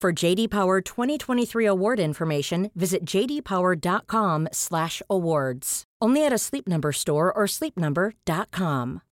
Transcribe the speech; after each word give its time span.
For 0.00 0.12
JD 0.12 0.50
Power 0.50 0.80
2023 0.80 1.66
award 1.66 1.98
information, 1.98 2.70
visit 2.76 3.04
jdpower.com/awards. 3.04 5.84
Only 6.00 6.24
at 6.24 6.32
a 6.32 6.38
Sleep 6.38 6.68
Number 6.68 6.92
store 6.92 7.32
or 7.32 7.46
sleepnumber.com. 7.46 9.02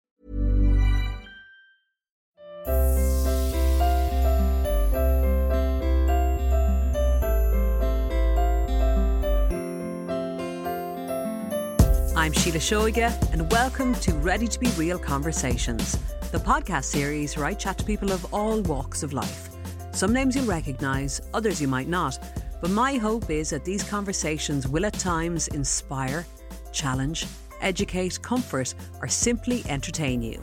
I'm 12.15 12.33
Síle 12.33 12.61
Seoige, 12.61 13.33
and 13.33 13.51
welcome 13.51 13.93
to 13.97 14.13
Ready 14.13 14.47
to 14.47 14.61
Be 14.61 14.69
Real 14.77 15.01
Conversations, 15.01 15.99
the 16.31 16.39
podcast 16.39 16.85
series 16.85 17.37
where 17.37 17.47
I 17.47 17.55
chat 17.55 17.79
to 17.79 17.85
people 17.85 18.13
of 18.13 18.33
all 18.33 18.63
walks 18.63 19.03
of 19.03 19.13
life. 19.13 19.56
Some 19.97 20.13
names 20.13 20.37
you'll 20.37 20.45
recognise, 20.45 21.23
others 21.33 21.59
you 21.59 21.69
might 21.69 21.89
not, 21.89 22.19
but 22.61 22.71
my 22.71 22.99
hope 22.99 23.31
is 23.31 23.49
that 23.49 23.65
these 23.65 23.83
conversations 23.83 24.69
will 24.69 24.85
at 24.85 24.93
times 24.93 25.49
inspire, 25.49 26.27
challenge, 26.71 27.25
educate, 27.63 28.21
comfort, 28.21 28.75
or 29.01 29.09
simply 29.09 29.65
entertain 29.71 30.21
you. 30.21 30.43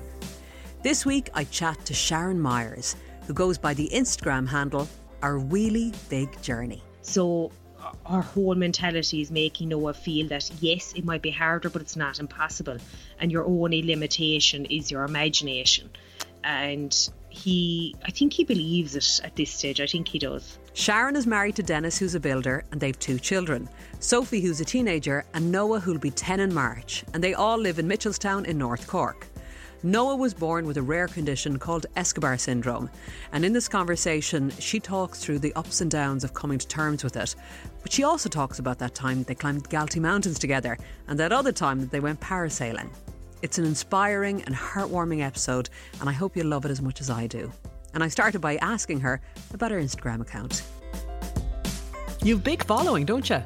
This 0.81 1.05
week 1.05 1.29
I 1.35 1.43
chat 1.43 1.85
to 1.85 1.93
Sharon 1.93 2.41
Myers, 2.41 2.95
who 3.27 3.35
goes 3.35 3.59
by 3.59 3.75
the 3.75 3.87
Instagram 3.93 4.47
handle 4.47 4.89
Our 5.21 5.35
Wheelie 5.35 5.93
Big 6.09 6.41
Journey. 6.41 6.81
So 7.03 7.51
our 8.07 8.23
whole 8.23 8.55
mentality 8.55 9.21
is 9.21 9.29
making 9.29 9.69
Noah 9.69 9.93
feel 9.93 10.29
that 10.29 10.49
yes, 10.61 10.93
it 10.93 11.05
might 11.05 11.21
be 11.21 11.29
harder, 11.29 11.69
but 11.69 11.83
it's 11.83 11.95
not 11.95 12.19
impossible. 12.19 12.77
And 13.19 13.31
your 13.31 13.45
only 13.45 13.83
limitation 13.83 14.65
is 14.65 14.89
your 14.89 15.03
imagination. 15.03 15.91
And 16.43 17.09
he, 17.29 17.95
I 18.05 18.11
think 18.11 18.33
he 18.33 18.43
believes 18.43 18.95
it 18.95 19.21
at 19.23 19.35
this 19.35 19.51
stage. 19.51 19.81
I 19.81 19.87
think 19.87 20.07
he 20.07 20.19
does. 20.19 20.59
Sharon 20.73 21.15
is 21.15 21.27
married 21.27 21.55
to 21.57 21.63
Dennis, 21.63 21.97
who's 21.97 22.15
a 22.15 22.19
builder, 22.19 22.63
and 22.71 22.81
they've 22.81 22.97
two 22.97 23.19
children 23.19 23.69
Sophie, 23.99 24.41
who's 24.41 24.59
a 24.59 24.65
teenager, 24.65 25.25
and 25.33 25.51
Noah, 25.51 25.79
who'll 25.79 25.97
be 25.97 26.11
10 26.11 26.39
in 26.39 26.53
March. 26.53 27.03
And 27.13 27.23
they 27.23 27.33
all 27.33 27.57
live 27.57 27.79
in 27.79 27.87
Mitchelstown 27.87 28.45
in 28.45 28.57
North 28.57 28.87
Cork. 28.87 29.27
Noah 29.85 30.15
was 30.15 30.33
born 30.33 30.65
with 30.65 30.77
a 30.77 30.81
rare 30.81 31.09
condition 31.09 31.59
called 31.59 31.87
Escobar 31.97 32.37
syndrome. 32.37 32.89
And 33.33 33.43
in 33.43 33.51
this 33.51 33.67
conversation, 33.67 34.49
she 34.51 34.79
talks 34.79 35.19
through 35.19 35.39
the 35.39 35.53
ups 35.55 35.81
and 35.81 35.91
downs 35.91 36.23
of 36.23 36.33
coming 36.33 36.57
to 36.57 36.67
terms 36.67 37.03
with 37.03 37.17
it. 37.17 37.35
But 37.81 37.91
she 37.91 38.03
also 38.03 38.29
talks 38.29 38.59
about 38.59 38.79
that 38.79 38.95
time 38.95 39.23
they 39.23 39.35
climbed 39.35 39.63
the 39.63 39.67
Galtee 39.67 39.99
Mountains 39.99 40.39
together 40.39 40.77
and 41.09 41.19
that 41.19 41.33
other 41.33 41.51
time 41.51 41.81
that 41.81 41.91
they 41.91 41.99
went 41.99 42.21
parasailing. 42.21 42.89
It's 43.43 43.57
an 43.57 43.65
inspiring 43.65 44.41
and 44.43 44.55
heartwarming 44.55 45.19
episode, 45.21 45.69
and 45.99 46.07
I 46.09 46.13
hope 46.13 46.37
you'll 46.37 46.47
love 46.47 46.63
it 46.63 46.71
as 46.71 46.81
much 46.81 47.01
as 47.01 47.09
I 47.09 47.27
do. 47.27 47.51
And 47.93 48.01
I 48.01 48.07
started 48.07 48.39
by 48.39 48.55
asking 48.55 49.01
her 49.01 49.19
about 49.53 49.69
her 49.71 49.81
Instagram 49.81 50.21
account. 50.21 50.63
You've 52.23 52.41
big 52.41 52.63
following, 52.63 53.05
don't 53.05 53.29
you? 53.29 53.43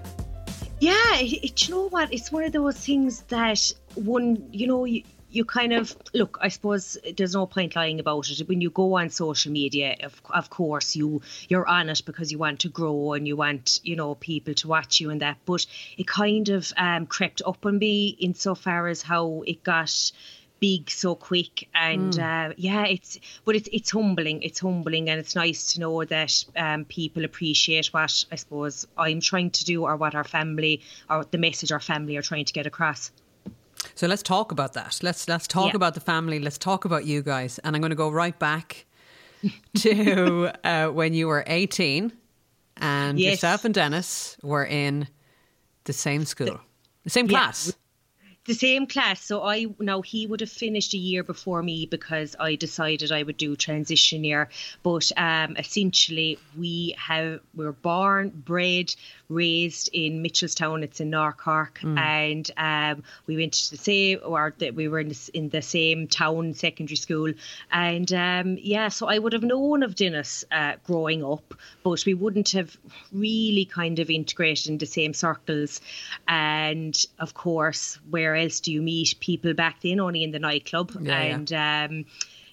Yeah, 0.80 1.16
it, 1.16 1.44
it- 1.44 1.68
you 1.68 1.74
know 1.74 1.90
what? 1.90 2.14
It's 2.14 2.32
one 2.32 2.44
of 2.44 2.52
those 2.52 2.78
things 2.78 3.24
that 3.24 3.72
one, 3.96 4.48
you 4.52 4.68
know, 4.68 4.86
you, 4.86 5.02
you 5.30 5.46
kind 5.46 5.74
of 5.74 5.96
look. 6.14 6.38
I 6.42 6.48
suppose 6.48 6.98
there's 7.18 7.34
no 7.34 7.46
point 7.46 7.76
lying 7.76 8.00
about 8.00 8.30
it. 8.30 8.48
When 8.48 8.62
you 8.62 8.70
go 8.70 8.98
on 8.98 9.10
social 9.10 9.52
media, 9.52 9.96
of, 10.04 10.22
of 10.30 10.50
course, 10.50 10.96
you 10.96 11.22
you're 11.50 11.68
on 11.68 11.90
it 11.90 12.02
because 12.06 12.32
you 12.32 12.38
want 12.38 12.62
to 12.62 12.70
grow 12.70 13.14
and 13.14 13.28
you 13.28 13.36
want 13.36 13.80
you 13.84 13.96
know 13.96 14.16
people 14.16 14.54
to 14.56 14.68
watch 14.68 15.00
you 15.00 15.10
and 15.10 15.22
that. 15.22 15.38
But 15.46 15.66
it 15.98 16.08
kind 16.08 16.50
of 16.50 16.72
um, 16.78 17.06
crept 17.06 17.42
up 17.46 17.66
on 17.66 17.78
me 17.80 18.10
insofar 18.20 18.88
as 18.88 19.02
how 19.02 19.44
it 19.46 19.64
got 19.64 20.12
big 20.60 20.90
so 20.90 21.14
quick 21.14 21.70
and 21.76 22.18
uh, 22.18 22.52
yeah 22.58 22.86
it's 22.86 23.20
but 23.46 23.56
it's 23.56 23.70
it's 23.72 23.92
humbling 23.92 24.42
it's 24.42 24.60
humbling 24.60 25.08
and 25.08 25.20
it's 25.20 25.36
nice 25.36 25.74
to 25.74 25.80
know 25.80 26.04
that 26.04 26.44
um, 26.56 26.84
people 26.86 27.26
appreciate 27.26 27.86
what 27.88 28.26
I 28.32 28.36
suppose 28.36 28.88
I'm 28.98 29.22
trying 29.22 29.52
to 29.52 29.66
do 29.66 29.84
or 29.84 29.96
what 29.98 30.16
our 30.16 30.24
family 30.24 30.82
or 31.10 31.26
the 31.26 31.38
message 31.38 31.72
our 31.72 31.80
family 31.80 32.18
are 32.18 32.24
trying 32.24 32.46
to 32.46 32.54
get 32.54 32.66
across 32.66 33.12
So 33.98 34.06
let's 34.06 34.22
talk 34.22 34.52
about 34.52 34.74
that. 34.74 35.00
Let's 35.02 35.28
let's 35.28 35.48
talk 35.48 35.70
Yeah. 35.70 35.76
about 35.76 35.96
the 35.96 36.00
family. 36.00 36.40
Let's 36.40 36.60
talk 36.60 36.86
about 36.86 37.06
you 37.06 37.24
guys. 37.24 37.58
And 37.64 37.76
I'm 37.76 37.82
going 37.82 37.90
to 37.90 37.96
go 37.96 38.12
right 38.12 38.38
back 38.38 38.86
to 39.78 40.52
uh, 40.64 40.88
when 40.90 41.16
you 41.16 41.28
were 41.28 41.44
18 41.48 42.12
and 42.78 43.18
Yes. 43.18 43.34
yourself 43.34 43.66
and 43.66 43.74
Dennis 43.74 44.38
were 44.44 44.66
in 44.66 45.08
the 45.86 45.94
same 45.94 46.26
school, 46.26 46.60
the 47.04 47.10
same 47.10 47.28
Yeah. 47.28 47.40
class. 47.40 47.74
the 48.46 48.54
same 48.54 48.88
class 48.88 49.22
so 49.26 49.44
i 49.44 49.66
now 49.80 50.02
he 50.02 50.26
would 50.26 50.40
have 50.40 50.50
finished 50.50 50.94
a 50.94 50.98
year 50.98 51.22
before 51.24 51.62
me 51.62 51.86
because 51.86 52.34
i 52.40 52.56
decided 52.56 53.12
i 53.12 53.22
would 53.24 53.36
do 53.38 53.56
transition 53.58 54.24
year 54.24 54.48
but 54.84 55.12
um 55.18 55.56
essentially 55.58 56.40
we 56.58 56.96
have 56.98 57.42
we 57.56 57.66
were 57.66 57.74
born 57.74 58.30
bred 58.30 58.96
raised 59.30 59.90
in 59.94 60.24
mitchelstown. 60.24 60.84
It's 60.84 61.00
in 61.02 61.10
north 61.10 61.38
cork 61.38 61.80
and 61.98 62.50
um 62.58 63.04
we 63.26 63.36
went 63.36 63.54
to 63.54 63.72
the 63.72 63.78
same 63.78 64.20
or 64.24 64.54
that 64.60 64.74
we 64.76 64.88
were 64.88 65.00
in 65.00 65.10
the, 65.10 65.30
in 65.34 65.50
the 65.50 65.62
same 65.62 66.08
town 66.08 66.54
secondary 66.54 66.96
school. 66.96 67.34
And 67.72 68.12
um 68.14 68.58
yeah 68.62 68.88
so 68.88 69.08
i 69.08 69.20
would 69.20 69.34
have 69.34 69.44
known 69.44 69.84
of 69.84 69.96
dennis 69.96 70.46
uh, 70.52 70.74
growing 70.86 71.24
up 71.24 71.54
but 71.84 72.06
we 72.06 72.14
wouldn't 72.14 72.52
have 72.52 72.78
really 73.12 73.66
kind 73.66 74.00
of 74.00 74.10
integrated 74.10 74.68
in 74.68 74.78
the 74.78 74.86
same 74.86 75.14
circles. 75.14 75.82
And 76.28 76.96
of 77.20 77.34
course 77.34 78.00
where 78.10 78.36
else 78.36 78.60
do 78.62 78.72
you 78.72 78.82
meet 78.82 79.16
people 79.20 79.54
back 79.54 79.82
then? 79.82 80.00
Only 80.00 80.24
in 80.24 80.32
the 80.32 80.40
nightclub. 80.40 80.92
Yeah, 81.02 81.22
yeah. 81.24 81.36
and 81.36 81.54
um 81.54 82.06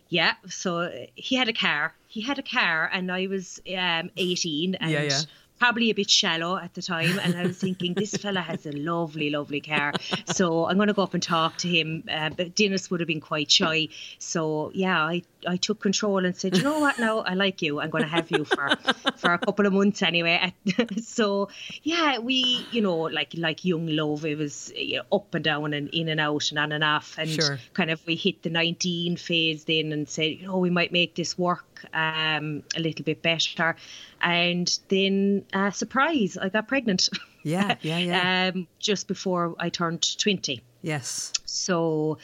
yeah 0.08 0.34
so 0.48 0.90
he 1.14 1.36
had 1.36 1.48
a 1.48 1.52
car. 1.52 1.94
He 2.08 2.20
had 2.20 2.38
a 2.38 2.42
car 2.42 2.90
and 2.92 3.10
i 3.10 3.26
was 3.26 3.60
um 3.68 4.10
18 4.16 4.74
and 4.76 4.90
Yeah, 4.90 5.02
yeah. 5.02 5.20
Probably 5.58 5.88
a 5.90 5.94
bit 5.94 6.10
shallow 6.10 6.56
at 6.56 6.74
the 6.74 6.82
time 6.82 7.18
and 7.20 7.36
i 7.36 7.46
was 7.46 7.56
thinking 7.58 7.94
this 7.94 8.14
fella 8.16 8.40
has 8.40 8.66
a 8.66 8.72
lovely 8.72 9.30
lovely 9.30 9.60
car. 9.60 9.92
So 10.26 10.66
i'm 10.66 10.76
going 10.76 10.88
to 10.88 10.94
go 10.94 11.02
up 11.02 11.14
and 11.14 11.22
talk 11.22 11.56
to 11.58 11.68
him 11.68 12.04
uh, 12.10 12.30
but 12.30 12.54
dennis 12.54 12.90
would 12.90 13.00
have 13.00 13.06
been 13.06 13.20
quite 13.20 13.50
shy. 13.50 13.88
So 14.18 14.70
yeah 14.74 15.00
i 15.04 15.22
i 15.46 15.56
took 15.56 15.80
control 15.80 16.24
and 16.24 16.36
said 16.36 16.56
you 16.56 16.62
know 16.62 16.78
what? 16.80 16.98
Now 16.98 17.20
i 17.20 17.34
like 17.34 17.62
you. 17.62 17.80
I'm 17.80 17.90
going 17.90 18.02
to 18.04 18.10
have 18.10 18.30
you 18.30 18.44
for 18.44 18.70
for 19.16 19.32
a 19.32 19.38
couple 19.38 19.66
of 19.66 19.72
months 19.72 20.02
anyway. 20.02 20.52
So 21.02 21.48
yeah 21.82 22.18
we 22.18 22.66
you 22.70 22.82
know 22.82 22.96
like 22.98 23.32
like 23.36 23.64
young 23.64 23.86
love 23.86 24.24
it 24.24 24.36
was 24.38 24.72
you 24.76 24.98
know, 24.98 25.04
up 25.16 25.34
and 25.34 25.44
down 25.44 25.72
and 25.72 25.88
in 25.90 26.08
and 26.08 26.20
out 26.20 26.50
and 26.50 26.58
on 26.58 26.72
and 26.72 26.84
off. 26.84 27.16
And 27.18 27.30
Sure. 27.30 27.58
kind 27.74 27.90
of 27.90 28.04
we 28.06 28.16
hit 28.16 28.42
the 28.42 28.50
19 28.50 29.16
phase 29.16 29.64
then 29.64 29.92
and 29.92 30.08
said 30.08 30.32
you 30.32 30.46
know 30.46 30.58
we 30.58 30.70
might 30.70 30.92
make 30.92 31.14
this 31.14 31.38
work 31.38 31.64
um, 31.92 32.62
a 32.76 32.80
little 32.80 33.04
bit 33.04 33.22
better. 33.22 33.76
And 34.20 34.78
then, 34.88 35.44
uh, 35.52 35.70
surprise, 35.70 36.36
I 36.36 36.48
got 36.48 36.68
pregnant. 36.68 37.08
Yeah, 37.42 37.76
yeah, 37.82 37.98
yeah. 37.98 38.52
um, 38.54 38.66
just 38.78 39.08
before 39.08 39.54
I 39.58 39.68
turned 39.68 40.18
20. 40.18 40.62
yes. 40.82 41.32
So 41.44 42.18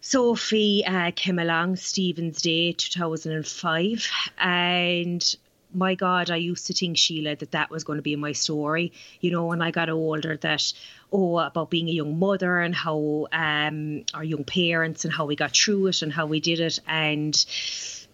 Sophie 0.00 0.84
uh, 0.86 1.10
came 1.16 1.38
along 1.38 1.76
Stephen's 1.76 2.40
Day 2.42 2.72
2005 2.72 4.10
and 4.38 5.36
my 5.74 5.94
God, 5.94 6.30
I 6.30 6.36
used 6.36 6.66
to 6.68 6.72
think, 6.72 6.96
Sheila, 6.96 7.36
that 7.36 7.52
that 7.52 7.70
was 7.70 7.84
going 7.84 7.96
to 7.96 8.02
be 8.02 8.16
my 8.16 8.32
story. 8.32 8.92
You 9.20 9.30
know, 9.30 9.46
when 9.46 9.60
I 9.60 9.70
got 9.70 9.90
older, 9.90 10.36
that, 10.36 10.72
oh, 11.12 11.38
about 11.38 11.70
being 11.70 11.88
a 11.88 11.92
young 11.92 12.18
mother 12.18 12.60
and 12.60 12.74
how 12.74 13.26
um, 13.32 14.04
our 14.14 14.24
young 14.24 14.44
parents 14.44 15.04
and 15.04 15.12
how 15.12 15.26
we 15.26 15.36
got 15.36 15.54
through 15.54 15.88
it 15.88 16.02
and 16.02 16.12
how 16.12 16.26
we 16.26 16.40
did 16.40 16.60
it. 16.60 16.78
And 16.86 17.44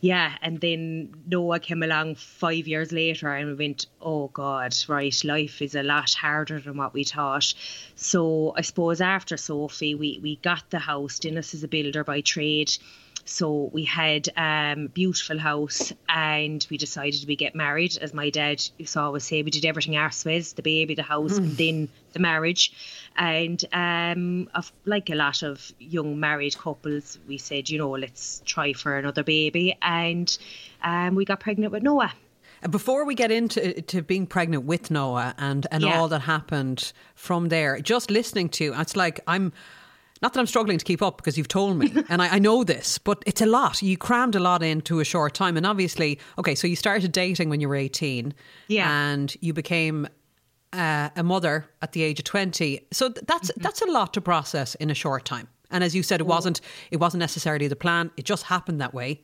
yeah, 0.01 0.35
and 0.41 0.61
then 0.61 1.15
Noah 1.27 1.61
came 1.61 1.83
along 1.83 2.15
five 2.15 2.67
years 2.67 2.91
later 2.91 3.29
and 3.33 3.49
we 3.49 3.55
went, 3.55 3.87
oh 4.01 4.29
God, 4.29 4.75
right, 4.89 5.25
life 5.25 5.61
is 5.61 5.75
a 5.75 5.83
lot 5.83 6.15
harder 6.15 6.59
than 6.59 6.79
what 6.79 6.95
we 6.95 7.05
thought. 7.05 7.53
So 7.97 8.55
I 8.57 8.63
suppose 8.63 9.01
after 9.03 9.37
Sophie, 9.37 9.95
we, 9.95 10.19
we 10.23 10.37
got 10.37 10.71
the 10.71 10.79
house. 10.79 11.19
Dennis 11.19 11.53
is 11.53 11.65
a 11.65 11.69
builder 11.69 12.03
by 12.03 12.23
trade. 12.23 12.73
So 13.25 13.71
we 13.73 13.85
had 13.85 14.29
um 14.37 14.89
beautiful 14.89 15.39
house 15.39 15.93
and 16.09 16.67
we 16.71 16.77
decided 16.79 17.27
we 17.29 17.37
get 17.37 17.55
married 17.55 17.97
as 18.01 18.13
my 18.15 18.31
dad 18.31 18.63
used 18.79 18.95
to 18.95 19.01
always 19.01 19.25
say 19.25 19.43
we 19.43 19.51
did 19.51 19.65
everything 19.65 19.97
ourselves, 19.97 20.55
the 20.55 20.63
baby, 20.63 20.95
the 20.95 21.03
house 21.03 21.39
and 21.39 21.57
then 21.57 21.89
the 22.13 22.19
marriage. 22.19 22.73
And 23.17 23.63
um 23.73 24.49
of 24.55 24.73
like 24.85 25.11
a 25.11 25.15
lot 25.15 25.43
of 25.43 25.71
young 25.79 26.19
married 26.19 26.57
couples, 26.59 27.19
we 27.29 27.39
said, 27.39 27.69
you 27.71 27.79
know, 27.79 27.91
let's 27.91 28.43
try 28.45 28.73
for 28.73 28.97
another 28.97 29.23
baby 29.23 29.77
and 29.83 30.37
um 30.83 31.15
we 31.15 31.25
got 31.25 31.41
pregnant 31.41 31.73
with 31.73 31.83
Noah. 31.83 32.13
Before 32.69 33.07
we 33.07 33.15
get 33.15 33.31
into 33.31 33.81
to 33.81 34.03
being 34.03 34.27
pregnant 34.27 34.65
with 34.65 34.91
Noah 34.91 35.35
and, 35.39 35.67
and 35.71 35.83
Yeah. 35.83 35.99
all 35.99 36.09
that 36.09 36.21
happened 36.23 36.93
from 37.15 37.49
there, 37.49 37.81
just 37.81 38.11
listening 38.11 38.49
to 38.51 38.75
it's 38.77 38.97
like 38.97 39.21
I'm 39.27 39.53
not 40.23 40.33
that 40.35 40.41
I'm 40.41 40.47
struggling 40.47 40.79
to 40.79 40.85
keep 40.85 41.03
up 41.03 41.17
because 41.17 41.37
you've 41.39 41.49
told 41.49 41.79
me 41.79 41.93
and 42.09 42.21
I, 42.23 42.37
I 42.37 42.39
know 42.39 42.63
this, 42.65 42.99
but 42.99 43.23
it's 43.27 43.41
a 43.41 43.47
lot. 43.47 43.81
You 43.83 43.97
crammed 43.97 44.35
a 44.35 44.41
lot 44.41 44.63
into 44.63 45.01
a 45.01 45.05
short 45.05 45.35
time. 45.35 45.57
And 45.57 45.65
obviously, 45.67 46.19
okay, 46.39 46.55
so 46.55 46.67
you 46.67 46.77
started 46.77 47.13
dating 47.13 47.49
when 47.49 47.61
you 47.61 47.69
were 47.69 47.77
18 47.77 48.35
Yeah. 48.69 48.91
and 48.91 49.35
you 49.41 49.53
became 49.53 50.07
uh, 50.73 51.09
a 51.17 51.23
mother 51.23 51.67
at 51.83 51.93
the 51.93 52.03
age 52.03 52.19
of 52.21 52.25
20. 52.25 52.87
So 52.93 53.09
th- 53.11 53.25
that's 53.27 53.51
Mm-hmm. 53.51 53.63
that's 53.63 53.83
a 53.83 53.91
lot 53.91 54.13
to 54.15 54.21
process 54.21 54.75
in 54.77 54.91
a 54.91 54.95
short 54.95 55.25
time. 55.25 55.49
And 55.73 55.85
as 55.85 55.95
you 55.95 56.03
said, 56.03 56.21
it 56.21 56.27
wasn't 56.27 56.61
it 56.91 56.99
wasn't 56.99 57.21
necessarily 57.21 57.69
the 57.69 57.77
plan. 57.77 58.11
It 58.17 58.25
just 58.25 58.45
happened 58.45 58.81
that 58.81 58.93
way. 58.93 59.23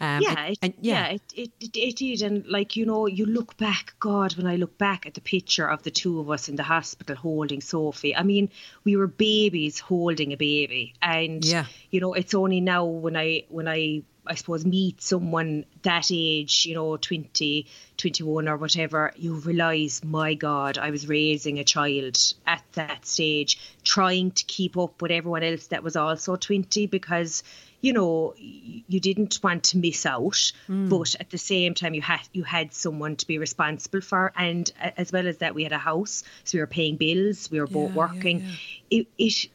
Um, 0.00 0.22
yeah, 0.22 0.34
and- 0.38 0.52
it, 0.52 0.58
and- 0.62 0.74
yeah, 0.80 1.06
it, 1.08 1.22
it, 1.34 1.50
it, 1.60 1.76
it 1.76 1.96
did. 1.96 2.22
And 2.22 2.46
like, 2.46 2.76
you 2.76 2.84
know, 2.86 3.06
you 3.06 3.26
look 3.26 3.56
back, 3.56 3.94
God, 4.00 4.36
when 4.36 4.46
I 4.46 4.56
look 4.56 4.76
back 4.76 5.06
at 5.06 5.14
the 5.14 5.20
picture 5.20 5.68
of 5.68 5.82
the 5.82 5.90
two 5.90 6.20
of 6.20 6.30
us 6.30 6.48
in 6.48 6.56
the 6.56 6.62
hospital 6.64 7.14
holding 7.16 7.60
Sophie, 7.60 8.16
I 8.16 8.22
mean, 8.24 8.50
we 8.84 8.96
were 8.96 9.06
babies 9.06 9.78
holding 9.78 10.32
a 10.32 10.36
baby. 10.36 10.94
And, 11.00 11.44
Yeah. 11.44 11.66
you 11.90 12.00
know, 12.00 12.14
it's 12.14 12.34
only 12.34 12.60
now 12.60 12.84
when 12.84 13.16
I, 13.16 13.44
when 13.48 13.68
I, 13.68 14.02
I 14.26 14.36
suppose 14.36 14.64
meet 14.64 15.02
someone 15.02 15.66
that 15.82 16.08
age, 16.10 16.64
you 16.66 16.74
know, 16.74 16.96
20, 16.96 17.66
21 17.98 18.48
or 18.48 18.56
whatever, 18.56 19.12
you 19.16 19.34
realise, 19.34 20.02
my 20.02 20.32
God, 20.34 20.78
I 20.78 20.90
was 20.90 21.06
raising 21.08 21.58
a 21.58 21.64
child 21.64 22.16
at 22.46 22.64
that 22.72 23.04
stage, 23.06 23.58
trying 23.84 24.30
to 24.32 24.44
keep 24.46 24.78
up 24.78 25.02
with 25.02 25.10
everyone 25.12 25.42
else 25.42 25.66
that 25.68 25.82
was 25.82 25.94
also 25.94 26.36
20 26.36 26.86
because 26.86 27.42
you 27.84 27.92
know 27.92 28.34
you 28.38 28.98
didn't 28.98 29.38
want 29.42 29.62
to 29.62 29.78
miss 29.78 30.06
out 30.06 30.52
hmm. 30.66 30.88
but 30.88 31.14
at 31.20 31.28
the 31.30 31.38
same 31.38 31.74
time 31.74 31.92
you 31.92 32.00
had 32.00 32.20
you 32.32 32.42
had 32.42 32.72
someone 32.72 33.14
to 33.16 33.26
be 33.26 33.38
responsible 33.38 34.00
for. 34.00 34.32
And 34.36 34.70
uh, 34.82 34.90
as 34.96 35.12
well 35.12 35.26
as 35.26 35.38
that 35.38 35.54
we 35.54 35.64
had 35.64 35.72
a 35.72 35.78
house 35.78 36.24
so 36.44 36.56
we 36.56 36.60
were 36.60 36.66
paying 36.66 36.96
bills 36.96 37.50
we 37.50 37.60
were 37.60 37.66
both 37.66 37.90
Yeah, 37.90 37.94
yeah, 37.94 37.96
working. 37.96 38.46
it, 38.90 39.06
it 39.18 39.48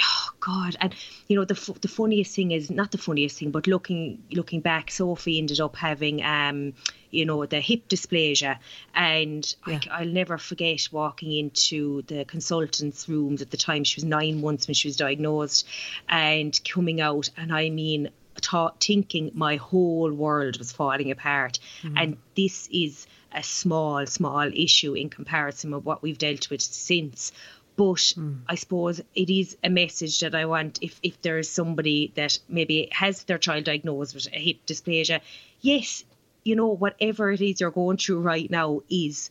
oh 0.00 0.30
god. 0.40 0.76
And 0.80 0.94
you 1.28 1.36
know 1.36 1.44
the 1.44 1.78
the 1.80 1.88
funniest 1.88 2.34
thing 2.34 2.50
is 2.50 2.70
not 2.70 2.90
the 2.92 2.98
funniest 2.98 3.38
thing 3.38 3.50
but 3.50 3.66
looking 3.66 4.22
looking 4.32 4.60
back 4.60 4.90
sophie 4.90 5.38
ended 5.38 5.60
up 5.60 5.76
having 5.76 6.22
um 6.24 6.74
you 7.10 7.24
know 7.24 7.44
the 7.46 7.60
hip 7.60 7.88
dysplasia. 7.88 8.58
And 8.94 9.54
I, 9.66 9.80
i'll 9.90 10.06
never 10.06 10.38
forget 10.38 10.88
walking 10.92 11.32
into 11.32 12.02
the 12.02 12.24
consultant's 12.24 13.08
rooms 13.08 13.42
at 13.42 13.50
the 13.50 13.56
time. 13.56 13.84
She 13.84 13.98
was 13.98 14.04
nine 14.04 14.40
months 14.40 14.66
when 14.66 14.74
she 14.74 14.88
was 14.88 14.96
diagnosed 14.96 15.66
and 16.08 16.58
coming 16.64 17.00
out. 17.00 17.30
And 17.36 17.52
i 17.52 17.70
mean 17.70 18.10
thought, 18.40 18.82
thinking 18.82 19.30
my 19.34 19.56
whole 19.56 20.10
world 20.10 20.58
was 20.58 20.72
falling 20.72 21.10
apart. 21.10 21.58
And 21.96 22.16
this 22.36 22.68
is 22.72 23.06
a 23.32 23.42
small 23.42 24.06
small 24.06 24.50
issue 24.52 24.94
in 24.94 25.08
comparison 25.08 25.70
with 25.70 25.84
what 25.84 26.02
we've 26.02 26.18
dealt 26.18 26.50
with 26.50 26.60
since 26.60 27.32
but 27.76 28.12
I 28.48 28.54
suppose 28.56 29.00
it 29.14 29.30
is 29.30 29.56
a 29.64 29.70
message 29.70 30.20
that 30.20 30.34
I 30.34 30.44
want 30.46 30.78
if, 30.82 30.98
if 31.02 31.20
there 31.22 31.38
is 31.38 31.50
somebody 31.50 32.12
that 32.14 32.38
maybe 32.48 32.88
has 32.92 33.24
their 33.24 33.38
child 33.38 33.64
diagnosed 33.64 34.14
with 34.14 34.26
a 34.32 34.38
hip 34.38 34.58
dysplasia, 34.66 35.20
yes, 35.60 36.04
you 36.44 36.56
know, 36.56 36.68
whatever 36.68 37.30
it 37.30 37.40
is 37.40 37.60
you're 37.60 37.70
going 37.70 37.96
through 37.96 38.20
right 38.20 38.50
now 38.50 38.80
is 38.90 39.30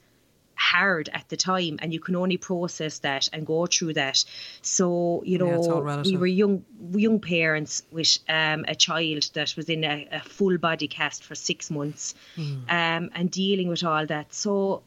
hard 0.56 1.09
at 1.13 1.27
the 1.30 1.38
time 1.38 1.77
and 1.81 1.94
you 1.94 2.00
can 2.01 2.15
only 2.18 2.38
process 2.38 3.00
that 3.00 3.30
and 3.31 3.45
go 3.47 3.65
through 3.65 3.94
that. 3.94 4.24
So, 4.62 5.24
you 5.25 5.38
Yeah, 5.38 5.44
know, 5.56 5.81
relative. 5.81 6.12
we 6.12 6.18
were 6.18 6.27
young 6.27 6.65
young 6.92 7.19
parents 7.19 7.83
with 7.92 8.19
um, 8.27 8.65
a 8.68 8.75
child 8.75 9.30
that 9.33 9.56
was 9.56 9.69
in 9.69 9.83
a, 9.83 10.07
a 10.12 10.19
full 10.19 10.57
body 10.57 10.88
cast 10.88 11.24
for 11.24 11.33
six 11.35 11.71
months 11.71 12.13
Hmm. 12.35 12.56
um, 12.68 13.09
and 13.15 13.31
dealing 13.31 13.69
with 13.69 13.83
all 13.83 14.06
that. 14.07 14.33
So 14.33 14.83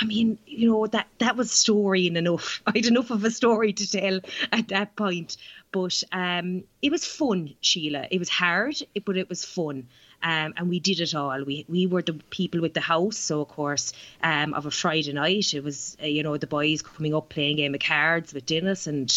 I 0.00 0.04
mean, 0.04 0.38
you 0.46 0.70
know, 0.70 0.86
that 0.88 1.08
that 1.18 1.36
was 1.36 1.52
story 1.52 2.06
in 2.06 2.16
enough. 2.16 2.62
I 2.66 2.72
had 2.74 2.86
enough 2.86 3.10
of 3.10 3.24
a 3.24 3.30
story 3.30 3.72
to 3.72 3.90
tell 3.90 4.20
at 4.52 4.68
that 4.68 4.96
point. 4.96 5.36
But 5.72 6.02
um, 6.12 6.62
it 6.82 6.92
was 6.92 7.04
fun, 7.04 7.54
Sheila. 7.60 8.06
It 8.10 8.18
was 8.18 8.28
hard, 8.28 8.76
but 9.04 9.16
it 9.16 9.28
was 9.28 9.44
fun. 9.44 9.88
Um, 10.22 10.54
and 10.56 10.68
we 10.68 10.78
did 10.80 11.00
it 11.00 11.14
all. 11.14 11.42
We 11.44 11.66
we 11.68 11.86
were 11.86 12.02
the 12.02 12.14
people 12.30 12.60
with 12.60 12.74
the 12.74 12.80
house. 12.80 13.18
So 13.18 13.40
of 13.40 13.48
course, 13.48 13.92
um, 14.22 14.54
of 14.54 14.66
a 14.66 14.70
Friday 14.70 15.12
night, 15.12 15.52
it 15.52 15.64
was 15.64 15.96
uh, 16.02 16.06
you 16.06 16.22
know 16.22 16.36
the 16.36 16.46
boys 16.46 16.82
coming 16.82 17.14
up 17.14 17.28
playing 17.28 17.54
a 17.54 17.62
game 17.62 17.74
of 17.74 17.80
cards 17.80 18.32
with 18.32 18.46
Dennis, 18.46 18.86
and 18.86 19.10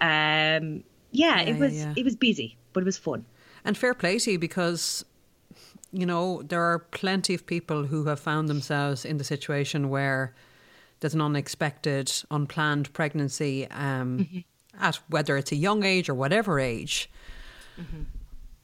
um, 0.00 0.84
yeah, 1.10 1.40
Yeah, 1.40 1.40
it 1.40 1.54
yeah, 1.54 1.58
was 1.58 1.74
yeah. 1.74 1.94
it 1.96 2.04
was 2.04 2.16
busy, 2.16 2.56
but 2.72 2.82
it 2.82 2.86
was 2.86 2.98
fun. 2.98 3.24
And 3.64 3.76
fair 3.76 3.94
play 3.94 4.18
to 4.20 4.32
you 4.32 4.38
because, 4.38 5.04
you 5.98 6.06
know, 6.06 6.42
there 6.42 6.62
are 6.62 6.78
plenty 6.78 7.34
of 7.34 7.46
people 7.46 7.84
who 7.84 8.04
have 8.04 8.20
found 8.20 8.48
themselves 8.48 9.04
in 9.04 9.18
the 9.18 9.24
situation 9.24 9.88
where 9.88 10.34
there's 11.00 11.14
an 11.14 11.20
unexpected, 11.20 12.12
unplanned 12.30 12.92
pregnancy 12.92 13.66
um, 13.70 14.44
at 14.80 14.96
whether 15.08 15.36
it's 15.36 15.52
a 15.52 15.56
young 15.56 15.84
age 15.84 16.08
or 16.08 16.14
whatever 16.14 16.58
age. 16.60 17.10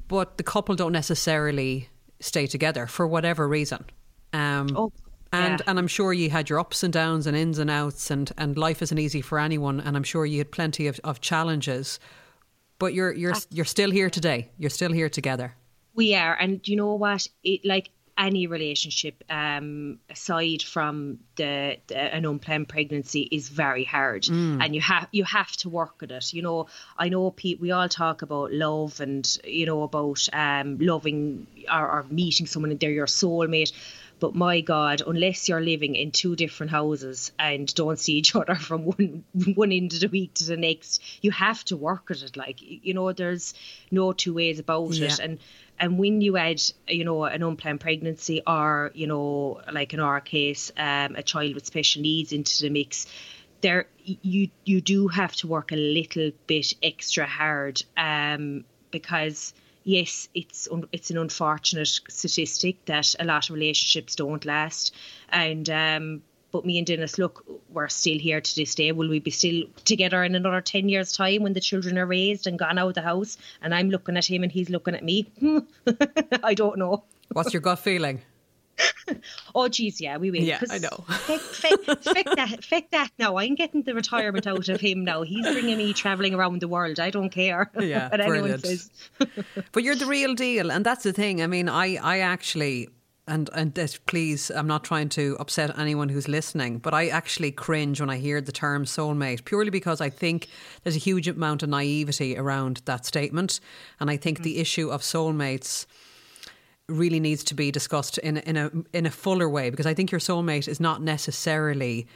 But 0.09 0.37
the 0.37 0.43
couple 0.43 0.75
don't 0.75 0.93
necessarily 0.93 1.89
stay 2.21 2.47
together 2.47 2.87
for 2.87 3.07
whatever 3.07 3.49
reason. 3.49 3.85
Um, 4.33 4.69
Oh, 4.77 4.93
and 5.33 5.61
yeah. 5.61 5.65
and 5.71 5.79
I'm 5.79 5.87
sure 5.89 6.13
you 6.13 6.29
had 6.31 6.51
your 6.51 6.61
ups 6.61 6.83
and 6.83 6.93
downs 6.93 7.27
and 7.27 7.37
ins 7.37 7.59
and 7.59 7.71
outs, 7.71 8.11
and, 8.11 8.31
and 8.37 8.57
life 8.59 8.83
isn't 8.83 8.99
easy 8.99 9.23
for 9.23 9.39
anyone. 9.39 9.81
And 9.81 9.97
I'm 9.97 10.03
sure 10.03 10.27
you 10.27 10.39
had 10.39 10.53
plenty 10.53 10.87
of, 10.87 11.01
of 11.05 11.21
challenges. 11.21 11.99
But 12.79 12.93
you're 12.95 13.13
you're 13.13 13.35
you're 13.51 13.65
still 13.65 13.91
here 13.91 14.11
today. 14.11 14.51
You're 14.59 14.71
still 14.71 14.93
here 14.93 15.09
together. 15.09 15.55
We 15.95 16.15
are, 16.15 16.35
and 16.35 16.67
you 16.67 16.77
know 16.77 16.95
what? 16.95 17.27
It 17.45 17.65
like 17.65 17.91
any 18.19 18.47
relationship, 18.47 19.25
um, 19.31 19.99
aside 20.11 20.63
from 20.63 21.19
the, 21.37 21.79
the 21.87 21.97
an 21.97 22.27
unplanned 22.27 22.69
pregnancy, 22.69 23.23
is 23.23 23.49
very 23.49 23.85
hard, 23.85 24.27
and 24.29 24.75
you 24.75 24.81
have 24.81 25.09
you 25.13 25.25
have 25.25 25.51
to 25.59 25.69
work 25.71 26.03
at 26.03 26.11
it. 26.11 26.33
You 26.33 26.43
know, 26.43 26.67
I 26.99 27.09
know 27.09 27.31
people. 27.31 27.63
We 27.63 27.71
all 27.73 27.89
talk 27.89 28.23
about 28.23 28.53
love, 28.53 29.01
and 29.01 29.27
you 29.45 29.67
know 29.67 29.83
about 29.83 30.29
um, 30.33 30.79
loving 30.79 31.47
or, 31.71 31.89
or 31.91 32.07
meeting 32.11 32.47
someone 32.47 32.71
and 32.71 32.81
they're 32.81 32.91
your 32.91 33.07
soulmate. 33.07 33.73
But 34.21 34.37
my 34.37 34.61
God, 34.61 35.03
unless 35.05 35.49
you're 35.49 35.61
living 35.61 35.97
in 35.97 36.13
two 36.13 36.37
different 36.37 36.71
houses 36.71 37.33
and 37.41 37.75
don't 37.75 37.99
see 37.99 38.13
each 38.15 38.37
other 38.37 38.55
from 38.69 38.85
one 38.85 39.25
one 39.57 39.73
end 39.73 39.95
of 39.95 40.01
the 40.01 40.09
week 40.09 40.35
to 40.35 40.45
the 40.45 40.57
next, 40.57 41.03
you 41.23 41.33
have 41.33 41.65
to 41.65 41.77
work 41.77 42.11
at 42.11 42.23
it. 42.23 42.37
Like 42.37 42.59
you 42.61 42.95
know, 42.95 43.13
there's 43.13 43.55
no 43.91 44.13
two 44.13 44.35
ways 44.35 44.59
about 44.61 44.95
Yeah. 44.95 45.07
it. 45.07 45.19
And 45.19 45.39
and 45.79 45.99
when 45.99 46.21
you 46.21 46.37
add, 46.37 46.63
you 46.87 47.05
know, 47.05 47.25
an 47.25 47.43
unplanned 47.43 47.81
pregnancy 47.81 48.43
or 48.47 48.91
you 48.95 49.07
know, 49.07 49.61
like 49.73 49.93
in 49.95 50.01
our 50.01 50.21
case, 50.21 50.71
um, 50.77 51.17
a 51.17 51.23
child 51.23 51.55
with 51.55 51.67
special 51.67 52.03
needs 52.03 52.33
into 52.33 52.63
the 52.63 52.71
mix, 52.71 53.07
there 53.61 53.87
you 54.05 54.49
you 54.65 54.81
do 54.81 55.09
have 55.09 55.35
to 55.37 55.47
work 55.47 55.73
a 55.73 55.77
little 55.77 56.31
bit 56.47 56.75
extra 56.83 57.27
hard, 57.27 57.83
um, 57.97 58.65
because 58.91 59.55
yes, 59.85 60.29
it's 60.35 60.69
un- 60.71 60.89
it's 60.93 61.11
an 61.11 61.19
unfortunate 61.19 62.01
statistic 62.09 62.85
that 62.85 63.15
a 63.19 63.25
lot 63.25 63.49
of 63.49 63.55
relationships 63.55 64.15
don't 64.15 64.45
last, 64.45 64.95
and 65.31 65.69
um, 65.71 66.23
but 66.53 66.65
me 66.65 66.79
and 66.79 66.87
Dennis, 66.87 67.19
look, 67.19 67.45
we're 67.71 67.89
still 67.89 68.19
here 68.19 68.41
to 68.41 68.55
this 68.55 68.75
day. 68.75 68.93
Will 68.93 69.09
we 69.09 69.19
be 69.19 69.31
still 69.31 69.65
together 69.85 70.23
in 70.23 70.35
another 70.35 70.61
ten 70.61 70.89
years' 70.89 71.13
time 71.13 71.43
when 71.43 71.55
the 71.55 71.61
children 71.61 71.99
are 71.99 72.07
raised 72.07 72.47
and 72.47 72.59
gone 72.59 72.79
out 72.79 72.89
of 72.89 72.95
the 72.95 73.03
house? 73.03 73.39
And 73.63 73.75
I'm 73.75 73.91
looking 73.91 74.17
at 74.17 74.27
him 74.31 74.43
and 74.43 74.53
he's 74.53 74.71
looking 74.71 74.95
at 74.95 75.03
me. 75.03 75.31
I 76.43 76.55
don't 76.55 76.79
know. 76.79 77.05
What's 77.33 77.53
your 77.53 77.63
gut 77.63 77.79
feeling? 77.79 78.21
oh 79.55 79.69
geez, 79.69 80.01
yeah, 80.01 80.17
we 80.17 80.31
will. 80.31 80.41
Yeah, 80.41 80.61
I 80.71 80.79
know. 80.79 81.05
Feck, 81.09 81.41
feck, 81.41 82.03
feck 82.03 82.37
that, 82.37 82.65
feck 82.65 82.91
that. 82.91 83.11
Now 83.19 83.37
I'm 83.37 83.55
getting 83.55 83.83
the 83.83 83.95
retirement 83.95 84.47
out 84.47 84.69
of 84.69 84.81
him. 84.81 85.05
Now 85.05 85.23
he's 85.23 85.47
bringing 85.47 85.79
me 85.79 85.93
traveling 85.93 86.35
around 86.35 86.61
the 86.61 86.69
world. 86.69 87.01
I 87.01 87.11
don't 87.11 87.31
care. 87.31 87.71
Yeah, 87.83 88.11
what 88.11 88.21
anyone 88.21 88.59
says. 88.61 88.91
but 89.73 89.83
you're 89.83 89.97
the 89.97 90.07
real 90.07 90.35
deal, 90.35 90.71
and 90.71 90.87
that's 90.87 91.03
the 91.03 91.13
thing. 91.13 91.43
I 91.43 91.47
mean, 91.47 91.69
I, 91.69 91.97
I 91.97 92.19
actually. 92.21 92.89
And 93.29 93.49
and 93.55 93.73
this, 93.75 93.99
please, 93.99 94.51
I'm 94.51 94.67
not 94.67 94.83
trying 94.83 95.09
to 95.11 95.37
upset 95.39 95.79
anyone 95.79 96.09
who's 96.09 96.27
listening, 96.27 96.79
but 96.79 96.93
I 96.93 97.07
actually 97.07 97.53
cringe 97.53 98.01
when 98.01 98.11
I 98.11 98.17
hear 98.17 98.41
the 98.41 98.51
term 98.51 98.85
soulmate, 98.85 99.45
purely 99.45 99.71
because 99.71 100.01
I 100.01 100.11
think 100.11 100.49
there's 100.83 100.97
a 100.97 100.99
huge 100.99 101.29
amount 101.29 101.63
of 101.63 101.69
naivety 101.69 102.37
around 102.37 102.83
that 102.87 103.07
statement, 103.07 103.61
and 104.01 104.11
I 104.11 104.17
think 104.17 104.41
mm. 104.41 104.43
the 104.43 104.59
issue 104.59 104.91
of 104.91 105.03
soulmates 105.03 105.87
really 106.89 107.21
needs 107.21 107.45
to 107.45 107.55
be 107.55 107.71
discussed 107.71 108.19
in 108.19 108.39
in 108.39 108.57
a 108.57 108.71
in 108.93 109.07
a 109.07 109.11
fuller 109.11 109.49
way 109.49 109.71
because 109.71 109.87
I 109.87 109.95
think 109.95 110.11
your 110.11 110.21
soulmate 110.21 110.67
is 110.67 110.81
not 110.81 111.01
necessarily 111.01 112.09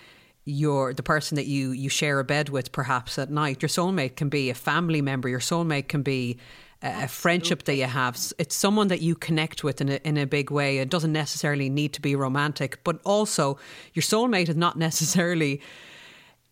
your 0.44 0.92
the 0.92 1.02
person 1.02 1.36
that 1.36 1.46
you 1.46 1.70
you 1.70 1.88
share 1.88 2.18
a 2.20 2.24
bed 2.24 2.48
with 2.48 2.72
perhaps 2.72 3.18
at 3.18 3.30
night. 3.30 3.62
Your 3.62 3.68
soulmate 3.68 4.16
can 4.16 4.28
be 4.28 4.50
a 4.50 4.54
family 4.54 5.02
member. 5.02 5.28
Your 5.28 5.40
soulmate 5.40 5.88
can 5.88 6.02
be 6.02 6.38
a, 6.82 7.08
friendship 7.08 7.64
that 7.64 7.76
you 7.76 7.84
have 7.84 8.32
it's 8.38 8.54
someone 8.54 8.88
that 8.88 9.00
you 9.00 9.14
connect 9.14 9.64
with 9.64 9.80
in 9.80 9.88
a, 9.88 10.00
in 10.04 10.16
a 10.16 10.26
big 10.26 10.50
way 10.50 10.78
it 10.78 10.88
doesn't 10.88 11.12
necessarily 11.12 11.68
need 11.68 11.92
to 11.92 12.00
be 12.00 12.14
romantic 12.14 12.82
but 12.84 13.00
also 13.04 13.58
your 13.94 14.02
soulmate 14.02 14.48
is 14.48 14.56
not 14.56 14.76
necessarily 14.78 15.60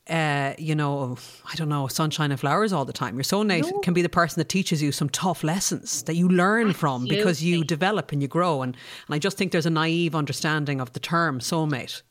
uh, 0.09 0.52
you 0.59 0.75
know, 0.75 1.16
I 1.50 1.54
don't 1.54 1.71
know, 1.71 1.87
sunshine 1.87 2.31
and 2.31 2.38
flowers 2.38 2.73
all 2.73 2.85
the 2.85 2.93
time. 2.93 3.16
Your 3.16 3.25
soulmate 3.25 3.71
no. 3.71 3.78
can 3.78 3.95
be 3.95 4.02
the 4.02 4.09
person 4.11 4.38
that 4.38 4.50
teaches 4.50 4.83
you 4.83 4.93
some 4.93 5.09
tough 5.09 5.43
lessons 5.43 6.02
that 6.02 6.14
you 6.14 6.28
learn 6.28 6.69
Absolutely. 6.69 6.75
from 6.75 7.04
because 7.07 7.43
you 7.43 7.64
develop 7.64 8.12
and 8.12 8.21
you 8.21 8.28
grow. 8.28 8.61
And, 8.61 8.76
and 9.07 9.14
I 9.14 9.19
just 9.19 9.38
think 9.38 9.52
there's 9.52 9.66
a 9.66 9.71
naive 9.71 10.14
understanding 10.14 10.81
of 10.81 10.93
the 10.93 11.00
term 11.00 11.40
soulmate. 11.40 12.02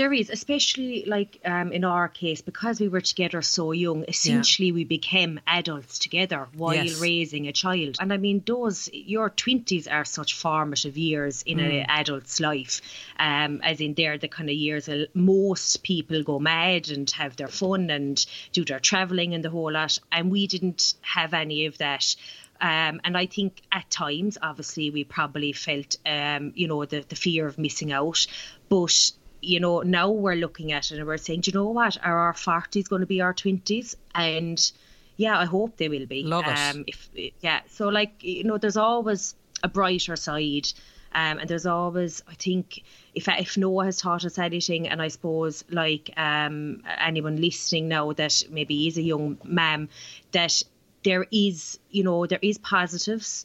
There 0.00 0.14
is, 0.14 0.30
especially 0.30 1.04
like 1.06 1.38
um, 1.44 1.72
in 1.72 1.84
our 1.84 2.08
case, 2.08 2.40
because 2.40 2.80
we 2.80 2.88
were 2.88 3.02
together 3.02 3.42
so 3.42 3.72
young, 3.72 4.06
essentially 4.08 4.68
yeah. 4.68 4.74
we 4.76 4.84
became 4.84 5.40
adults 5.46 5.98
together 5.98 6.48
while 6.54 6.86
yes. 6.86 6.98
raising 6.98 7.48
a 7.48 7.52
child. 7.52 7.98
And 8.00 8.10
I 8.10 8.16
mean, 8.16 8.42
those, 8.46 8.88
your 8.94 9.28
20s 9.28 9.92
are 9.92 10.06
such 10.06 10.32
formative 10.32 10.96
years 10.96 11.42
in 11.42 11.58
mm. 11.58 11.82
an 11.82 11.86
adult's 11.90 12.40
life, 12.40 12.80
um, 13.18 13.60
as 13.62 13.82
in 13.82 13.92
they're 13.92 14.16
the 14.16 14.28
kind 14.28 14.48
of 14.48 14.56
years 14.56 14.88
most 15.12 15.82
people 15.82 16.22
go 16.22 16.38
mad 16.38 16.88
and 16.88 17.10
have 17.10 17.36
their 17.36 17.48
fun 17.48 17.90
and 17.90 18.24
do 18.52 18.64
their 18.64 18.80
travelling 18.80 19.34
and 19.34 19.44
the 19.44 19.50
whole 19.50 19.70
lot. 19.70 19.98
And 20.10 20.30
we 20.30 20.46
didn't 20.46 20.94
have 21.02 21.34
any 21.34 21.66
of 21.66 21.76
that. 21.76 22.16
Um, 22.58 23.00
and 23.04 23.18
I 23.18 23.26
think 23.26 23.60
at 23.70 23.90
times, 23.90 24.38
obviously, 24.40 24.88
we 24.90 25.04
probably 25.04 25.52
felt, 25.52 25.96
um, 26.06 26.52
you 26.54 26.68
know, 26.68 26.86
the, 26.86 27.04
the 27.06 27.16
fear 27.16 27.46
of 27.46 27.58
missing 27.58 27.92
out. 27.92 28.26
But 28.70 29.12
you 29.40 29.60
know, 29.60 29.80
now 29.80 30.10
we're 30.10 30.34
looking 30.34 30.72
at 30.72 30.90
it 30.90 30.98
and 30.98 31.06
we're 31.06 31.16
saying, 31.16 31.42
do 31.42 31.50
you 31.50 31.54
know 31.58 31.70
what? 31.70 31.96
Are 32.02 32.18
our 32.18 32.32
40s 32.32 32.88
going 32.88 33.00
to 33.00 33.06
be 33.06 33.20
our 33.20 33.34
20s? 33.34 33.96
And 34.14 34.72
yeah, 35.16 35.38
I 35.38 35.44
hope 35.44 35.76
they 35.76 35.88
will 35.88 36.06
be. 36.06 36.22
Love 36.22 36.46
it. 36.46 36.58
Um, 36.58 36.84
if, 36.86 37.10
yeah, 37.40 37.60
so 37.68 37.88
like, 37.88 38.12
you 38.22 38.44
know, 38.44 38.58
there's 38.58 38.76
always 38.76 39.34
a 39.62 39.68
brighter 39.68 40.16
side. 40.16 40.68
Um, 41.12 41.38
and 41.38 41.48
there's 41.48 41.66
always, 41.66 42.22
I 42.28 42.34
think, 42.34 42.84
if 43.16 43.26
if 43.26 43.56
Noah 43.56 43.86
has 43.86 43.96
taught 43.96 44.24
us 44.24 44.38
anything, 44.38 44.86
and 44.86 45.02
I 45.02 45.08
suppose 45.08 45.64
like 45.68 46.10
um, 46.16 46.84
anyone 46.98 47.40
listening 47.40 47.88
now 47.88 48.12
that 48.12 48.44
maybe 48.48 48.86
is 48.86 48.96
a 48.96 49.02
young 49.02 49.36
mom, 49.42 49.88
that 50.30 50.62
there 51.02 51.26
is, 51.32 51.80
you 51.90 52.04
know, 52.04 52.26
there 52.26 52.38
is 52.42 52.58
positives 52.58 53.44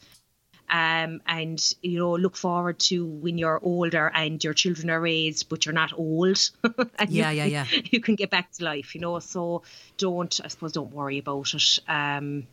um, 0.68 1.20
and 1.26 1.74
you 1.82 1.98
know 1.98 2.12
look 2.12 2.36
forward 2.36 2.78
to 2.80 3.06
when 3.06 3.38
you're 3.38 3.60
older 3.62 4.10
and 4.14 4.42
your 4.42 4.54
children 4.54 4.90
are 4.90 5.00
raised, 5.00 5.48
but 5.48 5.64
you're 5.64 5.72
not 5.72 5.92
old. 5.92 6.50
yeah, 7.08 7.30
you, 7.30 7.42
yeah, 7.42 7.44
yeah. 7.44 7.66
You 7.90 8.00
can 8.00 8.14
get 8.14 8.30
back 8.30 8.52
to 8.52 8.64
life, 8.64 8.94
you 8.94 9.00
know. 9.00 9.18
So 9.18 9.62
don't, 9.96 10.40
I 10.44 10.48
suppose, 10.48 10.72
don't 10.72 10.92
worry 10.92 11.18
about 11.18 11.54
it. 11.54 11.78
Um, 11.88 12.46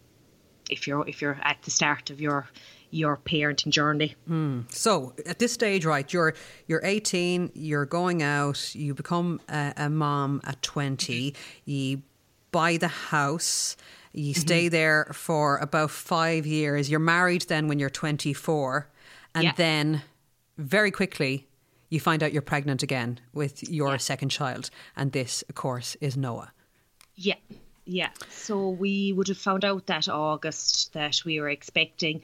if 0.70 0.88
you're 0.88 1.08
if 1.08 1.22
you're 1.22 1.40
at 1.42 1.62
the 1.64 1.72
start 1.72 2.10
of 2.10 2.22
your 2.22 2.48
your 2.94 3.18
parenting 3.18 3.72
journey. 3.72 4.16
Mm. 4.30 4.72
So 4.72 5.14
at 5.26 5.40
this 5.40 5.52
stage, 5.52 5.84
right, 5.84 6.12
you're 6.14 6.36
you're 6.68 6.82
18, 6.84 7.52
you're 7.56 7.86
going 7.86 8.22
out, 8.22 8.76
you 8.76 8.94
become 8.94 9.42
a, 9.50 9.74
a 9.76 9.90
mom 9.90 10.42
at 10.46 10.62
20, 10.62 11.34
you 11.66 12.02
buy 12.52 12.78
the 12.78 12.88
house. 12.88 13.76
You 14.14 14.34
mm-hmm. 14.34 14.42
stay 14.42 14.68
there 14.70 15.10
for 15.14 15.58
about 15.58 15.92
five 15.92 16.46
years. 16.46 16.90
You're 16.90 17.00
married 17.00 17.44
then 17.44 17.68
when 17.68 17.80
you're 17.80 17.90
24. 17.90 18.88
And 19.36 19.44
yeah. 19.46 19.54
then 19.56 20.02
very 20.58 20.92
quickly, 20.92 21.48
you 21.90 22.00
find 22.00 22.24
out 22.24 22.32
you're 22.32 22.42
pregnant 22.42 22.84
again 22.84 23.20
with 23.34 23.68
your 23.70 23.92
yeah. 23.92 23.98
second 23.98 24.30
child. 24.30 24.70
And 24.96 25.12
this, 25.12 25.44
of 25.50 25.56
course, 25.56 25.96
is 26.00 26.16
Noah. 26.16 26.52
Yeah. 27.16 27.36
Yeah. 27.86 28.10
So 28.30 28.70
we 28.70 29.14
would 29.14 29.28
have 29.28 29.38
found 29.38 29.66
out 29.66 29.88
that 29.88 30.08
August 30.08 30.94
that 30.94 31.22
we 31.26 31.40
were 31.40 31.50
expecting 31.50 32.22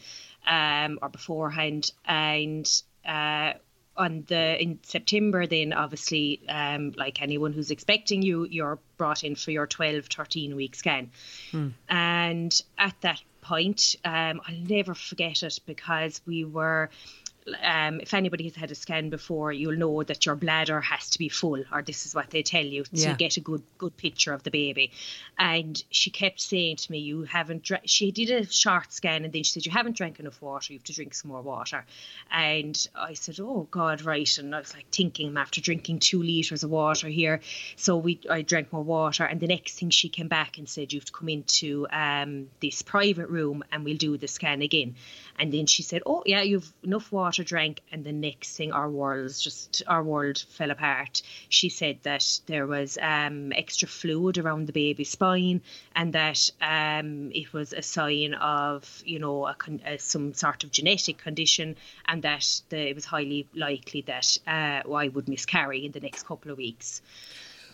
um, 0.47 0.99
or 1.01 1.09
beforehand. 1.09 1.91
And 2.05 2.69
uh, 3.05 3.53
on 3.99 4.23
the 4.27 4.59
in 4.59 4.79
September, 4.83 5.45
then 5.45 5.73
obviously, 5.73 6.41
um, 6.49 6.93
like 6.97 7.21
anyone 7.21 7.53
who's 7.53 7.69
expecting 7.69 8.21
you, 8.21 8.47
you're 8.49 8.79
brought 8.97 9.23
in 9.23 9.35
for 9.35 9.51
your 9.51 9.67
12, 9.67 10.05
13 10.05 10.55
week 10.55 10.73
scan. 10.73 11.11
Hmm. 11.51 11.69
And 11.89 12.61
at 12.77 12.95
that 13.01 13.21
point, 13.41 13.95
um, 14.05 14.41
I'll 14.47 14.55
never 14.55 14.95
forget 14.95 15.43
it 15.43 15.59
because 15.65 16.21
we 16.25 16.45
were 16.45 16.89
um, 17.63 17.99
if 17.99 18.13
anybody 18.13 18.45
has 18.45 18.55
had 18.55 18.71
a 18.71 18.75
scan 18.75 19.09
before, 19.09 19.51
you'll 19.51 19.77
know 19.77 20.03
that 20.03 20.25
your 20.25 20.35
bladder 20.35 20.81
has 20.81 21.09
to 21.11 21.19
be 21.19 21.29
full, 21.29 21.63
or 21.71 21.81
this 21.81 22.05
is 22.05 22.13
what 22.13 22.29
they 22.29 22.43
tell 22.43 22.65
you 22.65 22.83
to 22.83 22.89
yeah. 22.91 23.13
get 23.15 23.37
a 23.37 23.39
good 23.39 23.63
good 23.77 23.95
picture 23.97 24.33
of 24.33 24.43
the 24.43 24.51
baby. 24.51 24.91
And 25.37 25.81
she 25.89 26.09
kept 26.09 26.41
saying 26.41 26.77
to 26.77 26.91
me, 26.91 26.99
"You 26.99 27.23
haven't." 27.23 27.63
Dra-. 27.63 27.81
She 27.85 28.11
did 28.11 28.29
a 28.29 28.45
short 28.45 28.91
scan, 28.93 29.25
and 29.25 29.33
then 29.33 29.43
she 29.43 29.51
said, 29.51 29.65
"You 29.65 29.71
haven't 29.71 29.97
drank 29.97 30.19
enough 30.19 30.41
water. 30.41 30.73
You 30.73 30.79
have 30.79 30.85
to 30.85 30.93
drink 30.93 31.13
some 31.13 31.31
more 31.31 31.41
water." 31.41 31.85
And 32.31 32.87
I 32.95 33.13
said, 33.13 33.39
"Oh 33.39 33.67
God, 33.71 34.01
right." 34.01 34.37
And 34.37 34.55
I 34.55 34.59
was 34.59 34.73
like 34.73 34.89
thinking, 34.91 35.37
after 35.37 35.61
drinking 35.61 35.99
two 35.99 36.21
liters 36.21 36.63
of 36.63 36.69
water 36.69 37.07
here, 37.07 37.41
so 37.75 37.97
we 37.97 38.19
I 38.29 38.41
drank 38.41 38.71
more 38.73 38.83
water. 38.83 39.23
And 39.23 39.39
the 39.39 39.47
next 39.47 39.79
thing 39.79 39.89
she 39.89 40.09
came 40.09 40.27
back 40.27 40.57
and 40.57 40.67
said, 40.67 40.93
"You 40.93 40.99
have 40.99 41.05
to 41.05 41.11
come 41.11 41.29
into 41.29 41.87
um, 41.91 42.49
this 42.59 42.81
private 42.81 43.29
room, 43.29 43.63
and 43.71 43.83
we'll 43.83 43.97
do 43.97 44.17
the 44.17 44.27
scan 44.27 44.61
again." 44.61 44.95
And 45.39 45.53
then 45.53 45.65
she 45.65 45.83
said, 45.83 46.01
"Oh 46.05 46.21
yeah, 46.25 46.41
you've 46.41 46.71
enough 46.83 47.11
water 47.11 47.43
drank." 47.43 47.81
And 47.91 48.03
the 48.03 48.11
next 48.11 48.57
thing, 48.57 48.73
our 48.73 48.89
worlds 48.89 49.41
just 49.41 49.81
our 49.87 50.03
world 50.03 50.43
fell 50.49 50.69
apart. 50.69 51.21
She 51.47 51.69
said 51.69 51.99
that 52.03 52.41
there 52.45 52.67
was 52.67 52.97
um, 53.01 53.53
extra 53.53 53.87
fluid 53.87 54.37
around 54.37 54.67
the 54.67 54.73
baby's 54.73 55.11
spine, 55.11 55.61
and 55.95 56.13
that 56.13 56.49
um, 56.61 57.31
it 57.33 57.53
was 57.53 57.71
a 57.71 57.81
sign 57.81 58.33
of 58.33 59.01
you 59.05 59.19
know 59.19 59.47
a, 59.47 59.55
a, 59.85 59.97
some 59.97 60.33
sort 60.33 60.63
of 60.65 60.71
genetic 60.71 61.17
condition, 61.17 61.77
and 62.05 62.21
that 62.23 62.61
the, 62.69 62.89
it 62.89 62.95
was 62.95 63.05
highly 63.05 63.47
likely 63.55 64.01
that 64.01 64.37
uh, 64.45 64.81
I 64.93 65.07
would 65.07 65.29
miscarry 65.29 65.85
in 65.85 65.93
the 65.93 66.01
next 66.01 66.25
couple 66.25 66.51
of 66.51 66.57
weeks. 66.57 67.01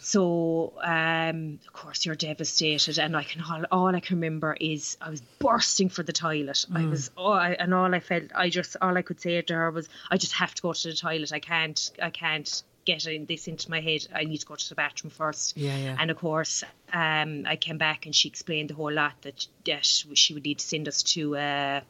So, 0.06 0.74
um, 0.84 1.58
of 1.66 1.74
course, 1.74 2.06
you're 2.06 2.14
devastated, 2.14 3.00
and 3.00 3.18
I 3.18 3.24
can 3.24 3.42
all, 3.42 3.64
all, 3.72 3.96
I 3.96 4.00
can 4.00 4.18
remember 4.18 4.56
is 4.62 4.98
I 5.02 5.10
was 5.10 5.22
bursting 5.40 5.90
for 5.90 6.04
the 6.04 6.14
toilet. 6.14 6.64
Mm. 6.70 6.78
I 6.78 6.86
was, 6.86 7.10
oh, 7.18 7.32
I, 7.32 7.54
and 7.54 7.74
all 7.74 7.92
I 7.92 8.00
felt, 8.00 8.26
I 8.36 8.50
just, 8.50 8.78
all 8.84 8.96
I 8.96 9.02
could 9.02 9.20
say 9.20 9.42
to 9.42 9.54
her 9.56 9.72
was, 9.72 9.90
I 10.12 10.18
just 10.18 10.34
have 10.34 10.54
to 10.54 10.62
go 10.62 10.74
to 10.74 10.88
the 10.90 10.94
toilet. 10.96 11.34
I 11.34 11.40
can't, 11.40 11.92
I 12.00 12.12
can't 12.12 12.62
get 12.86 13.08
in 13.08 13.26
this 13.26 13.48
into 13.48 13.72
my 13.72 13.82
head. 13.82 14.08
I 14.14 14.26
need 14.26 14.38
to 14.38 14.46
go 14.46 14.54
to 14.54 14.70
the 14.70 14.76
bathroom 14.76 15.10
first. 15.10 15.58
Yeah, 15.58 15.76
yeah. 15.76 15.98
And 16.00 16.12
of 16.12 16.18
course, 16.18 16.64
um, 16.94 17.48
I 17.48 17.56
came 17.56 17.80
back 17.80 18.06
and 18.06 18.14
she 18.14 18.28
explained 18.30 18.70
the 18.70 18.76
whole 18.76 18.94
lot 18.94 19.14
that 19.24 19.48
that 19.66 19.86
she 19.86 20.36
would 20.36 20.46
need 20.46 20.60
to 20.60 20.66
send 20.68 20.88
us 20.88 21.02
to. 21.02 21.36
Uh, 21.36 21.82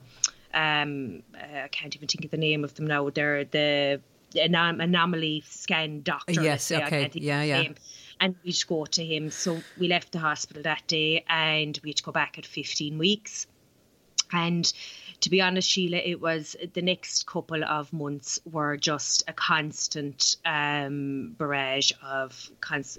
um, 0.54 1.22
uh, 1.36 1.64
I 1.66 1.68
can't 1.68 1.94
even 1.98 2.08
think 2.08 2.24
of 2.24 2.32
the 2.32 2.38
name 2.38 2.64
of 2.64 2.76
them 2.76 2.88
now. 2.88 3.10
They're 3.10 3.44
the 3.44 4.00
anom- 4.36 4.82
anomaly 4.82 5.44
scan 5.46 6.02
doctor. 6.02 6.42
Yes, 6.42 6.72
okay, 6.72 7.12
yeah, 7.14 7.44
yeah. 7.44 7.62
Name 7.64 7.76
and 8.20 8.36
we'd 8.44 8.68
go 8.68 8.86
to 8.86 9.06
him. 9.06 9.32
So 9.32 9.62
we 9.78 9.88
left 9.88 10.12
the 10.12 10.20
hospital 10.20 10.64
that 10.64 10.84
day 10.88 11.24
and 11.28 11.80
we 11.84 11.90
had 11.90 11.98
to 11.98 12.04
go 12.04 12.12
back 12.12 12.38
at 12.38 12.46
15 12.46 12.98
weeks. 12.98 13.48
And 14.32 14.72
to 15.22 15.30
be 15.30 15.42
honest, 15.42 15.70
Sheila, 15.70 15.98
it 15.98 16.20
was 16.20 16.56
the 16.74 16.82
next 16.82 17.26
couple 17.26 17.64
of 17.64 17.94
months 17.94 18.40
were 18.52 18.78
just 18.78 19.24
a 19.28 19.34
constant 19.34 20.38
um, 20.46 21.36
barrage 21.38 21.92
of 22.04 22.52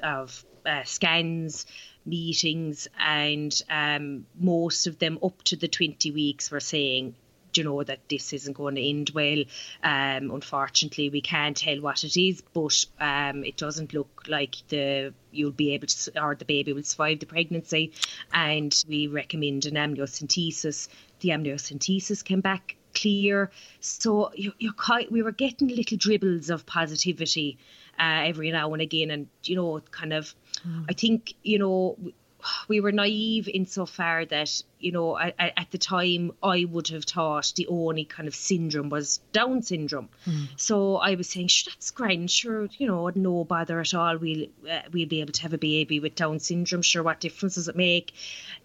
of 0.02 0.44
uh, 0.64 0.82
scans, 0.84 1.66
meetings, 2.04 2.88
and 2.98 3.60
um, 3.70 4.26
most 4.38 4.86
of 4.86 4.98
them 4.98 5.18
up 5.22 5.42
to 5.44 5.56
the 5.56 5.68
20 5.68 6.10
weeks 6.10 6.50
were 6.50 6.60
saying 6.60 7.14
you 7.56 7.64
know 7.64 7.82
that 7.82 8.08
this 8.08 8.32
isn't 8.32 8.54
going 8.54 8.76
to 8.76 8.88
end 8.88 9.10
well. 9.14 9.42
Um, 9.82 10.30
unfortunately, 10.30 11.10
we 11.10 11.20
can't 11.20 11.56
tell 11.56 11.80
what 11.80 12.04
it 12.04 12.16
is, 12.16 12.42
but 12.52 12.84
um, 13.00 13.44
it 13.44 13.56
doesn't 13.56 13.94
look 13.94 14.24
like 14.28 14.56
the 14.68 15.12
you'll 15.30 15.50
be 15.50 15.74
able 15.74 15.86
to 15.86 16.22
or 16.22 16.34
the 16.34 16.44
baby 16.44 16.72
will 16.72 16.82
survive 16.82 17.20
the 17.20 17.26
pregnancy. 17.26 17.92
And 18.32 18.74
we 18.88 19.06
recommend 19.06 19.66
an 19.66 19.74
amniocentesis. 19.74 20.88
The 21.20 21.30
amniocentesis 21.30 22.24
came 22.24 22.40
back 22.40 22.76
clear. 22.94 23.50
So 23.80 24.30
you, 24.34 24.52
you're 24.58 24.72
quite, 24.72 25.12
we 25.12 25.22
were 25.22 25.32
getting 25.32 25.68
little 25.68 25.98
dribbles 25.98 26.50
of 26.50 26.66
positivity 26.66 27.58
uh, 27.98 28.24
every 28.24 28.50
now 28.50 28.72
and 28.72 28.82
again, 28.82 29.10
and 29.10 29.28
you 29.44 29.56
know, 29.56 29.80
kind 29.90 30.12
of. 30.12 30.34
Mm. 30.66 30.86
I 30.88 30.92
think 30.92 31.34
you 31.42 31.58
know 31.58 31.96
we 32.68 32.80
were 32.80 32.92
naive 32.92 33.48
insofar 33.48 34.24
that 34.26 34.62
you 34.78 34.92
know 34.92 35.18
at, 35.18 35.34
at, 35.38 35.70
the 35.70 35.78
time 35.78 36.32
I 36.42 36.64
would 36.64 36.88
have 36.88 37.04
thought 37.04 37.52
the 37.56 37.66
only 37.66 38.04
kind 38.04 38.28
of 38.28 38.34
syndrome 38.34 38.88
was 38.90 39.20
Down 39.32 39.62
syndrome. 39.62 40.08
Mm. 40.26 40.48
So 40.56 40.96
I 40.96 41.14
was 41.14 41.28
saying, 41.28 41.48
sure, 41.48 41.72
that's 41.72 41.90
great, 41.90 42.30
sure, 42.30 42.68
you 42.78 42.86
know, 42.86 43.10
no 43.14 43.44
bother 43.44 43.80
at 43.80 43.94
all. 43.94 44.16
We'll 44.18 44.46
uh, 44.70 44.82
we'll 44.92 45.08
be 45.08 45.20
able 45.20 45.32
to 45.32 45.42
have 45.42 45.52
a 45.52 45.58
baby 45.58 46.00
with 46.00 46.14
Down 46.14 46.38
syndrome. 46.38 46.82
Sure, 46.82 47.02
what 47.02 47.20
difference 47.20 47.54
does 47.54 47.68
it 47.68 47.76
make? 47.76 48.12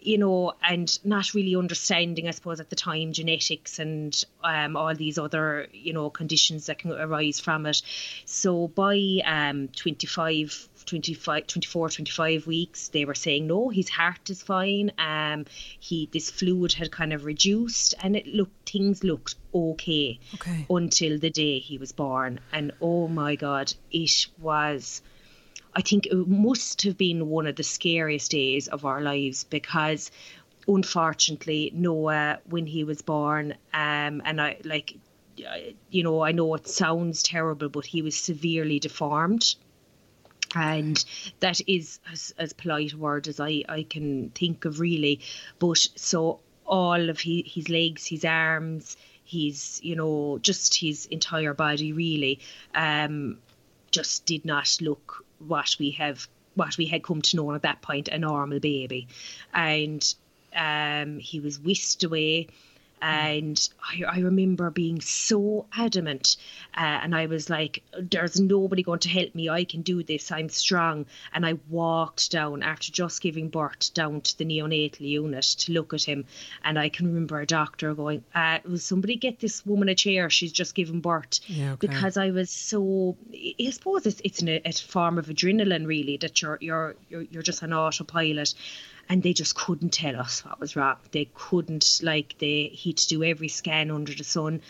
You 0.00 0.18
know, 0.18 0.54
and 0.62 0.98
not 1.04 1.34
really 1.34 1.56
understanding, 1.56 2.28
I 2.28 2.32
suppose, 2.32 2.60
at 2.60 2.70
the 2.70 2.76
time 2.76 3.12
genetics 3.12 3.78
and 3.78 4.22
um, 4.44 4.76
all 4.76 4.94
these 4.94 5.18
other 5.18 5.66
you 5.72 5.92
know 5.92 6.10
conditions 6.10 6.66
that 6.66 6.78
can 6.78 6.92
arise 6.92 7.40
from 7.40 7.66
it. 7.66 7.82
So 8.24 8.68
by 8.68 9.20
um, 9.24 9.68
25 9.68 10.68
25, 10.84 11.46
24, 11.46 11.90
25 11.90 12.46
weeks, 12.46 12.88
they 12.88 13.04
were 13.04 13.14
saying 13.14 13.46
no, 13.46 13.68
his 13.68 13.88
heart 13.88 14.30
is 14.30 14.42
fine. 14.42 14.92
Um, 14.98 15.46
he 15.78 16.08
this 16.12 16.30
fluid 16.30 16.72
had 16.72 16.90
kind 16.90 17.12
of 17.12 17.24
reduced, 17.24 17.94
and 18.02 18.16
it 18.16 18.26
looked 18.26 18.70
things 18.70 19.04
looked 19.04 19.36
okay, 19.54 20.18
okay. 20.34 20.66
until 20.68 21.18
the 21.18 21.30
day 21.30 21.58
he 21.58 21.78
was 21.78 21.92
born. 21.92 22.40
And 22.52 22.72
oh 22.80 23.08
my 23.08 23.36
God, 23.36 23.72
it 23.90 24.26
was. 24.38 25.02
I 25.74 25.80
think 25.80 26.06
it 26.06 26.28
must 26.28 26.82
have 26.82 26.98
been 26.98 27.28
one 27.28 27.46
of 27.46 27.56
the 27.56 27.62
scariest 27.62 28.30
days 28.30 28.68
of 28.68 28.84
our 28.84 29.00
lives 29.00 29.44
because 29.44 30.10
unfortunately 30.68 31.72
Noah 31.74 32.40
when 32.48 32.66
he 32.66 32.84
was 32.84 33.02
born 33.02 33.52
um 33.72 34.22
and 34.24 34.40
I 34.40 34.58
like 34.64 34.96
you 35.90 36.02
know 36.02 36.22
I 36.22 36.32
know 36.32 36.54
it 36.54 36.68
sounds 36.68 37.22
terrible 37.22 37.68
but 37.68 37.86
he 37.86 38.02
was 38.02 38.14
severely 38.14 38.78
deformed 38.78 39.54
and 40.54 41.04
that 41.40 41.60
is 41.66 42.00
as, 42.10 42.34
as 42.38 42.52
polite 42.52 42.92
a 42.92 42.96
word 42.96 43.28
as 43.28 43.40
I, 43.40 43.64
I 43.68 43.86
can 43.88 44.30
think 44.30 44.64
of 44.64 44.80
really. 44.80 45.20
But 45.58 45.86
so 45.96 46.40
all 46.64 47.10
of 47.10 47.20
his, 47.20 47.42
his 47.46 47.68
legs 47.68 48.06
his 48.06 48.24
arms 48.24 48.96
his 49.24 49.80
you 49.82 49.96
know 49.96 50.38
just 50.38 50.74
his 50.74 51.06
entire 51.06 51.54
body 51.54 51.92
really 51.92 52.38
um 52.74 53.38
just 53.90 54.24
did 54.26 54.44
not 54.44 54.76
look 54.80 55.24
what 55.38 55.76
we 55.78 55.90
have 55.90 56.28
what 56.54 56.76
we 56.78 56.86
had 56.86 57.02
come 57.02 57.22
to 57.22 57.36
know 57.36 57.52
at 57.52 57.62
that 57.62 57.80
point 57.82 58.08
a 58.08 58.18
normal 58.18 58.60
baby. 58.60 59.08
And 59.52 60.14
um 60.54 61.18
he 61.18 61.40
was 61.40 61.58
whisked 61.58 62.04
away 62.04 62.48
and 63.02 63.68
I, 63.82 64.04
I 64.04 64.18
remember 64.20 64.70
being 64.70 65.00
so 65.00 65.66
adamant. 65.76 66.36
Uh, 66.74 67.00
and 67.02 67.16
I 67.16 67.26
was 67.26 67.50
like, 67.50 67.82
there's 67.98 68.40
nobody 68.40 68.84
going 68.84 69.00
to 69.00 69.08
help 69.08 69.34
me. 69.34 69.50
I 69.50 69.64
can 69.64 69.82
do 69.82 70.04
this. 70.04 70.30
I'm 70.30 70.48
strong. 70.48 71.06
And 71.34 71.44
I 71.44 71.54
walked 71.68 72.30
down 72.30 72.62
after 72.62 72.92
just 72.92 73.20
giving 73.20 73.48
birth 73.48 73.92
down 73.92 74.20
to 74.20 74.38
the 74.38 74.44
neonatal 74.44 75.00
unit 75.00 75.42
to 75.42 75.72
look 75.72 75.92
at 75.92 76.04
him. 76.04 76.26
And 76.62 76.78
I 76.78 76.88
can 76.88 77.08
remember 77.08 77.40
a 77.40 77.46
doctor 77.46 77.92
going, 77.92 78.22
uh, 78.36 78.60
Will 78.64 78.78
somebody 78.78 79.16
get 79.16 79.40
this 79.40 79.66
woman 79.66 79.88
a 79.88 79.96
chair? 79.96 80.30
She's 80.30 80.52
just 80.52 80.76
given 80.76 81.00
birth. 81.00 81.40
Yeah, 81.48 81.72
okay. 81.72 81.88
Because 81.88 82.16
I 82.16 82.30
was 82.30 82.50
so, 82.50 83.16
I 83.34 83.70
suppose 83.70 84.06
it's, 84.06 84.20
it's 84.24 84.42
an, 84.42 84.60
a 84.64 84.72
form 84.72 85.18
of 85.18 85.26
adrenaline, 85.26 85.86
really, 85.88 86.18
that 86.18 86.40
you're, 86.40 86.58
you're, 86.60 86.94
you're, 87.10 87.22
you're 87.22 87.42
just 87.42 87.62
an 87.62 87.72
autopilot 87.72 88.54
and 89.08 89.22
they 89.22 89.32
just 89.32 89.54
couldn't 89.54 89.92
tell 89.92 90.16
us 90.16 90.44
what 90.44 90.60
was 90.60 90.76
wrong. 90.76 90.96
They 91.10 91.28
couldn't 91.34 92.00
like 92.02 92.36
they 92.38 92.70
he'd 92.72 92.96
do 93.08 93.22
every 93.24 93.48
scan 93.48 93.90
under 93.90 94.14
the 94.14 94.24
sun, 94.24 94.62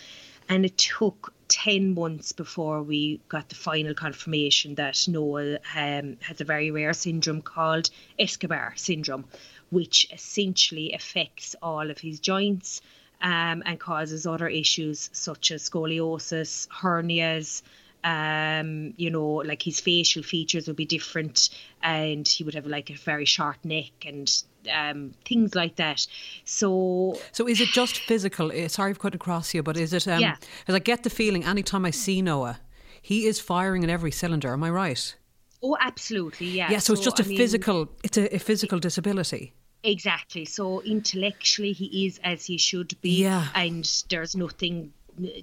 and 0.49 0.65
it 0.65 0.77
took 0.79 1.33
ten 1.49 1.95
months 1.95 2.33
before 2.33 2.83
we 2.83 3.21
got 3.29 3.49
the 3.49 3.55
final 3.55 3.95
confirmation 3.95 4.75
that 4.77 5.07
Noah 5.07 5.59
um, 5.77 6.17
has 6.21 6.41
a 6.41 6.45
very 6.45 6.71
rare 6.71 6.93
syndrome 6.93 7.43
called 7.43 7.91
Escobar 8.19 8.75
syndrome, 8.77 9.27
which 9.71 10.07
essentially 10.13 10.93
affects 10.93 11.55
all 11.63 11.91
of 11.91 11.99
his 11.99 12.21
joints. 12.21 12.81
Um, 13.25 13.63
and 13.65 13.79
causes 13.79 14.27
other 14.27 14.49
issues 14.49 15.09
such 15.13 15.53
as 15.53 15.71
scoliosis, 15.71 16.67
hernias, 16.67 17.63
um, 18.05 18.95
you 18.97 19.11
know, 19.11 19.27
like 19.27 19.63
his 19.63 19.81
facial 19.81 20.23
features 20.23 20.67
would 20.67 20.77
be 20.77 20.85
different 20.85 21.51
and 21.83 22.27
he 22.27 22.45
would 22.45 22.55
have 22.55 22.67
like 22.67 22.91
a 22.91 22.95
very 22.95 23.25
short 23.25 23.65
neck 23.65 23.93
and 24.07 24.43
um, 24.73 25.13
things 25.25 25.55
like 25.55 25.77
that. 25.77 26.07
So, 26.45 27.19
so 27.33 27.49
is 27.49 27.61
it 27.61 27.69
just 27.69 27.99
physical? 27.99 28.51
Eh, 28.53 28.69
sorry 28.69 28.95
for 28.95 29.01
cutting 29.01 29.17
across 29.17 29.55
you, 29.55 29.63
but 29.63 29.77
is 29.77 29.93
it? 29.93 30.09
Um, 30.09 30.21
yeah. 30.21 30.37
Because 30.61 30.75
I 30.75 30.79
get 30.81 31.03
the 31.03 31.11
feeling 31.11 31.45
anytime 31.45 31.85
I 31.85 31.91
see 31.91 32.23
Noah, 32.23 32.61
he 33.01 33.27
is 33.27 33.41
firing 33.41 33.83
in 33.83 33.91
every 33.91 34.11
cylinder. 34.11 34.53
Am 34.53 34.65
I 34.65 34.71
right? 34.71 35.17
Oh, 35.63 35.77
absolutely. 35.81 36.49
Yeah. 36.49 36.71
Yeah. 36.71 36.79
So, 36.79 36.95
so 36.95 36.99
it's 36.99 37.05
just 37.05 37.21
I 37.21 37.25
a 37.25 37.29
mean, 37.29 37.39
physical. 37.39 37.89
It's 38.03 38.19
a, 38.19 38.35
a 38.35 38.39
physical 38.39 38.79
disability. 38.79 39.55
Exactly. 39.85 40.45
So 40.45 40.81
intellectually, 40.83 41.73
he 41.73 42.07
is 42.07 42.21
as 42.23 42.45
he 42.45 42.59
should 42.59 43.01
be. 43.01 43.23
Yeah. 43.23 43.49
And 43.55 43.89
there's 44.11 44.37
nothing 44.37 44.93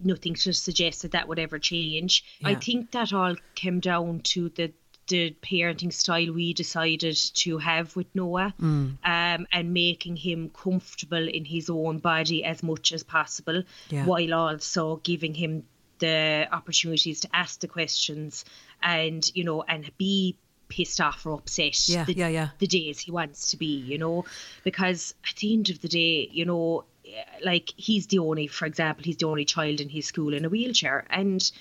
nothing 0.04 0.36
to 0.36 0.54
suggest 0.54 1.02
that 1.04 1.12
that 1.12 1.28
would 1.28 1.40
ever 1.40 1.60
change. 1.60 2.24
Yeah. 2.40 2.50
I 2.50 2.56
think 2.56 2.92
that 2.92 3.14
all 3.14 3.36
came 3.56 3.80
down 3.80 4.22
to 4.22 4.50
the 4.50 4.72
the 5.10 5.36
parenting 5.42 5.92
style 5.92 6.32
we 6.32 6.54
decided 6.54 7.18
to 7.34 7.58
have 7.58 7.96
with 7.96 8.06
Noah 8.14 8.54
mm. 8.62 8.96
um, 9.04 9.48
and 9.52 9.74
making 9.74 10.16
him 10.16 10.50
comfortable 10.50 11.28
in 11.28 11.46
his 11.46 11.70
own 11.70 11.98
body 11.98 12.46
as 12.46 12.62
much 12.62 12.94
as 12.94 13.04
possible 13.04 13.64
yeah. 13.90 14.06
while 14.06 14.34
also 14.34 14.98
giving 14.98 15.34
him 15.34 15.64
the 15.98 16.48
opportunities 16.52 17.22
to 17.22 17.30
ask 17.34 17.60
the 17.60 17.68
questions 17.68 18.46
and 18.82 19.30
you 19.36 19.44
know 19.44 19.64
and 19.68 19.92
be 19.98 20.38
pissed 20.70 21.02
off 21.02 21.26
or 21.26 21.34
upset 21.34 21.90
yeah, 21.90 22.04
the, 22.04 22.14
yeah, 22.14 22.28
yeah. 22.28 22.50
the 22.60 22.68
days 22.68 23.00
he 23.00 23.12
wants 23.12 23.52
to 23.52 23.58
be 23.58 23.78
you 23.78 23.98
know 23.98 24.24
because 24.64 25.14
at 25.28 25.36
the 25.38 25.54
end 25.54 25.70
of 25.70 25.82
the 25.82 25.88
day 25.88 26.30
you 26.32 26.46
know 26.46 26.86
Eh, 27.16 27.24
like 27.44 27.74
he's 27.78 28.08
the 28.08 28.20
only, 28.20 28.48
for 28.48 28.66
example, 28.66 29.04
he's 29.04 29.18
the 29.18 29.28
only 29.28 29.46
child 29.46 29.82
in 29.82 29.90
his 29.90 30.06
school 30.06 30.34
in 30.34 30.46
a 30.46 30.50
wheelchair, 30.50 31.06
and 31.10 31.52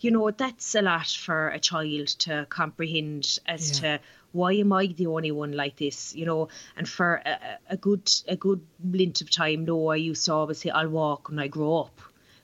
you 0.00 0.10
know 0.10 0.30
that's 0.30 0.74
a 0.74 0.82
lot 0.82 1.08
for 1.08 1.48
a 1.48 1.58
child 1.58 2.08
to 2.08 2.46
comprehend 2.48 3.38
as 3.46 3.80
yeah. 3.80 3.98
to 3.98 4.02
why 4.32 4.52
am 4.52 4.72
I 4.72 4.86
the 4.86 5.06
only 5.06 5.30
one 5.30 5.52
like 5.52 5.76
this, 5.76 6.14
you 6.14 6.26
know? 6.26 6.48
And 6.76 6.88
for 6.88 7.22
a, 7.24 7.58
a 7.70 7.76
good 7.76 8.12
a 8.28 8.36
good 8.36 8.60
length 8.84 9.22
of 9.22 9.30
time, 9.30 9.64
no, 9.64 9.88
I 9.88 9.96
used 9.96 10.24
to 10.26 10.34
always 10.34 10.58
say 10.58 10.70
I'll 10.70 10.88
walk 10.88 11.28
when 11.28 11.38
I 11.38 11.48
grow 11.48 11.78
up, 11.78 12.00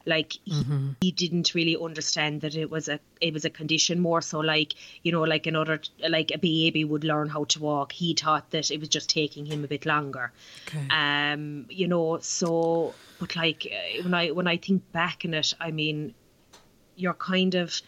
like 0.06 0.38
mm-hmm. 0.48 0.90
he, 1.00 1.08
he, 1.08 1.12
didn't 1.12 1.54
really 1.54 1.76
understand 1.76 2.40
that 2.40 2.54
it 2.54 2.70
was 2.70 2.88
a 2.88 2.98
it 3.20 3.32
was 3.32 3.44
a 3.44 3.50
condition 3.50 4.00
more 4.00 4.20
so 4.20 4.40
like 4.40 4.74
you 5.02 5.12
know 5.12 5.22
like 5.22 5.46
another 5.46 5.80
like 6.08 6.30
a 6.34 6.38
baby 6.38 6.84
would 6.84 7.04
learn 7.04 7.28
how 7.28 7.44
to 7.44 7.60
walk 7.60 7.92
he 7.92 8.14
thought 8.14 8.50
that 8.50 8.70
it 8.70 8.80
was 8.80 8.88
just 8.88 9.08
taking 9.08 9.46
him 9.46 9.64
a 9.64 9.68
bit 9.68 9.86
longer 9.86 10.32
okay. 10.66 10.86
um 10.90 11.66
you 11.68 11.86
know 11.88 12.18
so 12.18 12.94
but 13.18 13.36
like 13.36 13.66
uh, 13.70 14.02
when 14.02 14.14
i 14.14 14.30
when 14.30 14.46
i 14.46 14.56
think 14.56 14.90
back 14.92 15.24
in 15.24 15.34
it 15.34 15.54
i 15.60 15.70
mean 15.70 16.14
you're 16.96 17.14
kind 17.14 17.54
of 17.54 17.80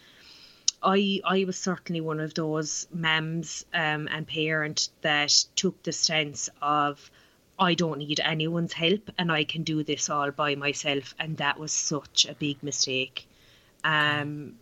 I 0.83 1.19
I 1.25 1.45
was 1.45 1.57
certainly 1.57 2.01
one 2.01 2.19
of 2.19 2.35
those 2.35 2.87
mums 2.93 3.65
um, 3.73 4.07
and 4.07 4.27
parent 4.27 4.89
that 5.01 5.31
took 5.55 5.81
the 5.81 5.91
stance 5.91 6.47
of 6.61 7.09
I 7.57 7.73
don't 7.73 7.99
need 7.99 8.19
anyone's 8.19 8.73
help 8.73 9.09
and 9.17 9.31
I 9.31 9.45
can 9.45 9.63
do 9.63 9.83
this 9.83 10.09
all 10.09 10.31
by 10.31 10.55
myself. 10.55 11.15
And 11.19 11.37
that 11.37 11.59
was 11.59 11.71
such 11.71 12.25
a 12.25 12.35
big 12.35 12.61
mistake. 12.61 13.27
Um, 13.83 14.55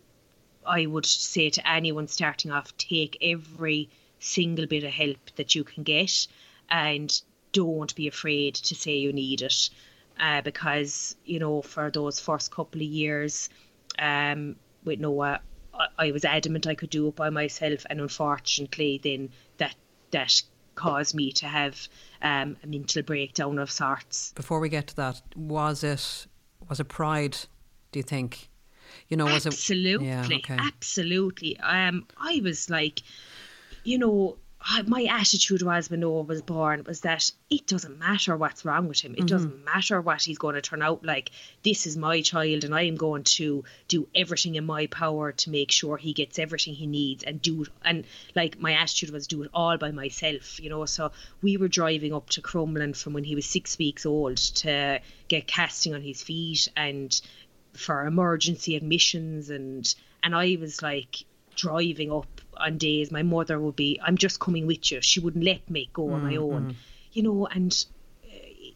I 0.65 0.85
would 0.85 1.05
say 1.05 1.49
to 1.49 1.69
anyone 1.69 2.07
starting 2.07 2.51
off, 2.51 2.75
take 2.77 3.17
every 3.21 3.89
single 4.19 4.67
bit 4.67 4.83
of 4.83 4.91
help 4.91 5.17
that 5.35 5.55
you 5.55 5.63
can 5.63 5.83
get 5.83 6.27
and 6.69 7.21
don't 7.51 7.93
be 7.95 8.07
afraid 8.07 8.55
to 8.55 8.75
say 8.75 8.97
you 8.97 9.11
need 9.11 9.41
it. 9.41 9.69
Uh, 10.19 10.41
because, 10.41 11.15
you 11.25 11.39
know, 11.39 11.63
for 11.63 11.89
those 11.89 12.19
first 12.19 12.51
couple 12.51 12.79
of 12.79 12.87
years 12.87 13.49
um, 13.97 14.55
with 14.83 14.99
Noah, 14.99 15.39
I, 15.73 15.87
I 15.97 16.11
was 16.11 16.23
adamant 16.23 16.67
I 16.67 16.75
could 16.75 16.91
do 16.91 17.07
it 17.07 17.15
by 17.15 17.31
myself. 17.31 17.85
And 17.89 17.99
unfortunately, 17.99 18.99
then 19.03 19.29
that, 19.57 19.75
that 20.11 20.43
caused 20.75 21.15
me 21.15 21.31
to 21.33 21.47
have 21.47 21.87
um, 22.21 22.57
a 22.63 22.67
mental 22.67 23.03
breakdown 23.03 23.59
of 23.59 23.71
sorts. 23.71 24.33
Before 24.33 24.59
we 24.59 24.69
get 24.69 24.87
to 24.87 24.95
that, 24.97 25.21
was 25.35 25.83
it 25.83 26.27
was 26.69 26.79
it 26.79 26.87
pride? 26.87 27.37
Do 27.91 27.99
you 27.99 28.03
think? 28.03 28.49
You 29.09 29.17
know, 29.17 29.25
was 29.25 29.47
absolutely, 29.47 30.07
it 30.07 30.11
absolutely, 30.11 30.39
yeah, 30.39 30.55
okay. 30.55 30.57
absolutely. 30.59 31.59
Um, 31.59 32.05
I 32.17 32.41
was 32.43 32.69
like, 32.69 33.01
you 33.83 33.97
know, 33.97 34.37
my 34.85 35.03
attitude 35.03 35.61
was 35.61 35.89
when 35.89 35.99
Noah 35.99 36.21
was 36.21 36.41
born 36.41 36.83
was 36.85 37.01
that 37.01 37.29
it 37.49 37.67
doesn't 37.67 37.99
matter 37.99 38.37
what's 38.37 38.63
wrong 38.63 38.87
with 38.87 39.01
him. 39.01 39.13
It 39.13 39.17
mm-hmm. 39.17 39.25
doesn't 39.25 39.65
matter 39.65 39.99
what 39.99 40.23
he's 40.23 40.37
going 40.37 40.55
to 40.55 40.61
turn 40.61 40.81
out 40.81 41.03
like. 41.03 41.31
This 41.63 41.85
is 41.85 41.97
my 41.97 42.21
child, 42.21 42.63
and 42.63 42.73
I 42.73 42.83
am 42.83 42.95
going 42.95 43.23
to 43.23 43.65
do 43.87 44.07
everything 44.15 44.55
in 44.55 44.65
my 44.65 44.87
power 44.87 45.31
to 45.31 45.49
make 45.49 45.71
sure 45.71 45.97
he 45.97 46.13
gets 46.13 46.39
everything 46.39 46.75
he 46.75 46.87
needs 46.87 47.23
and 47.23 47.41
do 47.41 47.63
it. 47.63 47.69
And 47.83 48.05
like 48.35 48.59
my 48.59 48.73
attitude 48.73 49.11
was 49.11 49.27
do 49.27 49.43
it 49.43 49.51
all 49.53 49.77
by 49.77 49.91
myself, 49.91 50.59
you 50.59 50.69
know. 50.69 50.85
So 50.85 51.11
we 51.41 51.57
were 51.57 51.67
driving 51.67 52.13
up 52.13 52.29
to 52.31 52.41
Crumlin 52.41 52.95
from 52.95 53.13
when 53.13 53.25
he 53.25 53.35
was 53.35 53.45
six 53.45 53.77
weeks 53.77 54.05
old 54.05 54.37
to 54.37 55.01
get 55.27 55.47
casting 55.47 55.93
on 55.93 56.01
his 56.01 56.21
feet 56.21 56.69
and 56.75 57.19
for 57.73 58.05
emergency 58.05 58.75
admissions 58.75 59.49
and 59.49 59.95
and 60.21 60.35
I 60.35 60.57
was 60.61 60.81
like 60.81 61.25
driving 61.55 62.11
up 62.11 62.32
on 62.57 62.77
days 62.77 63.11
my 63.11 63.23
mother 63.23 63.59
would 63.59 63.75
be 63.75 63.99
i'm 64.03 64.17
just 64.17 64.39
coming 64.39 64.67
with 64.67 64.91
you. 64.91 65.01
She 65.01 65.19
wouldn't 65.19 65.43
let 65.43 65.69
me 65.69 65.89
go 65.93 66.03
mm, 66.03 66.13
on 66.13 66.23
my 66.23 66.35
own 66.35 66.71
mm. 66.71 66.75
you 67.11 67.23
know 67.23 67.47
and 67.47 67.85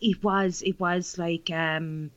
it 0.01 0.23
was 0.23 0.61
it 0.65 0.79
was 0.79 1.17
like 1.17 1.49
um 1.51 2.11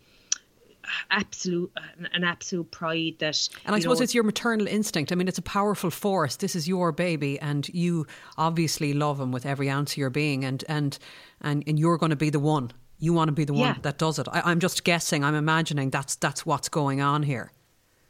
absolute 1.10 1.70
an 2.12 2.24
absolute 2.24 2.70
pride 2.70 3.14
that 3.18 3.48
and 3.64 3.74
i 3.74 3.78
suppose 3.78 4.00
know, 4.00 4.04
it's 4.04 4.14
your 4.14 4.24
maternal 4.24 4.66
instinct. 4.66 5.12
I 5.12 5.14
mean 5.14 5.28
it's 5.28 5.38
a 5.38 5.42
powerful 5.42 5.90
force. 5.90 6.36
This 6.36 6.56
is 6.56 6.66
your 6.66 6.92
baby 6.92 7.38
and 7.38 7.68
you 7.68 8.06
obviously 8.36 8.92
love 8.92 9.20
him 9.20 9.30
with 9.32 9.46
every 9.46 9.70
ounce 9.70 9.92
of 9.92 9.98
your 9.98 10.10
being 10.10 10.44
and 10.44 10.64
and 10.68 10.98
and, 11.40 11.64
and 11.66 11.78
you're 11.78 11.98
going 11.98 12.10
to 12.10 12.16
be 12.16 12.30
the 12.30 12.40
one. 12.40 12.72
You 12.98 13.12
want 13.12 13.28
to 13.28 13.32
be 13.32 13.44
the 13.44 13.52
one 13.52 13.60
yeah. 13.60 13.76
that 13.82 13.98
does 13.98 14.18
it. 14.18 14.26
I, 14.32 14.42
i'm 14.44 14.60
just 14.60 14.84
guessing 14.84 15.24
i'm 15.24 15.34
imagining 15.34 15.90
that's 15.90 16.16
that's 16.16 16.44
what's 16.44 16.68
going 16.68 17.00
on 17.00 17.22
here. 17.22 17.52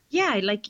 Yeah 0.08 0.40
like 0.42 0.66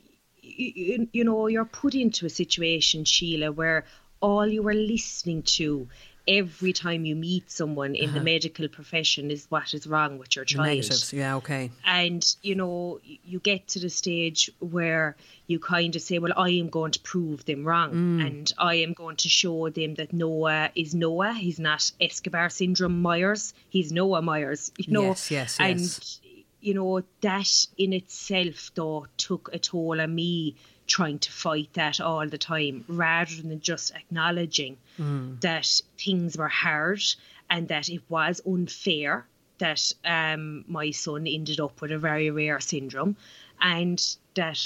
you, 0.56 1.08
you 1.12 1.24
know, 1.24 1.46
you're 1.46 1.64
put 1.64 1.94
into 1.94 2.26
a 2.26 2.30
situation, 2.30 3.04
Sheila, 3.04 3.52
where 3.52 3.84
all 4.20 4.46
you 4.46 4.66
are 4.68 4.74
listening 4.74 5.42
to 5.42 5.88
every 6.28 6.72
time 6.72 7.04
you 7.04 7.16
meet 7.16 7.50
someone 7.50 7.94
in 7.94 8.10
uh-huh. 8.10 8.18
the 8.18 8.24
medical 8.24 8.68
profession 8.68 9.30
is 9.30 9.46
what 9.48 9.74
is 9.74 9.86
wrong 9.86 10.18
with 10.18 10.36
your 10.36 10.44
child. 10.44 10.68
Negatives, 10.68 11.12
yeah, 11.12 11.36
okay. 11.36 11.70
And 11.84 12.24
you 12.42 12.54
know, 12.54 13.00
you 13.04 13.40
get 13.40 13.68
to 13.68 13.80
the 13.80 13.90
stage 13.90 14.50
where 14.60 15.16
you 15.46 15.58
kind 15.58 15.96
of 15.96 16.02
say, 16.02 16.18
"Well, 16.18 16.32
I 16.36 16.50
am 16.50 16.68
going 16.68 16.92
to 16.92 17.00
prove 17.00 17.44
them 17.44 17.64
wrong, 17.64 17.92
mm. 17.92 18.26
and 18.26 18.52
I 18.58 18.76
am 18.76 18.92
going 18.92 19.16
to 19.16 19.28
show 19.28 19.68
them 19.70 19.94
that 19.94 20.12
Noah 20.12 20.70
is 20.74 20.94
Noah. 20.94 21.32
He's 21.32 21.58
not 21.58 21.90
Escobar 22.00 22.50
syndrome 22.50 23.02
Myers. 23.02 23.52
He's 23.68 23.90
Noah 23.92 24.22
Myers. 24.22 24.70
You 24.78 24.92
know, 24.92 25.02
yes, 25.02 25.30
yes, 25.30 25.56
yes. 25.58 25.60
And 25.60 26.29
you 26.60 26.74
know, 26.74 27.02
that 27.20 27.66
in 27.78 27.92
itself, 27.92 28.70
though, 28.74 29.06
took 29.16 29.50
a 29.52 29.58
toll 29.58 30.00
on 30.00 30.14
me 30.14 30.56
trying 30.86 31.18
to 31.20 31.30
fight 31.30 31.72
that 31.74 32.00
all 32.00 32.26
the 32.28 32.38
time 32.38 32.84
rather 32.88 33.34
than 33.42 33.60
just 33.60 33.94
acknowledging 33.94 34.76
mm. 34.98 35.40
that 35.40 35.80
things 35.96 36.36
were 36.36 36.48
hard 36.48 37.00
and 37.48 37.68
that 37.68 37.88
it 37.88 38.02
was 38.08 38.40
unfair 38.44 39.26
that 39.58 39.92
um, 40.04 40.64
my 40.66 40.90
son 40.90 41.26
ended 41.26 41.60
up 41.60 41.80
with 41.80 41.92
a 41.92 41.98
very 41.98 42.30
rare 42.30 42.58
syndrome 42.58 43.16
and 43.60 44.16
that, 44.34 44.60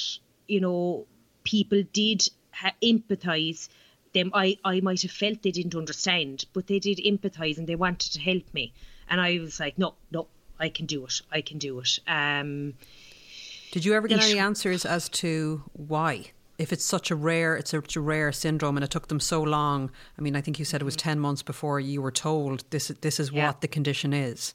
you 0.49 0.61
know, 0.61 1.05
people 1.43 1.83
did 1.93 2.27
ha- 2.53 2.73
empathize 2.83 3.69
them 4.15 4.31
I, 4.33 4.57
I 4.65 4.81
might 4.81 5.03
have 5.03 5.11
felt 5.11 5.43
they 5.43 5.51
didn't 5.51 5.75
understand 5.75 6.47
but 6.53 6.67
they 6.67 6.79
did 6.79 6.99
empathize 6.99 7.59
and 7.59 7.67
they 7.67 7.75
wanted 7.75 8.13
to 8.13 8.21
help 8.21 8.55
me 8.55 8.73
and 9.09 9.21
i 9.21 9.39
was 9.41 9.61
like 9.61 9.77
no 9.77 9.95
no 10.11 10.29
I 10.59 10.69
can 10.69 10.87
do 10.87 11.05
it. 11.05 11.21
I 11.31 11.41
can 11.41 11.59
do 11.59 11.81
it. 11.81 11.99
Um, 12.07 12.75
Did 13.73 13.85
you 13.85 13.95
ever 13.95 14.09
get 14.09 14.23
any 14.23 14.39
answers 14.39 14.85
as 14.85 15.09
to 15.11 15.63
why? 15.73 16.31
If 16.57 16.73
it's 16.73 16.85
such 16.85 17.11
a 17.11 17.17
rare, 17.17 17.57
it's 17.57 17.73
such 17.73 17.97
a 17.97 18.01
rare 18.01 18.31
syndrome, 18.31 18.77
and 18.77 18.85
it 18.85 18.91
took 18.91 19.09
them 19.09 19.19
so 19.19 19.43
long. 19.43 19.91
I 20.17 20.23
mean, 20.23 20.37
I 20.37 20.41
think 20.41 20.59
you 20.61 20.65
said 20.65 20.81
it 20.81 20.85
was 20.85 20.95
ten 20.95 21.19
months 21.19 21.43
before 21.43 21.81
you 21.81 22.01
were 22.01 22.13
told 22.13 22.65
this. 22.71 22.89
This 23.01 23.19
is 23.19 23.33
yeah. 23.33 23.47
what 23.47 23.61
the 23.61 23.69
condition 23.69 24.13
is. 24.13 24.55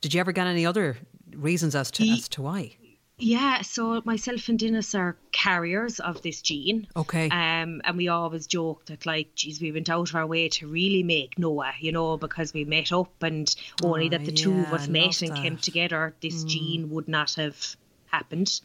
Did 0.00 0.14
you 0.14 0.20
ever 0.20 0.30
get 0.30 0.46
any 0.46 0.64
other 0.64 0.96
reasons 1.34 1.74
as 1.74 1.90
to 1.92 2.04
he, 2.04 2.12
as 2.12 2.28
to 2.28 2.42
why? 2.42 2.76
Yeah, 3.16 3.62
so 3.62 4.02
myself 4.04 4.48
and 4.48 4.58
Dennis 4.58 4.94
are 4.94 5.16
carriers 5.30 6.00
of 6.00 6.22
this 6.22 6.42
gene. 6.42 6.88
Okay. 6.96 7.28
Um, 7.28 7.80
and 7.84 7.96
we 7.96 8.08
always 8.08 8.48
joke 8.48 8.86
that 8.86 9.06
like, 9.06 9.34
geez, 9.36 9.60
we 9.60 9.70
went 9.70 9.88
out 9.88 10.08
of 10.08 10.16
our 10.16 10.26
way 10.26 10.48
to 10.48 10.66
really 10.66 11.04
make 11.04 11.38
Noah, 11.38 11.74
you 11.78 11.92
know, 11.92 12.16
because 12.16 12.52
we 12.52 12.64
met 12.64 12.92
up 12.92 13.22
and 13.22 13.54
only 13.84 14.06
oh, 14.06 14.10
that 14.10 14.24
the 14.24 14.32
yeah, 14.32 14.44
two 14.44 14.60
of 14.60 14.72
us 14.72 14.88
met 14.88 15.22
and 15.22 15.30
that. 15.30 15.42
came 15.42 15.56
together, 15.58 16.14
this 16.20 16.44
mm. 16.44 16.48
gene 16.48 16.90
would 16.90 17.06
not 17.06 17.34
have 17.34 17.76
happened. 18.06 18.60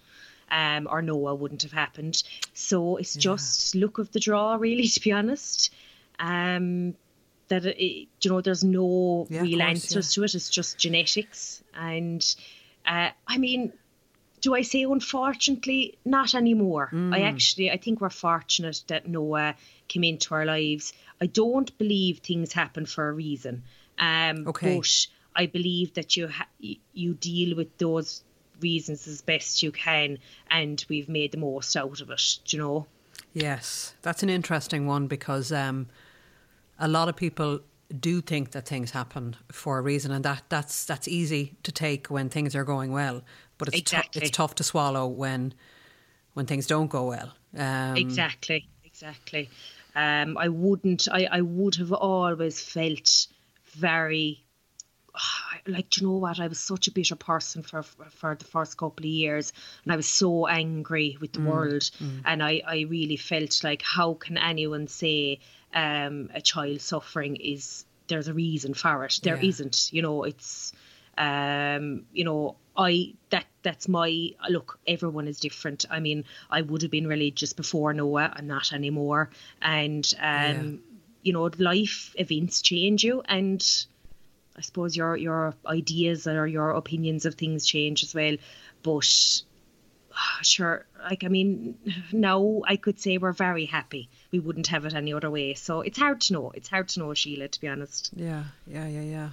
Um, 0.52 0.88
or 0.90 1.04
Noah 1.04 1.36
wouldn't 1.36 1.62
have 1.62 1.72
happened. 1.72 2.24
So 2.56 2.98
it's 2.98 3.16
yeah. 3.16 3.22
just 3.22 3.76
look 3.76 4.00
of 4.00 4.12
the 4.12 4.20
draw, 4.20 4.56
really, 4.56 4.88
to 4.88 5.00
be 5.00 5.12
honest. 5.12 5.72
Um, 6.18 6.96
that 7.50 7.66
it, 7.66 8.08
you 8.22 8.32
know, 8.32 8.42
there's 8.42 8.64
no 8.64 9.28
yeah, 9.30 9.42
real 9.42 9.60
course, 9.60 9.70
answers 9.70 10.14
to 10.14 10.24
it. 10.24 10.34
It's 10.34 10.50
just 10.50 10.80
genetics, 10.80 11.64
and 11.76 12.24
uh, 12.86 13.10
I 13.28 13.38
mean, 13.38 13.74
do 14.42 14.56
I 14.56 14.62
say 14.62 14.84
unfortunately? 14.84 15.98
Not 16.06 16.34
anymore. 16.36 16.90
Mm. 16.92 17.14
I 17.14 17.22
actually, 17.22 17.72
I 17.72 17.78
think 17.78 18.02
we're 18.02 18.10
fortunate 18.10 18.84
that 18.88 19.08
Noah 19.08 19.56
came 19.88 20.04
into 20.04 20.34
our 20.34 20.46
lives. 20.46 20.94
I 21.22 21.26
don't 21.26 21.76
believe 21.78 22.20
things 22.20 22.54
happen 22.54 22.86
for 22.86 23.10
a 23.10 23.14
reason. 23.14 23.64
Um, 23.98 24.48
okay. 24.48 24.78
But 24.78 25.08
I 25.36 25.46
believe 25.46 25.94
that 25.96 26.16
you 26.16 26.28
ha- 26.28 26.48
you 26.60 27.14
deal 27.14 27.56
with 27.56 27.78
those 27.78 28.24
reasons 28.62 29.08
as 29.08 29.22
best 29.22 29.64
you 29.64 29.72
can, 29.72 30.18
and 30.50 30.84
we've 30.90 31.10
made 31.10 31.32
the 31.32 31.38
most 31.38 31.76
out 31.76 32.02
of 32.02 32.10
it. 32.10 32.40
Do 32.46 32.58
you 32.58 32.64
know? 32.64 32.88
Yes, 33.34 33.96
that's 34.02 34.24
an 34.24 34.30
interesting 34.30 34.88
one 34.88 35.08
because 35.08 35.52
um, 35.52 35.88
a 36.80 36.88
lot 36.88 37.10
of 37.10 37.16
people 37.16 37.60
do 38.00 38.22
think 38.22 38.52
that 38.52 38.68
things 38.68 38.92
happen 38.92 39.36
for 39.52 39.80
a 39.80 39.82
reason, 39.82 40.12
and 40.12 40.24
that 40.26 40.44
that's 40.50 40.86
that's 40.86 41.08
easy 41.08 41.58
to 41.64 41.72
take 41.72 42.08
when 42.08 42.30
things 42.30 42.56
are 42.56 42.64
going 42.64 42.92
well 42.92 43.22
but 43.60 43.68
it's 43.68 43.78
exactly. 43.78 44.24
it's 44.24 44.32
tough 44.32 44.56
to 44.56 44.64
swallow 44.64 45.06
when 45.06 45.54
when 46.34 46.48
things 46.48 46.66
don't 46.66 46.88
go 46.88 47.10
well. 47.10 47.34
Um, 47.56 47.96
exactly, 47.96 48.68
exactly. 48.84 49.50
Um, 49.96 50.38
I 50.38 50.48
wouldn't. 50.48 51.08
I, 51.12 51.28
I 51.32 51.42
would 51.42 51.76
have 51.76 51.94
always 51.94 52.60
felt 52.60 53.28
very 53.74 54.44
like 55.68 55.90
do 55.90 56.02
you 56.02 56.08
know 56.08 56.18
what 56.18 56.40
I 56.40 56.48
was 56.48 56.60
such 56.60 56.88
a 56.88 56.92
bitter 56.92 57.16
person 57.16 57.62
for 57.62 57.84
for 57.84 58.36
the 58.36 58.46
first 58.46 58.78
couple 58.78 59.06
of 59.06 59.12
years 59.12 59.54
and 59.84 59.94
I 59.94 59.96
was 59.96 60.08
so 60.08 60.48
angry 60.48 61.18
with 61.20 61.34
the 61.34 61.40
mm, 61.40 61.46
world 61.46 61.82
mm. 62.00 62.22
and 62.26 62.42
I 62.44 62.62
I 62.66 62.86
really 62.90 63.18
felt 63.18 63.64
like 63.64 63.82
how 63.82 64.14
can 64.14 64.38
anyone 64.38 64.88
say 64.88 65.40
um, 65.74 66.30
a 66.34 66.42
child 66.42 66.82
suffering 66.82 67.36
is 67.36 67.86
there's 68.08 68.28
a 68.28 68.34
reason 68.34 68.74
for 68.74 69.06
it 69.06 69.20
There 69.24 69.40
yeah. 69.42 69.52
not 69.60 69.94
you 69.94 70.02
know 70.02 70.24
it's 70.24 70.74
um, 71.18 72.06
you 72.14 72.24
know 72.24 72.56
I 72.78 73.14
that 73.30 73.46
that's 73.62 73.88
my 73.88 74.32
look. 74.50 74.80
Everyone 74.88 75.28
is 75.28 75.40
different. 75.40 75.86
I 75.90 76.00
mean, 76.00 76.26
I 76.50 76.62
would 76.62 76.82
have 76.82 76.92
been 76.92 77.08
religious 77.08 77.54
before 77.54 77.94
Noah. 77.94 78.32
I'm 78.34 78.48
not 78.48 78.74
anymore, 78.74 79.30
and 79.62 80.12
um, 80.20 80.26
yeah. 80.26 80.62
you 81.24 81.34
know, 81.34 81.50
life 81.58 82.14
events 82.18 82.62
change 82.62 83.04
you, 83.04 83.22
and 83.26 83.66
I 84.58 84.62
suppose 84.62 84.96
your 84.96 85.16
your 85.16 85.56
ideas 85.66 86.28
or 86.28 86.48
your 86.48 86.72
opinions 86.72 87.26
of 87.26 87.36
things 87.36 87.66
change 87.66 88.04
as 88.04 88.14
well. 88.16 88.38
But 88.84 89.44
sure, 90.42 90.86
like 91.02 91.24
I 91.24 91.28
mean, 91.28 91.78
now 92.12 92.62
I 92.66 92.78
could 92.78 93.00
say 93.00 93.18
we're 93.18 93.34
very 93.34 93.66
happy. 93.66 94.10
We 94.32 94.40
wouldn't 94.40 94.68
have 94.68 94.86
it 94.86 94.94
any 94.94 95.14
other 95.14 95.30
way. 95.30 95.54
So 95.54 95.82
it's 95.82 95.98
hard 95.98 96.22
to 96.22 96.34
know. 96.34 96.52
It's 96.52 96.70
hard 96.70 96.90
to 96.90 97.00
know, 97.00 97.14
Sheila. 97.14 97.48
To 97.48 97.62
be 97.62 97.68
honest. 97.68 98.12
Yeah, 98.16 98.44
yeah, 98.68 98.88
yeah, 98.88 99.02
yeah. 99.02 99.30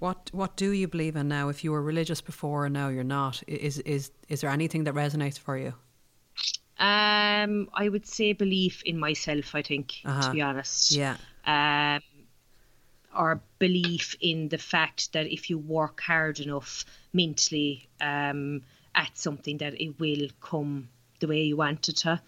What 0.00 0.30
what 0.32 0.56
do 0.56 0.72
you 0.72 0.88
believe 0.88 1.14
in 1.14 1.28
now? 1.28 1.50
If 1.50 1.62
you 1.62 1.72
were 1.72 1.82
religious 1.82 2.22
before 2.22 2.64
and 2.64 2.72
now 2.72 2.88
you're 2.88 3.04
not, 3.04 3.42
is 3.46 3.78
is 3.80 4.10
is 4.28 4.40
there 4.40 4.50
anything 4.50 4.84
that 4.84 4.94
resonates 4.94 5.38
for 5.38 5.56
you? 5.56 5.74
Um, 6.78 7.68
I 7.74 7.88
would 7.90 8.06
say 8.06 8.32
belief 8.32 8.82
in 8.84 8.98
myself. 8.98 9.54
I 9.54 9.62
think, 9.62 10.00
uh-huh. 10.04 10.28
to 10.28 10.32
be 10.32 10.40
honest. 10.40 10.92
Yeah. 10.92 11.16
Um, 11.46 12.00
or 13.14 13.42
belief 13.58 14.16
in 14.20 14.48
the 14.48 14.58
fact 14.58 15.12
that 15.12 15.26
if 15.26 15.50
you 15.50 15.58
work 15.58 16.00
hard 16.00 16.40
enough 16.40 16.86
mentally 17.12 17.88
um, 18.00 18.62
at 18.94 19.10
something, 19.18 19.58
that 19.58 19.78
it 19.80 19.98
will 20.00 20.28
come 20.40 20.88
the 21.18 21.26
way 21.26 21.42
you 21.42 21.56
want 21.56 21.88
it 21.90 21.96
to. 21.98 22.22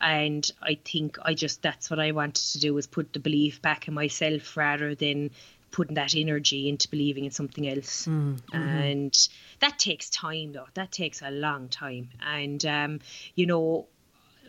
And 0.00 0.50
I 0.60 0.74
think 0.84 1.16
I 1.22 1.32
just 1.32 1.62
that's 1.62 1.88
what 1.88 2.00
I 2.00 2.12
wanted 2.12 2.52
to 2.52 2.60
do 2.60 2.74
was 2.74 2.86
put 2.86 3.14
the 3.14 3.20
belief 3.20 3.62
back 3.62 3.88
in 3.88 3.94
myself 3.94 4.56
rather 4.58 4.94
than 4.94 5.30
putting 5.74 5.96
that 5.96 6.14
energy 6.14 6.68
into 6.68 6.88
believing 6.88 7.24
in 7.24 7.32
something 7.32 7.68
else. 7.68 8.06
Mm, 8.06 8.40
mm-hmm. 8.40 8.56
And 8.56 9.28
that 9.58 9.76
takes 9.76 10.08
time, 10.08 10.52
though. 10.52 10.68
That 10.74 10.92
takes 10.92 11.20
a 11.20 11.32
long 11.32 11.68
time. 11.68 12.10
And, 12.24 12.64
um, 12.64 13.00
you 13.34 13.46
know, 13.46 13.88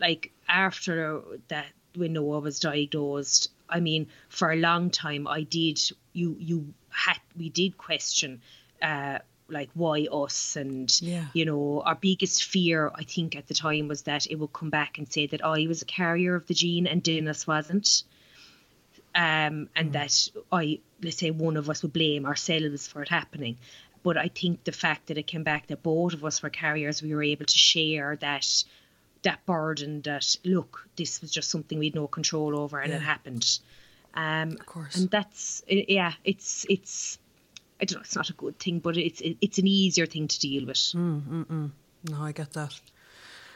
like 0.00 0.30
after 0.48 1.20
that, 1.48 1.66
when 1.96 2.12
Noah 2.12 2.38
was 2.38 2.60
diagnosed, 2.60 3.50
I 3.68 3.80
mean, 3.80 4.06
for 4.28 4.52
a 4.52 4.56
long 4.56 4.90
time, 4.90 5.26
I 5.26 5.42
did, 5.42 5.80
you, 6.12 6.36
you 6.38 6.72
had, 6.90 7.18
we 7.36 7.48
did 7.48 7.76
question, 7.76 8.40
uh, 8.80 9.18
like 9.48 9.70
why 9.74 10.02
us 10.12 10.56
and 10.56 11.00
yeah. 11.00 11.24
you 11.32 11.44
know 11.44 11.80
our 11.86 11.94
biggest 11.94 12.42
fear 12.42 12.90
i 12.96 13.04
think 13.04 13.36
at 13.36 13.46
the 13.46 13.54
time 13.54 13.86
was 13.86 14.02
that 14.02 14.26
it 14.26 14.34
would 14.34 14.52
come 14.52 14.70
back 14.70 14.98
and 14.98 15.12
say 15.12 15.24
that 15.28 15.44
i 15.44 15.68
was 15.68 15.82
a 15.82 15.84
carrier 15.84 16.34
of 16.34 16.44
the 16.48 16.54
gene 16.54 16.84
and 16.84 17.00
dennis 17.00 17.46
wasn't 17.46 18.02
um, 19.16 19.68
and 19.74 19.92
that 19.94 20.28
I 20.52 20.78
let's 21.02 21.16
say 21.18 21.30
one 21.32 21.56
of 21.56 21.68
us 21.70 21.82
would 21.82 21.92
blame 21.92 22.26
ourselves 22.26 22.86
for 22.86 23.02
it 23.02 23.08
happening. 23.08 23.56
But 24.02 24.16
I 24.16 24.28
think 24.28 24.62
the 24.62 24.72
fact 24.72 25.06
that 25.08 25.18
it 25.18 25.26
came 25.26 25.42
back 25.42 25.66
that 25.66 25.82
both 25.82 26.12
of 26.12 26.24
us 26.24 26.40
were 26.42 26.50
carriers, 26.50 27.02
we 27.02 27.12
were 27.14 27.24
able 27.24 27.46
to 27.46 27.58
share 27.58 28.16
that 28.16 28.64
that 29.22 29.44
burden 29.46 30.02
that 30.02 30.36
look, 30.44 30.88
this 30.96 31.20
was 31.20 31.30
just 31.32 31.50
something 31.50 31.78
we 31.80 31.86
had 31.86 31.94
no 31.96 32.06
control 32.06 32.56
over 32.56 32.78
and 32.78 32.90
Yeah. 32.90 32.98
it 32.98 33.02
happened. 33.02 33.58
Um, 34.14 34.52
Of 34.52 34.66
course. 34.66 34.96
and 34.96 35.10
that's 35.10 35.62
yeah, 35.68 36.12
it's 36.24 36.64
it's 36.68 37.18
I 37.80 37.84
don't 37.84 37.98
know, 37.98 38.02
it's 38.02 38.14
not 38.16 38.30
a 38.30 38.34
good 38.34 38.58
thing, 38.58 38.78
but 38.78 38.96
it's 38.96 39.20
it's 39.24 39.58
an 39.58 39.66
easier 39.66 40.06
thing 40.06 40.28
to 40.28 40.38
deal 40.38 40.66
with. 40.66 40.94
No, 40.94 42.22
I 42.22 42.32
get 42.32 42.52
that. 42.52 42.78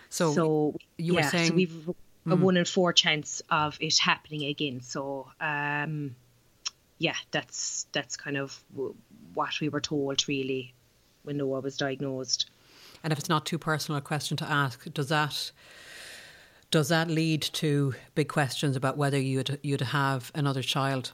So, 0.08 0.32
so 0.34 0.74
you 0.98 1.14
were 1.14 1.22
saying- 1.22 1.44
Mm. 1.44 1.48
so 1.50 1.54
we've 1.54 1.88
a 2.32 2.36
one 2.36 2.56
in 2.56 2.64
four 2.64 2.92
chance 2.92 3.42
of 3.50 3.76
it 3.80 3.98
happening 3.98 4.44
again. 4.44 4.80
So 4.80 5.28
um, 5.40 6.16
yeah, 6.98 7.16
that's 7.30 7.86
that's 7.92 8.16
kind 8.16 8.36
of 8.36 8.62
what 9.34 9.60
we 9.60 9.68
were 9.68 9.80
told 9.80 10.28
really 10.28 10.74
when 11.22 11.36
Noah 11.38 11.60
was 11.60 11.76
diagnosed. 11.76 12.50
and 13.02 13.12
if 13.12 13.18
it's 13.18 13.28
not 13.28 13.46
too 13.46 13.58
personal 13.58 13.98
a 13.98 14.02
question 14.02 14.36
to 14.38 14.44
ask, 14.44 14.92
does 14.92 15.08
that 15.08 15.50
does 16.70 16.88
that 16.88 17.08
lead 17.08 17.42
to 17.42 17.94
big 18.14 18.28
questions 18.28 18.76
about 18.76 18.96
whether 18.96 19.18
you'd 19.18 19.58
you'd 19.62 19.80
have 19.80 20.30
another 20.34 20.62
child? 20.62 21.12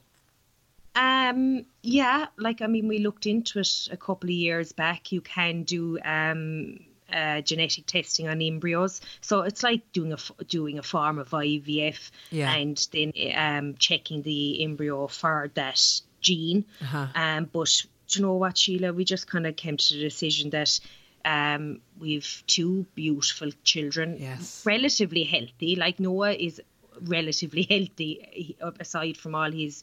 Um, 0.96 1.66
yeah, 1.83 2.26
like 2.38 2.62
I 2.62 2.66
mean, 2.66 2.88
we 2.88 2.98
looked 2.98 3.26
into 3.26 3.59
it 3.61 3.88
a 3.90 3.96
couple 3.96 4.31
of 4.31 4.35
years 4.35 4.72
back. 4.72 5.12
You 5.12 5.20
can 5.20 5.62
do 5.62 5.98
um, 6.05 6.81
uh, 7.16 7.40
genetic 7.40 7.87
testing 7.87 8.29
on 8.29 8.40
embryos, 8.42 9.00
so 9.20 9.40
it's 9.40 9.62
like 9.62 9.83
doing 9.92 10.12
a 10.12 10.18
doing 10.44 10.79
a 10.79 10.83
form 10.83 11.18
of 11.18 11.31
IVF, 11.31 12.11
Yeah. 12.31 12.52
and 12.55 12.76
then 12.92 13.12
um, 13.35 13.74
checking 13.79 14.22
the 14.22 14.62
embryo 14.64 15.07
for 15.09 15.50
that 15.55 15.81
gene. 16.20 16.64
Uh-huh. 16.83 17.07
Um, 17.14 17.48
but 17.52 17.83
do 18.09 18.20
you 18.20 18.26
know 18.26 18.35
what, 18.35 18.57
Sheila? 18.59 18.92
We 18.92 19.05
just 19.05 19.26
kind 19.26 19.46
of 19.46 19.57
came 19.57 19.76
to 19.76 19.94
the 19.94 20.00
decision 20.00 20.50
that. 20.50 20.79
Um, 21.24 21.81
we've 21.98 22.44
two 22.46 22.87
beautiful 22.94 23.50
children, 23.64 24.16
Yes. 24.20 24.62
relatively 24.64 25.24
healthy. 25.24 25.74
Like 25.74 25.98
Noah 25.98 26.35
is 26.35 26.62
relatively 27.00 27.62
healthy, 27.68 28.57
aside 28.79 29.16
from 29.16 29.35
all 29.35 29.50
his 29.50 29.83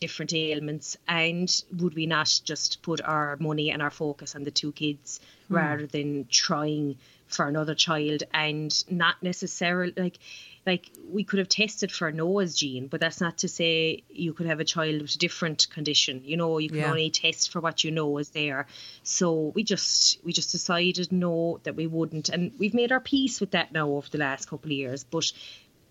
different 0.00 0.32
ailments 0.34 0.96
and 1.08 1.64
would 1.78 1.94
we 1.94 2.06
not 2.06 2.40
just 2.44 2.82
put 2.82 3.00
our 3.00 3.36
money 3.40 3.70
and 3.70 3.82
our 3.82 3.90
focus 3.90 4.36
on 4.36 4.44
the 4.44 4.50
two 4.50 4.72
kids 4.72 5.20
rather 5.52 5.86
than 5.86 6.26
trying 6.30 6.96
for 7.26 7.46
another 7.48 7.74
child 7.74 8.22
and 8.34 8.84
not 8.90 9.22
necessarily 9.22 9.92
like 9.96 10.18
like 10.66 10.90
we 11.10 11.24
could 11.24 11.38
have 11.38 11.48
tested 11.48 11.90
for 11.90 12.12
Noah's 12.12 12.54
gene 12.54 12.86
but 12.88 13.00
that's 13.00 13.20
not 13.20 13.38
to 13.38 13.48
say 13.48 14.02
you 14.08 14.32
could 14.32 14.46
have 14.46 14.60
a 14.60 14.64
child 14.64 15.00
with 15.02 15.14
a 15.14 15.18
different 15.18 15.68
condition 15.70 16.22
you 16.24 16.36
know 16.36 16.58
you 16.58 16.68
can 16.68 16.78
Yeah. 16.78 16.90
only 16.90 17.10
test 17.10 17.50
for 17.50 17.60
what 17.60 17.84
you 17.84 17.90
know 17.90 18.18
is 18.18 18.30
there 18.30 18.66
so 19.02 19.52
we 19.54 19.64
just 19.64 20.18
we 20.24 20.32
just 20.32 20.52
decided 20.52 21.10
no 21.10 21.58
that 21.62 21.74
we 21.74 21.86
wouldn't 21.86 22.28
and 22.28 22.52
we've 22.58 22.74
made 22.74 22.92
our 22.92 23.00
peace 23.00 23.40
with 23.40 23.52
that 23.52 23.72
now 23.72 23.88
over 23.88 24.08
the 24.10 24.18
last 24.18 24.48
couple 24.48 24.68
of 24.68 24.76
years 24.76 25.04
but 25.04 25.32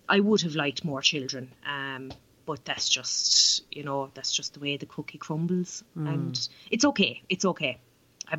I 0.09 0.19
would 0.19 0.41
have 0.41 0.55
liked 0.55 0.83
more 0.83 1.01
children. 1.01 1.53
Um, 1.65 2.11
but 2.45 2.65
that's 2.65 2.89
just, 2.89 3.63
you 3.71 3.83
know, 3.83 4.09
that's 4.13 4.31
just 4.35 4.55
the 4.55 4.59
way 4.59 4.75
the 4.75 4.85
cookie 4.85 5.17
crumbles. 5.17 5.85
And 5.95 6.49
it's 6.69 6.83
okay. 6.83 7.21
It's 7.29 7.45
okay. 7.45 7.79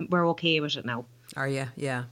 We're 0.08 0.28
okay 0.30 0.60
with 0.60 0.76
it 0.76 0.84
now. 0.84 1.04
Are 1.36 1.48
you? 1.48 1.66
Yeah. 1.76 2.04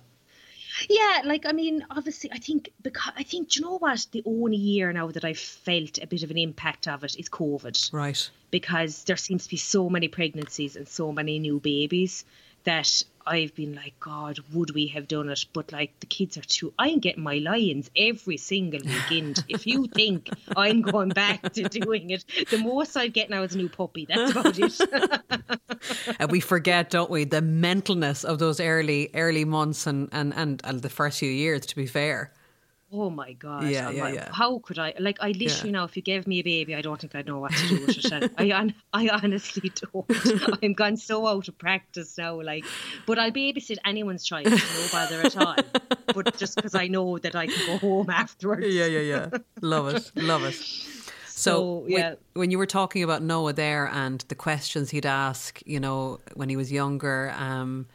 Yeah, 0.89 1.23
like 1.25 1.47
I 1.47 1.53
mean, 1.53 1.85
obviously, 1.91 2.31
I 2.33 2.39
think 2.39 2.71
because 2.81 3.13
I 3.17 3.23
think 3.23 3.51
do 3.51 3.61
you 3.61 3.67
know 3.67 3.79
what? 3.79 4.07
The 4.13 4.23
only 4.25 4.57
year 4.57 4.93
now 4.93 5.09
that 5.11 5.25
I've 5.25 5.39
felt 5.39 5.99
a 6.01 6.07
bit 6.07 6.23
of 6.23 6.31
an 6.31 6.39
impact 6.39 6.87
of 6.89 7.05
it 7.05 7.17
is 7.19 7.29
COVID 7.29 7.93
Right. 7.93 8.31
because 8.51 9.05
there 9.05 9.17
seems 9.17 9.45
to 9.45 9.51
be 9.51 9.57
so 9.57 9.91
many 9.91 10.09
pregnancies 10.09 10.77
and 10.77 10.87
so 10.89 11.13
many 11.13 11.39
new 11.39 11.59
babies 11.61 12.25
that 12.65 13.03
I've 13.27 13.55
been 13.55 13.75
like, 13.75 13.99
God, 14.01 14.39
would 14.53 14.75
we 14.75 14.87
have 14.89 15.09
done 15.09 15.29
it? 15.29 15.45
But 15.53 15.73
like 15.73 15.99
the 16.01 16.07
kids 16.07 16.37
are 16.39 16.43
too. 16.43 16.73
I'm 16.79 16.99
getting 17.01 17.23
my 17.23 17.39
lions 17.39 17.91
every 17.97 18.37
single 18.37 18.81
weekend. 18.85 19.45
if 19.49 19.67
you 19.67 19.87
think 19.87 20.31
I'm 20.57 20.83
going 20.83 21.11
back 21.11 21.53
to 21.55 21.63
doing 21.69 22.11
it, 22.11 22.25
the 22.51 22.59
most 22.59 22.97
I 22.97 23.09
get 23.09 23.29
now 23.29 23.43
is 23.43 23.55
a 23.55 23.59
new 23.59 23.69
puppy. 23.69 24.07
That's 24.07 24.31
about 24.33 24.59
it. 24.59 25.61
and 26.19 26.31
we 26.31 26.41
forget, 26.41 26.91
don't 26.91 27.11
we, 27.11 27.25
the 27.25 27.41
mentalness 27.43 28.25
of 28.25 28.39
those 28.39 28.61
early 28.61 29.11
early 29.15 29.45
months 29.45 29.87
and 29.87 30.09
and 30.13 30.35
and, 30.35 30.61
and 30.65 30.83
the 30.83 30.91
first 30.91 31.19
few 31.19 31.31
years. 31.31 31.67
To 31.67 31.77
be 31.77 31.87
fair, 31.87 32.33
Oh 32.93 33.09
my 33.09 33.35
god! 33.35 33.71
Yeah, 33.71 33.89
yeah, 33.91 34.03
like, 34.03 34.15
yeah. 34.15 34.29
How 34.33 34.59
could 34.59 34.77
I? 34.77 34.95
Like, 34.99 35.19
I 35.21 35.29
literally 35.29 35.71
Yeah. 35.71 35.79
now, 35.79 35.85
if 35.85 35.97
you 35.97 36.03
gave 36.03 36.27
me 36.27 36.41
a 36.41 36.43
baby, 36.43 36.75
I 36.75 36.83
don't 36.83 37.01
think 37.01 37.15
I'd 37.15 37.27
know 37.27 37.39
what 37.39 37.53
to 37.53 37.69
do 37.69 37.87
with 37.87 37.97
it. 38.05 38.33
I, 38.37 38.73
I 38.93 39.09
honestly 39.23 39.71
don't. 39.71 40.59
I'm 40.61 40.73
gone 40.73 40.97
so 40.97 41.25
out 41.29 41.47
of 41.47 41.57
practice 41.57 42.19
now. 42.19 42.43
Like, 42.43 42.65
but 43.07 43.17
I'll 43.21 43.31
babysit 43.31 43.79
anyone's 43.85 44.25
child, 44.25 44.47
no 44.51 44.87
bother 44.91 45.21
at 45.23 45.37
all. 45.37 45.55
But 46.13 46.37
just 46.37 46.57
because 46.57 46.75
I 46.75 46.89
know 46.89 47.17
that 47.19 47.37
I 47.37 47.47
can 47.47 47.65
go 47.67 47.79
home 47.79 48.11
afterwards. 48.25 48.67
yeah, 48.67 48.87
yeah, 48.87 49.01
yeah. 49.01 49.39
love 49.63 49.95
it, 49.95 50.11
love 50.17 50.43
it. 50.43 50.57
So, 51.41 51.51
So, 51.51 51.63
when- 51.87 51.93
yeah. 51.93 52.15
when, 52.41 52.51
you 52.51 52.59
were 52.59 52.67
talking 52.81 53.03
about 53.03 53.23
Noah 53.23 53.53
there 53.55 53.87
and 53.87 54.25
the 54.29 54.35
questions 54.35 54.91
he'd 54.91 55.07
ask, 55.07 55.61
you 55.65 55.81
know, 55.81 56.19
when 56.35 56.49
he 56.49 56.57
was 56.57 56.71
younger, 56.71 57.33
um, 57.37 57.87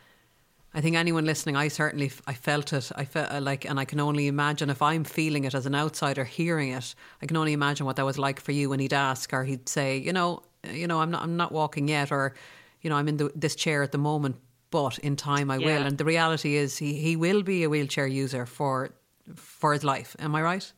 I 0.77 0.81
think 0.81 0.95
anyone 0.95 1.25
listening, 1.25 1.55
I 1.55 1.69
certainly 1.69 2.12
I 2.27 2.34
felt 2.34 2.73
it. 2.73 2.91
I 2.95 3.05
felt 3.05 3.31
uh, 3.31 3.39
like, 3.39 3.69
and 3.69 3.79
I 3.79 3.86
can 3.86 3.99
only 3.99 4.27
imagine 4.27 4.69
if 4.69 4.81
I'm 4.81 5.03
feeling 5.03 5.45
it 5.45 5.53
as 5.55 5.65
an 5.65 5.75
outsider, 5.75 6.25
hearing 6.25 6.69
it. 6.79 6.95
I 7.21 7.25
can 7.27 7.38
only 7.38 7.53
imagine 7.53 7.86
what 7.86 7.95
that 7.95 8.05
was 8.05 8.17
like 8.17 8.41
for 8.41 8.51
you 8.51 8.69
when 8.69 8.79
he'd 8.79 8.93
ask 8.93 9.31
or 9.34 9.43
he'd 9.45 9.69
say, 9.69 9.97
you 9.97 10.12
know, 10.12 10.41
you 10.71 10.88
know, 10.88 10.99
I'm 10.99 11.12
not, 11.12 11.21
I'm 11.23 11.38
not 11.38 11.51
walking 11.51 11.88
yet, 11.88 12.12
or, 12.12 12.34
you 12.81 12.89
know, 12.89 12.97
I'm 12.97 13.08
in 13.08 13.17
the, 13.17 13.31
this 13.36 13.55
chair 13.55 13.84
at 13.84 13.91
the 13.91 13.97
moment, 13.97 14.36
but 14.69 14.99
in 14.99 15.15
time 15.15 15.49
I 15.51 15.58
will. 15.60 15.84
And 15.88 15.97
the 15.97 16.05
reality 16.05 16.55
is, 16.55 16.77
he 16.77 16.93
he 16.93 17.15
will 17.15 17.43
be 17.43 17.63
a 17.63 17.69
wheelchair 17.69 18.08
user 18.08 18.45
for 18.45 18.89
for 19.36 19.73
his 19.73 19.84
life. 19.84 20.15
Am 20.19 20.36
I 20.36 20.41
right? 20.41 20.73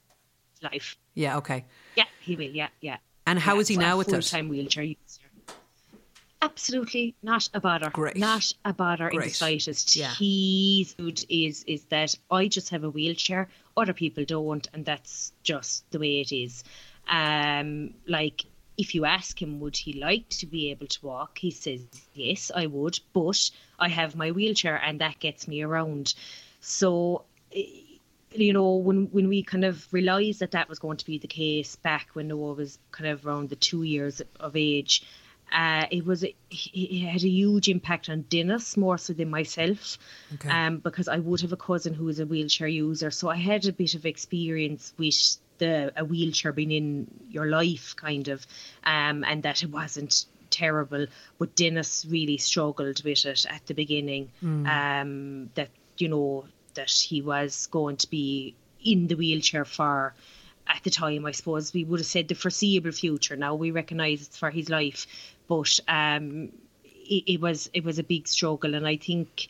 Life. 0.62 0.98
Yeah. 1.16 1.38
Okay. 1.38 1.66
Yeah, 1.98 2.06
he 2.22 2.36
will. 2.36 2.52
Yeah, 2.52 2.70
yeah. 2.80 2.98
And 3.26 3.40
how 3.40 3.56
yeah, 3.56 3.62
is 3.62 3.68
he 3.68 3.78
now 3.78 3.98
with 3.98 4.08
it? 4.08 4.12
Full-time 4.12 4.48
wheelchair 4.48 4.84
user. 4.84 5.22
Absolutely 6.40 7.16
not 7.24 7.50
a 7.56 7.60
bother. 7.60 7.90
Great. 7.90 8.16
Not 8.16 8.54
a 8.64 8.72
bother 8.72 9.10
in 9.10 9.16
the 9.16 9.22
Great. 9.24 9.36
slightest. 9.36 9.96
Yeah. 9.96 10.14
His 10.14 10.96
mood 11.00 11.26
is 11.28 11.64
is 11.64 11.84
that 11.86 12.16
I 12.30 12.48
just 12.48 12.70
have 12.70 12.84
a 12.84 12.90
wheelchair, 12.90 13.50
other 13.76 13.94
people 13.94 14.24
don't, 14.24 14.68
and 14.74 14.86
that's 14.86 15.34
just 15.42 15.90
the 15.90 15.98
way 15.98 16.22
it 16.22 16.32
is. 16.32 16.64
Um, 17.10 17.96
like 18.08 18.46
if 18.78 18.94
you 18.94 19.06
ask 19.06 19.42
him, 19.42 19.60
would 19.60 19.76
he 19.76 19.94
like 19.94 20.30
to 20.30 20.46
be 20.46 20.70
able 20.70 20.86
to 20.86 21.06
walk? 21.06 21.40
He 21.40 21.50
says, 21.50 21.84
yes, 22.14 22.52
I 22.54 22.68
would, 22.68 23.00
but 23.12 23.50
I 23.80 23.90
have 23.90 24.16
my 24.16 24.30
wheelchair, 24.30 24.78
and 24.78 25.02
that 25.02 25.20
gets 25.20 25.48
me 25.48 25.64
around. 25.64 26.14
So 26.62 27.24
eh, 27.52 27.64
you 28.32 28.54
know, 28.54 28.76
when 28.76 29.06
when 29.12 29.28
we 29.28 29.44
kind 29.44 29.66
of 29.66 29.92
realised 29.92 30.40
that 30.42 30.52
that 30.52 30.70
was 30.70 30.80
going 30.80 30.98
to 30.98 31.06
be 31.06 31.18
the 31.18 31.28
case 31.28 31.76
back 31.78 32.10
when 32.14 32.28
Noah 32.28 32.54
was 32.54 32.78
kind 32.92 33.10
of 33.10 33.26
around 33.26 33.50
the 33.50 33.56
two 33.56 33.84
years 33.84 34.22
of 34.40 34.56
age, 34.56 35.04
uh, 35.52 35.86
it 35.92 36.06
was 36.06 36.24
it, 36.24 36.36
it 36.52 37.06
had 37.08 37.24
a 37.24 37.30
huge 37.30 37.70
impact 37.70 38.10
on 38.10 38.22
Dennis 38.24 38.76
more 38.78 38.98
so 38.98 39.14
than 39.14 39.30
myself, 39.30 39.98
Okay. 40.36 40.50
um, 40.50 40.80
because 40.80 41.08
I 41.08 41.20
would 41.20 41.42
have 41.42 41.54
a 41.54 41.58
cousin 41.58 41.94
who 41.94 42.08
is 42.10 42.20
a 42.20 42.26
wheelchair 42.26 42.68
user, 42.68 43.12
so 43.12 43.30
I 43.30 43.38
had 43.38 43.66
a 43.66 43.72
bit 43.72 43.96
of 43.96 44.06
experience 44.06 44.94
with 44.98 45.38
the 45.58 45.92
a 45.96 46.04
wheelchair 46.06 46.52
being 46.52 46.72
in 46.72 47.08
your 47.32 47.48
life, 47.48 47.96
kind 47.96 48.28
of, 48.28 48.46
um, 48.84 49.24
and 49.24 49.42
that 49.44 49.64
it 49.64 49.72
wasn't 49.72 50.26
terrible, 50.50 51.08
but 51.40 51.56
Dennis 51.56 52.06
really 52.10 52.38
struggled 52.38 53.04
with 53.04 53.26
it 53.26 53.46
at 53.50 53.66
the 53.68 53.74
beginning. 53.74 54.30
Um, 54.44 55.50
that 55.56 55.70
you 55.98 56.10
know 56.10 56.46
that 56.78 56.90
he 56.90 57.22
was 57.22 57.68
going 57.68 57.98
to 57.98 58.10
be 58.10 58.56
in 58.84 59.08
the 59.08 59.16
wheelchair 59.16 59.66
for 59.66 60.14
at 60.68 60.84
the 60.84 60.90
time 60.90 61.26
I 61.26 61.32
suppose. 61.32 61.74
We 61.74 61.84
would 61.84 62.00
have 62.00 62.08
said 62.08 62.28
the 62.28 62.36
foreseeable 62.36 62.92
future. 62.92 63.36
Now 63.36 63.56
we 63.56 63.72
recognize 63.72 64.22
it's 64.22 64.38
for 64.38 64.50
his 64.50 64.70
life 64.70 65.06
but 65.48 65.80
um 65.88 66.50
it, 66.84 67.24
it 67.34 67.42
was 67.42 67.70
it 67.74 67.84
was 67.84 68.00
a 68.00 68.04
big 68.04 68.28
struggle. 68.28 68.76
And 68.76 68.88
I 68.88 68.98
think 68.98 69.48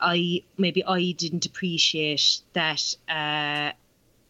I 0.00 0.42
maybe 0.56 0.84
I 0.84 1.12
didn't 1.12 1.46
appreciate 1.46 2.40
that 2.52 2.82
uh 3.08 3.72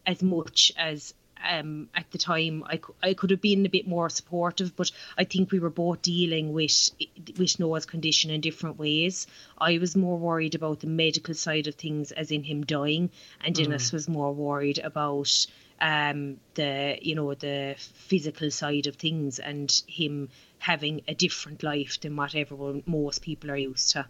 as 0.05 0.23
much 0.23 0.71
as 0.77 1.13
um, 1.47 1.89
at 1.95 2.09
the 2.11 2.17
time 2.17 2.63
I, 2.67 2.79
I 3.01 3.13
could 3.13 3.31
have 3.31 3.41
been 3.41 3.65
a 3.65 3.69
bit 3.69 3.87
more 3.87 4.09
supportive, 4.09 4.75
but 4.75 4.91
I 5.17 5.23
think 5.23 5.51
we 5.51 5.59
were 5.59 5.69
both 5.69 6.01
dealing 6.01 6.53
with 6.53 6.89
with 7.37 7.59
Noah's 7.59 7.85
condition 7.85 8.31
in 8.31 8.41
different 8.41 8.77
ways. 8.77 9.27
I 9.57 9.77
was 9.77 9.95
more 9.95 10.17
worried 10.17 10.55
about 10.55 10.79
the 10.79 10.87
medical 10.87 11.33
side 11.33 11.67
of 11.67 11.75
things, 11.75 12.11
as 12.11 12.31
in 12.31 12.43
him 12.43 12.63
dying, 12.63 13.09
and 13.43 13.55
Dennis 13.55 13.91
was 13.91 14.07
more 14.07 14.33
worried 14.33 14.79
about 14.79 15.47
um, 15.81 16.37
the 16.53 16.97
you 17.01 17.15
know 17.15 17.33
the 17.33 17.75
physical 17.77 18.51
side 18.51 18.87
of 18.87 18.95
things 18.95 19.39
and 19.39 19.81
him 19.87 20.29
having 20.59 21.01
a 21.07 21.15
different 21.15 21.63
life 21.63 21.99
than 22.01 22.15
what 22.15 22.35
everyone 22.35 22.83
most 22.85 23.23
people 23.23 23.49
are 23.49 23.57
used 23.57 23.89
to. 23.91 24.05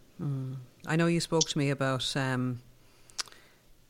I 0.85 0.95
know 0.97 1.07
you 1.07 1.21
spoke 1.21 1.47
to 1.47 1.57
me 1.57 1.69
about 1.69 2.15
um, 2.17 2.61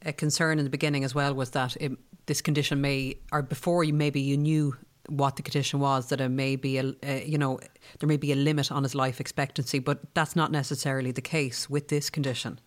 a 0.05 0.13
concern 0.13 0.59
in 0.59 0.65
the 0.65 0.69
beginning 0.69 1.03
as 1.03 1.13
well 1.13 1.33
was 1.33 1.51
that 1.51 1.75
it, 1.79 1.91
this 2.25 2.41
condition 2.41 2.81
may, 2.81 3.15
or 3.31 3.41
before 3.41 3.83
you 3.83 3.93
maybe 3.93 4.21
you 4.21 4.37
knew 4.37 4.75
what 5.07 5.35
the 5.35 5.41
condition 5.41 5.79
was, 5.79 6.09
that 6.09 6.21
it 6.21 6.29
may 6.29 6.55
be 6.55 6.77
a, 6.77 6.85
uh, 7.03 7.21
you 7.25 7.37
know, 7.37 7.59
there 7.99 8.07
may 8.07 8.17
be 8.17 8.31
a 8.31 8.35
limit 8.35 8.71
on 8.71 8.83
his 8.83 8.95
life 8.95 9.19
expectancy, 9.19 9.79
but 9.79 10.13
that's 10.13 10.35
not 10.35 10.51
necessarily 10.51 11.11
the 11.11 11.21
case 11.21 11.69
with 11.69 11.87
this 11.87 12.09
condition. 12.09 12.59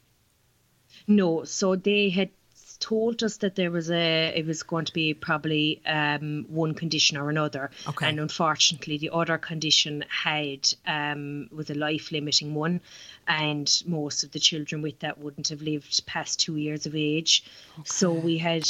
No, 1.07 1.45
so 1.45 1.77
they 1.77 2.11
had 2.11 2.31
told 2.79 3.23
us 3.23 3.39
that 3.39 3.55
there 3.55 3.71
was 3.71 3.91
a 3.91 4.33
it 4.35 4.47
was 4.47 4.63
going 4.63 4.85
to 4.85 4.93
be 4.93 5.15
probably 5.15 5.81
um, 5.87 6.45
one 6.49 6.75
condition 6.75 7.17
or 7.17 7.31
another 7.31 7.71
okay. 7.89 8.09
and 8.09 8.19
unfortunately 8.21 8.99
the 8.99 9.11
other 9.13 9.39
condition 9.39 10.05
had 10.09 10.69
um, 10.87 11.49
was 11.53 11.71
a 11.71 11.75
life 11.75 12.13
limiting 12.13 12.55
one 12.55 12.81
and 13.29 13.83
most 13.87 14.25
of 14.25 14.33
the 14.33 14.39
children 14.39 14.83
with 14.83 14.99
that 15.01 15.19
wouldn't 15.19 15.49
have 15.49 15.63
lived 15.63 16.05
past 16.07 16.41
two 16.41 16.57
years 16.57 16.87
of 16.87 16.95
age 16.95 17.45
okay. 17.79 17.83
so 17.85 18.13
we 18.13 18.39
had 18.39 18.69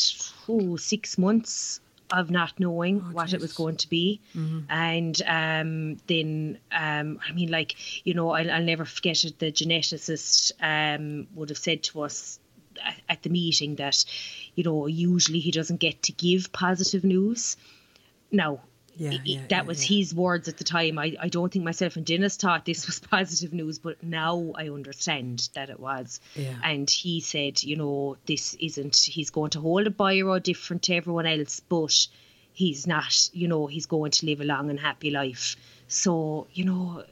oh, 0.48 0.76
six 0.76 1.18
months 1.18 1.80
of 2.12 2.30
not 2.30 2.58
knowing 2.60 3.02
oh, 3.04 3.12
what 3.12 3.26
geez. 3.26 3.34
it 3.34 3.40
was 3.40 3.52
going 3.52 3.76
to 3.76 3.88
be. 3.88 4.20
Mm-hmm. 4.36 4.60
And 4.70 5.22
um, 5.26 5.96
then, 6.06 6.58
um, 6.70 7.18
I 7.26 7.32
mean, 7.32 7.50
like, 7.50 7.74
you 8.06 8.14
know, 8.14 8.30
I'll, 8.30 8.50
I'll 8.50 8.62
never 8.62 8.84
forget 8.84 9.24
it. 9.24 9.38
The 9.38 9.50
geneticist 9.50 10.52
um, 10.60 11.26
would 11.34 11.48
have 11.48 11.58
said 11.58 11.82
to 11.84 12.02
us 12.02 12.38
at 13.08 13.22
the 13.22 13.30
meeting 13.30 13.76
that, 13.76 14.04
you 14.54 14.64
know, 14.64 14.86
usually 14.86 15.40
he 15.40 15.50
doesn't 15.50 15.80
get 15.80 16.02
to 16.04 16.12
give 16.12 16.52
positive 16.52 17.04
news. 17.04 17.56
Now, 18.30 18.60
yeah, 18.96 19.18
yeah, 19.24 19.40
that 19.48 19.50
yeah, 19.50 19.62
was 19.62 19.82
his 19.82 20.14
words 20.14 20.48
at 20.48 20.56
the 20.56 20.64
time. 20.64 20.98
I, 20.98 21.16
I 21.20 21.28
don't 21.28 21.52
think 21.52 21.64
myself 21.64 21.96
and 21.96 22.06
Dennis 22.06 22.36
thought 22.36 22.64
this 22.64 22.86
was 22.86 23.00
positive 23.10 23.52
news, 23.52 23.78
but 23.78 24.02
now 24.02 24.52
I 24.54 24.68
understand 24.68 25.48
that 25.54 25.70
it 25.70 25.80
was. 25.80 26.20
And 26.62 26.88
he 26.88 27.20
said, 27.20 27.62
you 27.62 27.76
know, 27.76 28.16
this 28.26 28.54
isn't, 28.54 28.96
he's 28.96 29.30
going 29.30 29.50
to 29.50 29.60
hold 29.60 29.86
a 29.86 29.90
biro 29.90 30.42
different 30.42 30.82
to 30.84 30.94
everyone 30.94 31.26
else, 31.26 31.60
but 31.60 32.06
he's 32.52 32.86
not, 32.86 33.30
you 33.32 33.48
know, 33.48 33.66
he's 33.66 33.86
going 33.86 34.12
to 34.12 34.26
live 34.26 34.40
a 34.40 34.44
long 34.44 34.70
and 34.70 34.78
happy 34.78 35.10
life. 35.10 35.56
So, 35.88 36.46
you 36.52 36.64
know, 36.64 37.04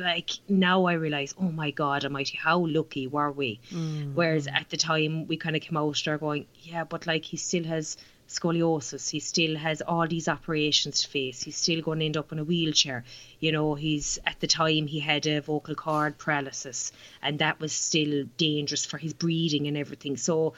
like 0.00 0.30
now 0.48 0.84
I 0.86 0.94
realize, 0.94 1.34
oh 1.38 1.50
my 1.50 1.70
God 1.70 2.04
Almighty, 2.04 2.36
how 2.36 2.58
lucky 2.66 3.06
were 3.06 3.32
we? 3.32 3.60
Mm. 3.70 4.14
Whereas 4.14 4.46
at 4.46 4.68
the 4.70 4.76
time 4.76 5.26
we 5.26 5.36
kind 5.36 5.56
of 5.56 5.62
came 5.62 5.76
out 5.76 6.00
there 6.04 6.18
going, 6.18 6.46
yeah, 6.60 6.84
but 6.84 7.06
like 7.06 7.24
he 7.24 7.36
still 7.36 7.64
has 7.64 7.96
scoliosis, 8.28 9.10
he 9.10 9.20
still 9.20 9.56
has 9.56 9.80
all 9.80 10.06
these 10.06 10.28
operations 10.28 11.02
to 11.02 11.08
face, 11.08 11.42
he's 11.42 11.56
still 11.56 11.80
going 11.80 12.00
to 12.00 12.04
end 12.04 12.16
up 12.16 12.32
in 12.32 12.38
a 12.38 12.44
wheelchair. 12.44 13.04
You 13.40 13.52
know, 13.52 13.74
he's 13.74 14.18
at 14.26 14.38
the 14.40 14.46
time 14.46 14.86
he 14.86 15.00
had 15.00 15.26
a 15.26 15.40
vocal 15.40 15.74
cord 15.74 16.18
paralysis, 16.18 16.92
and 17.22 17.38
that 17.38 17.60
was 17.60 17.72
still 17.72 18.24
dangerous 18.36 18.84
for 18.84 18.98
his 18.98 19.14
breathing 19.14 19.66
and 19.66 19.76
everything. 19.76 20.16
So 20.16 20.54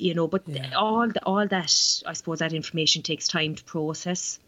you 0.00 0.14
know 0.14 0.28
but 0.28 0.42
yeah. 0.46 0.70
all 0.76 1.08
the, 1.08 1.20
all 1.24 1.46
that 1.48 2.02
i 2.06 2.12
suppose 2.12 2.38
that 2.38 2.52
information 2.52 3.02
takes 3.02 3.26
time 3.26 3.56
to 3.56 3.64
process 3.64 4.38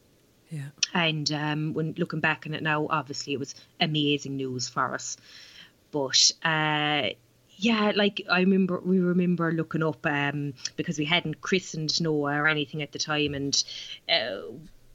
yeah. 0.50 0.68
And 0.92 1.30
um, 1.32 1.74
when 1.74 1.94
looking 1.96 2.20
back 2.20 2.44
on 2.46 2.54
it 2.54 2.62
now, 2.62 2.86
obviously 2.90 3.32
it 3.32 3.38
was 3.38 3.54
amazing 3.80 4.36
news 4.36 4.68
for 4.68 4.94
us. 4.94 5.16
But 5.92 6.30
uh, 6.44 7.10
yeah, 7.56 7.92
like 7.94 8.22
I 8.28 8.40
remember, 8.40 8.80
we 8.84 8.98
remember 8.98 9.52
looking 9.52 9.82
up 9.82 10.04
um, 10.06 10.54
because 10.76 10.98
we 10.98 11.04
hadn't 11.04 11.40
christened 11.40 12.00
Noah 12.00 12.40
or 12.40 12.48
anything 12.48 12.82
at 12.82 12.92
the 12.92 12.98
time, 12.98 13.34
and 13.34 13.62
uh, 14.08 14.40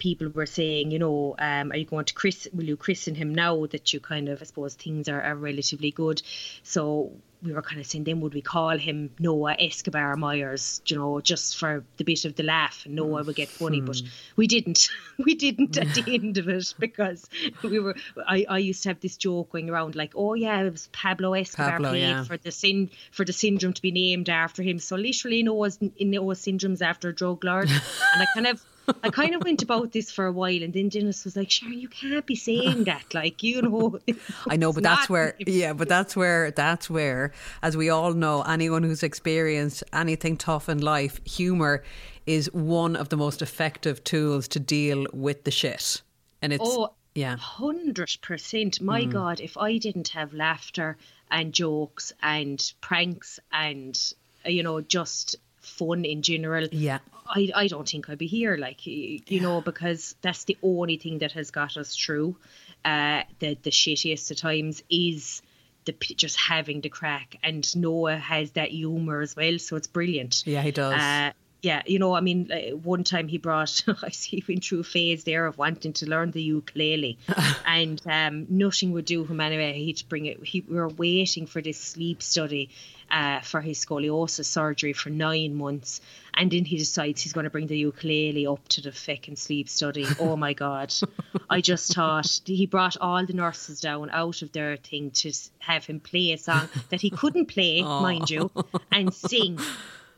people 0.05 0.29
were 0.29 0.45
saying, 0.45 0.91
you 0.91 0.99
know, 0.99 1.35
um, 1.39 1.71
are 1.71 1.77
you 1.77 1.85
going 1.85 2.05
to 2.05 2.13
chris? 2.13 2.47
Will 2.53 2.65
you 2.65 2.77
christen 2.77 3.15
him 3.15 3.33
now 3.33 3.65
that 3.65 3.91
you 3.91 3.99
kind 3.99 4.29
of, 4.29 4.39
I 4.39 4.45
suppose, 4.45 4.75
things 4.75 5.09
are, 5.09 5.19
are 5.19 5.33
relatively 5.33 5.89
good? 5.89 6.21
So 6.61 7.11
we 7.41 7.51
were 7.53 7.63
kind 7.63 7.81
of 7.81 7.87
saying, 7.87 8.03
then 8.03 8.21
would 8.21 8.35
we 8.35 8.43
call 8.43 8.77
him 8.77 9.09
Noah 9.17 9.55
Escobar 9.57 10.15
Myers, 10.15 10.79
you 10.85 10.95
know, 10.95 11.21
just 11.21 11.57
for 11.57 11.83
the 11.97 12.03
bit 12.03 12.23
of 12.23 12.35
the 12.35 12.43
laugh, 12.43 12.85
and 12.85 12.93
Noah 12.93 13.23
would 13.23 13.35
get 13.35 13.49
funny, 13.49 13.81
but 13.81 13.97
hmm. 13.97 14.05
we 14.35 14.45
didn't. 14.45 14.89
we 15.25 15.33
didn't 15.33 15.75
at 15.75 15.95
the 15.95 16.03
end 16.13 16.37
of 16.37 16.49
it 16.49 16.75
because 16.77 17.27
we 17.63 17.79
were. 17.79 17.95
I, 18.27 18.45
I 18.47 18.59
used 18.59 18.83
to 18.83 18.89
have 18.89 18.99
this 18.99 19.17
joke 19.17 19.53
going 19.53 19.71
around 19.71 19.95
like, 19.95 20.13
oh 20.15 20.35
yeah, 20.35 20.61
it 20.61 20.71
was 20.71 20.87
Pablo 20.91 21.33
Escobar 21.33 21.71
Pablo, 21.71 21.93
yeah. 21.93 22.23
for 22.25 22.37
the 22.37 22.51
sin 22.51 22.91
for 23.09 23.25
the 23.25 23.33
syndrome 23.33 23.73
to 23.73 23.81
be 23.81 23.91
named 23.91 24.29
after 24.29 24.61
him. 24.61 24.77
So 24.77 24.97
literally 24.97 25.41
Noah's 25.41 25.79
Noah's 25.99 26.39
syndrome's 26.39 26.83
after 26.83 27.09
a 27.09 27.15
drug 27.15 27.43
lord, 27.43 27.69
and 27.69 28.21
I 28.21 28.25
kind 28.35 28.47
of 28.47 28.63
I 29.03 29.09
kind 29.09 29.35
of 29.35 29.43
went 29.43 29.61
about 29.61 29.91
this 29.91 30.11
for 30.11 30.25
a 30.25 30.31
while, 30.31 30.61
and 30.63 30.73
then 30.73 30.89
Dennis 30.89 31.25
was 31.25 31.35
like, 31.35 31.49
"Sure, 31.49 31.69
you 31.69 31.87
can't 31.87 32.25
be 32.25 32.35
saying 32.35 32.83
that, 32.85 33.13
like 33.13 33.43
you 33.43 33.61
know." 33.61 33.99
I 34.47 34.57
know, 34.57 34.73
but 34.73 34.83
that's 34.83 35.09
where, 35.09 35.35
yeah, 35.39 35.73
but 35.73 35.87
that's 35.87 36.15
where, 36.15 36.51
that's 36.51 36.89
where, 36.89 37.31
as 37.61 37.75
we 37.75 37.89
all 37.89 38.13
know, 38.13 38.41
anyone 38.43 38.83
who's 38.83 39.03
experienced 39.03 39.83
anything 39.93 40.37
tough 40.37 40.69
in 40.69 40.79
life, 40.79 41.19
humor 41.25 41.83
is 42.25 42.51
one 42.53 42.95
of 42.95 43.09
the 43.09 43.17
most 43.17 43.41
effective 43.41 44.03
tools 44.03 44.47
to 44.49 44.59
deal 44.59 45.05
with 45.13 45.43
the 45.43 45.51
shit, 45.51 46.01
and 46.41 46.53
it's. 46.53 46.63
Oh, 46.65 46.91
yeah. 47.15 47.37
Hundred 47.37 48.17
percent. 48.21 48.81
My 48.81 49.03
mm. 49.03 49.11
God, 49.11 49.39
if 49.39 49.55
I 49.55 49.77
didn't 49.77 50.09
have 50.09 50.33
laughter 50.33 50.97
and 51.31 51.53
jokes 51.53 52.11
and 52.21 52.61
pranks 52.81 53.39
and 53.51 53.97
you 54.45 54.61
know 54.63 54.81
just 54.81 55.37
fun 55.77 56.05
in 56.05 56.21
general. 56.21 56.67
Yeah. 56.71 56.99
I, 57.27 57.49
I 57.55 57.67
don't 57.67 57.87
think 57.87 58.09
I'd 58.09 58.17
be 58.17 58.27
here, 58.27 58.55
like 58.55 58.85
you 58.85 59.19
yeah. 59.27 59.41
know, 59.41 59.61
because 59.61 60.15
that's 60.21 60.43
the 60.43 60.57
only 60.61 60.97
thing 60.97 61.19
that 61.19 61.31
has 61.33 61.51
got 61.51 61.77
us 61.77 61.95
through. 61.95 62.37
Uh, 62.83 63.23
the 63.39 63.57
the 63.63 63.71
shittiest 63.71 64.29
of 64.31 64.37
times 64.37 64.83
is 64.89 65.41
the 65.85 65.93
just 66.15 66.37
having 66.37 66.81
the 66.81 66.89
crack, 66.89 67.37
and 67.43 67.75
Noah 67.75 68.17
has 68.17 68.51
that 68.51 68.69
humor 68.69 69.21
as 69.21 69.35
well, 69.35 69.57
so 69.57 69.75
it's 69.75 69.87
brilliant. 69.87 70.43
Yeah, 70.45 70.61
he 70.61 70.71
does. 70.71 70.93
Uh, 70.93 71.31
yeah, 71.61 71.81
you 71.87 71.97
know, 71.97 72.13
I 72.13 72.21
mean, 72.21 72.51
one 72.83 73.03
time 73.03 73.27
he 73.27 73.39
brought, 73.39 73.83
I 74.03 74.09
see 74.11 74.39
he 74.39 74.43
went 74.47 74.63
through 74.63 74.81
a 74.81 74.83
phase 74.83 75.23
there 75.23 75.47
of 75.47 75.57
wanting 75.57 75.93
to 75.93 76.07
learn 76.07 76.29
the 76.29 76.43
ukulele, 76.43 77.17
and 77.65 77.99
um, 78.05 78.45
nothing 78.49 78.91
would 78.91 79.05
do 79.05 79.25
him 79.25 79.39
anyway. 79.39 79.73
He'd 79.83 80.03
bring 80.07 80.27
it. 80.27 80.43
He, 80.45 80.61
we 80.61 80.75
were 80.75 80.89
waiting 80.89 81.47
for 81.47 81.63
this 81.63 81.79
sleep 81.79 82.21
study 82.21 82.69
uh, 83.15 83.39
for 83.39 83.61
his 83.61 83.83
scoliosis 83.83 84.45
surgery 84.45 84.91
for 84.91 85.09
nine 85.09 85.55
months, 85.55 86.01
and 86.33 86.51
then 86.51 86.65
he 86.65 86.77
decides 86.77 87.21
he's 87.21 87.31
going 87.31 87.45
to 87.45 87.49
bring 87.49 87.65
the 87.65 87.77
ukulele 87.77 88.45
up 88.45 88.67
to 88.67 88.81
the 88.81 88.91
fucking 88.91 89.37
sleep 89.37 89.69
study. 89.69 90.05
Oh 90.19 90.35
my 90.35 90.51
god! 90.51 90.93
I 91.49 91.61
just 91.61 91.95
thought 91.95 92.41
he 92.43 92.65
brought 92.65 92.97
all 92.99 93.25
the 93.25 93.31
nurses 93.31 93.79
down 93.79 94.09
out 94.11 94.41
of 94.41 94.51
their 94.51 94.75
thing 94.75 95.11
to 95.11 95.31
have 95.59 95.85
him 95.85 96.01
play 96.01 96.33
a 96.33 96.37
song 96.37 96.67
that 96.89 96.99
he 96.99 97.09
couldn't 97.09 97.45
play, 97.45 97.81
mind 97.83 98.29
you, 98.29 98.51
and 98.91 99.13
sing. 99.13 99.59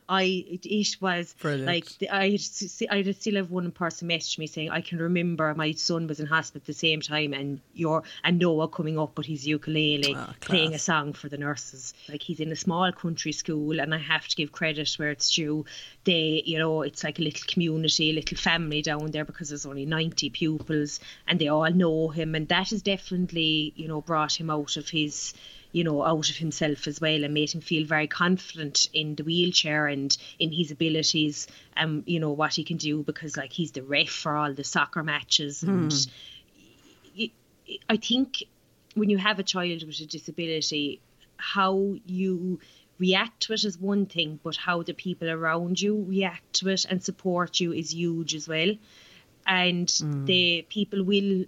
I 0.09 0.45
it 0.47 1.01
was 1.01 1.35
Brilliant. 1.41 1.67
like 1.67 2.11
I 2.11 2.37
I 2.89 3.11
still 3.11 3.35
have 3.35 3.51
one 3.51 3.71
person 3.71 4.07
message 4.07 4.37
me 4.37 4.47
saying 4.47 4.69
I 4.69 4.79
can 4.79 4.99
remember 4.99 5.53
my 5.53 5.73
son 5.73 6.07
was 6.07 6.19
in 6.19 6.25
hospital 6.25 6.61
at 6.61 6.65
the 6.65 6.73
same 6.73 7.01
time 7.01 7.33
and 7.33 7.59
you're 7.73 8.03
and 8.23 8.39
Noah 8.39 8.69
coming 8.69 8.97
up 8.97 9.17
with 9.17 9.27
his 9.27 9.45
ukulele 9.45 10.15
oh, 10.15 10.29
playing 10.39 10.73
a 10.73 10.79
song 10.79 11.11
for 11.11 11.27
the 11.27 11.37
nurses. 11.37 11.93
Like 12.07 12.21
he's 12.21 12.39
in 12.39 12.51
a 12.51 12.55
small 12.55 12.91
country 12.93 13.33
school 13.33 13.79
and 13.81 13.93
I 13.93 13.97
have 13.97 14.27
to 14.27 14.35
give 14.35 14.51
credit 14.51 14.93
where 14.97 15.11
it's 15.11 15.33
due. 15.33 15.65
They 16.05 16.41
you 16.45 16.57
know 16.57 16.83
it's 16.83 17.03
like 17.03 17.19
a 17.19 17.23
little 17.23 17.45
community 17.45 18.11
a 18.11 18.13
little 18.13 18.37
family 18.37 18.81
down 18.81 19.11
there 19.11 19.25
because 19.25 19.49
there's 19.49 19.65
only 19.65 19.85
90 19.85 20.29
pupils 20.29 21.01
and 21.27 21.37
they 21.37 21.49
all 21.49 21.69
know 21.71 22.07
him 22.09 22.33
and 22.33 22.47
that 22.47 22.69
has 22.69 22.81
definitely 22.81 23.73
you 23.75 23.89
know 23.89 24.01
brought 24.01 24.39
him 24.39 24.49
out 24.49 24.77
of 24.77 24.87
his 24.89 25.33
you 25.71 25.83
know, 25.83 26.03
out 26.03 26.29
of 26.29 26.35
himself 26.37 26.87
as 26.87 27.01
well 27.01 27.23
and 27.23 27.33
made 27.33 27.51
him 27.51 27.61
feel 27.61 27.85
very 27.85 28.07
confident 28.07 28.87
in 28.93 29.15
the 29.15 29.23
wheelchair 29.23 29.87
and 29.87 30.17
in 30.39 30.51
his 30.51 30.71
abilities 30.71 31.47
and, 31.75 32.03
you 32.05 32.19
know, 32.19 32.31
what 32.31 32.53
he 32.53 32.63
can 32.63 32.77
do 32.77 33.03
because, 33.03 33.37
like, 33.37 33.51
he's 33.51 33.71
the 33.71 33.83
ref 33.83 34.09
for 34.09 34.35
all 34.35 34.53
the 34.53 34.63
soccer 34.63 35.03
matches. 35.03 35.63
And 35.63 35.91
mm. 35.91 37.31
I 37.89 37.97
think 37.97 38.43
when 38.95 39.09
you 39.09 39.17
have 39.17 39.39
a 39.39 39.43
child 39.43 39.85
with 39.85 39.99
a 39.99 40.05
disability, 40.05 41.01
how 41.35 41.95
you 42.05 42.59
react 42.97 43.41
to 43.43 43.53
it 43.53 43.63
is 43.63 43.77
one 43.77 44.05
thing, 44.05 44.39
but 44.43 44.55
how 44.55 44.81
the 44.83 44.93
people 44.93 45.29
around 45.29 45.79
you 45.79 46.03
react 46.07 46.53
to 46.53 46.69
it 46.69 46.85
and 46.85 47.03
support 47.03 47.59
you 47.59 47.73
is 47.73 47.93
huge 47.93 48.35
as 48.35 48.47
well. 48.47 48.73
And 49.45 49.87
mm. 49.87 50.25
the 50.25 50.65
people 50.69 51.03
will 51.03 51.45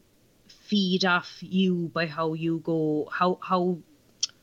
feed 0.48 1.06
off 1.06 1.38
you 1.42 1.90
by 1.94 2.06
how 2.06 2.34
you 2.34 2.60
go, 2.60 3.10
how 3.12 3.40
how 3.42 3.80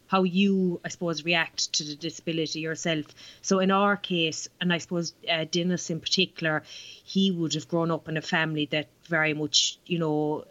how 0.06 0.22
you, 0.22 0.80
I 0.84 0.88
suppose, 0.88 1.24
react 1.24 1.72
to 1.74 1.84
the 1.84 1.96
disability 1.96 2.60
yourself. 2.60 3.06
So 3.42 3.58
in 3.58 3.70
our 3.70 3.96
case, 3.96 4.48
and 4.60 4.72
I 4.72 4.78
suppose 4.78 5.14
uh, 5.30 5.44
Dennis 5.50 5.90
in 5.90 6.00
particular, 6.00 6.62
he 7.04 7.30
would 7.30 7.54
have 7.54 7.68
grown 7.68 7.90
up 7.90 8.08
in 8.08 8.16
a 8.16 8.22
family 8.22 8.66
that 8.66 8.88
very 9.04 9.34
much, 9.34 9.78
you 9.86 9.98
know, 9.98 10.44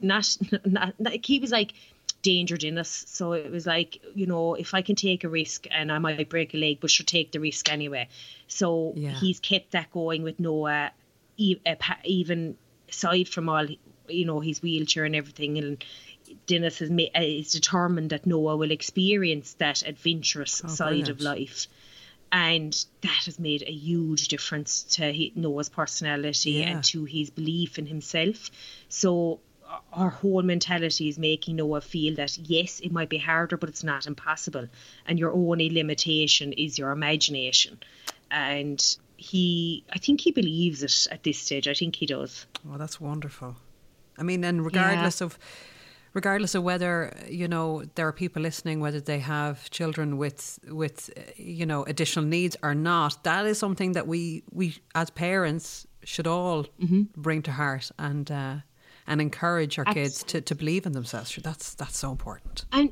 not, 0.00 0.36
not, 0.64 0.94
not 0.98 1.24
he 1.24 1.38
was 1.38 1.50
like 1.50 1.72
danger 2.22 2.56
Dennis. 2.56 3.04
So 3.06 3.32
it 3.32 3.50
was 3.52 3.66
like, 3.66 4.02
you 4.14 4.26
know, 4.26 4.54
if 4.54 4.74
I 4.74 4.82
can 4.82 4.96
take 4.96 5.22
a 5.22 5.28
risk 5.28 5.66
and 5.70 5.92
I 5.92 5.98
might 5.98 6.28
break 6.28 6.54
a 6.54 6.56
leg, 6.56 6.78
but 6.80 6.90
should 6.90 7.06
take 7.06 7.30
the 7.30 7.38
risk 7.38 7.70
anyway. 7.70 8.08
So 8.48 8.94
yeah. 8.96 9.10
he's 9.10 9.38
kept 9.38 9.72
that 9.72 9.92
going 9.92 10.24
with 10.24 10.40
Noah, 10.40 10.90
even 11.36 12.56
aside 12.88 13.28
from 13.28 13.48
all, 13.48 13.66
you 14.08 14.24
know, 14.24 14.40
his 14.40 14.60
wheelchair 14.60 15.04
and 15.04 15.14
everything. 15.14 15.58
And 15.58 15.84
Dennis 16.46 16.80
is, 16.80 16.90
is 17.14 17.52
determined 17.52 18.10
that 18.10 18.26
Noah 18.26 18.56
will 18.56 18.70
experience 18.70 19.54
that 19.54 19.82
adventurous 19.86 20.62
oh, 20.64 20.68
side 20.68 20.86
brilliant. 20.88 21.08
of 21.10 21.20
life. 21.20 21.66
and 22.32 22.84
that 23.02 23.22
has 23.24 23.38
made 23.38 23.62
a 23.62 23.72
huge 23.72 24.28
difference 24.28 24.82
to 24.82 25.12
he, 25.12 25.32
Noah's 25.36 25.68
personality 25.68 26.50
Yeah. 26.52 26.70
and 26.70 26.84
to 26.84 27.04
his 27.04 27.30
belief 27.30 27.78
in 27.78 27.86
himself. 27.86 28.50
So 28.88 29.38
uh, 29.68 29.78
our 29.92 30.10
whole 30.10 30.42
mentality 30.42 31.08
is 31.08 31.18
making 31.18 31.56
Noah 31.56 31.80
feel 31.80 32.16
that 32.16 32.36
yes, 32.38 32.80
it 32.80 32.90
might 32.90 33.08
be 33.08 33.18
harder, 33.18 33.56
but 33.56 33.68
it's 33.68 33.84
not 33.84 34.06
impossible, 34.06 34.66
and 35.06 35.18
your 35.18 35.32
only 35.32 35.70
limitation 35.70 36.52
is 36.52 36.78
your 36.78 36.90
imagination. 36.90 37.78
And 38.30 38.84
he, 39.16 39.84
I 39.92 39.98
think 39.98 40.20
he 40.20 40.32
believes 40.32 40.82
it 40.82 41.06
at 41.12 41.22
this 41.22 41.38
stage. 41.38 41.68
I 41.68 41.74
think 41.74 41.94
he 41.96 42.06
does. 42.06 42.46
Oh, 42.68 42.76
that's 42.76 43.00
wonderful. 43.00 43.56
I 44.18 44.22
mean, 44.24 44.42
and 44.44 44.64
regardless 44.64 45.20
of 45.20 45.38
regardless 46.16 46.54
of 46.56 46.62
whether 46.70 46.94
you 47.28 47.46
know 47.54 47.84
there 47.94 48.06
are 48.08 48.12
people 48.24 48.40
listening, 48.42 48.80
whether 48.80 49.00
they 49.00 49.20
have 49.20 49.70
children 49.70 50.16
with 50.22 50.58
with 50.82 50.98
you 51.36 51.66
know 51.66 51.80
additional 51.92 52.24
needs 52.36 52.56
or 52.62 52.74
not, 52.74 53.22
that 53.24 53.46
is 53.46 53.58
something 53.58 53.92
that 53.92 54.06
we 54.12 54.42
we 54.50 54.66
as 54.94 55.10
parents 55.10 55.86
should 56.02 56.26
all 56.26 56.66
bring 57.26 57.42
to 57.42 57.52
heart 57.52 57.90
and 57.98 58.30
uh, 58.30 58.56
and 59.06 59.20
encourage 59.20 59.78
our 59.78 59.84
kids 59.84 60.24
to, 60.24 60.40
to 60.40 60.54
believe 60.54 60.86
in 60.86 60.92
themselves. 60.92 61.28
That's 61.48 61.74
that's 61.74 61.98
so 61.98 62.10
important. 62.10 62.64
And 62.72 62.88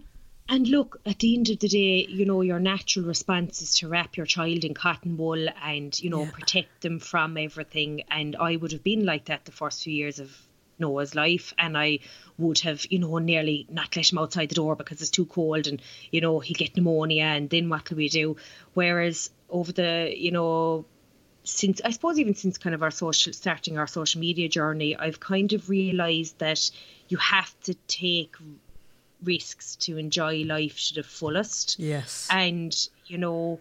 and 0.46 0.68
look, 0.68 1.00
at 1.06 1.20
the 1.20 1.34
end 1.36 1.48
of 1.48 1.58
the 1.60 1.68
day, 1.68 2.06
you 2.18 2.26
know, 2.26 2.42
your 2.42 2.60
natural 2.60 3.06
response 3.06 3.62
is 3.62 3.72
to 3.78 3.88
wrap 3.88 4.18
your 4.18 4.26
child 4.26 4.62
in 4.64 4.74
cotton 4.74 5.16
wool 5.16 5.46
and, 5.62 5.98
you 5.98 6.10
know, 6.10 6.24
Yeah. 6.24 6.30
protect 6.32 6.82
them 6.82 6.98
from 6.98 7.38
everything. 7.38 8.02
And 8.10 8.36
I 8.36 8.56
would 8.56 8.72
have 8.72 8.84
been 8.84 9.06
like 9.06 9.24
that 9.24 9.46
the 9.46 9.52
first 9.52 9.82
few 9.84 9.94
years 9.94 10.18
of 10.18 10.30
Noah's 10.78 11.14
life. 11.14 11.52
And 11.58 11.76
I 11.76 12.00
would 12.38 12.60
have, 12.60 12.84
you 12.90 12.98
know, 12.98 13.18
nearly 13.18 13.66
not 13.70 13.96
let 13.96 14.10
him 14.10 14.18
outside 14.18 14.48
the 14.48 14.54
door 14.54 14.76
because 14.76 15.00
it's 15.00 15.10
too 15.10 15.26
cold 15.26 15.66
and, 15.66 15.80
you 16.10 16.20
know, 16.20 16.40
he'd 16.40 16.58
get 16.58 16.76
pneumonia 16.76 17.24
and 17.24 17.48
then 17.50 17.68
what 17.68 17.84
could 17.84 17.96
we 17.96 18.08
do? 18.08 18.36
Whereas 18.74 19.30
over 19.48 19.72
the, 19.72 20.12
you 20.16 20.30
know, 20.30 20.84
since 21.44 21.80
I 21.84 21.90
suppose 21.90 22.18
even 22.18 22.34
since 22.34 22.58
kind 22.58 22.74
of 22.74 22.82
our 22.82 22.90
social 22.90 23.32
starting 23.32 23.78
our 23.78 23.86
social 23.86 24.20
media 24.20 24.48
journey, 24.48 24.96
I've 24.96 25.20
kind 25.20 25.52
of 25.52 25.68
realised 25.68 26.38
that 26.38 26.70
you 27.08 27.18
have 27.18 27.54
to 27.64 27.74
take 27.86 28.34
risks 29.22 29.76
to 29.76 29.98
enjoy 29.98 30.42
life 30.44 30.88
to 30.88 30.94
the 30.94 31.02
fullest. 31.02 31.78
Yes. 31.78 32.28
And 32.30 32.74
you 33.06 33.18
know, 33.18 33.60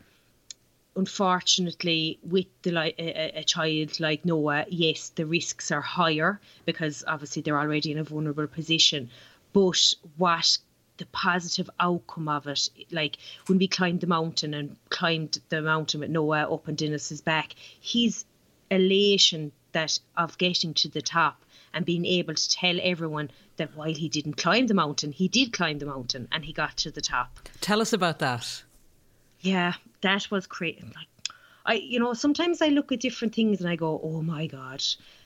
unfortunately, 0.95 2.19
with 2.23 2.45
the 2.61 2.77
a- 2.77 3.39
a 3.39 3.43
child 3.43 3.99
like 3.99 4.25
Noah, 4.25 4.65
yes, 4.69 5.09
the 5.09 5.25
risks 5.25 5.71
are 5.71 5.81
higher 5.81 6.39
because 6.65 7.03
obviously 7.07 7.41
they're 7.41 7.59
already 7.59 7.91
in 7.91 7.97
a 7.97 8.03
vulnerable 8.03 8.47
position. 8.47 9.09
But 9.53 9.93
what 10.17 10.57
the 10.97 11.05
positive 11.07 11.69
outcome 11.79 12.27
of 12.27 12.47
it, 12.47 12.69
like 12.91 13.17
when 13.47 13.57
we 13.57 13.67
climbed 13.67 14.01
the 14.01 14.07
mountain 14.07 14.53
and 14.53 14.75
climbed 14.89 15.39
the 15.49 15.61
mountain 15.61 16.01
with 16.01 16.09
Noah 16.09 16.53
up 16.53 16.67
on 16.67 16.75
Dennis's 16.75 17.21
back, 17.21 17.55
his 17.81 18.25
elation 18.69 19.51
that 19.71 19.99
of 20.15 20.37
getting 20.37 20.73
to 20.75 20.87
the 20.87 21.01
top 21.01 21.43
and 21.73 21.85
being 21.85 22.05
able 22.05 22.35
to 22.35 22.49
tell 22.49 22.77
everyone 22.81 23.31
that 23.57 23.75
while 23.75 23.93
he 23.93 24.07
didn't 24.07 24.37
climb 24.37 24.67
the 24.67 24.73
mountain, 24.73 25.11
he 25.11 25.27
did 25.27 25.51
climb 25.53 25.79
the 25.79 25.85
mountain 25.85 26.27
and 26.31 26.45
he 26.45 26.53
got 26.53 26.77
to 26.77 26.91
the 26.91 27.01
top. 27.01 27.39
Tell 27.61 27.81
us 27.81 27.93
about 27.93 28.19
that. 28.19 28.63
Yeah, 29.43 29.73
that 30.01 30.31
was 30.31 30.47
crazy. 30.47 30.81
Like, 30.83 31.07
I, 31.65 31.73
you 31.75 31.99
know, 31.99 32.13
sometimes 32.13 32.61
I 32.61 32.69
look 32.69 32.91
at 32.91 33.01
different 33.01 33.35
things 33.35 33.59
and 33.59 33.69
I 33.69 33.75
go, 33.75 33.99
"Oh 34.03 34.21
my 34.21 34.47
god!" 34.47 34.83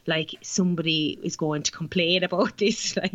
Like 0.08 0.36
somebody 0.42 1.20
is 1.24 1.36
going 1.36 1.64
to 1.64 1.72
complain 1.72 2.24
about 2.24 2.58
this. 2.64 2.98
Like 2.98 3.14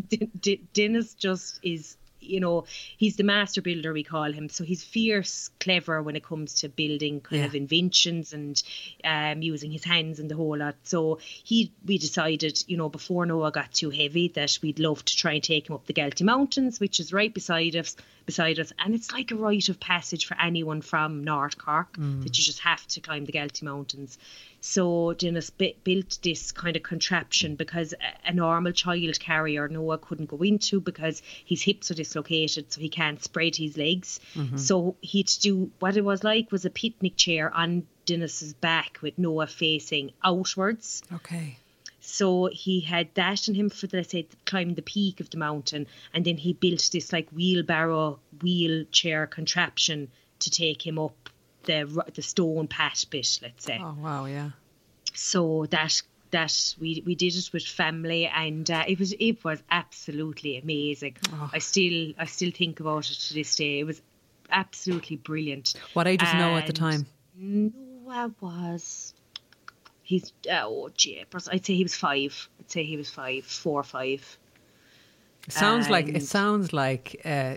Dennis 0.73 1.15
just 1.15 1.59
is, 1.63 1.97
you 2.23 2.41
know, 2.41 2.65
he's 2.97 3.17
the 3.17 3.25
master 3.25 3.61
builder 3.63 3.93
we 3.93 4.03
call 4.05 4.31
him. 4.33 4.49
So 4.49 4.65
he's 4.65 4.83
fierce, 4.85 5.51
clever 5.61 6.03
when 6.03 6.17
it 6.17 6.25
comes 6.25 6.55
to 6.61 6.69
building 6.69 7.21
kind 7.21 7.41
Yeah. 7.43 7.47
of 7.47 7.55
inventions 7.55 8.33
and 8.33 8.63
um, 9.05 9.43
using 9.43 9.71
his 9.71 9.85
hands 9.85 10.19
and 10.21 10.31
the 10.31 10.37
whole 10.37 10.57
lot. 10.57 10.77
So 10.85 11.19
he, 11.23 11.73
we 11.85 11.99
decided, 11.99 12.63
you 12.67 12.77
know, 12.77 12.89
before 12.89 13.27
Noah 13.27 13.51
got 13.53 13.73
too 13.73 13.91
heavy, 13.91 14.29
that 14.29 14.59
we'd 14.63 14.79
love 14.79 15.05
to 15.05 15.17
try 15.17 15.33
and 15.35 15.43
take 15.43 15.69
him 15.69 15.75
up 15.75 15.87
the 15.87 15.93
Galty 15.93 16.25
Mountains, 16.25 16.81
which 16.81 17.01
is 17.01 17.13
right 17.13 17.33
beside 17.33 17.77
us. 17.77 17.97
Beside 18.25 18.61
us, 18.61 18.73
and 18.79 18.95
it's 18.95 19.11
like 19.11 19.33
a 19.33 19.35
rite 19.35 19.69
of 19.69 19.81
passage 19.81 20.27
for 20.27 20.41
anyone 20.41 20.81
from 20.81 21.25
North 21.25 21.59
Cork 21.59 21.97
that 21.97 22.39
you 22.39 22.45
just 22.45 22.61
have 22.61 22.87
to 22.87 23.01
climb 23.01 23.25
the 23.25 23.33
Galty 23.33 23.65
Mountains. 23.65 24.17
So 24.65 25.13
Dennis 25.15 25.51
built 25.51 26.21
this 26.23 26.53
kind 26.53 26.77
of 26.77 26.85
contraption 26.85 27.57
because 27.57 27.95
a, 28.25 28.33
normal 28.33 28.71
child 28.71 29.19
carrier 29.19 29.67
Noah 29.67 29.99
couldn't 29.99 30.31
go 30.31 30.37
into 30.39 30.81
because 30.81 31.21
his 31.45 31.63
hips 31.63 31.91
are 31.91 31.95
dislocated, 31.95 32.73
so 32.73 32.81
he 32.81 32.89
can't 32.89 33.21
spread 33.21 33.57
his 33.57 33.77
legs. 33.77 34.21
Mm-hmm. 34.37 34.57
So 34.59 34.95
he'd 35.01 35.33
do 35.41 35.73
what 35.81 35.97
it 35.97 36.05
was 36.05 36.23
like 36.23 36.53
was 36.53 36.65
a 36.65 36.71
picnic 36.71 37.17
chair 37.17 37.53
on 37.53 37.89
Dennis's 38.07 38.55
back 38.55 39.01
with 39.03 39.19
Noah 39.19 39.49
facing 39.49 40.13
outwards. 40.23 41.03
Okay. 41.13 41.59
So 42.01 42.47
he 42.47 42.79
had 42.81 43.13
that 43.15 43.49
in 43.49 43.57
him 43.57 43.69
for 43.69 43.89
let's 43.93 44.11
say 44.11 44.29
climb 44.47 44.75
the 44.75 44.83
peak 44.83 45.19
of 45.19 45.31
the 45.31 45.39
mountain, 45.39 45.89
and 46.15 46.25
then 46.25 46.37
he 46.37 46.53
built 46.53 46.89
this 46.93 47.13
like 47.13 47.29
wheelbarrow 47.31 48.21
wheelchair 48.41 49.27
contraption 49.27 50.09
to 50.39 50.51
take 50.51 50.87
him 50.87 51.01
up 51.01 51.31
the 51.65 52.05
the 52.15 52.23
stone 52.23 52.67
pat 52.69 53.05
bit, 53.11 53.39
let's 53.43 53.65
say. 53.65 53.79
Oh 53.81 53.97
wow, 54.01 54.25
yeah. 54.27 54.51
So 55.15 55.67
that 55.67 56.03
that 56.31 56.75
we 56.81 57.03
we 57.07 57.15
did 57.15 57.35
it 57.35 57.51
with 57.53 57.65
family, 57.65 58.27
and 58.27 58.71
uh, 58.71 58.85
it 58.89 58.99
was 58.99 59.13
it 59.13 59.45
was 59.45 59.63
absolutely 59.71 60.59
amazing. 60.59 61.17
I 61.53 61.59
still 61.59 62.13
I 62.19 62.27
still 62.27 62.51
think 62.51 62.81
about 62.81 63.11
it 63.11 63.15
to 63.15 63.35
this 63.35 63.55
day. 63.55 63.81
It 63.81 63.85
was 63.85 64.03
absolutely 64.51 65.17
brilliant. 65.17 65.75
What 65.95 66.07
age 66.07 66.23
was 66.23 66.35
Noah 66.35 66.59
at 66.59 66.67
the 66.67 66.73
And 66.73 66.77
time? 66.77 67.07
Noah 67.37 68.35
was. 68.41 69.15
He's 70.03 70.33
oh 70.51 70.91
jeepers! 70.95 71.49
I'd 71.49 71.65
say 71.65 71.75
he 71.75 71.85
was 71.85 71.95
five. 71.95 72.49
I'd 72.61 72.71
say 72.71 72.85
he 72.85 72.97
was 72.97 73.09
five, 73.09 73.45
four 73.45 73.81
or 73.81 73.85
five. 73.85 74.39
It 75.47 75.53
sounds 75.53 75.89
like 75.89 76.09
it 76.09 76.23
sounds 76.23 76.73
like 76.73 77.21
uh, 77.25 77.57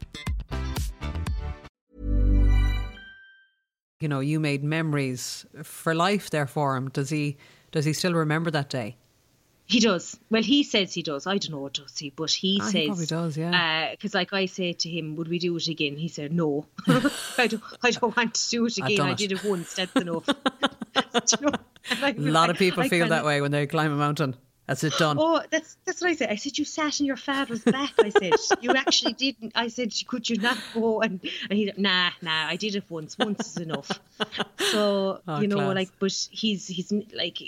you 4.01 4.07
know 4.07 4.19
you 4.19 4.39
made 4.39 4.63
memories 4.63 5.45
for 5.63 5.93
life 5.95 6.29
there 6.29 6.47
for 6.47 6.75
him. 6.75 6.89
Does 6.89 7.09
he 7.09 7.37
does 7.71 7.85
he 7.85 7.93
still 7.93 8.13
remember 8.13 8.51
that 8.51 8.69
day? 8.69 8.97
He 9.65 9.79
does. 9.79 10.19
Well, 10.29 10.43
he 10.43 10.63
says 10.63 10.93
he 10.93 11.01
does. 11.01 11.25
I 11.25 11.37
don't 11.37 11.51
know, 11.51 11.69
does 11.69 11.97
he? 11.97 12.09
But 12.09 12.29
he 12.31 12.59
Ah, 12.61 12.65
says 12.65 12.73
he 12.73 12.87
probably 12.87 13.05
does, 13.05 13.37
yeah. 13.37 13.91
Because, 13.91 14.13
like 14.13 14.33
I 14.33 14.45
said 14.45 14.79
to 14.79 14.89
him, 14.89 15.15
would 15.15 15.29
we 15.29 15.39
do 15.39 15.55
it 15.55 15.67
again? 15.69 15.95
He 15.95 16.09
said 16.09 16.33
no. 16.33 16.65
I 17.37 17.47
don't. 17.47 17.63
I 17.81 17.91
don't 17.91 18.15
want 18.17 18.33
to 18.33 18.49
do 18.49 18.65
it 18.65 18.77
again. 18.77 18.99
I 18.99 19.11
it. 19.11 19.17
did 19.17 19.31
it 19.31 19.43
once. 19.45 19.73
That's 19.75 19.95
enough. 19.95 20.27
You 21.39 21.47
know? 21.49 22.31
A 22.31 22.31
lot 22.31 22.49
of 22.49 22.57
people 22.57 22.83
I 22.83 22.89
feel 22.89 23.05
kinda- 23.05 23.15
that 23.15 23.25
way 23.25 23.39
when 23.41 23.51
they 23.51 23.65
climb 23.65 23.91
a 23.91 23.95
mountain. 23.95 24.35
That's 24.67 24.83
it 24.83 24.93
done. 24.97 25.17
Oh, 25.19 25.41
that's 25.49 25.75
that's 25.85 26.01
what 26.01 26.11
I 26.11 26.15
said. 26.15 26.29
I 26.29 26.35
said 26.35 26.57
you 26.57 26.65
sat 26.65 26.99
in 26.99 27.05
your 27.05 27.17
father's 27.17 27.63
back. 27.63 27.91
I 27.99 28.09
said 28.09 28.33
you 28.61 28.71
actually 28.71 29.13
didn't. 29.13 29.51
I 29.55 29.67
said 29.67 29.91
could 30.07 30.29
you 30.29 30.37
not 30.37 30.57
go 30.73 31.01
and 31.01 31.19
and 31.49 31.59
he 31.59 31.65
said, 31.65 31.77
nah 31.77 32.11
nah 32.21 32.47
I 32.47 32.55
did 32.55 32.75
it 32.75 32.85
once. 32.89 33.17
Once 33.17 33.47
is 33.47 33.57
enough. 33.57 33.91
So 34.59 35.21
Oh, 35.27 35.39
you 35.41 35.47
know 35.47 35.57
class. 35.57 35.75
like 35.75 35.89
but 35.99 36.27
he's 36.31 36.67
he's 36.67 36.93
like 37.13 37.39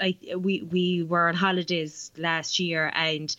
I 0.00 0.16
we 0.36 0.62
we 0.62 1.02
were 1.02 1.28
on 1.28 1.34
holidays 1.34 2.12
last 2.16 2.58
year 2.60 2.90
and. 2.94 3.34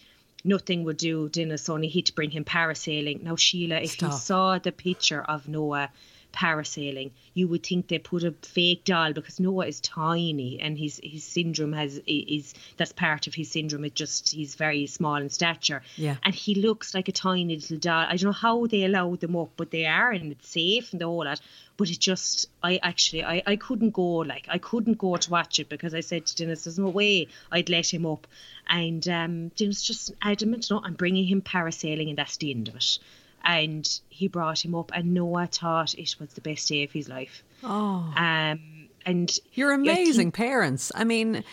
Nothing 0.46 0.84
would 0.84 0.98
do 0.98 1.30
Dennis 1.30 1.70
only 1.70 1.88
he 1.88 2.00
had 2.00 2.08
to 2.08 2.14
bring 2.16 2.30
him 2.30 2.44
parasailing. 2.44 3.24
Now 3.24 3.36
Síle, 3.36 3.82
if 3.82 4.02
you 4.02 4.12
saw 4.12 4.60
the 4.60 4.74
picture 4.74 5.22
of 5.22 5.48
Noah 5.48 5.90
parasailing, 6.34 7.12
you 7.34 7.48
would 7.48 7.64
think 7.64 7.88
they 7.88 8.00
put 8.00 8.24
a 8.24 8.32
fake 8.42 8.84
doll 8.84 9.14
because 9.14 9.40
Noah 9.40 9.68
is 9.68 9.80
tiny 9.80 10.60
and 10.60 10.78
his 10.78 11.00
his 11.04 11.24
syndrome 11.24 11.74
has 11.74 12.02
is 12.06 12.54
that's 12.76 12.92
part 12.92 13.28
of 13.28 13.36
his 13.36 13.52
syndrome. 13.52 13.86
It 13.86 13.96
just 13.96 14.32
he's 14.32 14.56
very 14.56 14.88
small 14.88 15.16
in 15.16 15.30
stature. 15.30 15.84
Yeah. 15.96 16.18
And 16.24 16.34
he 16.34 16.56
looks 16.56 16.94
like 16.94 17.08
a 17.08 17.12
tiny 17.12 17.56
little 17.56 17.78
doll. 17.78 18.06
I 18.10 18.18
don't 18.18 18.24
know 18.24 18.32
how 18.32 18.66
they 18.66 18.84
allowed 18.84 19.22
them 19.22 19.36
up, 19.36 19.52
but 19.56 19.72
they 19.72 19.86
are 19.86 20.12
and 20.12 20.32
it's 20.32 20.50
safe 20.50 20.92
and 20.92 21.00
the 21.00 21.06
whole 21.06 21.24
lot. 21.24 21.40
But 21.78 21.90
it 21.90 22.00
just 22.00 22.50
I 22.62 22.80
actually 22.82 23.24
I, 23.24 23.44
I 23.46 23.56
couldn't 23.56 23.92
go 23.92 24.18
like 24.18 24.48
I 24.50 24.58
couldn't 24.58 24.98
go 24.98 25.16
to 25.16 25.32
watch 25.32 25.60
it 25.60 25.70
because 25.70 25.94
I 25.94 26.02
said 26.02 26.26
to 26.26 26.36
Dennis, 26.36 26.64
There's 26.64 26.80
no 26.80 26.90
way 26.90 27.28
I'd 27.52 27.70
let 27.70 27.94
him 27.94 28.06
up. 28.06 28.28
And 28.68 29.08
um 29.08 29.50
Dennis 29.50 29.84
just 29.84 30.14
adamant, 30.22 30.70
no, 30.72 30.82
I'm 30.84 30.96
bringing 30.96 31.26
him 31.26 31.42
parasailing 31.42 32.10
and 32.10 32.18
that's 32.18 32.38
the 32.38 32.52
end 32.52 32.68
of 32.68 32.76
it. 32.76 32.98
And 33.44 33.88
he 34.10 34.28
brought 34.28 34.64
him 34.64 34.74
up 34.76 34.92
and 34.94 35.14
Noah 35.14 35.48
thought 35.48 35.94
it 35.96 36.16
was 36.20 36.34
the 36.34 36.42
best 36.42 36.68
day 36.70 36.84
of 36.84 36.92
his 36.92 37.10
life. 37.10 37.44
Oh. 37.64 38.14
Um 38.16 38.90
and 39.06 39.38
You're 39.54 39.76
think- 39.76 39.90
amazing 39.90 40.32
parents. 40.32 40.92
I 40.96 41.04
mean, 41.04 41.44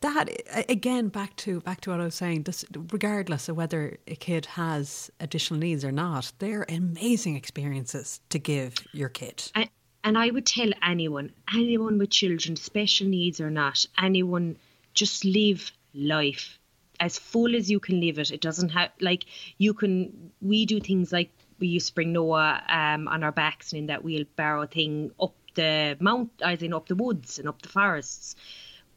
that 0.00 0.28
again 0.68 1.08
back 1.08 1.34
to 1.36 1.60
back 1.60 1.80
to 1.82 1.90
what 1.90 2.00
I 2.00 2.04
was 2.04 2.14
saying. 2.14 2.42
This, 2.42 2.64
regardless 2.92 3.48
of 3.48 3.56
whether 3.56 3.96
a 4.06 4.16
kid 4.16 4.44
has 4.46 5.10
additional 5.18 5.60
needs 5.60 5.82
or 5.84 5.92
not, 5.92 6.30
they're 6.40 6.66
amazing 6.68 7.36
experiences 7.36 8.20
to 8.28 8.38
give 8.38 8.74
your 8.92 9.08
kid. 9.08 9.50
And, 9.54 9.70
and 10.02 10.18
I 10.18 10.30
would 10.30 10.44
tell 10.44 10.68
anyone, 10.82 11.32
anyone 11.54 11.96
with 11.98 12.10
children, 12.10 12.56
special 12.56 13.06
needs 13.06 13.40
or 13.40 13.48
not, 13.48 13.86
anyone, 13.98 14.58
just 14.92 15.24
live 15.24 15.72
life 15.94 16.58
as 17.00 17.18
full 17.18 17.54
as 17.54 17.70
you 17.70 17.80
can 17.80 18.00
leave 18.00 18.18
it. 18.18 18.30
It 18.30 18.40
doesn't 18.40 18.70
have 18.70 18.90
like 19.00 19.24
you 19.58 19.74
can. 19.74 20.30
We 20.40 20.66
do 20.66 20.80
things 20.80 21.12
like 21.12 21.30
we 21.58 21.68
used 21.68 21.88
to 21.88 21.94
bring 21.94 22.12
Noah 22.12 22.62
um, 22.68 23.08
on 23.08 23.22
our 23.22 23.32
backs 23.32 23.72
and 23.72 23.80
in 23.80 23.86
that 23.86 24.04
wheelbarrow 24.04 24.66
thing 24.66 25.12
up 25.20 25.34
the 25.54 25.96
mount, 26.00 26.30
I 26.44 26.56
think 26.56 26.74
up 26.74 26.88
the 26.88 26.96
woods 26.96 27.38
and 27.38 27.48
up 27.48 27.62
the 27.62 27.68
forests. 27.68 28.34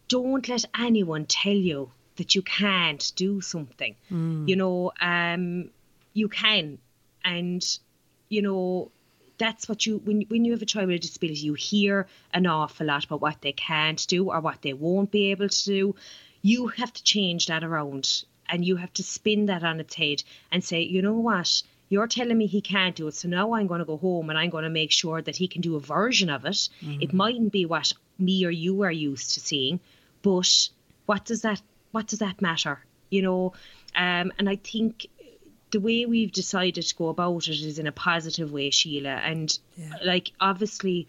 Don't 0.08 0.48
let 0.48 0.66
anyone 0.80 1.26
tell 1.26 1.54
you 1.54 1.92
that 2.16 2.34
you 2.36 2.42
can't 2.42 3.12
do 3.16 3.42
something. 3.42 3.96
You 4.48 4.56
know, 4.56 4.92
um, 5.00 5.70
you 6.14 6.30
can, 6.30 6.80
and 7.24 7.64
you 8.30 8.42
know 8.42 8.92
that's 9.38 9.70
what 9.70 9.86
you 9.86 10.02
when 10.04 10.22
when 10.30 10.46
you 10.46 10.52
have 10.54 10.62
a 10.62 10.66
child 10.66 10.88
with 10.88 10.96
a 10.96 11.00
disability 11.00 11.42
you 11.42 11.54
hear 11.54 12.08
an 12.34 12.48
awful 12.48 12.88
lot 12.88 13.06
about 13.06 13.22
what 13.22 13.40
they 13.42 13.52
can't 13.52 14.08
do 14.08 14.32
or 14.32 14.40
what 14.42 14.62
they 14.64 14.74
won't 14.74 15.12
be 15.12 15.30
able 15.32 15.48
to 15.48 15.66
do 15.66 15.96
you 16.48 16.68
have 16.68 16.94
to 16.94 17.04
change 17.04 17.48
that 17.48 17.64
around 17.64 18.24
and 18.50 18.64
you 18.64 18.76
have 18.78 18.94
to 18.94 19.04
spin 19.04 19.48
that 19.48 19.64
on 19.64 19.80
its 19.80 19.96
head 19.96 20.24
and 20.52 20.64
say 20.64 20.82
you 20.82 21.02
know 21.02 21.20
what? 21.30 21.64
You're 21.90 22.08
telling 22.08 22.38
me 22.38 22.48
he 22.48 22.62
can't 22.62 22.96
do 22.96 23.08
it 23.08 23.16
so 23.16 23.28
now 23.30 23.54
i'm 23.54 23.68
going 23.68 23.80
to 23.80 23.86
go 23.94 23.98
home 23.98 24.30
and 24.30 24.38
i'm 24.38 24.50
going 24.50 24.66
to 24.66 24.80
make 24.82 24.92
sure 24.92 25.22
that 25.22 25.38
he 25.38 25.48
can 25.48 25.62
do 25.62 25.76
a 25.78 25.80
version 25.80 26.30
of 26.30 26.46
it. 26.46 26.70
It 27.02 27.14
mightn't 27.14 27.52
be 27.52 27.66
what 27.66 27.94
me 28.20 28.46
or 28.46 28.52
you 28.66 28.82
are 28.84 28.92
used 28.92 29.34
to 29.34 29.40
seeing 29.40 29.80
but 30.22 30.52
what 31.06 31.24
does 31.26 31.42
that 31.44 31.62
what 31.92 32.08
does 32.08 32.20
that 32.20 32.42
matter 32.42 32.80
you 33.10 33.22
know? 33.22 33.54
Um, 33.96 34.34
and 34.38 34.50
i 34.50 34.58
think 34.58 35.08
the 35.72 35.80
way 35.80 36.06
we've 36.06 36.32
decided 36.32 36.84
to 36.86 36.96
go 36.96 37.10
about 37.10 37.48
it 37.48 37.60
is 37.60 37.78
in 37.78 37.88
a 37.88 37.92
positive 37.92 38.52
way, 38.52 38.70
Síle. 38.70 39.06
And 39.06 39.58
like 40.04 40.32
obviously, 40.40 41.08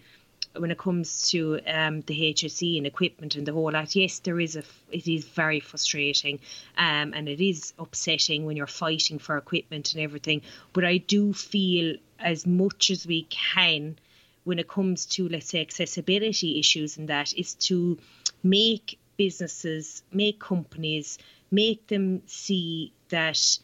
when 0.56 0.70
it 0.70 0.78
comes 0.78 1.30
to 1.30 1.60
um, 1.66 2.00
the 2.02 2.34
HSE 2.34 2.78
and 2.78 2.86
equipment 2.86 3.36
and 3.36 3.46
the 3.46 3.52
whole 3.52 3.70
lot, 3.70 3.94
yes, 3.94 4.18
there 4.20 4.40
is 4.40 4.56
a. 4.56 4.62
It 4.90 5.06
is 5.06 5.24
very 5.24 5.60
frustrating, 5.60 6.40
um, 6.76 7.12
and 7.14 7.28
it 7.28 7.40
is 7.40 7.72
upsetting 7.78 8.44
when 8.44 8.56
you're 8.56 8.66
fighting 8.66 9.18
for 9.18 9.36
equipment 9.36 9.94
and 9.94 10.02
everything. 10.02 10.42
But 10.72 10.84
I 10.84 10.98
do 10.98 11.32
feel 11.32 11.96
as 12.18 12.46
much 12.46 12.90
as 12.90 13.06
we 13.06 13.22
can 13.30 13.96
when 14.44 14.58
it 14.58 14.66
comes 14.66 15.04
to 15.04 15.28
let's 15.28 15.50
say 15.50 15.60
accessibility 15.60 16.58
issues 16.58 16.96
and 16.96 17.08
that 17.08 17.34
is 17.34 17.54
to 17.54 17.98
make 18.42 18.98
businesses 19.18 20.02
make 20.10 20.40
companies 20.40 21.18
make 21.50 21.86
them 21.88 22.22
see 22.26 22.92
that 23.10 23.58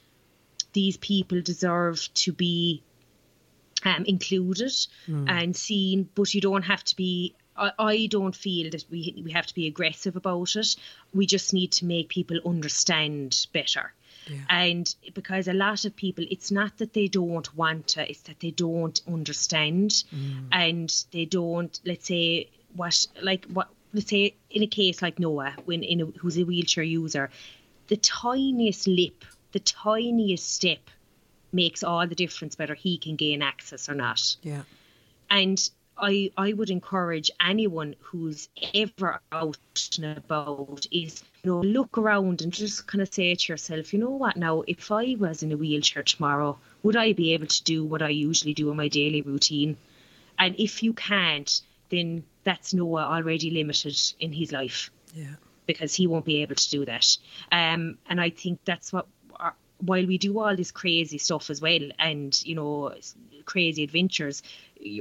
these 0.74 0.96
people 0.98 1.40
deserve 1.40 2.06
to 2.12 2.32
be 2.32 2.82
um, 3.84 4.04
included 4.04 4.72
and 5.28 5.56
seen, 5.56 6.08
but 6.14 6.34
you 6.34 6.40
don't 6.40 6.62
have 6.62 6.84
to 6.84 6.96
be. 6.96 7.34
I, 7.56 7.70
I 7.78 8.06
don't 8.06 8.34
feel 8.34 8.70
that 8.70 8.84
we 8.90 9.22
we 9.24 9.30
have 9.32 9.46
to 9.46 9.54
be 9.54 9.66
aggressive 9.66 10.16
about 10.16 10.56
it. 10.56 10.76
We 11.12 11.26
just 11.26 11.52
need 11.52 11.72
to 11.72 11.84
make 11.84 12.08
people 12.08 12.40
understand 12.44 13.46
better. 13.52 13.92
And 14.48 14.94
because 15.14 15.48
a 15.48 15.52
lot 15.52 15.84
of 15.84 15.94
people, 15.94 16.24
it's 16.30 16.50
not 16.50 16.78
that 16.78 16.94
they 16.94 17.08
don't 17.08 17.54
want 17.56 17.88
to, 17.88 18.08
it's 18.08 18.22
that 18.22 18.40
they 18.40 18.52
don't 18.52 19.00
understand 19.06 20.04
and 20.50 21.04
they 21.12 21.26
don't, 21.26 21.78
let's 21.84 22.06
say, 22.06 22.48
what, 22.74 23.06
like, 23.22 23.44
what, 23.46 23.68
let's 23.92 24.08
say, 24.08 24.34
in 24.50 24.62
a 24.62 24.66
case 24.66 25.02
like 25.02 25.18
Noah, 25.18 25.54
when 25.66 25.82
in 25.82 26.00
a, 26.00 26.04
who's 26.06 26.38
a 26.38 26.44
wheelchair 26.44 26.84
user, 26.84 27.30
the 27.88 27.96
tiniest 27.98 28.88
lip, 28.88 29.24
the 29.52 29.60
tiniest 29.60 30.52
step 30.54 30.78
makes 31.54 31.82
all 31.82 32.06
the 32.06 32.14
difference 32.14 32.58
whether 32.58 32.74
he 32.74 32.98
can 32.98 33.16
gain 33.16 33.40
access 33.42 33.88
or 33.88 33.94
not. 33.94 34.36
Yeah. 34.42 34.62
And 35.30 35.58
I 35.96 36.30
I 36.36 36.52
would 36.52 36.70
encourage 36.70 37.30
anyone 37.40 37.94
who's 38.00 38.48
ever 38.74 39.20
out 39.30 39.56
and 39.96 40.18
about 40.18 40.86
is 40.90 41.22
you 41.44 41.50
know 41.52 41.60
look 41.60 41.96
around 41.96 42.42
and 42.42 42.52
just 42.52 42.86
kind 42.88 43.00
of 43.00 43.14
say 43.14 43.34
to 43.34 43.52
yourself, 43.52 43.92
you 43.92 44.00
know 44.00 44.10
what 44.10 44.36
now, 44.36 44.62
if 44.66 44.90
I 44.90 45.14
was 45.18 45.42
in 45.44 45.52
a 45.52 45.56
wheelchair 45.56 46.02
tomorrow, 46.02 46.58
would 46.82 46.96
I 46.96 47.12
be 47.12 47.32
able 47.32 47.46
to 47.46 47.62
do 47.64 47.84
what 47.84 48.02
I 48.02 48.08
usually 48.08 48.54
do 48.54 48.70
in 48.70 48.76
my 48.76 48.88
daily 48.88 49.22
routine? 49.22 49.76
And 50.38 50.56
if 50.58 50.82
you 50.82 50.92
can't, 50.94 51.60
then 51.90 52.24
that's 52.42 52.74
Noah 52.74 53.04
already 53.04 53.50
limited 53.50 53.96
in 54.18 54.32
his 54.32 54.50
life 54.50 54.90
Yeah. 55.14 55.36
because 55.66 55.94
he 55.94 56.08
won't 56.08 56.24
be 56.24 56.42
able 56.42 56.56
to 56.56 56.70
do 56.70 56.84
that. 56.86 57.16
Um, 57.52 57.98
and 58.08 58.20
I 58.20 58.30
think 58.30 58.58
that's 58.64 58.92
what, 58.92 59.06
while 59.84 60.06
we 60.06 60.18
do 60.18 60.38
all 60.40 60.56
this 60.56 60.70
crazy 60.70 61.18
stuff 61.18 61.50
as 61.50 61.60
well, 61.60 61.80
and 61.98 62.40
you 62.44 62.54
know, 62.54 62.94
crazy 63.44 63.84
adventures, 63.84 64.42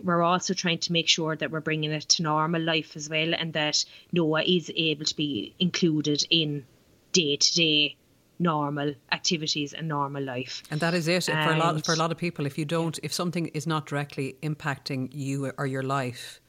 we're 0.04 0.22
also 0.22 0.54
trying 0.54 0.80
to 0.80 0.92
make 0.92 1.08
sure 1.08 1.36
that 1.36 1.52
we're 1.52 1.62
bringing 1.62 1.92
it 1.92 2.02
to 2.10 2.24
normal 2.24 2.62
life 2.62 2.96
as 2.96 3.10
well, 3.10 3.34
and 3.34 3.54
that 3.54 3.86
Noah 4.12 4.44
is 4.44 4.72
able 4.76 5.06
to 5.06 5.16
be 5.16 5.56
included 5.60 6.26
in 6.30 6.66
day 7.12 7.36
to 7.38 7.54
day 7.54 7.96
normal 8.40 8.94
activities 9.12 9.74
and 9.74 9.88
normal 9.88 10.24
life. 10.24 10.64
And 10.72 10.80
that 10.82 10.94
is 10.94 11.08
it 11.08 11.24
for 11.26 11.32
a 11.32 11.58
lot 11.58 11.86
for 11.86 11.94
a 11.94 11.96
lot 11.96 12.12
of 12.12 12.18
people. 12.18 12.46
If 12.46 12.58
you 12.58 12.66
don't, 12.66 13.00
if 13.04 13.14
something 13.14 13.48
is 13.48 13.66
not 13.68 13.86
directly 13.86 14.36
impacting 14.42 15.10
you 15.14 15.52
or 15.58 15.66
your 15.66 15.84
life, 15.84 16.42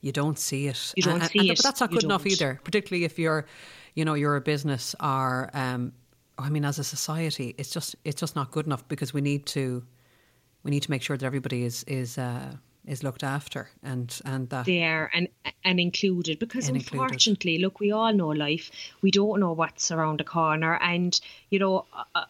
you 0.00 0.12
don't 0.12 0.38
see 0.38 0.66
it. 0.66 0.92
You 0.96 1.02
don't 1.02 1.14
And- 1.14 1.22
and- 1.22 1.30
see 1.30 1.38
and- 1.40 1.50
it. 1.50 1.56
But 1.58 1.62
that's 1.64 1.80
not 1.80 1.90
good 1.90 2.04
enough 2.04 2.26
either. 2.26 2.60
Particularly 2.64 3.04
if 3.04 3.18
you're, 3.18 3.46
you 3.94 4.04
know, 4.04 4.14
you're 4.14 4.36
a 4.36 4.40
business 4.40 4.94
or, 5.00 5.50
um, 5.54 5.92
I 6.38 6.50
mean, 6.50 6.64
as 6.64 6.78
a 6.78 6.84
society, 6.84 7.54
it's 7.58 7.70
just 7.70 7.96
it's 8.04 8.20
just 8.20 8.36
not 8.36 8.50
good 8.50 8.66
enough 8.66 8.86
because 8.88 9.14
we 9.14 9.20
need 9.20 9.46
to, 9.46 9.84
we 10.62 10.70
need 10.70 10.82
to 10.82 10.90
make 10.90 11.02
sure 11.02 11.16
that 11.16 11.26
everybody 11.26 11.64
is 11.64 11.82
is 11.84 12.18
uh, 12.18 12.56
is 12.86 13.02
looked 13.02 13.24
after 13.24 13.68
and 13.82 14.20
and 14.24 14.48
that 14.50 14.66
there 14.66 15.10
and 15.12 15.28
and 15.64 15.80
included 15.80 16.38
because 16.38 16.68
And 16.68 16.76
included. 16.76 17.02
unfortunately 17.02 17.58
look 17.58 17.80
we 17.80 17.90
all 17.90 18.12
know 18.12 18.28
life 18.28 18.70
we 19.02 19.10
don't 19.10 19.40
know 19.40 19.52
what's 19.52 19.90
around 19.90 20.20
the 20.20 20.24
corner 20.24 20.78
and 20.80 21.18
you 21.50 21.58
know 21.58 21.86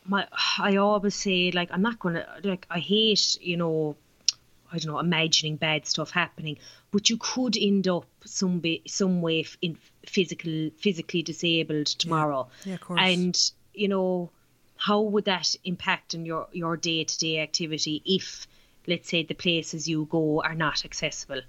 my 0.06 0.26
i 0.58 0.76
always 0.76 1.14
say 1.14 1.50
like 1.52 1.68
i'm 1.72 1.82
not 1.82 1.98
gonna 1.98 2.26
like 2.42 2.66
i 2.70 2.78
hate 2.78 3.38
you 3.40 3.56
know 3.56 3.96
I 4.72 4.78
don't 4.78 4.92
know, 4.92 4.98
imagining 4.98 5.56
bad 5.56 5.86
stuff 5.86 6.10
happening, 6.10 6.58
but 6.90 7.08
you 7.08 7.18
could 7.18 7.56
end 7.56 7.86
up 7.86 8.04
some 8.24 8.58
be, 8.58 8.82
some 8.86 9.22
way 9.22 9.46
in 9.62 9.78
physical 10.04 10.70
physically 10.76 11.22
disabled 11.22 11.86
tomorrow. 11.86 12.48
Yeah, 12.64 12.74
of 12.74 12.80
course. 12.80 13.00
And 13.00 13.50
you 13.76 13.88
know, 13.88 14.30
how 14.76 15.00
would 15.00 15.24
that 15.26 15.54
impact 15.64 16.14
on 16.14 16.26
your 16.26 16.48
your 16.52 16.76
day 16.76 17.04
to 17.04 17.18
day 17.18 17.40
activity 17.40 18.02
if 18.04 18.46
let's 18.88 19.08
say 19.08 19.22
the 19.22 19.34
places 19.34 19.88
you 19.88 20.06
go 20.10 20.40
are 20.42 20.54
not 20.54 20.84
accessible. 20.84 21.40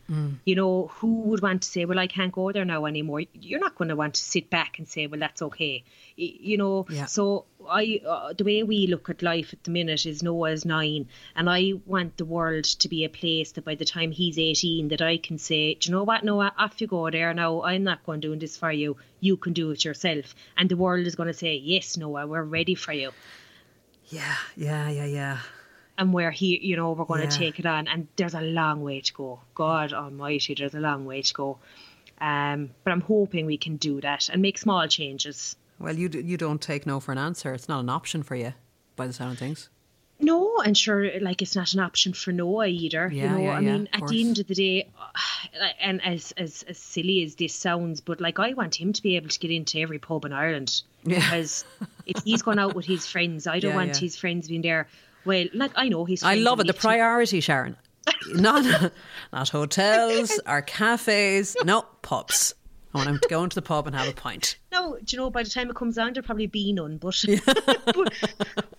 You 0.45 0.55
know, 0.55 0.87
who 0.95 1.21
would 1.21 1.41
want 1.41 1.61
to 1.63 1.67
say, 1.69 1.85
well, 1.85 1.99
I 1.99 2.07
can't 2.07 2.31
go 2.31 2.51
there 2.51 2.65
now 2.65 2.85
anymore? 2.85 3.21
You're 3.33 3.59
not 3.59 3.75
going 3.75 3.89
to 3.89 3.95
want 3.95 4.15
to 4.15 4.21
sit 4.21 4.49
back 4.49 4.79
and 4.79 4.87
say, 4.87 5.07
well, 5.07 5.19
that's 5.19 5.41
okay. 5.41 5.83
You 6.15 6.57
know, 6.57 6.85
Yeah. 6.89 7.05
so 7.05 7.45
I, 7.69 8.01
uh, 8.07 8.33
the 8.33 8.43
way 8.43 8.63
we 8.63 8.87
look 8.87 9.09
at 9.09 9.21
life 9.21 9.53
at 9.53 9.63
the 9.63 9.71
minute 9.71 10.05
is 10.05 10.23
Noah's 10.23 10.65
nine, 10.65 11.09
and 11.35 11.49
I 11.49 11.73
want 11.85 12.17
the 12.17 12.25
world 12.25 12.63
to 12.63 12.87
be 12.87 13.03
a 13.03 13.09
place 13.09 13.51
that 13.53 13.65
by 13.65 13.75
the 13.75 13.85
time 13.85 14.11
he's 14.11 14.39
18, 14.39 14.87
that 14.87 15.01
I 15.01 15.17
can 15.17 15.37
say, 15.37 15.73
do 15.75 15.89
you 15.89 15.95
know 15.95 16.03
what, 16.03 16.23
Noah, 16.23 16.53
off 16.57 16.79
you 16.81 16.87
go 16.87 17.09
there 17.11 17.33
now. 17.33 17.61
I'm 17.63 17.83
not 17.83 18.05
going 18.05 18.21
doing 18.21 18.39
this 18.39 18.57
for 18.57 18.71
you. 18.71 18.97
You 19.19 19.37
can 19.37 19.53
do 19.53 19.71
it 19.71 19.83
yourself. 19.85 20.33
And 20.57 20.69
the 20.69 20.77
world 20.77 21.05
is 21.05 21.15
going 21.15 21.27
to 21.27 21.33
say, 21.33 21.55
yes, 21.57 21.97
Noah, 21.97 22.25
we're 22.25 22.43
ready 22.43 22.75
for 22.75 22.93
you. 22.93 23.11
Yeah, 24.09 24.35
yeah, 24.55 24.89
yeah, 24.89 25.05
yeah. 25.05 25.37
And 25.97 26.13
we're 26.13 26.31
here, 26.31 26.57
you 26.61 26.75
know, 26.75 26.91
we're 26.91 27.05
going 27.05 27.23
Yeah. 27.23 27.29
to 27.29 27.37
take 27.37 27.59
it 27.59 27.65
on. 27.65 27.87
And 27.87 28.07
there's 28.15 28.33
a 28.33 28.41
long 28.41 28.81
way 28.83 29.01
to 29.01 29.13
go. 29.13 29.39
God 29.55 29.93
Almighty, 29.93 30.55
there's 30.55 30.75
a 30.75 30.79
long 30.79 31.05
way 31.05 31.21
to 31.21 31.33
go. 31.33 31.57
Um, 32.19 32.71
but 32.83 32.91
I'm 32.91 33.01
hoping 33.01 33.45
we 33.45 33.57
can 33.57 33.77
do 33.77 34.01
that 34.01 34.29
and 34.29 34.41
make 34.41 34.57
small 34.57 34.87
changes. 34.87 35.55
Well, 35.79 35.95
you 35.95 36.09
d- 36.09 36.21
you 36.21 36.37
don't 36.37 36.61
take 36.61 36.87
no 36.87 36.99
for 36.99 37.11
an 37.11 37.17
answer. 37.19 37.53
It's 37.53 37.69
not 37.69 37.79
an 37.81 37.89
option 37.89 38.23
for 38.23 38.35
you, 38.35 38.53
by 38.95 39.05
the 39.07 39.13
sound 39.13 39.33
of 39.33 39.37
things. 39.39 39.69
No, 40.19 40.57
and 40.65 40.75
sure, 40.75 41.19
like 41.19 41.43
it's 41.43 41.55
not 41.55 41.75
an 41.75 41.79
option 41.79 42.11
for 42.13 42.31
Noah 42.31 42.65
either. 42.65 43.07
Yeah, 43.13 43.23
you 43.25 43.29
know, 43.29 43.43
yeah, 43.43 43.51
I 43.51 43.61
mean, 43.61 43.87
at 43.93 44.07
the 44.07 44.19
end 44.27 44.39
of 44.39 44.47
the 44.47 44.55
day, 44.55 44.89
and 45.79 46.03
as, 46.03 46.31
as 46.37 46.63
as 46.67 46.79
silly 46.79 47.21
as 47.23 47.35
this 47.35 47.53
sounds, 47.53 48.01
but 48.01 48.19
like 48.19 48.39
I 48.39 48.53
want 48.53 48.73
him 48.81 48.93
to 48.93 49.03
be 49.03 49.15
able 49.15 49.29
to 49.29 49.37
get 49.39 49.51
into 49.51 49.77
every 49.79 49.99
pub 49.99 50.25
in 50.25 50.33
Ireland 50.33 50.81
Yeah. 51.03 51.17
because 51.19 51.65
if 52.07 52.23
he's 52.23 52.41
gone 52.41 52.57
out 52.57 52.73
with 52.73 52.87
his 52.87 53.05
friends, 53.05 53.45
I 53.45 53.59
don't 53.63 53.75
want 53.75 53.95
his 53.95 54.15
friends 54.17 54.47
being 54.47 54.63
there. 54.63 54.87
Well, 55.27 55.45
like 55.53 55.71
I 55.75 55.89
know 55.89 56.05
he's. 56.05 56.23
I 56.23 56.35
love 56.35 56.59
it. 56.61 56.67
The 56.67 56.73
priority, 56.73 57.41
Sharon. 57.41 57.75
not 58.33 58.91
not 59.33 59.49
hotels 59.49 60.39
or 60.47 60.61
cafes. 60.61 61.55
No 61.63 61.83
pubs. 62.01 62.55
I 62.93 62.99
want 62.99 63.09
him 63.09 63.19
to 63.19 63.27
go 63.27 63.43
into 63.43 63.55
the 63.55 63.61
pub 63.61 63.85
and 63.85 63.95
have 63.95 64.07
a 64.07 64.13
pint. 64.13 64.57
No, 64.71 64.95
do 64.95 65.15
you 65.15 65.17
know, 65.21 65.29
by 65.29 65.43
the 65.43 65.49
time 65.49 65.69
it 65.69 65.75
comes 65.75 65.97
on, 65.97 66.13
there'll 66.13 66.25
probably 66.25 66.47
be 66.47 66.71
none. 66.71 66.97
But, 66.97 67.21
but, 67.45 68.13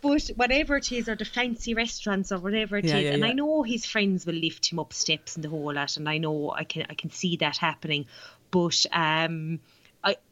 but 0.01 0.31
whatever 0.35 0.77
it 0.77 0.91
is, 0.91 1.09
or 1.11 1.15
the 1.15 1.27
fancy 1.27 1.75
restaurants 1.75 2.33
or 2.33 2.39
whatever 2.39 2.79
it 2.79 2.87
is, 2.87 2.93
Yeah, 2.93 2.99
yeah, 2.99 3.13
and 3.13 3.25
I 3.25 3.33
know 3.33 3.63
his 3.63 3.85
friends 3.85 4.25
will 4.25 4.35
lift 4.35 4.73
him 4.73 4.79
up 4.79 4.95
steps 4.95 5.37
and 5.37 5.45
the 5.45 5.51
whole 5.51 5.75
lot, 5.75 5.99
and 5.99 6.09
I 6.09 6.19
know 6.19 6.51
I 6.51 6.65
can 6.65 6.87
I 6.89 6.95
can 6.95 7.11
see 7.11 7.37
that 7.37 7.59
happening. 7.59 8.07
But 8.51 8.87
um, 8.93 9.61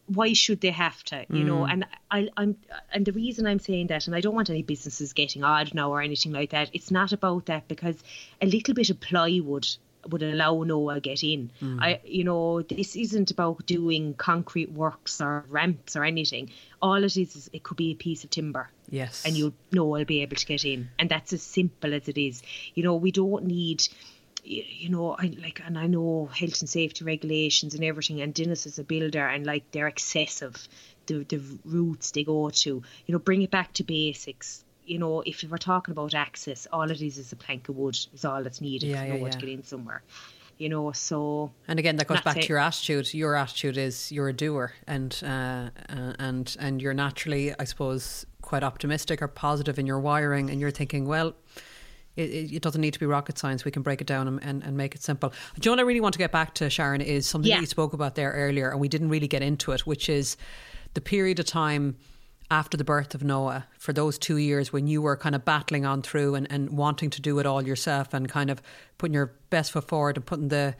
why 0.06 0.32
should 0.32 0.60
they 0.60 0.70
have 0.70 1.02
to? 1.04 1.26
You 1.28 1.44
know, 1.44 1.62
Mm. 1.64 1.72
and 1.72 1.86
I, 2.10 2.28
I'm 2.36 2.56
and 2.92 3.04
the 3.04 3.12
reason 3.12 3.46
I'm 3.46 3.58
saying 3.58 3.88
that, 3.88 4.06
and 4.06 4.14
I 4.16 4.20
don't 4.20 4.34
want 4.34 4.50
any 4.50 4.62
businesses 4.62 5.12
getting 5.12 5.42
odd 5.44 5.74
now 5.74 5.90
or 5.90 6.00
anything 6.00 6.32
like 6.32 6.50
that. 6.50 6.70
It's 6.72 6.90
not 6.90 7.12
about 7.12 7.46
that 7.46 7.66
because 7.68 7.96
a 8.40 8.46
little 8.46 8.74
bit 8.74 8.90
of 8.90 9.00
plywood 9.00 9.66
would 10.08 10.22
allow 10.22 10.62
Noah 10.62 10.94
to 10.94 11.00
get 11.00 11.24
in. 11.24 11.50
Mm. 11.60 11.82
I, 11.82 12.00
you 12.04 12.22
know, 12.22 12.62
this 12.62 12.94
isn't 12.94 13.32
about 13.32 13.66
doing 13.66 14.14
concrete 14.14 14.70
works 14.70 15.20
or 15.20 15.44
ramps 15.48 15.96
or 15.96 16.04
anything. 16.04 16.50
All 16.80 17.02
it 17.02 17.16
is 17.16 17.34
is 17.34 17.50
it 17.52 17.64
could 17.64 17.76
be 17.76 17.90
a 17.90 17.94
piece 17.96 18.22
of 18.22 18.30
timber. 18.30 18.70
Yes. 18.88 19.24
And 19.26 19.36
you 19.36 19.52
know 19.72 19.96
I'll 19.96 20.04
be 20.04 20.22
able 20.22 20.36
to 20.36 20.46
get 20.46 20.64
in, 20.64 20.90
and 21.00 21.08
that's 21.08 21.32
as 21.32 21.42
simple 21.42 21.92
as 21.92 22.08
it 22.08 22.16
is. 22.16 22.44
You 22.74 22.84
know, 22.84 22.94
we 22.94 23.10
don't 23.10 23.44
need. 23.46 23.82
You 24.48 24.88
know, 24.90 25.16
I 25.18 25.32
like, 25.42 25.60
and 25.66 25.76
I 25.76 25.88
know 25.88 26.26
health 26.32 26.60
and 26.60 26.68
safety 26.68 27.04
regulations 27.04 27.74
and 27.74 27.82
everything. 27.82 28.20
And 28.20 28.32
Dennis 28.32 28.64
is 28.64 28.78
a 28.78 28.84
builder, 28.84 29.26
and 29.26 29.44
like 29.44 29.64
they're 29.72 29.88
excessive. 29.88 30.68
The 31.06 31.24
the 31.24 31.40
routes 31.64 32.12
they 32.12 32.22
go 32.24 32.50
to, 32.50 32.70
you 33.06 33.12
know, 33.12 33.18
bring 33.18 33.42
it 33.42 33.50
back 33.50 33.72
to 33.74 33.84
basics. 33.84 34.64
You 34.84 34.98
know, 35.00 35.20
if 35.22 35.42
we're 35.42 35.58
talking 35.58 35.90
about 35.90 36.14
access, 36.14 36.68
all 36.72 36.88
it 36.90 37.02
is 37.02 37.18
is 37.18 37.32
a 37.32 37.36
plank 37.36 37.68
of 37.68 37.76
wood 37.76 37.98
is 38.14 38.24
all 38.24 38.42
that's 38.44 38.60
needed 38.60 38.88
Yeah, 38.90 39.00
for 39.00 39.06
yeah, 39.06 39.14
yeah. 39.16 39.30
to 39.30 39.38
get 39.38 39.48
in 39.48 39.64
somewhere. 39.64 40.02
You 40.58 40.68
know, 40.68 40.92
so 40.92 41.50
And 41.66 41.78
again, 41.80 41.96
that 41.96 42.06
goes 42.06 42.20
back 42.20 42.36
it. 42.36 42.42
to 42.42 42.48
your 42.48 42.58
attitude. 42.58 43.12
Your 43.12 43.34
attitude 43.34 43.76
is 43.76 44.12
you're 44.12 44.28
a 44.28 44.32
doer, 44.32 44.74
and 44.86 45.18
uh, 45.24 45.70
uh, 45.88 46.12
and 46.20 46.56
and 46.60 46.80
you're 46.80 46.94
naturally, 46.94 47.52
I 47.58 47.64
suppose, 47.64 48.24
quite 48.42 48.62
optimistic 48.62 49.20
or 49.20 49.28
positive 49.28 49.76
in 49.78 49.86
your 49.86 49.98
wiring, 49.98 50.50
and 50.50 50.60
you're 50.60 50.70
thinking, 50.70 51.04
well. 51.06 51.34
It, 52.16 52.30
it 52.30 52.52
it 52.56 52.62
doesn't 52.62 52.80
need 52.80 52.94
to 52.94 53.00
be 53.00 53.06
rocket 53.06 53.38
science. 53.38 53.64
We 53.64 53.70
can 53.70 53.82
break 53.82 54.00
it 54.00 54.06
down 54.06 54.26
and, 54.28 54.42
and, 54.42 54.62
and 54.64 54.76
make 54.76 54.94
it 54.94 55.02
simple. 55.02 55.30
Do 55.60 55.68
you 55.68 55.70
know 55.70 55.82
what 55.82 55.84
I 55.84 55.86
really 55.88 56.00
want 56.00 56.12
to 56.14 56.18
get 56.18 56.32
back 56.32 56.54
to, 56.54 56.70
Sharon, 56.70 57.00
is 57.00 57.26
something 57.26 57.48
Yeah. 57.48 57.56
that 57.56 57.60
you 57.62 57.66
spoke 57.66 57.92
about 57.92 58.14
there 58.14 58.32
earlier, 58.32 58.70
and 58.70 58.80
we 58.80 58.88
didn't 58.88 59.08
really 59.10 59.28
get 59.28 59.42
into 59.42 59.72
it, 59.72 59.86
which 59.86 60.08
is 60.08 60.36
the 60.94 61.00
period 61.00 61.38
of 61.38 61.46
time 61.46 61.96
after 62.50 62.76
the 62.76 62.84
birth 62.84 63.12
of 63.14 63.24
Noah, 63.24 63.66
for 63.76 63.92
those 63.92 64.18
two 64.18 64.36
years 64.36 64.72
when 64.72 64.86
you 64.86 65.02
were 65.02 65.16
kind 65.16 65.34
of 65.34 65.44
battling 65.44 65.84
on 65.84 66.00
through 66.00 66.36
and, 66.36 66.46
and 66.50 66.70
wanting 66.70 67.10
to 67.10 67.20
do 67.20 67.38
it 67.40 67.44
all 67.46 67.60
yourself 67.66 68.14
and 68.14 68.28
kind 68.28 68.50
of 68.50 68.62
putting 68.98 69.14
your 69.14 69.34
best 69.50 69.72
foot 69.72 69.88
forward 69.88 70.16
and 70.16 70.24
putting 70.24 70.48
the 70.48 70.76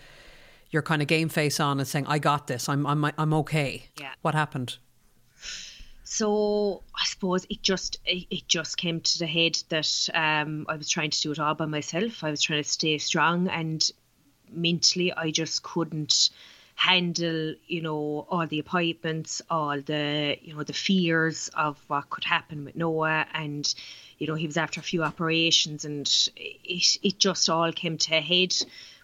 your 0.70 0.82
kind 0.82 1.02
of 1.02 1.08
game 1.08 1.28
face 1.28 1.58
on 1.60 1.78
and 1.78 1.86
saying, 1.88 2.06
"I 2.06 2.18
got 2.18 2.46
this. 2.46 2.68
I'm 2.68 2.86
I'm 2.86 3.04
I'm 3.18 3.34
okay." 3.34 3.88
Yeah. 4.00 4.10
What 4.22 4.34
happened? 4.34 4.78
So 6.08 6.84
I 6.94 7.04
suppose 7.04 7.46
it 7.50 7.62
just 7.62 7.98
it, 8.06 8.46
just 8.46 8.76
came 8.76 9.00
to 9.00 9.18
the 9.18 9.26
head 9.26 9.58
that 9.70 10.08
um, 10.14 10.64
I 10.68 10.76
was 10.76 10.88
trying 10.88 11.10
to 11.10 11.20
do 11.20 11.32
it 11.32 11.40
all 11.40 11.56
by 11.56 11.66
myself. 11.66 12.22
I 12.22 12.30
was 12.30 12.40
trying 12.40 12.62
to 12.62 12.68
stay 12.68 12.96
strong, 12.98 13.48
and 13.48 13.84
mentally, 14.48 15.12
I 15.12 15.32
just 15.32 15.64
couldn't 15.64 16.30
handle, 16.76 17.54
you 17.66 17.82
know, 17.82 18.24
all 18.30 18.46
the 18.46 18.60
appointments, 18.60 19.42
all 19.50 19.80
the, 19.80 20.36
you 20.40 20.54
know, 20.54 20.62
the 20.62 20.72
fears 20.72 21.48
of 21.54 21.76
what 21.88 22.08
could 22.08 22.24
happen 22.24 22.64
with 22.64 22.76
Noah, 22.76 23.26
and 23.34 23.74
you 24.18 24.28
know, 24.28 24.36
he 24.36 24.46
was 24.46 24.56
after 24.56 24.78
a 24.78 24.84
few 24.84 25.02
operations, 25.02 25.84
and 25.84 26.06
it 26.36 26.98
it 27.02 27.18
just 27.18 27.50
all 27.50 27.72
came 27.72 27.98
to 27.98 28.14
a 28.14 28.20
head 28.20 28.54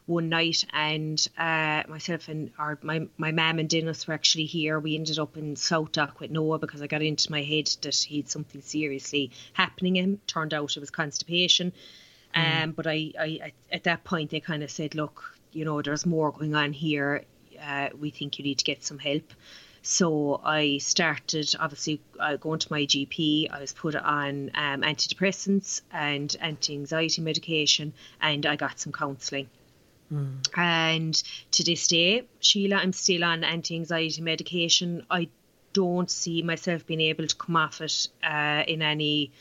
one 0.06 0.28
night 0.28 0.64
and 0.72 1.26
uh, 1.38 1.82
myself 1.88 2.28
and 2.28 2.50
our 2.58 2.78
my 2.82 3.06
my 3.16 3.30
mum 3.30 3.58
and 3.58 3.68
Dennis 3.68 4.06
were 4.06 4.14
actually 4.14 4.46
here. 4.46 4.78
We 4.80 4.94
ended 4.96 5.18
up 5.18 5.36
in 5.36 5.54
SouthDoc 5.54 6.18
with 6.20 6.30
Noah 6.30 6.58
because 6.58 6.82
I 6.82 6.86
got 6.86 7.02
into 7.02 7.30
my 7.30 7.42
head 7.42 7.70
that 7.82 7.94
he 7.94 8.18
had 8.18 8.28
something 8.28 8.62
seriously 8.62 9.30
happening 9.52 9.96
him. 9.96 10.20
Turned 10.26 10.54
out 10.54 10.76
it 10.76 10.80
was 10.80 10.90
constipation. 10.90 11.72
Um, 12.34 12.72
but 12.72 12.86
I, 12.86 13.12
I, 13.20 13.52
at 13.70 13.84
that 13.84 14.04
point 14.04 14.30
they 14.30 14.40
kind 14.40 14.62
of 14.62 14.70
said, 14.70 14.94
look, 14.94 15.36
you 15.52 15.64
know, 15.64 15.82
there's 15.82 16.06
more 16.06 16.32
going 16.32 16.54
on 16.54 16.72
here. 16.72 17.24
Uh, 17.62 17.90
we 17.98 18.10
think 18.10 18.38
you 18.38 18.44
need 18.44 18.58
to 18.58 18.64
get 18.64 18.82
some 18.82 18.98
help. 18.98 19.32
So 19.82 20.40
I 20.44 20.78
started 20.78 21.54
obviously 21.58 22.00
uh, 22.18 22.36
going 22.36 22.60
to 22.60 22.72
my 22.72 22.82
GP. 22.86 23.50
I 23.50 23.60
was 23.60 23.72
put 23.72 23.96
on 23.96 24.50
um, 24.54 24.82
antidepressants 24.82 25.82
and 25.92 26.34
anti-anxiety 26.40 27.20
medication, 27.20 27.92
and 28.20 28.46
I 28.46 28.56
got 28.56 28.78
some 28.78 28.92
counselling. 28.92 29.48
And 30.56 31.22
to 31.52 31.64
this 31.64 31.86
day, 31.86 32.24
Síle, 32.40 32.74
I'm 32.74 32.92
still 32.92 33.24
on 33.24 33.44
anti 33.44 33.74
anxiety 33.76 34.20
medication. 34.20 35.06
I 35.10 35.28
don't 35.72 36.10
see 36.10 36.42
myself 36.42 36.86
being 36.86 37.00
able 37.00 37.26
to 37.26 37.34
come 37.34 37.56
off 37.56 37.80
it 37.80 38.08
uh, 38.22 38.62
in 38.68 38.82
any, 38.82 39.32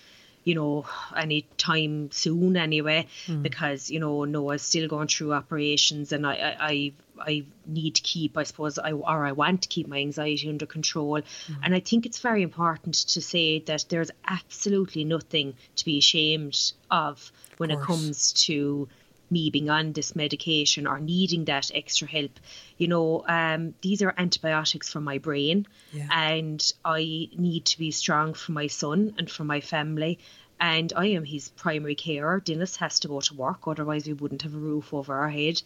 you 0.45 0.55
know, 0.55 0.85
any 1.15 1.45
time 1.57 2.09
soon 2.11 2.55
anyway, 2.55 3.07
because, 3.41 3.91
you 3.91 3.99
know, 3.99 4.23
Noah's 4.23 4.61
still 4.61 4.87
going 4.87 5.09
through 5.09 5.33
operations 5.33 6.13
and 6.13 6.25
I, 6.25 6.33
I, 6.33 6.55
I, 6.59 6.93
I 7.19 7.43
need 7.65 7.95
to 7.95 8.01
keep, 8.01 8.37
I 8.37 8.43
suppose, 8.43 8.79
I, 8.79 8.93
or 8.93 9.25
I 9.25 9.33
want 9.33 9.63
to 9.63 9.67
keep 9.67 9.89
my 9.89 9.97
anxiety 9.97 10.47
under 10.47 10.65
control. 10.65 11.21
And 11.61 11.75
I 11.75 11.81
think 11.81 12.05
it's 12.05 12.19
very 12.19 12.43
important 12.43 12.95
to 12.95 13.21
say 13.21 13.59
that 13.59 13.85
there's 13.89 14.11
absolutely 14.25 15.03
nothing 15.03 15.53
to 15.75 15.85
be 15.85 15.97
ashamed 15.97 16.71
of 16.89 17.31
when 17.57 17.71
it 17.71 17.81
comes 17.81 18.31
to 18.45 18.87
me 19.31 19.49
being 19.49 19.69
on 19.69 19.93
this 19.93 20.15
medication 20.15 20.85
or 20.85 20.99
needing 20.99 21.45
that 21.45 21.71
extra 21.73 22.07
help. 22.07 22.39
You 22.77 22.87
know, 22.89 23.23
um, 23.27 23.73
these 23.81 24.01
are 24.01 24.13
antibiotics 24.17 24.91
for 24.91 25.01
my 25.01 25.17
brain, 25.17 25.65
Yeah. 25.93 26.07
and 26.11 26.71
I 26.83 27.29
need 27.35 27.65
to 27.65 27.79
be 27.79 27.91
strong 27.91 28.33
for 28.33 28.51
my 28.51 28.67
son 28.67 29.15
and 29.17 29.29
for 29.29 29.43
my 29.43 29.61
family. 29.61 30.19
And 30.59 30.93
I 30.95 31.07
am 31.07 31.25
his 31.25 31.49
primary 31.49 31.95
carer. 31.95 32.39
Dennis 32.39 32.75
has 32.75 32.99
to 32.99 33.07
go 33.07 33.19
to 33.21 33.33
work, 33.33 33.67
otherwise, 33.67 34.05
we 34.05 34.13
wouldn't 34.13 34.43
have 34.43 34.53
a 34.53 34.57
roof 34.57 34.93
over 34.93 35.15
our 35.15 35.29
head. 35.29 35.61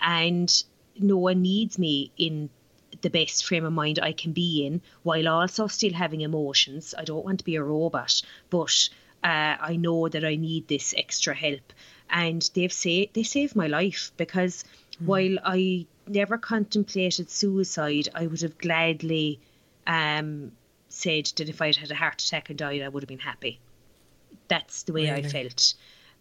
And 0.00 0.50
no 0.98 1.18
one 1.18 1.42
needs 1.42 1.78
me 1.78 2.12
in 2.16 2.48
the 3.02 3.10
best 3.10 3.44
frame 3.44 3.66
of 3.66 3.72
mind 3.72 3.98
I 3.98 4.12
can 4.12 4.32
be 4.32 4.64
in 4.64 4.80
while 5.02 5.28
also 5.28 5.66
still 5.66 5.92
having 5.92 6.22
emotions. 6.22 6.94
I 6.96 7.04
don't 7.04 7.24
want 7.24 7.40
to 7.40 7.44
be 7.44 7.56
a 7.56 7.62
robot, 7.62 8.22
but 8.48 8.88
uh, 9.22 9.56
I 9.60 9.76
know 9.76 10.08
that 10.08 10.24
I 10.24 10.36
need 10.36 10.68
this 10.68 10.94
extra 10.96 11.34
help. 11.34 11.72
And 12.10 12.48
they've 12.54 12.72
say 12.72 13.10
they 13.12 13.22
saved 13.22 13.54
my 13.54 13.66
life 13.66 14.12
because 14.16 14.64
while 14.98 15.36
I 15.44 15.86
never 16.06 16.38
contemplated 16.38 17.30
suicide, 17.30 18.08
I 18.14 18.26
would 18.26 18.40
have 18.40 18.58
gladly 18.58 19.40
um, 19.86 20.52
said 20.88 21.26
that 21.36 21.48
if 21.48 21.60
I'd 21.62 21.76
had 21.76 21.90
a 21.90 21.94
heart 21.94 22.22
attack 22.22 22.48
and 22.50 22.58
died, 22.58 22.82
I 22.82 22.88
would 22.88 23.02
have 23.02 23.08
been 23.08 23.18
happy. 23.18 23.60
That's 24.48 24.84
the 24.84 24.92
way 24.92 25.10
I 25.12 25.22
felt. 25.22 25.74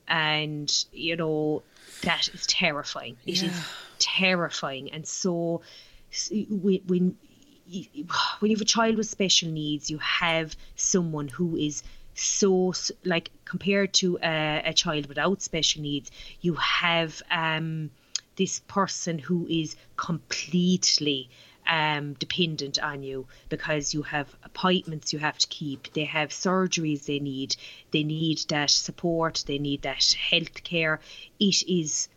And, 0.08 0.72
you 0.92 1.16
know, 1.16 1.64
that 2.02 2.30
is 2.34 2.46
terrifying. 2.46 3.18
It 3.26 3.42
is 3.44 3.44
Yeah. 3.44 3.64
terrifying. 4.00 4.92
And 4.92 5.08
so 5.08 5.62
when, 6.50 6.82
when 6.88 7.18
when 8.40 8.52
you 8.52 8.56
have 8.56 8.62
a 8.62 8.66
child 8.66 8.96
with 8.98 9.08
special 9.10 9.50
needs, 9.50 9.90
you 9.90 9.98
have 9.98 10.56
someone 10.76 11.28
who 11.28 11.58
is 11.58 11.84
so 12.18 12.74
like 13.06 13.32
compared 13.46 13.94
to 13.94 14.18
a, 14.24 14.62
a 14.66 14.74
child 14.74 15.06
without 15.08 15.42
special 15.42 15.82
needs 15.82 16.12
you 16.42 16.56
have 16.56 17.22
um 17.32 17.90
this 18.36 18.60
person 18.68 19.20
who 19.20 19.48
is 19.50 19.76
completely 19.96 21.30
um, 21.68 22.14
dependent 22.14 22.80
on 22.80 23.04
you 23.04 23.28
because 23.50 23.94
you 23.94 24.04
have 24.04 24.34
appointments 24.44 25.12
you 25.12 25.20
have 25.20 25.38
to 25.38 25.48
keep. 25.48 25.92
They 25.94 26.06
have 26.06 26.30
surgeries 26.30 27.06
they 27.06 27.20
need. 27.20 27.56
They 27.92 28.04
need 28.04 28.40
that 28.50 28.70
support. 28.70 29.44
They 29.46 29.60
need 29.60 29.82
that 29.82 30.04
health 30.14 30.64
care. 30.64 31.02
It 31.40 31.68
is 31.68 32.08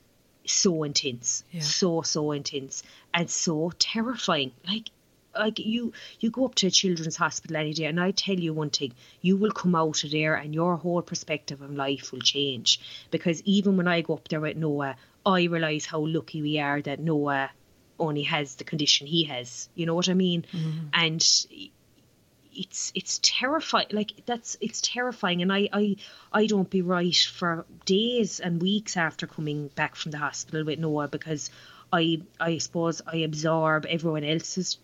so 0.46 0.84
intense, 0.84 1.44
yeah. 1.50 1.60
so 1.60 2.02
so 2.02 2.32
intense, 2.32 2.82
and 3.12 3.30
so 3.30 3.72
terrifying. 3.78 4.52
Like 4.66 4.90
like 5.38 5.58
you 5.58 5.92
you 6.18 6.30
go 6.30 6.44
up 6.44 6.54
to 6.56 6.66
a 6.66 6.70
children's 6.70 7.16
hospital 7.16 7.56
any 7.56 7.72
day 7.72 7.84
and 7.84 8.00
I 8.00 8.10
tell 8.10 8.38
you 8.38 8.52
one 8.52 8.70
thing 8.70 8.92
you 9.20 9.36
will 9.36 9.52
come 9.52 9.74
out 9.74 10.02
of 10.04 10.10
there 10.10 10.34
and 10.34 10.54
your 10.54 10.76
whole 10.76 11.02
perspective 11.02 11.62
of 11.62 11.72
life 11.72 12.12
will 12.12 12.20
change 12.20 12.80
because 13.10 13.42
even 13.44 13.76
when 13.76 13.88
I 13.88 14.00
go 14.00 14.14
up 14.14 14.28
there 14.28 14.40
with 14.40 14.56
Noah 14.56 14.96
I 15.24 15.44
realise 15.44 15.86
how 15.86 16.00
lucky 16.00 16.42
we 16.42 16.58
are 16.58 16.80
that 16.82 17.00
Noah 17.00 17.50
only 18.00 18.22
has 18.22 18.56
the 18.56 18.64
condition 18.64 19.06
he 19.06 19.24
has. 19.24 19.68
You 19.74 19.86
know 19.86 19.94
what 19.94 20.08
I 20.08 20.14
mean? 20.14 20.44
Mm-hmm. 20.52 20.88
And 20.94 21.22
it's 22.52 22.92
it's 22.94 23.20
terrifying. 23.22 23.86
Like 23.92 24.12
that's 24.26 24.56
it's 24.60 24.80
terrifying, 24.80 25.42
and 25.42 25.52
I 25.52 25.68
I 25.72 25.96
I 26.32 26.46
don't 26.46 26.68
be 26.68 26.82
right 26.82 27.16
for 27.16 27.66
days 27.84 28.40
and 28.40 28.60
weeks 28.60 28.96
after 28.96 29.26
coming 29.26 29.68
back 29.68 29.94
from 29.96 30.10
the 30.10 30.18
hospital 30.18 30.64
with 30.64 30.78
Noah 30.78 31.08
because 31.08 31.50
I 31.92 32.22
I 32.40 32.58
suppose 32.58 33.02
I 33.06 33.18
absorb 33.18 33.86
everyone 33.86 34.24
else's 34.24 34.78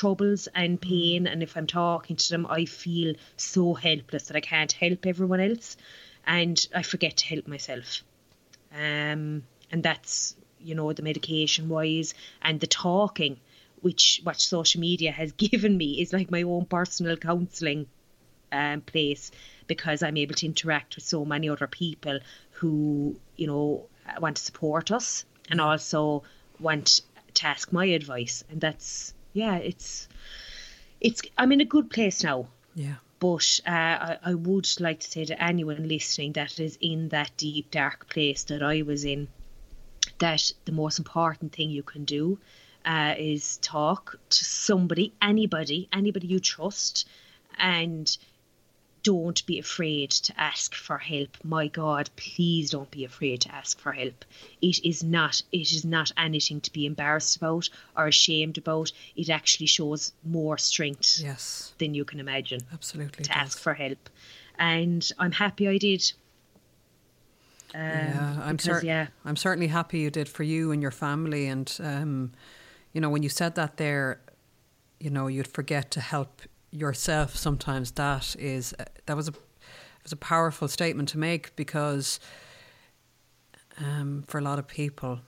troubles 0.00 0.48
and 0.54 0.80
pain 0.80 1.26
and 1.26 1.42
if 1.42 1.56
I'm 1.56 1.66
talking 1.66 2.16
to 2.16 2.28
them 2.28 2.46
I 2.48 2.64
feel 2.64 3.14
so 3.36 3.74
helpless 3.74 4.28
that 4.28 4.36
I 4.36 4.40
can't 4.40 4.72
help 4.72 5.06
everyone 5.06 5.40
else 5.40 5.76
and 6.26 6.56
I 6.74 6.82
forget 6.82 7.16
to 7.18 7.26
help 7.26 7.46
myself. 7.46 8.02
Um 8.72 9.42
and 9.70 9.82
that's 9.82 10.36
you 10.60 10.74
know 10.74 10.92
the 10.92 11.02
medication 11.10 11.68
wise 11.68 12.14
and 12.42 12.60
the 12.60 12.66
talking 12.66 13.38
which 13.80 14.20
what 14.24 14.40
social 14.40 14.80
media 14.80 15.12
has 15.12 15.32
given 15.46 15.76
me 15.76 16.00
is 16.00 16.12
like 16.12 16.30
my 16.30 16.42
own 16.42 16.64
personal 16.64 17.16
counselling 17.16 17.86
um, 18.52 18.80
place 18.80 19.30
because 19.66 20.02
I'm 20.02 20.16
able 20.16 20.34
to 20.36 20.46
interact 20.46 20.96
with 20.96 21.04
so 21.04 21.24
many 21.24 21.48
other 21.48 21.66
people 21.66 22.20
who 22.52 23.16
you 23.36 23.46
know 23.46 23.86
want 24.20 24.36
to 24.36 24.42
support 24.42 24.90
us 24.90 25.24
and 25.50 25.60
also 25.60 26.22
want 26.60 27.00
to 27.34 27.46
ask 27.46 27.72
my 27.72 27.86
advice. 27.86 28.44
And 28.50 28.60
that's 28.60 29.14
yeah 29.36 29.56
it's 29.56 30.08
it's 31.00 31.20
I'm 31.36 31.52
in 31.52 31.60
a 31.60 31.64
good 31.64 31.90
place 31.90 32.24
now. 32.24 32.48
Yeah. 32.74 32.96
But 33.18 33.60
uh, 33.66 33.70
I, 33.70 34.18
I 34.22 34.34
would 34.34 34.68
like 34.80 35.00
to 35.00 35.10
say 35.10 35.24
to 35.24 35.42
anyone 35.42 35.88
listening 35.88 36.32
that 36.32 36.58
is 36.58 36.76
in 36.80 37.08
that 37.10 37.30
deep 37.36 37.70
dark 37.70 38.08
place 38.08 38.44
that 38.44 38.62
I 38.62 38.82
was 38.82 39.04
in 39.04 39.28
that 40.18 40.52
the 40.64 40.72
most 40.72 40.98
important 40.98 41.52
thing 41.52 41.70
you 41.70 41.82
can 41.82 42.04
do 42.04 42.38
uh, 42.84 43.14
is 43.18 43.56
talk 43.58 44.16
to 44.30 44.44
somebody, 44.44 45.12
anybody, 45.20 45.88
anybody 45.92 46.26
you 46.26 46.40
trust, 46.40 47.08
and 47.58 48.16
don't 49.06 49.46
be 49.46 49.60
afraid 49.60 50.10
to 50.10 50.32
ask 50.36 50.74
for 50.74 50.98
help. 50.98 51.28
My 51.44 51.68
God, 51.68 52.10
please 52.16 52.70
don't 52.70 52.90
be 52.90 53.04
afraid 53.04 53.42
to 53.42 53.54
ask 53.54 53.78
for 53.78 53.92
help. 53.92 54.24
It 54.60 54.84
is 54.84 55.04
not 55.04 55.40
it 55.52 55.70
is 55.70 55.84
not 55.84 56.10
anything 56.16 56.60
to 56.62 56.72
be 56.72 56.86
embarrassed 56.86 57.36
about 57.36 57.70
or 57.96 58.08
ashamed 58.08 58.58
about. 58.58 58.90
It 59.14 59.30
actually 59.30 59.68
shows 59.68 60.12
more 60.24 60.58
strength 60.58 61.20
yes. 61.22 61.72
than 61.78 61.94
you 61.94 62.04
can 62.04 62.18
imagine. 62.18 62.62
Absolutely. 62.72 63.22
To 63.22 63.38
ask 63.38 63.60
for 63.60 63.74
help. 63.74 64.10
And 64.58 65.08
I'm 65.20 65.32
happy 65.32 65.68
I 65.68 65.78
did. 65.78 66.12
Um, 67.72 67.80
yeah, 67.82 68.36
I'm 68.42 68.56
because, 68.56 68.80
cer- 68.80 68.86
yeah. 68.86 69.06
I'm 69.24 69.36
certainly 69.36 69.68
happy 69.68 70.00
you 70.00 70.10
did 70.10 70.28
for 70.28 70.42
you 70.42 70.72
and 70.72 70.82
your 70.82 70.90
family. 70.90 71.46
And 71.46 71.72
um, 71.80 72.32
you 72.92 73.00
know, 73.00 73.10
when 73.10 73.22
you 73.22 73.28
said 73.28 73.54
that 73.54 73.76
there, 73.76 74.20
you 74.98 75.10
know, 75.10 75.28
you'd 75.28 75.46
forget 75.46 75.92
to 75.92 76.00
help 76.00 76.42
yourself. 76.76 77.36
Sometimes 77.36 77.92
that 77.92 78.36
is 78.38 78.74
that 79.06 79.16
was 79.16 79.28
a 79.28 79.32
was 80.02 80.12
a 80.12 80.16
powerful 80.16 80.68
statement 80.68 81.08
to 81.10 81.18
make 81.18 81.54
because 81.56 82.20
um, 83.78 84.24
for 84.26 84.38
a 84.38 84.42
lot 84.42 84.58
of 84.58 84.66
people, 84.66 85.20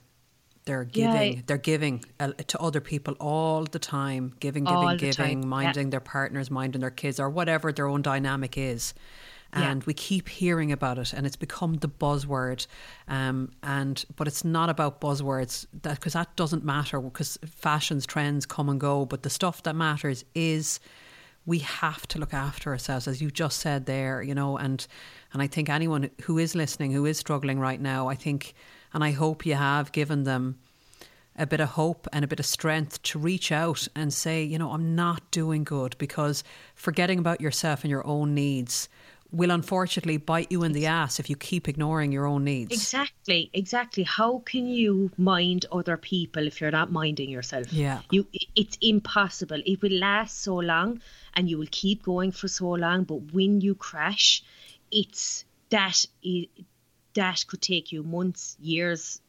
they're 0.65 0.85
giving 0.85 1.33
yeah. 1.33 1.41
they're 1.45 1.57
giving 1.57 2.03
uh, 2.19 2.31
to 2.47 2.59
other 2.59 2.81
people 2.81 3.15
all 3.19 3.63
the 3.63 3.79
time, 3.79 4.33
giving, 4.39 4.63
giving, 4.63 4.97
giving, 4.97 5.47
minding 5.47 5.87
yeah. 5.87 5.91
their 5.91 5.99
partners, 5.99 6.49
minding 6.49 6.81
their 6.81 6.91
kids, 6.91 7.19
or 7.19 7.29
whatever 7.29 7.71
their 7.71 7.87
own 7.87 8.01
dynamic 8.01 8.57
is 8.57 8.93
and 9.51 9.81
yeah. 9.81 9.85
we 9.85 9.93
keep 9.93 10.29
hearing 10.29 10.71
about 10.71 10.97
it 10.97 11.13
and 11.13 11.25
it's 11.25 11.35
become 11.35 11.75
the 11.75 11.89
buzzword 11.89 12.67
um, 13.07 13.51
and 13.63 14.05
but 14.15 14.27
it's 14.27 14.45
not 14.45 14.69
about 14.69 15.01
buzzwords 15.01 15.65
that 15.81 15.95
because 15.95 16.13
that 16.13 16.35
doesn't 16.35 16.63
matter 16.63 16.99
because 17.01 17.37
fashions 17.45 18.05
trends 18.05 18.45
come 18.45 18.69
and 18.69 18.79
go 18.79 19.05
but 19.05 19.23
the 19.23 19.29
stuff 19.29 19.63
that 19.63 19.75
matters 19.75 20.23
is 20.35 20.79
we 21.45 21.59
have 21.59 22.07
to 22.07 22.19
look 22.19 22.33
after 22.33 22.71
ourselves 22.71 23.07
as 23.07 23.21
you 23.21 23.31
just 23.31 23.59
said 23.59 23.85
there 23.85 24.21
you 24.21 24.35
know 24.35 24.57
and 24.57 24.87
and 25.33 25.41
I 25.41 25.47
think 25.47 25.69
anyone 25.69 26.09
who 26.23 26.37
is 26.37 26.55
listening 26.55 26.91
who 26.91 27.05
is 27.05 27.17
struggling 27.17 27.59
right 27.59 27.79
now 27.81 28.07
I 28.07 28.15
think 28.15 28.53
and 28.93 29.03
I 29.03 29.11
hope 29.11 29.45
you 29.45 29.55
have 29.55 29.91
given 29.91 30.23
them 30.23 30.59
a 31.39 31.45
bit 31.45 31.61
of 31.61 31.69
hope 31.69 32.07
and 32.11 32.25
a 32.25 32.27
bit 32.27 32.39
of 32.39 32.45
strength 32.45 33.01
to 33.01 33.17
reach 33.17 33.49
out 33.51 33.87
and 33.95 34.13
say, 34.13 34.43
you 34.43 34.59
know, 34.59 34.71
I'm 34.71 34.93
not 34.93 35.31
doing 35.31 35.63
good 35.63 35.95
because 35.97 36.43
forgetting 36.75 37.17
about 37.17 37.39
yourself 37.39 37.83
and 37.83 37.89
your 37.89 38.05
own 38.05 38.35
needs 38.35 38.89
will 39.31 39.51
unfortunately 39.51 40.17
bite 40.17 40.51
you 40.51 40.63
in 40.63 40.71
the 40.71 40.87
ass 40.87 41.19
if 41.19 41.29
you 41.29 41.35
keep 41.35 41.67
ignoring 41.67 42.11
your 42.11 42.25
own 42.25 42.43
needs. 42.43 42.73
Exactly, 42.73 43.49
exactly. 43.53 44.03
How 44.03 44.39
can 44.39 44.67
you 44.67 45.11
mind 45.17 45.65
other 45.71 45.97
people 45.97 46.47
if 46.47 46.59
you're 46.59 46.71
not 46.71 46.91
minding 46.91 47.29
yourself? 47.29 47.71
Yeah. 47.71 48.01
You 48.09 48.27
it's 48.55 48.77
impossible. 48.81 49.61
It 49.65 49.81
will 49.81 49.99
last 49.99 50.41
so 50.41 50.55
long 50.55 51.01
and 51.35 51.49
you 51.49 51.57
will 51.57 51.67
keep 51.71 52.03
going 52.03 52.31
for 52.31 52.47
so 52.47 52.69
long, 52.69 53.03
but 53.03 53.33
when 53.33 53.61
you 53.61 53.75
crash, 53.75 54.43
it's 54.91 55.45
that 55.69 56.05
that 57.13 57.45
could 57.47 57.61
take 57.61 57.91
you 57.91 58.03
months, 58.03 58.57
years 58.59 59.21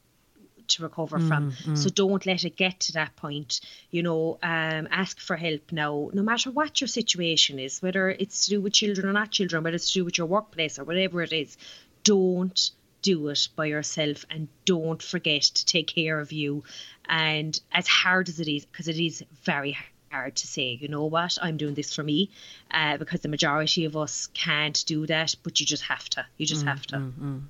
to 0.70 0.82
recover 0.82 1.18
mm, 1.18 1.28
from. 1.28 1.52
Mm. 1.52 1.78
So 1.78 1.90
don't 1.90 2.24
let 2.26 2.44
it 2.44 2.56
get 2.56 2.80
to 2.80 2.92
that 2.92 3.16
point. 3.16 3.60
You 3.90 4.02
know, 4.02 4.38
um, 4.42 4.88
ask 4.90 5.18
for 5.20 5.36
help 5.36 5.72
now, 5.72 6.10
no 6.12 6.22
matter 6.22 6.50
what 6.50 6.80
your 6.80 6.88
situation 6.88 7.58
is, 7.58 7.80
whether 7.82 8.10
it's 8.10 8.44
to 8.44 8.50
do 8.50 8.60
with 8.60 8.72
children 8.72 9.06
or 9.06 9.12
not 9.12 9.30
children, 9.30 9.62
whether 9.62 9.76
it's 9.76 9.92
to 9.92 10.00
do 10.00 10.04
with 10.04 10.18
your 10.18 10.26
workplace 10.26 10.78
or 10.78 10.84
whatever 10.84 11.22
it 11.22 11.32
is. 11.32 11.56
Don't 12.02 12.70
do 13.02 13.28
it 13.28 13.48
by 13.56 13.66
yourself 13.66 14.24
and 14.30 14.48
don't 14.64 15.02
forget 15.02 15.42
to 15.42 15.64
take 15.64 15.86
care 15.86 16.20
of 16.20 16.32
you. 16.32 16.64
And 17.08 17.58
as 17.72 17.86
hard 17.86 18.28
as 18.28 18.40
it 18.40 18.48
is, 18.48 18.64
because 18.64 18.88
it 18.88 18.96
is 18.98 19.24
very 19.42 19.76
hard 20.10 20.36
to 20.36 20.46
say, 20.46 20.78
you 20.80 20.88
know 20.88 21.04
what, 21.04 21.38
I'm 21.40 21.56
doing 21.56 21.74
this 21.74 21.94
for 21.94 22.02
me, 22.02 22.30
uh, 22.70 22.96
because 22.96 23.20
the 23.20 23.28
majority 23.28 23.84
of 23.84 23.96
us 23.96 24.28
can't 24.34 24.82
do 24.86 25.06
that, 25.06 25.34
but 25.42 25.60
you 25.60 25.66
just 25.66 25.84
have 25.84 26.08
to. 26.10 26.26
You 26.36 26.46
just 26.46 26.64
mm, 26.64 26.68
have 26.68 26.86
to. 26.88 26.96
Mm, 26.96 27.12
mm. 27.12 27.42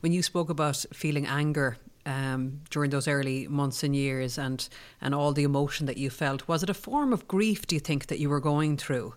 When 0.00 0.12
you 0.12 0.22
spoke 0.22 0.50
about 0.50 0.84
feeling 0.92 1.26
anger 1.26 1.78
um, 2.06 2.60
during 2.70 2.90
those 2.90 3.08
early 3.08 3.48
months 3.48 3.82
and 3.82 3.94
years 3.94 4.38
and, 4.38 4.68
and 5.00 5.14
all 5.14 5.32
the 5.32 5.44
emotion 5.44 5.86
that 5.86 5.96
you 5.96 6.10
felt. 6.10 6.48
Was 6.48 6.62
it 6.62 6.70
a 6.70 6.74
form 6.74 7.12
of 7.12 7.28
grief, 7.28 7.66
do 7.66 7.76
you 7.76 7.80
think, 7.80 8.06
that 8.06 8.18
you 8.18 8.28
were 8.28 8.40
going 8.40 8.76
through? 8.76 9.14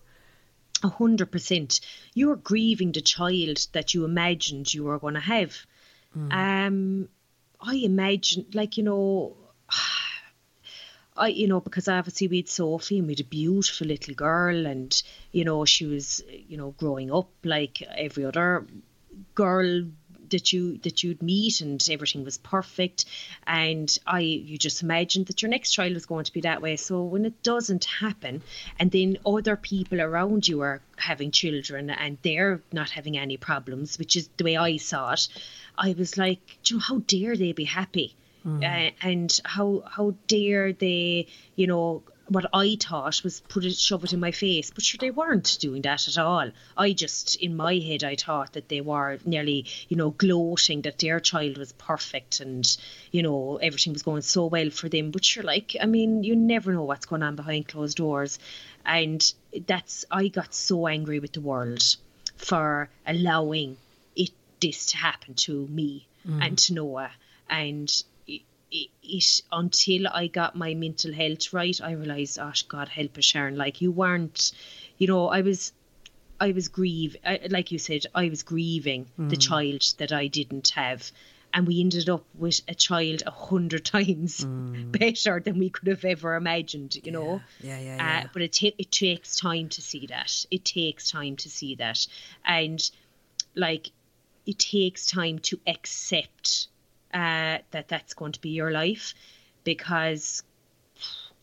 A 0.84 0.90
hundred 0.90 1.32
percent. 1.32 1.80
You 2.14 2.28
were 2.30 2.36
grieving 2.36 2.92
the 2.92 3.02
child 3.02 3.68
that 3.74 3.94
you 3.94 4.06
imagined 4.06 4.74
you 4.74 4.84
were 4.84 5.00
going 5.00 5.16
to 5.16 5.20
have. 5.20 5.58
Mm. 6.16 6.34
Um, 6.34 7.10
I 7.60 7.76
imagined, 7.76 8.54
like, 8.54 8.78
you 8.78 8.84
know, 8.84 9.36
I, 11.18 11.30
you 11.30 11.48
know, 11.48 11.60
because 11.60 11.88
obviously 11.88 12.28
we 12.28 12.38
had 12.38 12.50
Sophie 12.50 13.00
and 13.00 13.08
we 13.08 13.14
had 13.14 13.22
a 13.22 13.24
beautiful 13.24 13.88
little 13.88 14.14
girl, 14.14 14.68
and 14.68 15.02
you 15.32 15.46
know, 15.46 15.66
she 15.66 15.88
was, 15.88 16.24
you 16.48 16.58
know, 16.58 16.76
growing 16.78 17.12
up 17.12 17.32
like 17.44 17.82
every 17.82 18.24
other 18.26 18.68
girl 19.34 19.84
that 20.30 20.54
you 20.54 20.78
that 20.80 21.04
you'd 21.04 21.22
meet 21.22 21.62
and 21.62 21.86
everything 21.90 22.24
was 22.24 22.38
perfect. 22.38 23.06
And 23.46 23.96
I 24.06 24.20
you 24.20 24.58
just 24.58 24.82
imagined 24.84 25.28
that 25.28 25.42
your 25.42 25.50
next 25.50 25.72
child 25.72 25.94
was 25.94 26.06
going 26.06 26.26
to 26.26 26.34
be 26.34 26.42
that 26.42 26.62
way. 26.62 26.76
So 26.76 27.04
when 27.04 27.26
it 27.26 27.44
doesn't 27.44 27.86
happen 27.86 28.42
and 28.80 28.92
then 28.92 29.18
other 29.26 29.56
people 29.56 30.02
around 30.02 30.48
you 30.48 30.62
are 30.62 30.82
having 30.98 31.32
children 31.32 31.90
and 31.90 32.18
they're 32.22 32.62
not 32.72 32.90
having 32.90 33.18
any 33.18 33.38
problems 33.38 34.00
which 34.00 34.16
is 34.16 34.30
the 34.38 34.44
way 34.44 34.58
I 34.58 34.78
saw 34.78 35.14
it 35.14 35.28
I 35.78 35.94
was 35.98 36.18
like 36.18 36.40
you 36.66 36.78
know 36.78 36.82
how 36.82 37.00
dare 37.00 37.36
they 37.36 37.52
be 37.52 37.66
happy? 37.66 38.16
Mm. 38.46 38.64
uh, 38.64 38.92
and 39.02 39.40
how 39.44 39.84
how 39.86 40.16
dare 40.28 40.72
they 40.72 41.28
you 41.56 41.68
know 41.68 42.04
what 42.30 42.46
I 42.54 42.78
thought 42.80 43.24
was 43.24 43.42
put 43.42 43.66
it, 43.66 43.76
shove 43.76 44.04
it 44.04 44.14
in 44.14 44.20
my 44.20 44.32
face, 44.32 44.70
but 44.70 44.84
sure 44.84 44.98
they 45.00 45.12
weren't 45.12 45.58
doing 45.60 45.82
that 45.84 46.08
at 46.08 46.18
all. 46.18 46.50
I 46.76 46.94
just, 46.94 47.36
in 47.36 47.56
my 47.56 47.76
head, 47.76 48.04
I 48.04 48.16
thought 48.16 48.54
that 48.54 48.70
they 48.70 48.82
were 48.82 49.20
nearly, 49.26 49.66
you 49.88 49.98
know, 49.98 50.12
gloating 50.12 50.82
that 50.82 51.00
their 51.00 51.20
child 51.20 51.58
was 51.58 51.72
perfect 51.74 52.40
and, 52.40 52.66
you 53.12 53.24
know, 53.24 53.58
everything 53.58 53.94
was 53.94 54.04
going 54.04 54.22
so 54.22 54.46
well 54.48 54.70
for 54.70 54.90
them. 54.90 55.12
But 55.12 55.26
sure, 55.26 55.44
like, 55.44 55.76
I 55.82 55.86
mean, 55.86 56.24
you 56.24 56.36
never 56.36 56.74
know 56.74 56.84
what's 56.84 57.06
going 57.06 57.24
on 57.24 57.36
behind 57.36 57.68
closed 57.68 57.98
doors, 57.98 58.40
and 58.86 59.22
that's 59.66 60.06
I 60.12 60.28
got 60.28 60.54
so 60.54 60.88
angry 60.88 61.20
with 61.20 61.34
the 61.34 61.42
world 61.42 61.84
for 62.38 62.90
allowing 63.06 63.78
it 64.16 64.32
this 64.62 64.88
to 64.88 64.98
happen 64.98 65.34
to 65.34 65.68
me 65.68 66.08
mm. 66.28 66.46
and 66.46 66.58
to 66.58 66.74
Noah. 66.74 67.12
And 67.50 67.90
it, 68.72 69.42
until 69.52 70.08
I 70.08 70.28
got 70.28 70.56
my 70.56 70.74
mental 70.74 71.14
health 71.14 71.54
right, 71.54 71.80
I 71.82 71.92
realized, 71.92 72.40
oh 72.40 72.52
God 72.68 72.90
help 72.90 73.18
us, 73.18 73.26
Sharon. 73.26 73.56
Like 73.56 73.82
you 73.82 73.92
weren't, 73.92 74.52
you 74.98 75.08
know, 75.08 75.28
I 75.28 75.42
was 75.42 75.72
I 76.40 76.52
was 76.52 76.68
grieve 76.68 77.16
I, 77.26 77.48
like 77.50 77.72
you 77.72 77.80
said, 77.80 78.06
I 78.14 78.30
was 78.30 78.44
grieving 78.44 79.08
the 79.18 79.38
child 79.38 79.84
that 79.98 80.12
I 80.12 80.28
didn't 80.28 80.70
have. 80.70 81.12
And 81.54 81.66
we 81.66 81.80
ended 81.80 82.10
up 82.10 82.26
with 82.36 82.62
a 82.68 82.76
child 82.76 83.24
a 83.26 83.32
hundred 83.32 83.86
times 83.98 84.46
better 84.92 85.40
than 85.40 85.58
we 85.58 85.70
could 85.70 85.88
have 85.88 86.06
ever 86.06 86.36
imagined, 86.36 86.98
you 87.04 87.12
know. 87.12 87.42
Yeah, 87.62 87.80
yeah, 87.80 87.96
yeah. 87.96 88.22
Uh, 88.24 88.28
but 88.34 88.42
it 88.42 88.54
ta- 88.54 88.76
it 88.78 88.92
takes 88.92 89.36
time 89.36 89.70
to 89.70 89.82
see 89.82 90.08
that. 90.08 90.46
It 90.52 90.66
takes 90.66 91.10
time 91.10 91.38
to 91.38 91.50
see 91.50 91.76
that, 91.76 92.06
and 92.46 92.92
like 93.56 93.92
it 94.46 94.60
takes 94.60 95.06
time 95.06 95.40
to 95.40 95.60
accept 95.66 96.68
uh, 97.14 97.60
that 97.72 97.88
that's 97.88 98.14
going 98.14 98.34
to 98.34 98.42
be 98.42 98.50
your 98.50 98.72
life, 98.72 99.14
because 99.64 100.44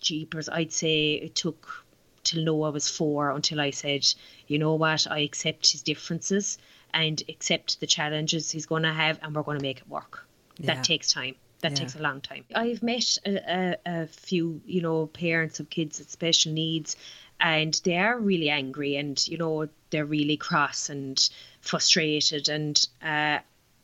jeepers, 0.01 0.49
I'd 0.49 0.73
say 0.73 1.15
it 1.15 1.35
took 1.35 1.85
till 2.23 2.43
Noah 2.45 2.71
was 2.71 2.89
four 2.89 3.31
until 3.31 3.61
I 3.61 3.71
said, 3.71 4.07
you 4.47 4.59
know 4.59 4.75
what, 4.75 5.07
I 5.11 5.21
accept 5.21 5.73
his 5.73 5.83
differences 5.83 6.59
and 6.93 7.23
accept 7.29 7.81
the 7.81 7.87
challenges 7.87 8.51
he's 8.51 8.67
going 8.67 8.85
to 8.85 8.93
have, 8.93 9.19
and 9.23 9.35
we're 9.35 9.43
going 9.43 9.59
to 9.59 9.63
make 9.63 9.79
it 9.79 9.89
work. 9.89 10.27
Yeah. 10.59 10.75
That 10.75 10.85
takes 10.85 11.13
time. 11.13 11.35
That 11.61 11.73
Yeah. 11.73 11.79
takes 11.79 11.97
a 11.97 12.03
long 12.03 12.21
time. 12.21 12.45
I've 12.55 12.83
met 12.83 13.19
a, 13.27 13.37
a, 13.37 13.77
a 13.87 14.07
few, 14.07 14.61
you 14.67 14.83
know, 14.83 15.07
parents 15.07 15.61
of 15.61 15.71
kids 15.71 15.99
with 15.99 16.11
special 16.11 16.53
needs, 16.53 16.97
and 17.41 17.79
they 17.85 17.97
are 17.97 18.19
really 18.19 18.49
angry, 18.51 18.97
and 18.97 19.27
you 19.27 19.39
know, 19.39 19.69
they're 19.91 20.05
really 20.05 20.37
cross 20.37 20.89
and 20.91 21.29
frustrated, 21.61 22.49
and 22.49 22.87
uh, 23.03 23.39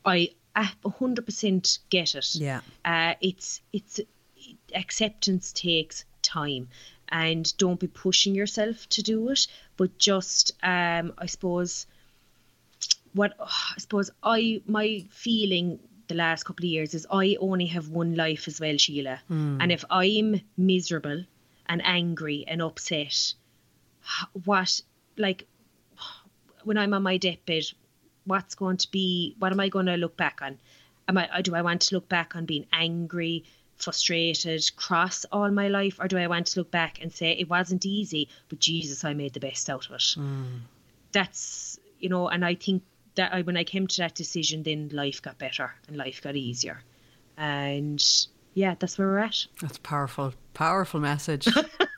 I 0.05 0.29
hundred 0.55 1.25
percent 1.25 1.79
get 1.89 2.15
it. 2.15 2.35
Yeah. 2.35 2.61
Uh, 2.83 3.15
it's 3.21 3.61
it's 3.73 3.99
acceptance 4.73 5.51
takes 5.51 6.05
time 6.21 6.67
and 7.09 7.55
don't 7.57 7.79
be 7.79 7.87
pushing 7.87 8.33
yourself 8.33 8.87
to 8.89 9.01
do 9.03 9.29
it 9.29 9.47
but 9.77 9.97
just 9.97 10.51
um 10.63 11.13
i 11.17 11.25
suppose 11.25 11.85
what 13.13 13.33
i 13.39 13.75
suppose 13.77 14.09
i 14.23 14.61
my 14.65 15.03
feeling 15.09 15.79
the 16.07 16.15
last 16.15 16.43
couple 16.43 16.65
of 16.65 16.69
years 16.69 16.93
is 16.93 17.05
i 17.11 17.37
only 17.39 17.65
have 17.65 17.89
one 17.89 18.15
life 18.15 18.47
as 18.47 18.59
well 18.59 18.75
Síle 18.75 19.19
and 19.29 19.71
if 19.71 19.83
i'm 19.89 20.41
miserable 20.57 21.23
and 21.67 21.81
angry 21.85 22.45
and 22.47 22.61
upset 22.61 23.33
what 24.45 24.81
like 25.17 25.47
when 26.63 26.77
i'm 26.77 26.93
on 26.93 27.03
my 27.03 27.17
deathbed 27.17 27.63
what's 28.25 28.55
going 28.55 28.77
to 28.77 28.91
be 28.91 29.35
what 29.39 29.51
am 29.51 29.59
i 29.59 29.69
going 29.69 29.87
to 29.87 29.97
look 29.97 30.15
back 30.17 30.39
on? 30.41 30.59
Am 31.07 31.17
i 31.17 31.41
do 31.41 31.55
i 31.55 31.61
want 31.61 31.81
to 31.81 31.95
look 31.95 32.07
back 32.07 32.35
on 32.35 32.45
being 32.45 32.65
angry 32.71 33.43
frustrated 33.77 34.63
cross 34.75 35.25
all 35.31 35.49
my 35.49 35.67
life? 35.67 35.99
Or 35.99 36.07
do 36.07 36.17
i 36.17 36.27
want 36.27 36.47
to 36.47 36.59
look 36.59 36.71
back 36.71 37.01
and 37.01 37.11
say 37.11 37.31
it 37.31 37.49
wasn't 37.49 37.85
easy 37.85 38.29
but 38.49 38.59
jesus 38.59 39.03
i 39.03 39.13
made 39.13 39.33
the 39.33 39.39
best 39.39 39.69
out 39.69 39.87
of 39.87 39.93
it. 39.93 40.15
Mm. 40.17 40.61
That's 41.11 41.79
you 41.99 42.09
know 42.09 42.27
and 42.27 42.45
i 42.45 42.55
think 42.55 42.83
that 43.15 43.33
I, 43.33 43.41
when 43.41 43.57
i 43.57 43.63
came 43.63 43.87
to 43.87 43.97
that 43.97 44.15
decision 44.15 44.63
then 44.63 44.89
life 44.93 45.21
got 45.21 45.37
better 45.37 45.73
and 45.87 45.97
life 45.97 46.21
got 46.21 46.35
easier. 46.35 46.81
And 47.37 48.03
yeah 48.53 48.75
that's 48.77 48.97
where 48.97 49.07
we're 49.07 49.19
at. 49.19 49.47
That's 49.61 49.77
powerful, 49.79 50.33
powerful 50.53 50.99
message. 50.99 51.47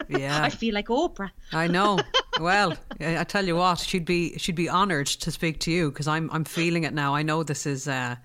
Yeah, 0.09 0.43
i 0.43 0.49
feel 0.49 0.73
like 0.73 0.87
oprah. 0.87 1.31
I 1.51 1.67
know. 1.67 1.97
Well, 2.39 2.75
I 2.99 3.23
tell 3.23 3.45
you 3.45 3.55
what, 3.55 3.79
she'd 3.79 4.05
be 4.05 4.37
she'd 4.37 4.55
be 4.55 4.69
honoured 4.69 5.07
to 5.07 5.31
speak 5.31 5.59
to 5.61 5.71
you 5.71 5.91
because 5.91 6.07
I'm 6.07 6.29
I'm 6.31 6.43
feeling 6.43 6.83
it 6.83 6.93
now. 6.93 7.15
I 7.15 7.23
know 7.23 7.43
this 7.43 7.65
is 7.65 7.87
uh, 7.87 8.15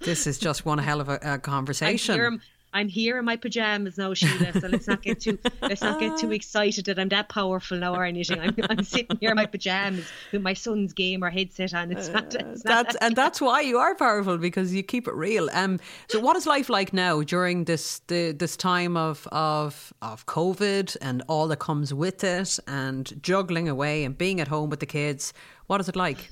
this 0.00 0.26
is 0.26 0.38
just 0.38 0.64
one 0.64 0.78
hell 0.78 1.00
of 1.00 1.08
a, 1.08 1.18
a 1.22 1.38
conversation. 1.38 2.40
I'm 2.74 2.88
here 2.88 3.18
in 3.18 3.24
my 3.24 3.36
pajamas 3.36 3.98
now, 3.98 4.12
Síle. 4.12 4.60
So 4.60 4.68
let's 4.68 4.86
not 4.86 5.02
get 5.02 5.20
too 5.20 5.38
let's 5.60 5.82
not 5.82 6.00
get 6.00 6.16
too 6.16 6.32
excited 6.40 6.86
that 6.86 6.98
I'm 6.98 7.10
that 7.10 7.28
powerful 7.28 7.78
now 7.78 7.94
or 7.94 8.04
anything. 8.04 8.40
I'm, 8.40 8.54
I'm 8.70 8.82
sitting 8.82 9.18
here 9.20 9.30
in 9.30 9.36
my 9.36 9.46
pajamas 9.46 10.06
with 10.32 10.42
my 10.42 10.54
son's 10.54 10.92
gamer 10.92 11.28
headset 11.28 11.74
on. 11.74 11.92
It's 11.92 12.08
not. 12.08 12.34
It's 12.34 12.64
not 12.64 12.86
That's 12.86 12.96
and 12.96 13.14
that's 13.14 13.40
why 13.48 13.60
you 13.60 13.78
are 13.78 13.94
powerful 13.94 14.38
because 14.38 14.74
you 14.74 14.82
keep 14.82 15.06
it 15.06 15.14
real. 15.14 15.50
Um, 15.52 15.80
so 16.08 16.18
what 16.20 16.36
is 16.36 16.46
life 16.46 16.70
like 16.70 16.92
now 16.92 17.22
during 17.22 17.64
this 17.64 17.98
the, 18.06 18.32
this 18.32 18.56
time 18.56 18.96
of 18.96 19.28
of 19.32 19.92
of 20.00 20.24
COVID 20.26 20.96
and 21.02 21.22
all 21.28 21.48
that 21.48 21.58
comes 21.58 21.92
with 21.92 22.24
it, 22.24 22.58
and 22.66 23.22
juggling 23.22 23.68
away 23.68 24.04
and 24.04 24.16
being 24.16 24.40
at 24.40 24.48
home 24.48 24.70
with 24.70 24.80
the 24.80 24.86
kids? 24.86 25.34
What 25.66 25.80
is 25.80 25.88
it 25.88 25.96
like? 25.96 26.30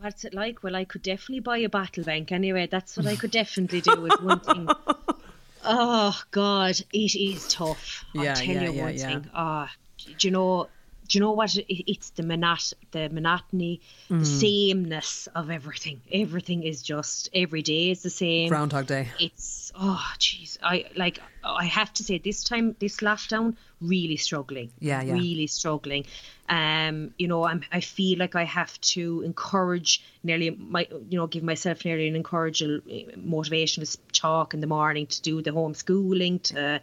What's 0.00 0.24
it 0.24 0.32
like? 0.34 0.62
Well, 0.62 0.76
I 0.76 0.84
could 0.84 1.02
definitely 1.02 1.40
buy 1.40 1.58
a 1.58 1.68
battle 1.68 2.04
bank 2.04 2.32
anyway. 2.32 2.66
That's 2.70 2.96
what 2.96 3.06
I 3.06 3.16
could 3.16 3.30
definitely 3.30 3.80
do. 3.82 4.06
Is 4.06 4.20
one 4.20 4.40
thing. 4.40 4.68
Oh 5.64 6.18
God, 6.30 6.80
it 6.92 7.14
is 7.14 7.48
tough. 7.48 8.04
Yeah, 8.14 8.30
I'll 8.30 8.36
tell 8.36 8.54
yeah, 8.54 8.62
you 8.64 8.72
yeah, 8.72 8.82
one 8.82 8.94
yeah. 8.94 9.08
thing. 9.08 9.30
Ah, 9.34 9.70
do 10.18 10.28
you 10.28 10.30
know? 10.30 10.68
Do 11.06 11.18
you 11.18 11.20
know 11.24 11.32
what? 11.32 11.56
It's 11.68 12.10
the 12.10 12.22
monot, 12.22 12.72
the 12.92 13.08
monotony, 13.10 13.80
Mm. 14.08 14.20
the 14.20 14.24
sameness 14.26 15.28
of 15.34 15.50
everything. 15.50 16.00
Everything 16.12 16.62
is 16.62 16.82
just 16.82 17.28
every 17.34 17.62
day 17.62 17.90
is 17.90 18.02
the 18.02 18.10
same. 18.10 18.48
Groundhog 18.48 18.86
Day. 18.86 19.08
It's 19.18 19.69
oh 19.74 20.04
jeez, 20.18 20.58
I 20.62 20.86
like 20.96 21.20
I 21.44 21.64
have 21.64 21.92
to 21.94 22.04
say 22.04 22.18
this 22.18 22.44
time 22.44 22.76
this 22.78 22.98
lockdown 22.98 23.56
really 23.80 24.16
struggling. 24.16 24.70
Yeah, 24.78 25.02
yeah. 25.02 25.14
Really 25.14 25.46
struggling. 25.46 26.06
Um, 26.48 27.14
you 27.18 27.28
know, 27.28 27.44
I'm 27.44 27.62
I 27.72 27.80
feel 27.80 28.18
like 28.18 28.34
I 28.34 28.44
have 28.44 28.80
to 28.80 29.22
encourage 29.22 30.02
nearly 30.22 30.50
my 30.50 30.86
you 31.08 31.18
know 31.18 31.26
give 31.26 31.42
myself 31.42 31.84
nearly 31.84 32.08
an 32.08 32.16
encouraging 32.16 32.80
motivational 33.16 33.96
talk 34.12 34.52
in 34.52 34.60
the 34.60 34.66
morning 34.66 35.06
to 35.06 35.22
do 35.22 35.40
the 35.42 35.50
homeschooling 35.50 36.42
to 36.42 36.80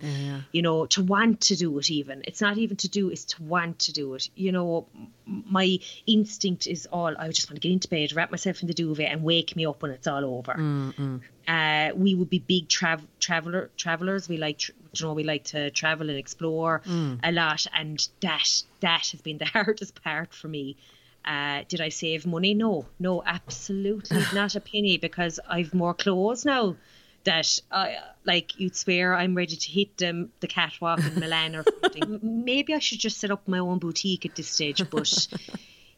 you 0.51 0.61
know 0.61 0.85
to 0.87 1.03
want 1.03 1.41
to 1.41 1.55
do 1.55 1.77
it 1.77 1.91
even 1.91 2.23
it's 2.25 2.41
not 2.41 2.57
even 2.57 2.77
to 2.77 2.87
do 2.87 3.09
it's 3.09 3.25
to 3.25 3.43
want 3.43 3.77
to 3.77 3.91
do 3.91 4.15
it 4.15 4.29
you 4.35 4.51
know 4.51 4.87
my 5.25 5.77
instinct 6.07 6.65
is 6.65 6.87
all 6.87 7.13
I 7.17 7.29
just 7.29 7.49
want 7.49 7.61
to 7.61 7.67
get 7.67 7.73
into 7.73 7.87
bed 7.89 8.13
wrap 8.13 8.31
myself 8.31 8.61
in 8.61 8.67
the 8.67 8.73
duvet 8.73 9.11
and 9.11 9.23
wake 9.23 9.55
me 9.55 9.65
up 9.65 9.81
when 9.81 9.91
it's 9.91 10.07
all 10.07 10.25
over 10.25 10.53
uh, 11.47 11.91
we 11.95 12.13
would 12.13 12.29
be 12.29 12.39
big 12.39 12.67
trav- 12.67 13.07
traveler 13.19 13.69
travelers. 13.77 14.27
We 14.27 14.37
like, 14.37 14.57
tr- 14.59 14.71
you 14.93 15.05
know, 15.05 15.13
we 15.13 15.23
like 15.23 15.45
to 15.45 15.71
travel 15.71 16.09
and 16.09 16.19
explore 16.19 16.81
a 17.23 17.31
lot, 17.31 17.65
and 17.73 18.05
that 18.21 18.63
that 18.81 19.07
has 19.11 19.21
been 19.21 19.37
the 19.37 19.45
hardest 19.57 20.01
part 20.03 20.33
for 20.33 20.47
me. 20.47 20.75
Uh, 21.25 21.63
did 21.67 21.81
I 21.81 21.89
save 21.89 22.25
money? 22.25 22.53
No, 22.53 22.85
no, 22.99 23.21
absolutely 23.25 24.23
not 24.33 24.55
a 24.55 24.61
penny 24.61 24.97
because 24.97 25.39
I've 25.47 25.73
more 25.73 25.93
clothes 25.93 26.45
now. 26.45 26.75
That 27.23 27.59
I 27.69 27.97
like, 28.23 28.57
you'd 28.57 28.77
swear 28.77 29.13
I'm 29.13 29.35
ready 29.35 29.57
to 29.57 29.69
hit 29.69 29.97
them 29.97 30.31
the 30.39 30.47
catwalk 30.47 30.99
in 30.99 31.19
Milan 31.19 31.57
or 31.57 31.63
something. 31.81 32.19
Maybe 32.23 32.73
I 32.73 32.79
should 32.79 32.99
just 32.99 33.17
set 33.17 33.31
up 33.31 33.45
my 33.47 33.59
own 33.59 33.79
boutique 33.79 34.25
at 34.25 34.35
this 34.35 34.47
stage, 34.47 34.81
but 34.89 35.27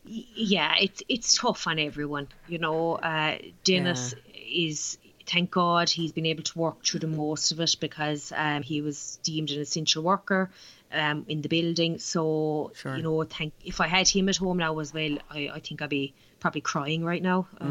yeah, 0.04 0.74
it's 0.80 1.04
it's 1.08 1.38
tough 1.38 1.68
on 1.68 1.78
everyone. 1.78 2.30
You 2.47 2.58
know, 2.58 2.95
uh, 2.95 3.38
Dennis 3.64 4.16
is 4.34 4.97
thank 5.30 5.51
God 5.51 5.89
he's 5.89 6.11
been 6.11 6.25
able 6.25 6.43
to 6.43 6.59
work 6.59 6.84
through 6.84 7.01
the 7.01 7.07
most 7.07 7.51
of 7.51 7.59
it 7.59 7.75
because 7.80 8.34
um, 8.36 8.63
he 8.63 8.82
was 8.82 9.19
deemed 9.23 9.51
an 9.51 9.61
essential 9.61 10.01
worker 10.03 10.49
um, 10.91 11.25
in 11.27 11.41
the 11.41 11.49
building. 11.49 11.99
So 11.99 12.71
Sure. 12.75 12.97
you 12.97 13.03
know, 13.03 13.23
thank 13.23 13.53
if 13.63 13.80
I 13.80 13.88
had 13.88 14.07
him 14.07 14.30
at 14.30 14.38
home 14.38 14.57
now 14.57 14.80
as 14.80 14.93
well, 14.93 15.17
I, 15.30 15.49
I 15.53 15.59
think 15.59 15.82
I'd 15.82 15.89
be 15.89 16.13
probably 16.39 16.61
crying 16.61 17.03
right 17.03 17.21
now. 17.21 17.47
Uh, 17.61 17.67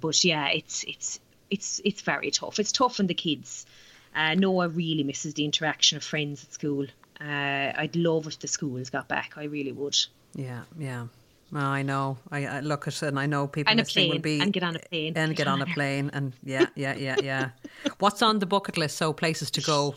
But 0.00 0.24
yeah, 0.24 0.48
it's 0.48 0.84
it's 0.84 1.20
it's 1.50 1.80
it's 1.84 2.02
very 2.02 2.30
tough. 2.30 2.58
It's 2.58 2.72
tough 2.72 3.00
on 3.00 3.06
the 3.06 3.14
kids. 3.14 3.66
Uh, 4.14 4.34
Noah 4.34 4.68
really 4.68 5.02
misses 5.02 5.34
the 5.34 5.44
interaction 5.44 5.96
of 5.98 6.04
friends 6.04 6.44
at 6.44 6.52
school. 6.52 6.86
Uh, 7.20 7.72
I'd 7.82 7.96
love 7.96 8.26
if 8.26 8.38
the 8.38 8.48
schools 8.48 8.90
got 8.90 9.08
back. 9.08 9.32
I 9.36 9.44
really 9.44 9.72
would. 9.72 9.96
Yeah, 10.34 10.62
yeah. 10.78 11.06
Well, 11.52 11.64
I 11.64 11.82
know. 11.82 12.18
I, 12.30 12.46
I 12.46 12.60
look 12.60 12.88
at 12.88 12.94
it 13.02 13.06
and 13.06 13.18
I 13.18 13.26
know 13.26 13.46
people 13.46 13.70
And 13.70 13.80
a 13.80 13.82
listening 13.84 14.08
will 14.08 14.20
plane, 14.20 14.22
be 14.22 14.40
and 14.40 14.52
get 14.52 14.62
on 14.62 14.76
a 14.76 14.78
plane. 14.80 15.12
and 15.16 15.36
get 15.36 15.46
on 15.46 15.62
a 15.62 15.66
plane 15.66 16.10
and 16.12 16.32
yeah, 16.42 16.66
yeah, 16.74 16.94
yeah, 16.96 17.16
yeah. 17.22 17.50
What's 17.98 18.20
on 18.22 18.40
the 18.40 18.46
bucket 18.46 18.76
list? 18.76 18.96
So 18.96 19.12
places 19.12 19.50
to 19.52 19.60
go. 19.60 19.94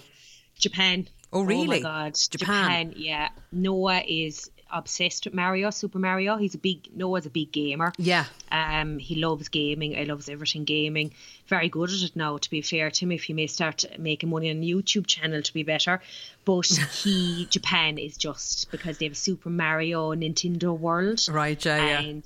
Japan. 0.59 1.07
Oh, 1.33 1.41
really? 1.43 1.63
Oh 1.63 1.67
my 1.67 1.79
god, 1.79 2.15
Japan. 2.29 2.93
Yeah, 2.95 3.29
Noah 3.51 4.03
is 4.07 4.49
obsessed 4.72 5.26
with 5.26 5.34
Mario, 5.34 5.70
Super 5.70 5.99
Mario. 5.99 6.38
He's 6.38 6.55
a 6.55 6.57
big 6.57 6.95
Noah's 6.95 7.26
a 7.26 7.30
big 7.30 7.51
gamer. 7.51 7.93
Yeah. 7.97 8.26
Um, 8.51 8.99
he 8.99 9.15
loves 9.15 9.49
gaming. 9.49 9.97
I 9.97 10.03
loves 10.03 10.30
everything 10.30 10.63
gaming. 10.63 11.13
Very 11.47 11.70
good 11.70 11.89
at 11.89 12.01
it 12.01 12.15
now. 12.15 12.38
To 12.38 12.49
be 12.49 12.61
fair 12.61 12.91
to 12.91 13.05
him, 13.05 13.11
if 13.11 13.24
he 13.24 13.34
may 13.34 13.47
start 13.47 13.86
making 13.97 14.30
money 14.30 14.49
on 14.49 14.57
a 14.57 14.65
YouTube 14.65 15.07
channel 15.07 15.41
to 15.41 15.53
be 15.53 15.63
better, 15.63 16.01
but 16.45 16.65
he 17.03 17.47
Japan 17.49 17.97
is 17.97 18.17
just 18.17 18.72
because 18.72 18.97
they 18.97 19.05
have 19.05 19.13
a 19.13 19.15
Super 19.15 19.49
Mario 19.49 20.13
Nintendo 20.13 20.78
World. 20.78 21.28
Right, 21.30 21.63
yeah, 21.65 22.01
yeah. 22.01 22.20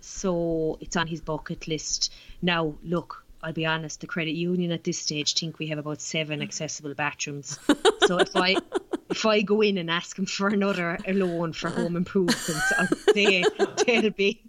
So 0.00 0.78
it's 0.80 0.96
on 0.96 1.06
his 1.06 1.20
bucket 1.20 1.68
list. 1.68 2.12
Now, 2.42 2.74
look, 2.82 3.24
I'll 3.42 3.52
be 3.52 3.64
honest, 3.66 4.00
the 4.00 4.06
credit 4.06 4.32
union 4.34 4.70
at 4.72 4.84
this 4.84 4.98
stage 4.98 5.34
think 5.34 5.58
we 5.58 5.68
have 5.68 5.78
about 5.78 6.00
seven 6.00 6.42
accessible 6.42 6.94
bathrooms. 6.94 7.58
so 8.06 8.18
if 8.18 8.36
I 8.36 8.56
if 9.08 9.24
I 9.24 9.40
go 9.40 9.60
in 9.62 9.78
and 9.78 9.90
ask 9.90 10.16
them 10.16 10.26
for 10.26 10.48
another 10.48 10.98
loan 11.08 11.52
for 11.52 11.70
home 11.70 11.96
improvements, 11.96 12.72
say 13.14 13.44
they'll 13.86 14.10
be 14.10 14.42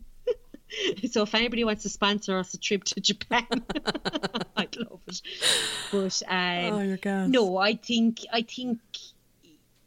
so 1.10 1.24
if 1.24 1.36
anybody 1.36 1.64
wants 1.64 1.84
to 1.84 1.89
sponsor 1.89 2.38
us 2.38 2.54
a 2.54 2.58
trip 2.58 2.84
to 2.86 3.02
Japan, 3.02 3.46
I'd 4.56 4.76
love 4.78 5.02
it. 5.08 5.22
But 5.92 6.22
um, 6.28 6.74
Oh, 6.74 6.98
gas. 6.98 7.28
no, 7.30 7.58
I 7.58 7.76
think 7.76 8.20
I 8.32 8.42
think 8.44 8.80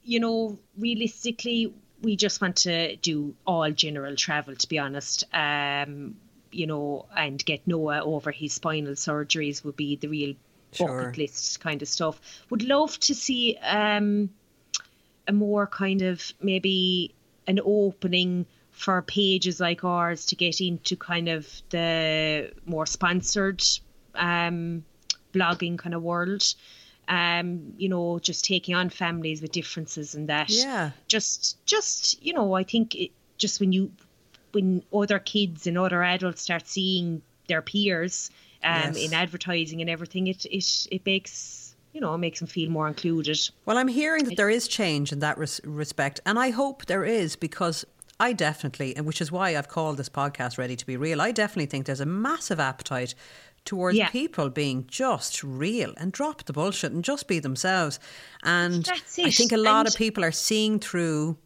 you 0.03 0.21
know 0.21 0.59
realistically 0.79 1.73
we 2.03 2.17
just 2.17 2.43
want 2.43 2.57
to 2.57 2.97
do 2.97 3.35
all 3.47 3.71
general 3.71 4.15
travel. 4.17 4.55
To 4.57 4.69
be 4.69 4.79
honest, 4.79 5.25
um, 5.33 6.17
you 6.55 6.67
know, 6.67 7.07
and 7.17 7.45
get 7.45 7.67
Noah 7.67 8.03
over 8.03 8.31
his 8.31 8.53
spinal 8.53 8.95
surgeries 8.95 9.65
would 9.65 9.77
be 9.77 9.97
the 9.97 10.09
real 10.09 10.35
Sure. 10.73 11.03
bucket 11.03 11.19
list 11.19 11.61
kind 11.61 11.83
of 11.83 11.89
stuff. 11.89 12.21
Would 12.51 12.65
love 12.65 12.99
to 13.01 13.15
see 13.15 13.57
um, 13.59 14.31
a 15.29 15.33
more 15.33 15.67
kind 15.67 16.03
of 16.03 16.33
maybe 16.41 17.15
an 17.47 17.61
opening 17.65 18.47
for 18.73 19.01
pages 19.03 19.61
like 19.61 19.85
ours 19.85 20.27
to 20.27 20.35
get 20.35 20.61
into 20.61 20.97
kind 20.97 21.29
of 21.29 21.49
the 21.71 22.53
more 22.67 22.87
sponsored 22.87 23.63
um, 24.17 24.85
blogging 25.33 25.79
kind 25.79 25.95
of 25.95 26.03
world. 26.03 26.43
Um, 27.07 27.75
you 27.77 27.89
know, 27.89 28.19
just 28.19 28.45
taking 28.45 28.75
on 28.75 28.89
families 28.89 29.43
with 29.43 29.53
differences 29.53 30.15
and 30.15 30.29
that. 30.29 30.51
Yeah. 30.51 30.91
Just, 31.07 31.65
just 31.67 32.21
you 32.21 32.33
know, 32.33 32.55
I 32.55 32.65
think 32.65 32.95
it, 32.95 33.11
just 33.37 33.61
when 33.61 33.73
you 33.73 33.93
when 34.55 34.83
other 34.93 35.19
kids 35.19 35.67
and 35.67 35.77
other 35.77 36.03
adults 36.03 36.43
start 36.43 36.67
seeing 36.67 37.23
their 37.49 37.63
peers 37.63 38.31
um, 38.63 38.95
Yes. 38.95 38.97
in 38.97 39.13
advertising 39.15 39.81
and 39.81 39.91
everything, 39.91 40.27
it 40.29 40.45
it 40.47 40.87
it 40.91 41.05
makes 41.05 41.75
you 41.93 42.01
know 42.01 42.17
makes 42.17 42.39
them 42.39 42.49
feel 42.49 42.71
more 42.71 42.89
included. 42.89 43.39
Well, 43.67 43.77
I'm 43.79 43.89
hearing 43.89 44.25
that 44.25 44.37
there 44.37 44.51
is 44.51 44.67
change 44.69 45.13
in 45.13 45.19
that 45.21 45.37
res- 45.39 45.61
respect, 45.65 46.21
and 46.25 46.39
I 46.39 46.51
hope 46.51 46.87
there 46.87 47.05
is 47.05 47.37
because 47.37 47.85
I 48.19 48.33
definitely, 48.33 48.97
and 48.97 49.07
which 49.07 49.21
is 49.21 49.31
why 49.33 49.57
I've 49.57 49.69
called 49.69 49.97
this 49.99 50.09
podcast 50.09 50.57
"Ready 50.57 50.77
to 50.77 50.87
Be 50.87 50.97
Real." 50.97 51.21
I 51.21 51.33
definitely 51.33 51.67
think 51.67 51.87
there's 51.87 52.01
a 52.01 52.07
massive 52.07 52.59
appetite 52.61 53.15
towards 53.65 53.97
Yeah. 53.97 54.09
people 54.11 54.51
being 54.51 54.87
just 54.89 55.43
real 55.43 55.95
and 55.97 56.13
drop 56.13 56.45
the 56.45 56.53
bullshit 56.53 56.93
and 56.93 57.03
just 57.03 57.27
be 57.27 57.39
themselves. 57.39 57.99
And 58.43 58.87
I 59.19 59.31
think 59.31 59.53
a 59.53 59.57
lot 59.57 59.87
of 59.89 59.95
people 59.97 60.23
are 60.23 60.33
seeing 60.33 60.79
through 60.79 61.39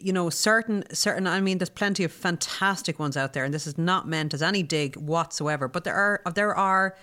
you 0.00 0.12
know 0.12 0.28
certain 0.30 0.84
certain 0.92 1.26
i 1.26 1.40
mean 1.40 1.58
there's 1.58 1.70
plenty 1.70 2.04
of 2.04 2.12
fantastic 2.12 2.98
ones 2.98 3.16
out 3.16 3.32
there 3.32 3.44
and 3.44 3.54
this 3.54 3.66
is 3.66 3.78
not 3.78 4.06
meant 4.08 4.34
as 4.34 4.42
any 4.42 4.62
dig 4.62 4.96
whatsoever 4.96 5.68
but 5.68 5.84
there 5.84 5.94
are 5.94 6.20
there 6.34 6.54
are 6.54 6.96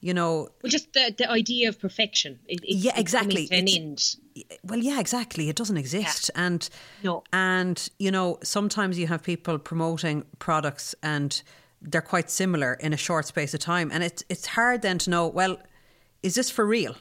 you 0.00 0.14
know 0.14 0.48
Well, 0.62 0.70
just 0.70 0.92
the 0.92 1.12
the 1.18 1.28
idea 1.28 1.68
of 1.68 1.80
perfection. 1.80 2.38
It, 2.46 2.60
it's, 2.62 2.84
Yeah, 2.84 2.92
exactly. 2.96 3.48
an 3.50 3.66
end. 3.68 4.16
well 4.62 4.78
yeah 4.78 5.00
exactly 5.00 5.48
it 5.48 5.56
doesn't 5.56 5.76
exist 5.76 6.30
and 6.36 6.68
No. 7.02 7.24
and 7.32 7.76
you 7.98 8.10
know 8.12 8.38
sometimes 8.42 8.98
you 8.98 9.08
have 9.08 9.22
people 9.22 9.58
promoting 9.58 10.24
products 10.38 10.94
and 11.02 11.42
they're 11.82 12.00
quite 12.14 12.30
similar 12.30 12.74
in 12.74 12.92
a 12.92 12.96
short 12.96 13.26
space 13.26 13.52
of 13.54 13.60
time 13.60 13.90
and 13.92 14.02
it's 14.04 14.22
it's 14.28 14.46
hard 14.46 14.82
then 14.82 14.98
to 14.98 15.10
know 15.10 15.26
well 15.26 15.58
is 16.22 16.34
this 16.34 16.50
for 16.50 16.64
real 16.64 16.94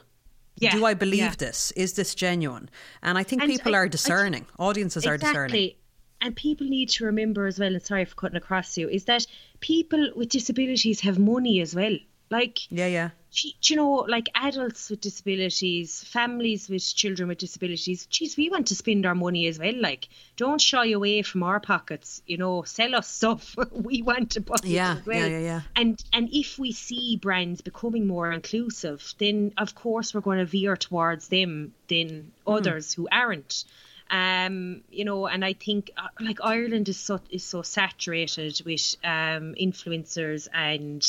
Yeah, 0.59 0.71
do 0.71 0.85
i 0.85 0.93
believe 0.93 1.19
yeah. 1.19 1.35
this 1.37 1.71
is 1.71 1.93
this 1.93 2.15
genuine 2.15 2.69
and 3.03 3.17
i 3.17 3.23
think 3.23 3.41
And 3.41 3.51
people 3.51 3.75
I- 3.75 3.79
are 3.79 3.85
I- 3.85 3.89
discerning 3.89 4.45
audiences 4.59 5.05
are 5.05 5.17
discerning 5.17 5.55
Exactly. 5.55 5.77
And 6.19 6.35
people 6.35 6.65
need 6.67 6.89
to 6.89 7.05
remember 7.05 7.45
as 7.45 7.59
well, 7.59 7.71
and 7.75 7.85
sorry 7.85 8.03
for 8.05 8.15
cutting 8.15 8.37
across 8.37 8.75
you, 8.75 8.89
is 8.89 9.05
that 9.05 9.27
people 9.59 10.09
with 10.15 10.29
disabilities 10.29 10.99
have 11.01 11.19
money 11.19 11.61
as 11.61 11.75
well. 11.75 11.95
Like, 12.31 12.55
yeah 12.71 12.87
yeah 12.87 13.09
you 13.43 13.75
know, 13.75 14.05
like 14.07 14.29
adults 14.35 14.89
with 14.89 15.01
disabilities, 15.01 16.03
families 16.03 16.69
with 16.69 16.83
children 16.95 17.29
with 17.29 17.37
disabilities, 17.37 18.05
geez, 18.07 18.37
we 18.37 18.49
want 18.49 18.67
to 18.67 18.75
spend 18.75 19.05
our 19.05 19.15
money 19.15 19.47
as 19.47 19.59
well. 19.59 19.73
Like, 19.79 20.07
don't 20.35 20.61
shy 20.61 20.91
away 20.91 21.21
from 21.21 21.43
our 21.43 21.59
pockets, 21.59 22.21
you 22.25 22.37
know, 22.37 22.63
sell 22.63 22.95
us 22.95 23.07
stuff. 23.07 23.55
we 23.71 24.01
want 24.01 24.31
to 24.31 24.41
buy 24.41 24.55
it 24.63 24.65
Yeah, 24.65 24.97
as 24.97 25.05
well. 25.05 25.15
yeah, 25.15 25.27
yeah, 25.27 25.39
yeah. 25.39 25.61
And 25.75 26.03
and 26.13 26.29
if 26.31 26.57
we 26.57 26.71
see 26.71 27.17
brands 27.17 27.61
becoming 27.61 28.07
more 28.07 28.31
inclusive, 28.31 29.13
then 29.19 29.53
of 29.57 29.75
course 29.75 30.13
we're 30.13 30.21
going 30.21 30.39
to 30.39 30.45
veer 30.45 30.75
towards 30.75 31.27
them 31.27 31.73
than 31.87 32.31
Hmm. 32.45 32.51
others 32.53 32.93
who 32.93 33.07
aren't. 33.11 33.65
Um, 34.09 34.83
you 34.89 35.03
know, 35.03 35.27
and 35.27 35.43
I 35.43 35.51
think 35.51 35.91
uh, 35.97 36.07
like 36.21 36.39
Ireland 36.41 36.87
is 36.87 36.97
so 36.97 37.19
is 37.29 37.43
so 37.43 37.61
saturated 37.61 38.61
with 38.65 38.95
um 39.03 39.53
influencers 39.59 40.47
and 40.53 41.05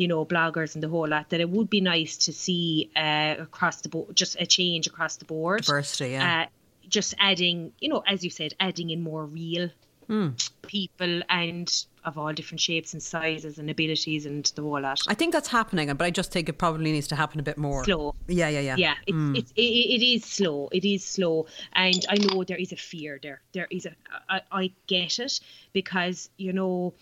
you 0.00 0.08
know 0.08 0.24
bloggers 0.24 0.74
and 0.74 0.82
the 0.82 0.88
whole 0.88 1.06
lot 1.06 1.28
that 1.30 1.40
it 1.40 1.50
would 1.50 1.68
be 1.68 1.80
nice 1.82 2.16
to 2.16 2.32
see 2.32 2.90
uh 2.96 3.34
across 3.38 3.76
the 3.82 3.88
board 3.88 4.16
just 4.16 4.34
a 4.40 4.46
change 4.46 4.86
across 4.86 5.16
the 5.16 5.26
board. 5.26 5.62
Diversity, 5.62 6.10
yeah. 6.12 6.42
Uh, 6.42 6.46
just 6.88 7.14
adding, 7.18 7.72
you 7.78 7.88
know, 7.88 8.02
as 8.06 8.24
you 8.24 8.30
said, 8.30 8.52
adding 8.58 8.90
in 8.90 9.00
more 9.02 9.24
real 9.26 9.70
Hmm. 10.10 10.30
people 10.62 11.22
and 11.28 11.72
of 12.04 12.18
all 12.18 12.32
different 12.32 12.60
shapes 12.60 12.94
and 12.94 13.00
sizes 13.00 13.60
and 13.60 13.70
abilities 13.70 14.26
and 14.26 14.44
the 14.56 14.62
whole 14.62 14.80
lot. 14.80 14.98
i 15.06 15.14
think 15.14 15.32
that's 15.32 15.46
happening 15.46 15.86
but 15.94 16.04
i 16.04 16.10
just 16.10 16.32
think 16.32 16.48
it 16.48 16.58
probably 16.58 16.90
needs 16.90 17.06
to 17.06 17.14
happen 17.14 17.38
a 17.38 17.44
bit 17.44 17.56
more 17.56 17.84
Slow. 17.84 18.16
yeah 18.26 18.48
yeah 18.48 18.58
yeah 18.58 18.74
yeah 18.76 18.94
it's, 19.06 19.38
it's 19.38 19.52
it, 19.52 19.62
it 19.62 20.02
is 20.04 20.24
slow 20.24 20.68
it 20.72 20.84
is 20.84 21.04
slow 21.04 21.46
and 21.74 22.04
i 22.08 22.16
know 22.16 22.42
there 22.42 22.56
is 22.56 22.72
a 22.72 22.76
fear 22.76 23.20
there 23.22 23.40
there 23.52 23.68
is 23.70 23.86
a 23.86 23.92
i, 24.28 24.40
I 24.50 24.72
get 24.88 25.20
it 25.20 25.38
because 25.72 26.28
you 26.38 26.52
know 26.52 26.92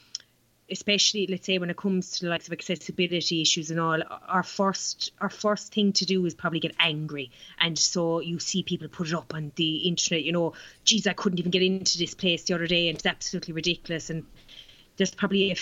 especially 0.70 1.26
let's 1.28 1.46
say 1.46 1.58
when 1.58 1.70
it 1.70 1.76
comes 1.76 2.10
to 2.12 2.24
the 2.24 2.30
likes 2.30 2.46
of 2.46 2.52
accessibility 2.52 3.40
issues 3.40 3.70
and 3.70 3.80
all 3.80 4.00
our 4.26 4.42
first 4.42 5.12
our 5.20 5.30
first 5.30 5.72
thing 5.72 5.92
to 5.92 6.04
do 6.04 6.24
is 6.26 6.34
probably 6.34 6.60
get 6.60 6.74
angry 6.78 7.30
and 7.58 7.78
so 7.78 8.20
you 8.20 8.38
see 8.38 8.62
people 8.62 8.86
put 8.88 9.08
it 9.08 9.14
up 9.14 9.32
on 9.34 9.50
the 9.56 9.76
internet 9.88 10.24
you 10.24 10.32
know 10.32 10.52
geez 10.84 11.06
i 11.06 11.12
couldn't 11.12 11.38
even 11.38 11.50
get 11.50 11.62
into 11.62 11.96
this 11.96 12.14
place 12.14 12.44
the 12.44 12.54
other 12.54 12.66
day 12.66 12.88
and 12.88 12.96
it's 12.96 13.06
absolutely 13.06 13.54
ridiculous 13.54 14.10
and 14.10 14.24
there's 14.98 15.14
probably 15.14 15.56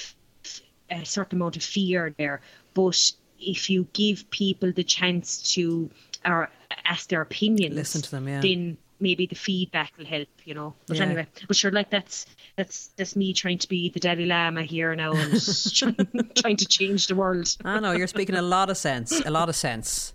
a 0.90 1.04
certain 1.04 1.38
amount 1.38 1.56
of 1.56 1.62
fear 1.62 2.14
there. 2.18 2.40
But 2.74 3.12
if 3.38 3.70
you 3.70 3.86
give 3.92 4.28
people 4.30 4.72
the 4.72 4.84
chance 4.84 5.54
to 5.54 5.90
or 6.24 6.50
ask 6.84 7.08
their 7.08 7.20
opinions, 7.20 7.74
Listen 7.74 8.02
to 8.02 8.10
them, 8.10 8.28
yeah. 8.28 8.40
then 8.40 8.76
maybe 9.00 9.26
the 9.26 9.34
feedback 9.34 9.92
will 9.98 10.06
help, 10.06 10.28
you 10.44 10.54
know. 10.54 10.74
But 10.86 10.96
Yeah. 10.96 11.04
anyway, 11.04 11.26
but 11.46 11.56
sure, 11.56 11.70
like 11.70 11.90
that's 11.90 12.26
that's 12.56 12.88
that's 12.96 13.14
me 13.16 13.32
trying 13.32 13.58
to 13.58 13.68
be 13.68 13.90
the 13.90 14.00
Dalai 14.00 14.26
Lama 14.26 14.62
here 14.62 14.94
now 14.96 15.12
and 15.12 15.32
trying, 15.74 15.96
trying 16.34 16.56
to 16.56 16.66
change 16.66 17.06
the 17.06 17.14
world. 17.14 17.54
I 17.64 17.80
know 17.80 17.92
you're 17.92 18.06
speaking 18.06 18.36
a 18.36 18.42
lot 18.42 18.70
of 18.70 18.76
sense, 18.76 19.20
a 19.20 19.30
lot 19.30 19.48
of 19.48 19.56
sense. 19.56 20.14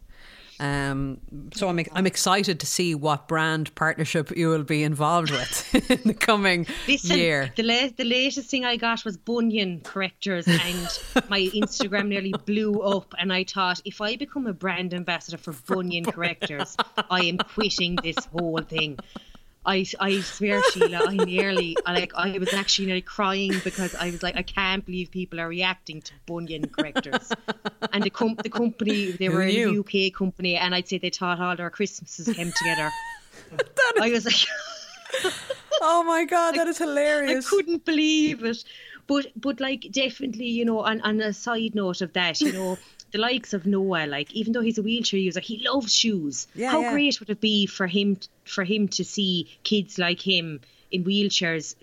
Um, 0.62 1.18
so 1.55 1.70
I'm 1.70 1.80
I'm 1.93 2.05
excited 2.05 2.59
to 2.59 2.68
see 2.68 2.93
what 2.93 3.28
brand 3.28 3.74
partnership 3.74 4.30
you 4.38 4.49
will 4.49 4.64
be 4.64 4.84
involved 4.84 5.32
with 5.32 5.89
in 5.89 5.99
the 6.05 6.14
coming 6.14 6.68
Listen, 6.88 7.18
year. 7.18 7.51
the 7.55 7.64
la- 7.64 7.89
the 7.97 8.03
latest 8.03 8.51
thing 8.51 8.64
I 8.64 8.76
got 8.78 9.03
was 9.03 9.18
bunion 9.18 9.82
correctors, 9.84 10.47
and 10.47 10.99
my 11.30 11.49
Instagram 11.55 12.09
nearly 12.09 12.34
blew 12.45 12.80
up. 12.82 13.16
And 13.18 13.34
I 13.34 13.43
thought, 13.43 13.82
if 13.86 14.01
I 14.01 14.16
become 14.18 14.45
a 14.45 14.53
brand 14.53 14.93
ambassador 14.93 15.38
for 15.38 15.53
bunion 15.53 16.05
correctors, 16.05 16.78
I 17.09 17.22
am 17.24 17.39
quitting 17.39 17.95
this 18.03 18.18
whole 18.26 18.62
thing. 18.62 18.99
I, 19.66 19.86
I 19.99 20.22
swear, 20.22 20.62
Síle, 20.62 20.99
I 21.07 21.24
nearly, 21.24 21.78
I 21.86 21.93
like, 21.93 22.14
I 22.16 22.38
was 22.39 22.51
actually 22.53 22.88
nearly 22.88 23.01
crying 23.03 23.53
because 23.64 23.93
I 23.93 24.09
was 24.09 24.24
like, 24.24 24.36
I 24.36 24.41
can't 24.41 24.84
believe 24.84 25.12
people 25.12 25.39
are 25.39 25.47
reacting 25.47 26.01
to 26.01 26.14
bunion 26.26 26.68
correctors. 26.70 27.32
And 27.93 28.03
the, 28.03 28.09
com- 28.09 28.38
the 28.41 28.49
company, 28.49 29.12
they 29.12 29.26
Who 29.26 29.34
were 29.34 29.45
knew? 29.45 29.70
a 29.93 30.07
UK 30.07 30.14
company, 30.14 30.55
and 30.55 30.74
I'd 30.74 30.88
say 30.88 30.97
they 30.97 31.12
thought 31.12 31.39
all 31.39 31.55
their 31.55 31.70
Christmases 31.70 32.34
came 32.36 32.51
together. 32.51 32.89
I 34.01 34.09
was 34.09 34.26
like, 34.26 35.34
Oh 35.82 36.03
my 36.03 36.26
god, 36.26 36.55
that 36.55 36.68
is 36.68 36.80
I 36.80 36.86
hilarious! 36.86 37.45
I 37.45 37.49
couldn't 37.49 37.86
believe 37.86 38.43
it. 38.43 38.64
But 39.07 39.28
but 39.36 39.59
like 39.59 39.88
definitely, 39.91 40.47
you 40.47 40.64
know, 40.64 40.80
on, 40.82 41.01
on 41.01 41.20
a 41.22 41.34
side 41.34 41.74
note 41.76 42.01
of 42.01 42.14
that, 42.14 42.39
you 42.39 42.53
know, 42.53 42.78
the 43.12 43.18
likes 43.20 43.53
of 43.53 43.66
Noah, 43.66 44.07
like 44.07 44.32
even 44.34 44.53
though 44.53 44.62
he's 44.62 44.78
a 44.78 44.82
wheelchair 44.84 45.20
user, 45.20 45.39
he 45.41 45.62
loves 45.68 45.93
shoes. 45.95 46.47
Yeah, 46.55 46.72
How 46.72 46.82
yeah. 46.82 46.91
great 46.91 47.20
would 47.20 47.30
it 47.30 47.41
be 47.41 47.66
for 47.66 47.88
him 47.88 48.18
for 48.45 48.64
him 48.64 48.88
to 48.89 49.03
see 49.03 49.49
kids 49.64 49.97
like 49.97 50.20
him 50.22 50.62
in 50.91 51.03
wheelchairs 51.03 51.76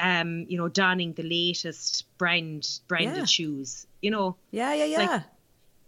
um, 0.00 0.46
you 0.48 0.56
know, 0.56 0.68
donning 0.68 1.12
the 1.12 1.22
latest 1.22 2.04
brand 2.16 2.66
branded 2.88 3.16
Yeah. 3.18 3.24
shoes. 3.26 3.86
You 4.00 4.10
know, 4.10 4.36
Yeah, 4.50 4.72
yeah, 4.74 4.84
yeah, 4.86 5.22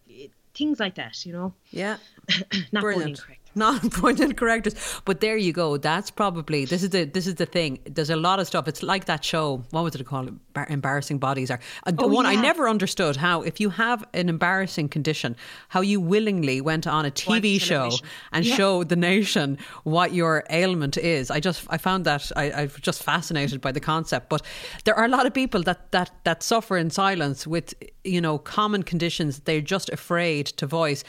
Like- 0.09 0.30
things 0.55 0.78
like 0.78 0.97
that, 0.97 1.24
you 1.24 1.32
know. 1.32 1.55
yeah. 1.70 1.97
Not 2.72 2.82
Brilliant. 2.82 3.20
Correct. 3.55 3.83
Not 3.85 3.93
pointed 3.93 4.37
correctors, 4.41 4.75
but 5.05 5.21
there 5.21 5.37
you 5.37 5.53
go. 5.53 5.77
That's 5.77 6.11
probably 6.11 6.65
this 6.65 6.83
is 6.83 6.91
the 6.91 7.05
this 7.05 7.27
is 7.27 7.35
the 7.37 7.47
thing. 7.47 7.79
There's 7.85 8.11
a 8.11 8.17
lot 8.17 8.41
of 8.41 8.47
stuff. 8.47 8.69
It's 8.69 8.83
like 8.83 9.05
that 9.07 9.25
show. 9.25 9.63
What 9.71 9.85
was 9.85 9.95
it 9.95 10.05
called? 10.07 10.31
Embar- 10.55 10.71
Embarrassing 10.71 11.19
bodies 11.19 11.51
are. 11.51 11.61
Uh, 11.87 11.91
the 11.93 12.05
Oh, 12.05 12.09
one 12.09 12.27
I 12.27 12.35
never 12.35 12.69
understood 12.69 13.17
how 13.17 13.43
if 13.43 13.61
you 13.61 13.71
have 13.71 14.05
an 14.15 14.29
embarrassing 14.29 14.89
condition, 14.89 15.37
how 15.69 15.81
you 15.83 16.01
willingly 16.01 16.61
went 16.61 16.87
on 16.87 17.05
a 17.07 17.11
TV 17.11 17.61
show 17.61 17.91
and 18.33 18.45
Yeah. 18.45 18.57
show 18.57 18.85
the 18.85 18.97
nation 18.97 19.59
what 19.85 20.13
your 20.13 20.45
ailment 20.51 20.97
is. 20.97 21.31
I 21.31 21.41
just 21.41 21.67
I 21.71 21.79
found 21.79 22.05
that 22.07 22.31
I, 22.37 22.53
I'm 22.53 22.71
just 22.81 23.03
fascinated 23.03 23.61
by 23.61 23.73
the 23.73 23.81
concept. 23.81 24.29
But 24.29 24.43
there 24.85 24.95
are 24.95 25.05
a 25.05 25.09
lot 25.17 25.27
of 25.27 25.33
people 25.35 25.63
that 25.65 25.91
that 25.93 26.11
that 26.25 26.43
suffer 26.43 26.77
in 26.77 26.91
silence 26.91 27.47
with 27.47 27.75
you 28.05 28.21
know 28.21 28.39
common 28.39 28.83
conditions. 28.83 29.41
They're 29.41 29.61
just 29.61 29.89
afraid 29.91 30.47
to 30.59 30.67
voice 30.67 31.05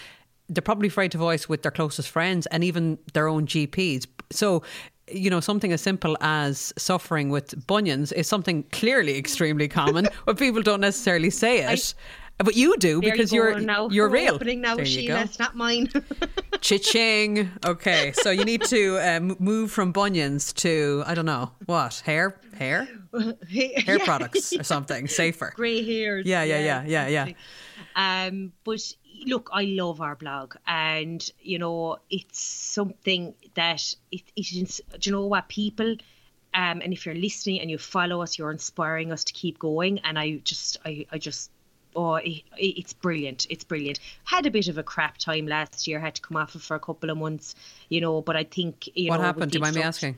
they're 0.49 0.61
probably 0.61 0.87
afraid 0.87 1.11
to 1.11 1.17
voice 1.17 1.49
with 1.49 1.61
their 1.63 1.71
closest 1.71 2.09
friends 2.09 2.45
and 2.47 2.63
even 2.63 2.97
their 3.13 3.27
own 3.27 3.47
GPs. 3.47 4.05
So 4.31 4.63
you 5.11 5.29
know, 5.29 5.39
something 5.39 5.71
as 5.71 5.81
simple 5.81 6.17
as 6.21 6.73
suffering 6.77 7.29
with 7.29 7.67
bunions 7.67 8.11
is 8.11 8.27
something 8.27 8.63
clearly 8.71 9.17
extremely 9.17 9.67
common, 9.67 10.07
but 10.25 10.37
people 10.37 10.61
don't 10.61 10.81
necessarily 10.81 11.29
say 11.29 11.59
it. 11.59 11.93
I, 12.39 12.43
but 12.43 12.55
you 12.55 12.75
do 12.77 12.99
because 12.99 13.31
you 13.31 13.41
are 13.41 13.59
now. 13.59 13.87
you're 13.89 14.09
We're 14.09 14.15
real. 14.15 14.35
Opening 14.35 14.61
now, 14.61 14.75
there 14.75 14.85
you 14.85 15.03
Síle. 15.03 15.07
go. 15.07 15.19
It's 15.19 15.39
not 15.39 15.55
mine. 15.55 15.89
Cha-ching. 16.61 17.49
Okay, 17.65 18.11
so 18.11 18.29
you 18.29 18.43
need 18.43 18.63
to 18.63 18.97
um, 18.97 19.37
move 19.39 19.71
from 19.71 19.93
bunions 19.93 20.51
to 20.53 21.03
I 21.05 21.13
don't 21.13 21.25
know 21.25 21.51
what 21.65 22.01
hair, 22.05 22.37
hair, 22.57 22.89
hair 23.49 23.99
products 23.99 24.51
or 24.51 24.63
something 24.63 25.07
safer. 25.07 25.53
Grey 25.55 25.85
hairs. 25.85 26.25
Yeah, 26.25 26.43
yeah, 26.43 26.59
yeah, 26.59 26.83
yeah, 26.85 27.07
yeah. 27.07 27.33
Um, 27.95 28.51
but 28.63 28.81
look, 29.25 29.49
I 29.53 29.63
love 29.63 30.01
our 30.01 30.15
blog, 30.15 30.55
and 30.67 31.27
you 31.39 31.59
know, 31.59 31.97
it's 32.09 32.39
something 32.39 33.33
that 33.55 33.95
it, 34.11 34.23
it 34.35 34.51
is. 34.53 34.81
Do 34.99 35.09
you 35.09 35.15
know 35.15 35.25
what 35.25 35.47
people? 35.47 35.95
Um, 36.53 36.81
and 36.81 36.93
if 36.93 37.05
you're 37.05 37.15
listening 37.15 37.59
and 37.59 37.69
you 37.69 37.77
follow 37.77 38.21
us, 38.21 38.37
you're 38.37 38.51
inspiring 38.51 39.11
us 39.11 39.25
to 39.25 39.33
keep 39.33 39.59
going. 39.59 39.99
And 40.05 40.17
I 40.17 40.37
just, 40.37 40.77
I, 40.85 41.05
I 41.11 41.17
just, 41.17 41.51
oh, 41.97 42.15
it, 42.15 42.43
it's 42.57 42.93
brilliant. 42.93 43.45
It's 43.49 43.65
brilliant. 43.65 43.99
Had 44.23 44.45
a 44.45 44.51
bit 44.51 44.69
of 44.69 44.77
a 44.77 44.83
crap 44.83 45.17
time 45.17 45.47
last 45.47 45.85
year. 45.85 45.99
Had 45.99 46.15
to 46.15 46.21
come 46.21 46.37
off 46.37 46.55
it 46.55 46.61
for 46.61 46.75
a 46.75 46.79
couple 46.79 47.09
of 47.09 47.17
months, 47.17 47.55
you 47.89 47.99
know. 47.99 48.21
But 48.21 48.37
I 48.37 48.45
think 48.45 48.89
you 48.95 49.07
know, 49.07 49.11
What 49.11 49.17
know. 49.17 49.23
happened? 49.23 49.51
Do 49.51 49.57
you 49.57 49.61
mind 49.61 49.75
me 49.75 49.81
asking? 49.81 50.17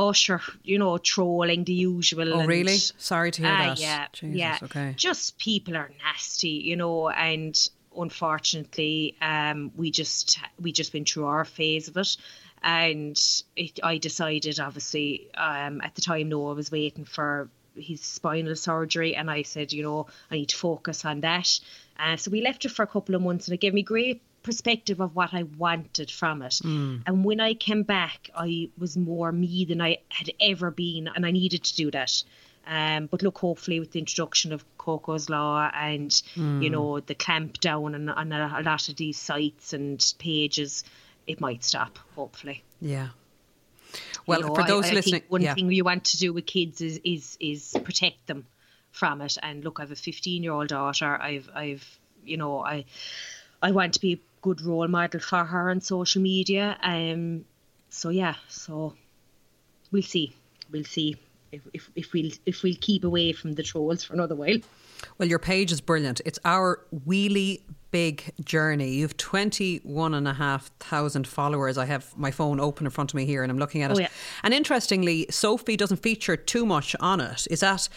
Oh, 0.00 0.12
sure. 0.12 0.40
You 0.62 0.78
know, 0.78 0.96
trolling 0.98 1.64
the 1.64 1.72
usual. 1.72 2.32
Oh, 2.34 2.38
and- 2.40 2.48
really? 2.48 2.76
Sorry 2.78 3.30
to 3.32 3.42
hear 3.42 3.50
Ah, 3.50 3.64
that. 3.66 3.80
Yeah, 3.80 4.06
Jesus, 4.12 4.36
yeah. 4.38 4.58
okay. 4.62 4.94
Just 4.96 5.38
people 5.38 5.76
are 5.76 5.90
nasty, 6.04 6.50
you 6.70 6.76
know, 6.76 7.08
and 7.08 7.54
unfortunately, 7.96 9.16
um, 9.20 9.72
we 9.76 9.90
just 9.90 10.38
we 10.60 10.70
just 10.72 10.92
went 10.94 11.08
through 11.08 11.26
our 11.26 11.44
phase 11.44 11.88
of 11.88 11.96
it, 11.96 12.16
and 12.62 13.18
it, 13.56 13.80
I 13.82 13.98
decided, 13.98 14.60
obviously, 14.60 15.28
um, 15.34 15.80
at 15.80 15.94
the 15.94 16.00
time, 16.00 16.28
Noah 16.28 16.54
was 16.54 16.70
waiting 16.70 17.04
for 17.04 17.48
his 17.74 18.00
spinal 18.00 18.56
surgery, 18.56 19.14
and 19.16 19.30
I 19.30 19.42
said, 19.42 19.72
you 19.72 19.82
know, 19.82 20.06
I 20.30 20.36
need 20.36 20.48
to 20.50 20.56
focus 20.56 21.04
on 21.04 21.20
that. 21.22 21.58
Uh, 21.98 22.16
so 22.16 22.30
we 22.30 22.40
left 22.42 22.64
it 22.64 22.70
for 22.70 22.82
a 22.82 22.86
couple 22.86 23.14
of 23.14 23.22
months, 23.22 23.48
and 23.48 23.54
it 23.54 23.60
gave 23.60 23.74
me 23.74 23.82
great 23.82 24.22
perspective 24.42 25.00
of 25.00 25.14
what 25.14 25.34
I 25.34 25.42
wanted 25.42 26.10
from 26.10 26.42
it. 26.42 26.60
And 27.06 27.24
when 27.24 27.40
I 27.40 27.54
came 27.54 27.82
back, 27.82 28.30
I 28.34 28.70
was 28.78 28.96
more 28.96 29.32
me 29.32 29.64
than 29.64 29.80
I 29.80 29.98
had 30.08 30.30
ever 30.40 30.70
been, 30.70 31.08
and 31.14 31.26
I 31.26 31.30
needed 31.30 31.64
to 31.64 31.76
do 31.76 31.90
that. 31.90 32.22
Um, 32.66 33.06
but 33.06 33.22
look, 33.22 33.38
hopefully, 33.38 33.80
with 33.80 33.92
the 33.92 33.98
introduction 33.98 34.52
of 34.52 34.62
Coco's 34.76 35.30
Law 35.30 35.70
and 35.74 36.22
you 36.36 36.70
know 36.70 37.00
the 37.00 37.14
clamp 37.14 37.60
down 37.60 37.94
on, 37.94 38.08
on 38.10 38.32
a, 38.32 38.56
a 38.58 38.62
lot 38.62 38.88
of 38.88 38.96
these 38.96 39.18
sites 39.18 39.72
and 39.72 40.04
pages, 40.18 40.84
it 41.26 41.40
might 41.40 41.64
stop. 41.64 41.98
Hopefully. 42.14 42.62
Yeah. 42.80 43.08
Well, 44.26 44.40
You 44.40 44.46
know, 44.48 44.54
for 44.54 44.64
those 44.64 44.86
I, 44.90 44.92
listening, 44.92 45.20
think 45.20 45.30
one 45.30 45.40
yeah. 45.40 45.54
thing 45.54 45.72
you 45.72 45.84
want 45.84 46.04
to 46.04 46.18
do 46.18 46.32
with 46.34 46.44
kids 46.44 46.82
is 46.82 47.00
is 47.04 47.38
is 47.40 47.74
protect 47.84 48.26
them 48.26 48.46
from 48.90 49.22
it. 49.22 49.38
And 49.42 49.64
look, 49.64 49.78
I 49.80 49.82
have 49.82 49.92
a 49.92 49.96
15 49.96 50.42
year 50.42 50.52
old 50.52 50.68
daughter. 50.68 51.06
I've 51.06 51.48
I've 51.54 51.98
you 52.24 52.36
know 52.36 52.60
I 52.60 52.84
I 53.62 53.70
want 53.72 53.94
to 53.94 54.00
be 54.00 54.20
good 54.42 54.60
role 54.62 54.88
model 54.88 55.20
for 55.20 55.44
her 55.44 55.70
on 55.70 55.80
social 55.80 56.22
media. 56.22 56.76
Um. 56.82 57.44
So 57.90 58.10
yeah. 58.10 58.34
So 58.48 58.94
we'll 59.90 60.02
see. 60.02 60.34
We'll 60.70 60.84
see. 60.84 61.16
If, 61.50 61.62
if, 61.72 61.90
if 61.96 62.12
we'll 62.12 62.30
if 62.44 62.62
we'll 62.62 62.76
keep 62.80 63.04
away 63.04 63.32
from 63.32 63.52
the 63.52 63.62
trolls 63.62 64.04
for 64.04 64.14
another 64.14 64.34
while. 64.34 64.58
Well, 65.16 65.28
your 65.28 65.38
page 65.38 65.72
is 65.72 65.80
brilliant. 65.80 66.20
It's 66.24 66.38
our 66.44 66.80
wheelie 67.06 67.62
big 67.90 68.32
journey. 68.44 68.90
You've 68.90 69.16
21 69.16 70.14
and 70.14 70.28
a 70.28 70.34
half 70.34 70.70
thousand 70.78 71.26
followers. 71.26 71.78
I 71.78 71.86
have 71.86 72.16
my 72.16 72.30
phone 72.30 72.60
open 72.60 72.86
in 72.86 72.90
front 72.90 73.10
of 73.10 73.14
me 73.14 73.24
here 73.24 73.42
and 73.42 73.50
I'm 73.50 73.58
looking 73.58 73.82
at 73.82 73.90
it. 73.90 73.96
Oh, 73.96 74.00
yeah. 74.00 74.08
And 74.42 74.52
interestingly, 74.52 75.26
Sophie 75.30 75.76
doesn't 75.76 76.02
feature 76.02 76.36
too 76.36 76.66
much 76.66 76.94
on 77.00 77.20
it. 77.20 77.46
Is 77.50 77.60
that 77.60 77.88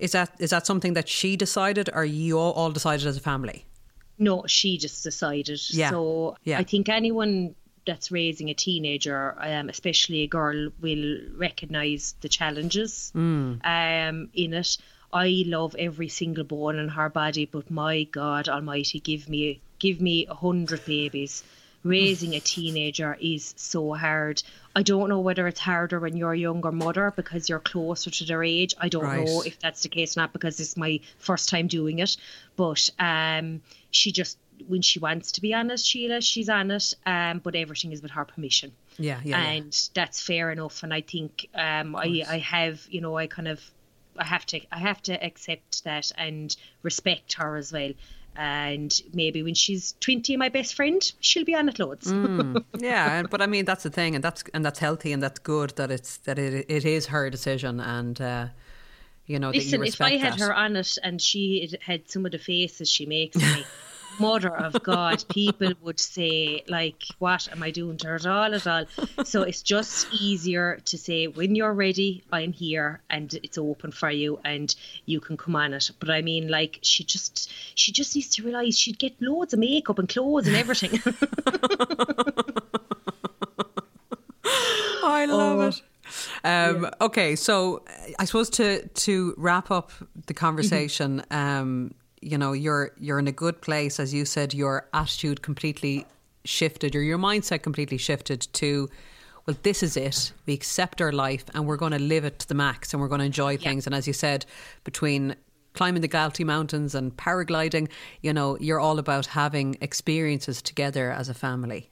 is 0.00 0.12
that 0.12 0.32
is 0.38 0.50
that 0.50 0.66
something 0.66 0.92
that 0.94 1.08
she 1.08 1.36
decided 1.36 1.88
or 1.92 2.04
you 2.04 2.38
all, 2.38 2.52
all 2.52 2.70
decided 2.70 3.06
as 3.06 3.16
a 3.16 3.20
family? 3.20 3.64
No, 4.18 4.44
she 4.46 4.78
just 4.78 5.04
decided. 5.04 5.60
Yeah. 5.70 5.90
So 5.90 6.36
Yeah. 6.44 6.58
I 6.58 6.64
think 6.64 6.88
anyone 6.88 7.54
that's 7.86 8.10
raising 8.10 8.50
a 8.50 8.54
teenager, 8.54 9.34
um, 9.40 9.68
especially 9.68 10.22
a 10.22 10.26
girl, 10.26 10.70
will 10.80 11.20
recognise 11.36 12.14
the 12.20 12.28
challenges 12.28 13.12
Mm. 13.14 13.60
um, 13.64 14.28
in 14.34 14.52
it. 14.54 14.76
I 15.12 15.42
love 15.46 15.74
every 15.78 16.08
single 16.08 16.44
bone 16.44 16.78
in 16.78 16.88
her 16.88 17.08
body, 17.08 17.46
but 17.46 17.70
my 17.70 18.02
God 18.04 18.48
Almighty, 18.48 19.00
give 19.00 19.28
me 19.28 19.60
give 19.78 20.00
me 20.00 20.26
a 20.26 20.34
hundred 20.34 20.84
babies. 20.84 21.42
Raising 21.84 22.34
a 22.34 22.40
teenager 22.40 23.16
is 23.20 23.54
so 23.56 23.94
hard. 23.94 24.42
I 24.74 24.82
don't 24.82 25.08
know 25.08 25.20
whether 25.20 25.46
it's 25.46 25.60
harder 25.60 26.00
when 26.00 26.16
you're 26.16 26.32
a 26.32 26.38
younger 26.38 26.72
mother 26.72 27.12
because 27.14 27.48
you're 27.48 27.60
closer 27.60 28.10
to 28.10 28.24
their 28.24 28.42
age. 28.42 28.74
I 28.78 28.88
don't 28.88 29.04
Right. 29.04 29.24
know 29.26 29.42
if 29.42 29.58
that's 29.60 29.82
the 29.82 29.88
case 29.88 30.16
or 30.16 30.20
not 30.20 30.32
because 30.32 30.58
it's 30.60 30.76
my 30.76 31.00
first 31.18 31.48
time 31.48 31.68
doing 31.68 32.00
it. 32.00 32.16
But 32.56 32.90
um, 32.98 33.62
she 33.90 34.12
just 34.12 34.38
when 34.66 34.82
she 34.82 34.98
wants 34.98 35.32
to 35.32 35.40
be 35.40 35.54
honest, 35.54 35.86
Síle, 35.86 36.20
she's 36.20 36.48
on 36.48 36.70
it. 36.72 36.92
Um, 37.06 37.38
but 37.38 37.54
everything 37.54 37.92
is 37.92 38.02
with 38.02 38.10
her 38.10 38.24
permission. 38.24 38.72
Yeah, 38.98 39.20
yeah. 39.22 39.40
yeah. 39.40 39.50
and 39.52 39.88
that's 39.94 40.20
fair 40.20 40.50
enough. 40.50 40.82
And 40.82 40.92
I 40.92 41.00
think 41.00 41.48
um, 41.54 41.94
I 41.94 42.24
I 42.28 42.38
have 42.38 42.86
you 42.90 43.00
know 43.00 43.16
I 43.16 43.28
kind 43.28 43.46
of 43.48 43.62
I 44.16 44.24
have 44.24 44.44
to 44.46 44.60
I 44.72 44.78
have 44.78 45.00
to 45.02 45.12
accept 45.24 45.84
that 45.84 46.10
and 46.18 46.54
respect 46.82 47.34
her 47.34 47.56
as 47.56 47.72
well. 47.72 47.92
And 48.36 49.00
maybe 49.12 49.42
when 49.42 49.54
she's 49.54 49.94
twenty, 50.00 50.36
my 50.36 50.48
best 50.48 50.74
friend, 50.74 51.02
she'll 51.20 51.44
be 51.44 51.56
on 51.56 51.68
it 51.68 51.78
loads. 51.78 52.06
Mm. 52.06 52.64
yeah, 52.78 53.24
but 53.24 53.42
I 53.42 53.46
mean 53.46 53.64
that's 53.64 53.82
the 53.82 53.90
thing, 53.90 54.14
and 54.14 54.22
that's 54.22 54.44
and 54.54 54.64
that's 54.64 54.78
healthy, 54.78 55.12
and 55.12 55.20
that's 55.20 55.40
good 55.40 55.70
that 55.70 55.90
it's 55.90 56.18
that 56.18 56.38
it 56.38 56.66
it 56.68 56.84
is 56.84 57.06
her 57.06 57.30
decision, 57.30 57.80
and 57.80 58.20
uh, 58.20 58.46
you 59.26 59.38
know 59.38 59.50
that 59.50 59.56
you 59.56 59.78
Listen, 59.78 59.84
if 59.84 60.00
I 60.00 60.16
had 60.18 60.34
that. 60.34 60.40
her 60.40 60.54
on 60.54 60.76
it 60.76 60.96
and 61.02 61.20
she 61.20 61.68
had 61.70 61.82
had 61.82 62.10
some 62.10 62.26
of 62.26 62.32
the 62.32 62.38
faces 62.38 62.88
she 62.88 63.06
makes 63.06 63.36
me, 63.36 63.64
mother 64.20 64.54
of 64.54 64.82
God, 64.82 65.24
people 65.28 65.72
would 65.82 66.00
say 66.00 66.62
like, 66.68 67.02
"What 67.18 67.48
am 67.50 67.62
I 67.62 67.70
doing 67.70 67.96
to 67.98 68.06
her 68.08 68.14
at 68.16 68.26
all?" 68.26 68.54
At 68.54 68.66
all. 68.66 68.84
So 69.24 69.42
it's 69.42 69.62
just 69.62 70.06
easier 70.12 70.78
to 70.84 70.98
say, 70.98 71.26
"When 71.26 71.54
you're 71.54 71.72
ready, 71.74 72.22
I'm 72.32 72.52
here, 72.52 73.00
and 73.10 73.32
it's 73.42 73.58
open 73.58 73.92
for 73.92 74.10
you, 74.10 74.40
and 74.44 74.74
you 75.06 75.20
can 75.20 75.36
come 75.36 75.56
on 75.56 75.74
it." 75.74 75.90
But 76.00 76.10
I 76.10 76.22
mean, 76.22 76.48
like, 76.48 76.78
she 76.82 77.04
just 77.04 77.50
she 77.74 77.92
just 77.92 78.14
needs 78.14 78.28
to 78.36 78.42
realize 78.42 78.78
she'd 78.78 78.98
get 78.98 79.20
loads 79.20 79.52
of 79.54 79.60
makeup 79.60 79.98
and 79.98 80.08
clothes 80.08 80.46
and 80.46 80.56
everything. 80.56 81.00
I 84.44 85.24
love 85.26 85.74
it. 85.74 85.82
Um, 86.44 86.90
Okay, 87.00 87.36
so 87.36 87.82
I 88.18 88.24
suppose 88.24 88.50
to 88.50 88.86
to 88.86 89.34
wrap 89.36 89.70
up 89.70 89.92
the 90.26 90.34
conversation, 90.34 91.22
um, 91.30 91.94
you 92.22 92.38
know, 92.38 92.52
you're 92.52 92.92
you're 92.98 93.18
in 93.18 93.28
a 93.28 93.32
good 93.32 93.60
place, 93.60 94.00
as 94.00 94.12
you 94.14 94.24
said. 94.24 94.54
Your 94.54 94.88
attitude 94.92 95.42
completely 95.42 96.06
shifted, 96.44 96.94
or 96.94 97.02
your 97.02 97.18
mindset 97.18 97.62
completely 97.62 97.98
shifted 97.98 98.46
to, 98.54 98.88
well, 99.46 99.56
this 99.62 99.82
is 99.82 99.96
it. 99.96 100.32
We 100.46 100.54
accept 100.54 101.00
our 101.00 101.12
life, 101.12 101.44
and 101.54 101.66
we're 101.66 101.76
going 101.76 101.92
to 101.92 101.98
live 101.98 102.24
it 102.24 102.38
to 102.40 102.48
the 102.48 102.54
max, 102.54 102.92
and 102.92 103.00
we're 103.00 103.08
going 103.08 103.20
to 103.20 103.26
enjoy 103.26 103.56
things. 103.56 103.86
And 103.86 103.94
as 103.94 104.06
you 104.06 104.12
said, 104.12 104.46
between 104.84 105.36
climbing 105.74 106.02
the 106.02 106.08
Galtee 106.08 106.44
Mountains 106.44 106.94
and 106.94 107.16
paragliding, 107.16 107.88
you 108.22 108.32
know, 108.32 108.58
you're 108.58 108.80
all 108.80 108.98
about 108.98 109.26
having 109.26 109.76
experiences 109.80 110.60
together 110.62 111.10
as 111.10 111.28
a 111.28 111.34
family. 111.34 111.90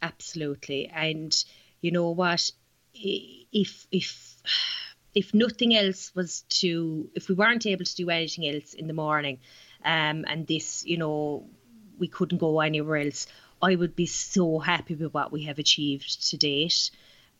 Absolutely. 0.00 0.88
And 0.88 1.32
you 1.80 1.92
know 1.92 2.10
what? 2.10 2.50
If 2.94 3.86
if 3.90 4.36
if 5.14 5.34
nothing 5.34 5.74
else 5.74 6.12
was 6.14 6.42
to 6.48 7.10
if 7.14 7.28
we 7.28 7.34
weren't 7.34 7.66
able 7.66 7.84
to 7.84 7.96
do 7.96 8.10
anything 8.10 8.48
else 8.48 8.74
in 8.74 8.86
the 8.86 8.94
morning, 8.94 9.38
um, 9.84 10.24
and 10.28 10.46
this, 10.46 10.84
you 10.86 10.96
know, 10.96 11.46
we 11.98 12.08
couldn't 12.08 12.38
go 12.38 12.60
anywhere 12.60 12.96
else, 12.96 13.26
I 13.60 13.74
would 13.76 13.94
be 13.94 14.06
so 14.06 14.58
happy 14.58 14.94
with 14.94 15.12
what 15.14 15.32
we 15.32 15.44
have 15.44 15.58
achieved 15.58 16.30
to 16.30 16.36
date. 16.36 16.90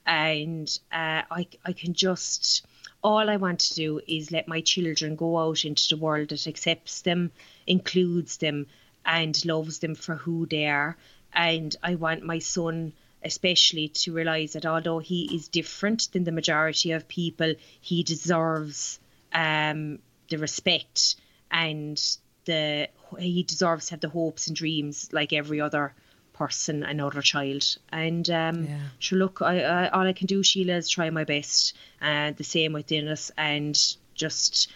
And 0.07 0.69
uh, 0.93 1.23
I 1.31 1.47
I 1.65 1.73
can 1.73 1.95
just 1.95 2.67
all 3.03 3.29
I 3.29 3.37
want 3.37 3.61
to 3.61 3.75
do 3.75 4.01
is 4.07 4.31
let 4.31 4.47
my 4.47 4.61
children 4.61 5.17
go 5.17 5.39
out 5.39 5.65
into 5.65 5.89
the 5.89 5.97
world 6.01 6.29
that 6.29 6.47
accepts 6.47 7.03
them, 7.03 7.33
includes 7.67 8.37
them, 8.37 8.67
and 9.05 9.45
loves 9.45 9.81
them 9.81 9.95
for 9.95 10.15
who 10.15 10.47
they 10.47 10.67
are. 10.67 10.97
And 11.33 11.75
I 11.83 11.97
want 11.97 12.23
my 12.23 12.39
son, 12.39 12.93
especially, 13.25 13.89
to 13.89 14.13
realize 14.13 14.53
that 14.53 14.67
although 14.67 14.99
he 14.99 15.35
is 15.35 15.49
different 15.49 16.09
than 16.13 16.25
the 16.25 16.33
majority 16.33 16.93
of 16.93 17.09
people, 17.09 17.55
he 17.81 18.03
deserves 18.03 18.99
um, 19.33 19.99
the 20.29 20.39
respect 20.39 21.17
and 21.51 22.01
the 22.45 22.89
he 23.19 23.43
deserves 23.43 23.87
to 23.87 23.93
have 23.93 24.01
the 24.01 24.09
hopes 24.09 24.47
and 24.47 24.57
dreams 24.57 25.11
like 25.13 25.33
every 25.33 25.61
other 25.61 25.95
person 26.33 26.83
and 26.83 27.01
other 27.01 27.23
child. 27.23 27.77
And 27.91 28.29
um, 28.31 28.65
Yeah. 28.65 28.79
sure, 28.99 29.19
look, 29.19 29.43
I, 29.43 29.63
I, 29.63 29.89
all 29.89 30.07
I 30.07 30.13
can 30.13 30.27
do, 30.27 30.41
Síle, 30.41 30.71
is 30.71 30.89
try 30.89 31.11
my 31.11 31.25
best. 31.25 31.75
And 32.01 32.37
the 32.37 32.45
same 32.45 32.73
with 32.73 32.87
Dennis, 32.87 33.31
and 33.37 33.79
just 34.15 34.69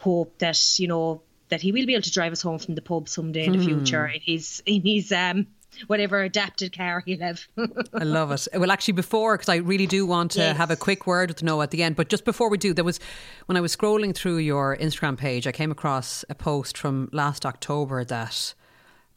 hope 0.00 0.38
that 0.38 0.78
you 0.78 0.88
know 0.88 1.22
that 1.48 1.60
he 1.60 1.72
will 1.72 1.86
be 1.86 1.94
able 1.94 2.02
to 2.02 2.10
drive 2.10 2.32
us 2.32 2.42
home 2.42 2.58
from 2.58 2.74
the 2.74 2.82
pub 2.82 3.08
someday 3.08 3.46
in 3.46 3.52
the 3.52 3.58
future 3.58 4.06
in 4.06 4.20
his 4.20 4.62
in 4.66 4.82
his 4.82 5.12
um 5.12 5.46
whatever 5.86 6.22
adapted 6.22 6.76
car 6.76 7.02
he'll 7.06 7.20
have. 7.20 7.46
I 7.94 8.04
love 8.04 8.30
it. 8.32 8.48
Well, 8.54 8.70
actually, 8.70 8.92
before, 8.94 9.36
because 9.36 9.48
I 9.48 9.56
really 9.56 9.86
do 9.86 10.06
want 10.06 10.32
to 10.32 10.40
Yes. 10.40 10.56
have 10.56 10.70
a 10.70 10.76
quick 10.76 11.06
word 11.06 11.30
with 11.30 11.42
Noah 11.42 11.64
at 11.64 11.70
the 11.70 11.82
end, 11.82 11.96
but 11.96 12.08
just 12.08 12.24
before 12.24 12.48
we 12.50 12.58
do, 12.58 12.74
there 12.74 12.84
was, 12.84 13.00
when 13.46 13.56
I 13.56 13.60
was 13.60 13.74
scrolling 13.76 14.14
through 14.14 14.38
your 14.38 14.76
Instagram 14.76 15.16
page, 15.16 15.46
I 15.46 15.52
came 15.52 15.70
across 15.70 16.24
a 16.28 16.34
post 16.34 16.78
from 16.78 17.08
last 17.12 17.44
October 17.46 18.04
that 18.04 18.54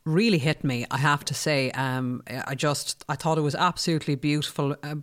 really 0.06 0.38
hit 0.38 0.64
me, 0.64 0.86
I 0.90 0.98
have 0.98 1.26
to 1.26 1.34
say. 1.34 1.72
Um, 1.72 2.24
I 2.48 2.56
just, 2.56 3.04
I 3.10 3.16
thought 3.16 3.38
it 3.38 3.42
was 3.42 3.56
absolutely 3.56 4.16
beautiful. 4.16 4.76
Uh, 4.84 4.96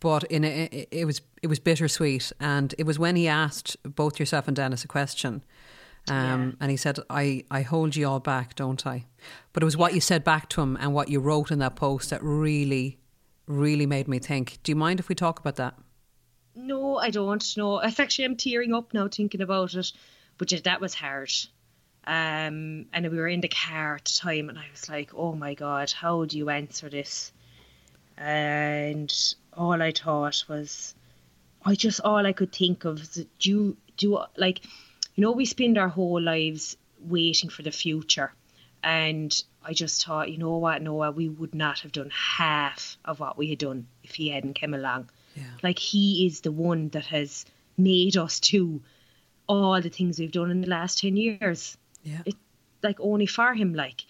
but 0.00 0.24
in 0.24 0.44
a, 0.44 0.64
it- 0.70 0.88
it 0.90 1.04
was 1.06 1.20
it 1.42 1.46
was 1.48 1.58
bittersweet, 1.58 2.32
and 2.40 2.74
it 2.78 2.84
was 2.84 2.98
when 2.98 3.16
he 3.16 3.28
asked 3.28 3.76
both 3.84 4.18
yourself 4.18 4.48
and 4.48 4.56
Dennis 4.56 4.82
a 4.84 4.88
question, 4.88 5.42
um, 6.08 6.56
and 6.60 6.70
he 6.70 6.76
said, 6.76 6.98
"I 7.08 7.44
I 7.50 7.62
hold 7.62 7.96
you 7.96 8.08
all 8.08 8.20
back, 8.20 8.54
don't 8.54 8.86
I?" 8.86 9.06
But 9.52 9.62
it 9.62 9.66
was 9.66 9.76
what 9.76 9.94
you 9.94 10.00
said 10.00 10.24
back 10.24 10.48
to 10.50 10.60
him 10.60 10.76
and 10.80 10.92
what 10.92 11.08
you 11.08 11.20
wrote 11.20 11.50
in 11.50 11.58
that 11.60 11.76
post 11.76 12.10
that 12.10 12.22
really, 12.22 12.98
really 13.46 13.86
made 13.86 14.08
me 14.08 14.18
think. 14.18 14.58
Do 14.62 14.72
you 14.72 14.76
mind 14.76 15.00
if 15.00 15.08
we 15.08 15.14
talk 15.14 15.40
about 15.40 15.56
that? 15.56 15.74
No, 16.54 16.98
I 16.98 17.10
don't. 17.10 17.56
No, 17.56 17.78
it's 17.80 17.98
actually 17.98 18.26
I'm 18.26 18.36
tearing 18.36 18.74
up 18.74 18.92
now 18.92 19.08
thinking 19.08 19.40
about 19.40 19.74
it. 19.74 19.92
But 20.36 20.52
yeah, 20.52 20.60
that 20.64 20.80
was 20.80 20.94
hard. 20.94 21.32
Um, 22.06 22.86
and 22.92 23.10
we 23.10 23.16
were 23.16 23.28
in 23.28 23.40
the 23.40 23.48
car 23.48 23.96
at 23.96 24.04
the 24.04 24.12
time, 24.12 24.48
and 24.50 24.58
I 24.58 24.66
was 24.70 24.88
like, 24.88 25.12
"Oh 25.14 25.34
my 25.34 25.54
god, 25.54 25.90
how 25.90 26.24
do 26.26 26.36
you 26.36 26.50
answer 26.50 26.90
this?" 26.90 27.32
And 28.18 29.12
all 29.54 29.80
I 29.80 29.92
thought 29.92 30.44
was, 30.48 30.94
I 31.64 31.74
just 31.74 32.00
all 32.02 32.26
I 32.26 32.32
could 32.32 32.52
think 32.52 32.84
of 32.84 33.00
is, 33.00 33.26
do 33.38 33.50
you 33.50 33.76
do 33.96 34.18
like, 34.36 34.60
you 35.14 35.22
know, 35.22 35.32
we 35.32 35.44
spend 35.44 35.78
our 35.78 35.88
whole 35.88 36.20
lives 36.20 36.76
waiting 37.00 37.50
for 37.50 37.62
the 37.62 37.70
future, 37.70 38.32
and 38.82 39.42
I 39.64 39.72
just 39.72 40.04
thought, 40.04 40.30
you 40.30 40.38
know 40.38 40.58
what, 40.58 40.82
Noah, 40.82 41.10
we 41.10 41.28
would 41.28 41.54
not 41.54 41.80
have 41.80 41.92
done 41.92 42.10
half 42.10 42.96
of 43.04 43.20
what 43.20 43.38
we 43.38 43.48
had 43.48 43.58
done 43.58 43.86
if 44.02 44.14
he 44.14 44.28
hadn't 44.28 44.60
come 44.60 44.74
along. 44.74 45.10
Like 45.62 45.78
he 45.78 46.26
is 46.26 46.42
the 46.42 46.52
one 46.52 46.90
that 46.90 47.06
has 47.06 47.44
made 47.76 48.16
us 48.16 48.38
to 48.40 48.82
all 49.48 49.80
the 49.80 49.88
things 49.88 50.18
we've 50.18 50.30
done 50.30 50.50
in 50.50 50.60
the 50.60 50.68
last 50.68 50.98
ten 50.98 51.16
years. 51.16 51.76
Yeah. 52.02 52.20
It 52.24 52.36
like 52.82 53.00
only 53.00 53.26
for 53.26 53.54
him, 53.54 53.74
like, 53.74 54.04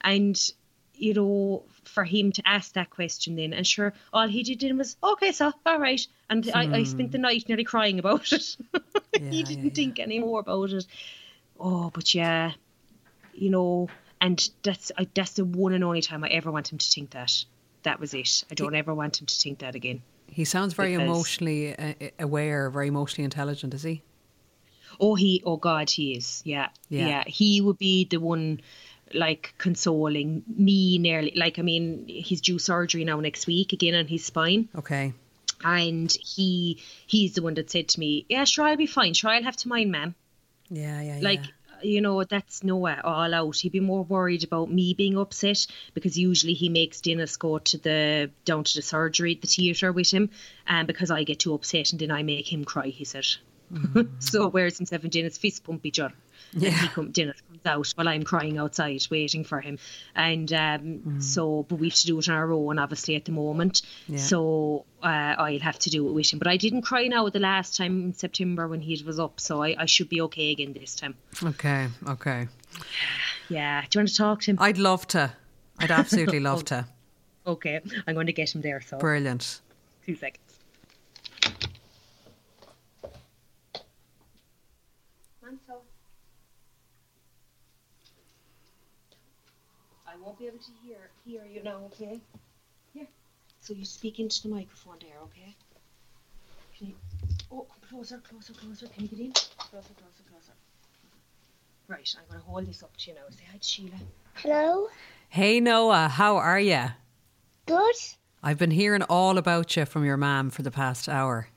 and 0.00 0.52
you 1.00 1.14
know, 1.14 1.64
for 1.84 2.04
him 2.04 2.30
to 2.32 2.42
ask 2.46 2.74
that 2.74 2.90
question 2.90 3.36
then, 3.36 3.52
and 3.52 3.66
sure, 3.66 3.92
all 4.12 4.28
he 4.28 4.42
did 4.42 4.60
then 4.60 4.76
was 4.78 4.96
okay, 5.02 5.32
so 5.32 5.52
all 5.66 5.78
right, 5.80 6.06
and 6.28 6.50
I, 6.54 6.78
I 6.78 6.82
spent 6.84 7.12
the 7.12 7.18
night 7.18 7.44
nearly 7.48 7.64
crying 7.64 7.98
about 7.98 8.32
it. 8.32 8.56
he 9.18 9.42
didn't 9.42 9.70
think 9.74 9.98
any 9.98 10.18
more 10.18 10.40
about 10.40 10.70
it. 10.72 10.86
Oh, 11.58 11.90
but 11.94 12.14
yeah, 12.14 12.52
you 13.34 13.50
know, 13.50 13.88
and 14.20 14.48
that's 14.62 14.92
I, 14.98 15.08
that's 15.14 15.32
the 15.32 15.44
one 15.44 15.72
and 15.72 15.82
only 15.84 16.02
time 16.02 16.22
I 16.24 16.28
ever 16.28 16.50
want 16.50 16.70
him 16.72 16.78
to 16.78 16.86
think 16.86 17.10
that. 17.10 17.44
That 17.82 17.98
was 17.98 18.12
it. 18.12 18.44
I 18.50 18.54
don't 18.54 18.74
ever 18.74 18.94
want 18.94 19.20
him 19.20 19.26
to 19.26 19.34
think 19.34 19.60
that 19.60 19.74
again. 19.74 20.02
He 20.26 20.44
sounds 20.44 20.74
very 20.74 20.92
Because- 20.96 21.06
emotionally 21.08 21.74
uh, 21.76 21.94
aware, 22.18 22.68
very 22.70 22.88
emotionally 22.88 23.24
intelligent, 23.24 23.72
is 23.74 23.82
he? 23.82 24.02
Oh, 25.00 25.14
he, 25.14 25.42
oh 25.46 25.56
God, 25.56 25.88
he 25.88 26.12
is. 26.12 26.42
Yeah, 26.44 26.68
Yeah. 26.90 27.06
yeah. 27.08 27.24
He 27.26 27.62
would 27.62 27.78
be 27.78 28.04
the 28.04 28.18
one, 28.18 28.60
like 29.14 29.54
consoling 29.58 30.42
me 30.46 30.98
nearly. 30.98 31.32
Like, 31.36 31.58
I 31.58 31.62
mean, 31.62 32.06
he's 32.08 32.40
due 32.40 32.58
surgery 32.58 33.04
now 33.04 33.20
next 33.20 33.46
week 33.46 33.72
again 33.72 33.94
on 33.94 34.06
his 34.06 34.24
spine, 34.24 34.68
Okay. 34.76 35.12
and 35.64 36.10
he 36.12 36.78
he's 37.06 37.34
the 37.34 37.42
one 37.42 37.54
that 37.54 37.70
said 37.70 37.88
to 37.88 38.00
me, 38.00 38.24
"Yeah, 38.28 38.44
sure, 38.44 38.64
I'll 38.66 38.76
be 38.76 38.86
fine. 38.86 39.14
Sure, 39.14 39.30
I'll 39.30 39.42
have 39.42 39.56
to 39.58 39.68
mind, 39.68 39.90
ma'am." 39.90 40.14
Yeah, 40.70 41.00
yeah, 41.02 41.16
yeah. 41.16 41.22
Like, 41.22 41.40
you 41.82 42.00
know, 42.00 42.22
that's 42.24 42.62
nowhere 42.62 43.04
all 43.04 43.34
out. 43.34 43.56
He'd 43.56 43.72
be 43.72 43.80
more 43.80 44.04
worried 44.04 44.44
about 44.44 44.70
me 44.70 44.94
being 44.94 45.16
upset 45.18 45.66
because 45.94 46.18
usually 46.18 46.52
he 46.54 46.68
makes 46.68 47.00
Dennis 47.00 47.36
go 47.36 47.58
to 47.58 47.78
the 47.78 48.30
down 48.44 48.64
to 48.64 48.74
the 48.74 48.82
surgery, 48.82 49.34
the 49.34 49.46
theatre 49.48 49.90
with 49.92 50.10
him, 50.10 50.30
and 50.66 50.86
because 50.86 51.10
I 51.10 51.24
get 51.24 51.40
too 51.40 51.54
upset 51.54 51.92
and 51.92 52.00
then 52.00 52.10
I 52.10 52.22
make 52.22 52.52
him 52.52 52.64
cry. 52.64 52.88
He 52.88 53.04
said. 53.04 53.26
Mm-hmm. 53.72 54.02
so 54.18 54.48
whereas 54.48 54.78
himself 54.78 55.04
and 55.04 55.12
Dennis 55.12 55.38
fist 55.38 55.62
pump 55.64 55.86
each 55.86 56.00
other. 56.00 56.14
Yeah. 56.52 56.70
he 56.70 56.88
come, 56.88 57.10
Dennis 57.10 57.40
comes 57.48 57.60
out 57.64 57.92
while 57.94 58.08
I'm 58.08 58.22
crying 58.22 58.58
outside 58.58 59.06
waiting 59.10 59.44
for 59.44 59.60
him, 59.60 59.78
and 60.14 60.52
um, 60.52 61.20
so 61.20 61.64
but 61.68 61.76
we 61.76 61.88
have 61.88 61.98
to 61.98 62.06
do 62.06 62.18
it 62.18 62.28
on 62.28 62.34
our 62.34 62.52
own, 62.52 62.78
obviously 62.78 63.16
at 63.16 63.24
the 63.24 63.32
moment. 63.32 63.82
So 64.16 64.84
uh, 65.02 65.06
I'll 65.06 65.58
have 65.60 65.78
to 65.80 65.90
do 65.90 66.08
it 66.08 66.12
with 66.12 66.32
him. 66.32 66.38
But 66.38 66.48
I 66.48 66.56
didn't 66.56 66.82
cry 66.82 67.06
now 67.06 67.28
the 67.28 67.38
last 67.38 67.76
time 67.76 68.02
in 68.02 68.14
September 68.14 68.66
when 68.66 68.80
he 68.80 69.00
was 69.04 69.20
up, 69.20 69.38
so 69.40 69.62
I, 69.62 69.76
I 69.78 69.86
should 69.86 70.08
be 70.08 70.20
okay 70.22 70.50
again 70.50 70.72
this 70.72 70.96
time. 70.96 71.14
okay, 71.42 71.88
okay. 72.08 72.48
Yeah. 73.48 73.82
Do 73.82 73.98
you 73.98 74.00
want 74.00 74.08
to 74.08 74.16
talk 74.16 74.40
to 74.42 74.50
him? 74.52 74.58
I'd 74.60 74.78
love 74.78 75.06
to. 75.08 75.32
I'd 75.78 75.90
absolutely 75.90 76.40
love 76.50 76.64
to. 76.66 76.86
Okay. 77.46 77.80
I'm 78.06 78.14
going 78.14 78.26
to 78.26 78.32
get 78.32 78.54
him 78.54 78.60
there. 78.60 78.80
So 78.80 78.98
Brilliant. 78.98 79.60
two 80.06 80.14
seconds. 80.14 80.38
Manso. 85.42 85.82
Won't 90.22 90.38
be 90.38 90.46
able 90.46 90.58
to 90.58 90.70
hear 90.84 91.10
hear 91.24 91.44
you 91.44 91.62
now. 91.62 91.80
Okay. 91.86 92.20
Here. 92.92 93.06
So 93.60 93.72
you 93.72 93.84
speak 93.84 94.18
into 94.20 94.42
the 94.42 94.48
microphone 94.48 94.96
there. 95.00 95.18
Okay. 95.24 95.54
Can 96.76 96.88
you? 96.88 96.94
Oh, 97.50 97.66
closer, 97.88 98.18
closer, 98.18 98.52
closer. 98.52 98.86
Can 98.88 99.04
you 99.04 99.08
get 99.08 99.20
in? 99.20 99.32
Closer, 99.32 99.94
closer, 99.94 100.22
closer. 100.30 100.52
Right. 101.88 102.14
I'm 102.18 102.24
going 102.28 102.40
to 102.40 102.46
hold 102.46 102.66
this 102.66 102.82
up 102.82 102.96
to 102.98 103.10
you 103.10 103.16
now. 103.16 103.22
Say 103.30 103.44
hi 103.50 103.56
to 103.56 103.64
Síle. 103.64 104.00
Hello. 104.34 104.88
Hey 105.28 105.60
Noah, 105.60 106.08
how 106.08 106.36
are 106.36 106.60
you? 106.60 106.86
Good. 107.66 107.94
I've 108.42 108.58
been 108.58 108.70
hearing 108.72 109.02
all 109.02 109.38
about 109.38 109.76
you 109.76 109.84
from 109.84 110.04
your 110.04 110.16
mum 110.16 110.50
for 110.50 110.62
the 110.62 110.70
past 110.70 111.08
hour. 111.08 111.48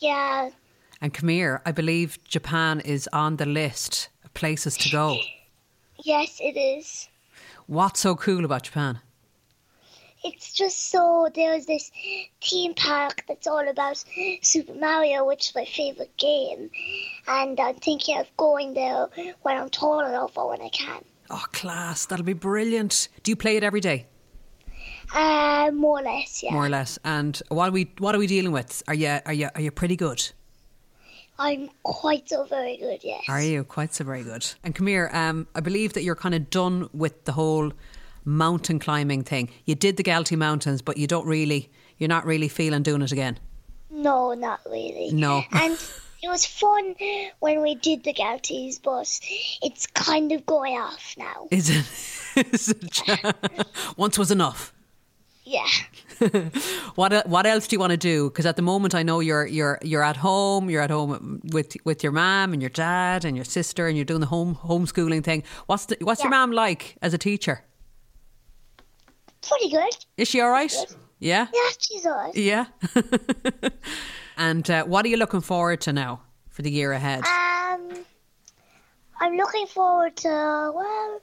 Yeah. 0.00 0.50
And 1.00 1.14
come 1.14 1.28
here, 1.30 1.62
I 1.64 1.72
believe 1.72 2.22
Japan 2.24 2.80
is 2.80 3.08
on 3.12 3.36
the 3.36 3.46
list 3.46 4.08
of 4.24 4.34
places 4.34 4.76
to 4.78 4.90
go. 4.90 5.18
Yes, 6.02 6.38
it 6.40 6.56
is. 6.56 7.10
What's 7.70 8.00
so 8.00 8.16
cool 8.16 8.44
about 8.44 8.64
Japan? 8.64 8.98
It's 10.24 10.52
just 10.52 10.90
so 10.90 11.28
there's 11.32 11.66
this 11.66 11.92
theme 12.42 12.74
park 12.74 13.22
that's 13.28 13.46
all 13.46 13.68
about 13.68 14.04
Super 14.42 14.74
Mario, 14.74 15.24
which 15.24 15.50
is 15.50 15.54
my 15.54 15.64
favorite 15.64 16.16
game, 16.16 16.68
and 17.28 17.60
I'm 17.60 17.76
thinking 17.76 18.18
of 18.18 18.26
going 18.36 18.74
there 18.74 19.06
when 19.42 19.56
I'm 19.56 19.70
tall 19.70 20.00
enough 20.00 20.36
or 20.36 20.48
when 20.48 20.60
I 20.60 20.70
can. 20.70 21.04
Oh, 21.30 21.44
class, 21.52 22.06
that'll 22.06 22.24
be 22.24 22.32
brilliant. 22.32 23.06
Do 23.22 23.30
you 23.30 23.36
play 23.36 23.56
it 23.56 23.62
every 23.62 23.80
day? 23.80 24.08
Uh, 25.14 25.70
more 25.72 26.00
or 26.00 26.02
less, 26.02 26.42
yeah. 26.42 26.52
More 26.52 26.66
or 26.66 26.70
less. 26.70 26.98
And 27.04 27.40
what 27.50 27.68
are 27.68 27.72
we 27.72 27.92
what 27.98 28.16
are 28.16 28.18
we 28.18 28.26
dealing 28.26 28.50
with? 28.50 28.82
Are 28.88 28.94
you 28.94 29.20
are 29.24 29.32
you 29.32 29.48
are 29.54 29.60
you 29.60 29.70
pretty 29.70 29.94
good? 29.94 30.32
I'm 31.40 31.70
quite 31.84 32.28
so 32.28 32.44
very 32.44 32.76
good, 32.76 33.02
yes. 33.02 33.24
Are 33.26 33.40
you 33.40 33.64
quite 33.64 33.94
so 33.94 34.04
very 34.04 34.22
good? 34.22 34.46
And 34.62 34.74
come 34.74 34.86
here, 34.86 35.10
um, 35.14 35.46
I 35.54 35.60
believe 35.60 35.94
that 35.94 36.02
you're 36.02 36.14
kind 36.14 36.34
of 36.34 36.50
done 36.50 36.90
with 36.92 37.24
the 37.24 37.32
whole 37.32 37.72
mountain 38.26 38.78
climbing 38.78 39.24
thing. 39.24 39.48
You 39.64 39.74
did 39.74 39.96
the 39.96 40.02
Galtee 40.02 40.36
Mountains, 40.36 40.82
but 40.82 40.98
you 40.98 41.06
don't 41.06 41.26
really, 41.26 41.70
you're 41.96 42.10
not 42.10 42.26
really 42.26 42.48
feeling 42.48 42.82
doing 42.82 43.00
it 43.00 43.10
again. 43.10 43.38
No, 43.90 44.34
not 44.34 44.60
really. 44.66 45.12
No. 45.12 45.42
And 45.52 45.78
it 46.22 46.28
was 46.28 46.44
fun 46.44 46.94
when 47.38 47.62
we 47.62 47.74
did 47.74 48.04
the 48.04 48.12
Galtees, 48.12 48.78
but 48.82 49.18
it's 49.62 49.86
kind 49.86 50.32
of 50.32 50.44
going 50.44 50.76
off 50.76 51.14
now. 51.16 51.48
Is 51.50 51.70
it? 51.70 52.46
Is 52.52 52.68
it 52.68 53.66
once 53.96 54.18
was 54.18 54.30
enough. 54.30 54.74
Yeah. 55.50 55.66
What 56.94 57.26
what 57.26 57.46
else 57.46 57.66
do 57.68 57.74
you 57.76 57.80
want 57.80 57.92
to 57.92 57.96
do? 57.96 58.28
Because 58.30 58.46
at 58.46 58.56
the 58.56 58.62
moment, 58.62 58.94
I 58.94 59.02
know 59.02 59.20
you're 59.20 59.46
you're 59.46 59.78
you're 59.82 60.04
at 60.04 60.16
home. 60.16 60.68
You're 60.70 60.82
at 60.82 60.90
home 60.90 61.40
with 61.52 61.76
with 61.84 62.02
your 62.04 62.12
mum 62.12 62.52
and 62.52 62.60
your 62.62 62.70
dad 62.70 63.24
and 63.24 63.34
your 63.36 63.44
sister, 63.46 63.86
and 63.88 63.96
you're 63.96 64.04
doing 64.12 64.20
the 64.20 64.26
home 64.36 64.54
homeschooling 64.56 65.24
thing. 65.24 65.42
What's 65.66 65.86
the, 65.86 65.96
what's 66.02 66.22
your 66.22 66.32
Yeah. 66.32 66.38
mum 66.40 66.52
like 66.52 66.96
as 67.02 67.14
a 67.14 67.18
teacher? 67.18 67.56
Pretty 69.48 69.70
good. 69.70 69.96
Is 70.16 70.28
she 70.28 70.40
all 70.42 70.50
right? 70.50 70.74
Yeah, 71.18 71.46
Yeah, 71.54 71.70
she's 71.78 72.06
alright. 72.06 72.36
yeah. 72.36 72.66
and 74.36 74.68
uh, 74.70 74.84
what 74.84 75.04
are 75.04 75.08
you 75.08 75.16
looking 75.16 75.40
forward 75.40 75.80
to 75.82 75.92
now 75.92 76.20
for 76.48 76.62
the 76.62 76.70
year 76.70 76.92
ahead? 76.92 77.20
Um, 77.24 78.04
I'm 79.20 79.36
looking 79.36 79.66
forward 79.66 80.16
to, 80.16 80.28
well, 80.28 81.20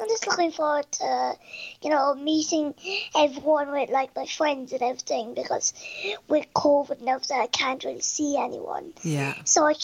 I'm 0.00 0.08
just 0.08 0.26
looking 0.26 0.50
forward 0.50 0.90
to, 0.92 1.34
you 1.82 1.90
know, 1.90 2.14
meeting 2.14 2.74
everyone 3.16 3.70
with, 3.70 3.90
like, 3.90 4.14
my 4.16 4.26
friends 4.26 4.72
and 4.72 4.82
everything 4.82 5.34
because 5.34 5.72
with 6.28 6.46
COVID 6.54 7.00
and 7.00 7.08
everything, 7.08 7.40
I 7.40 7.46
can't 7.46 7.82
really 7.84 8.00
see 8.00 8.36
anyone. 8.36 8.92
yeah, 9.02 9.34
So 9.44 9.66
I, 9.66 9.74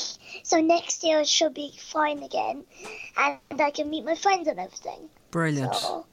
so 0.42 0.60
next 0.60 1.04
year 1.04 1.20
it 1.20 1.28
should 1.28 1.54
be 1.54 1.72
fine 1.78 2.22
again 2.22 2.64
and 3.16 3.60
I 3.60 3.70
can 3.70 3.90
meet 3.90 4.04
my 4.04 4.14
friends 4.16 4.48
and 4.48 4.58
everything. 4.58 5.08
brilliant. 5.30 5.74
So, 5.74 6.06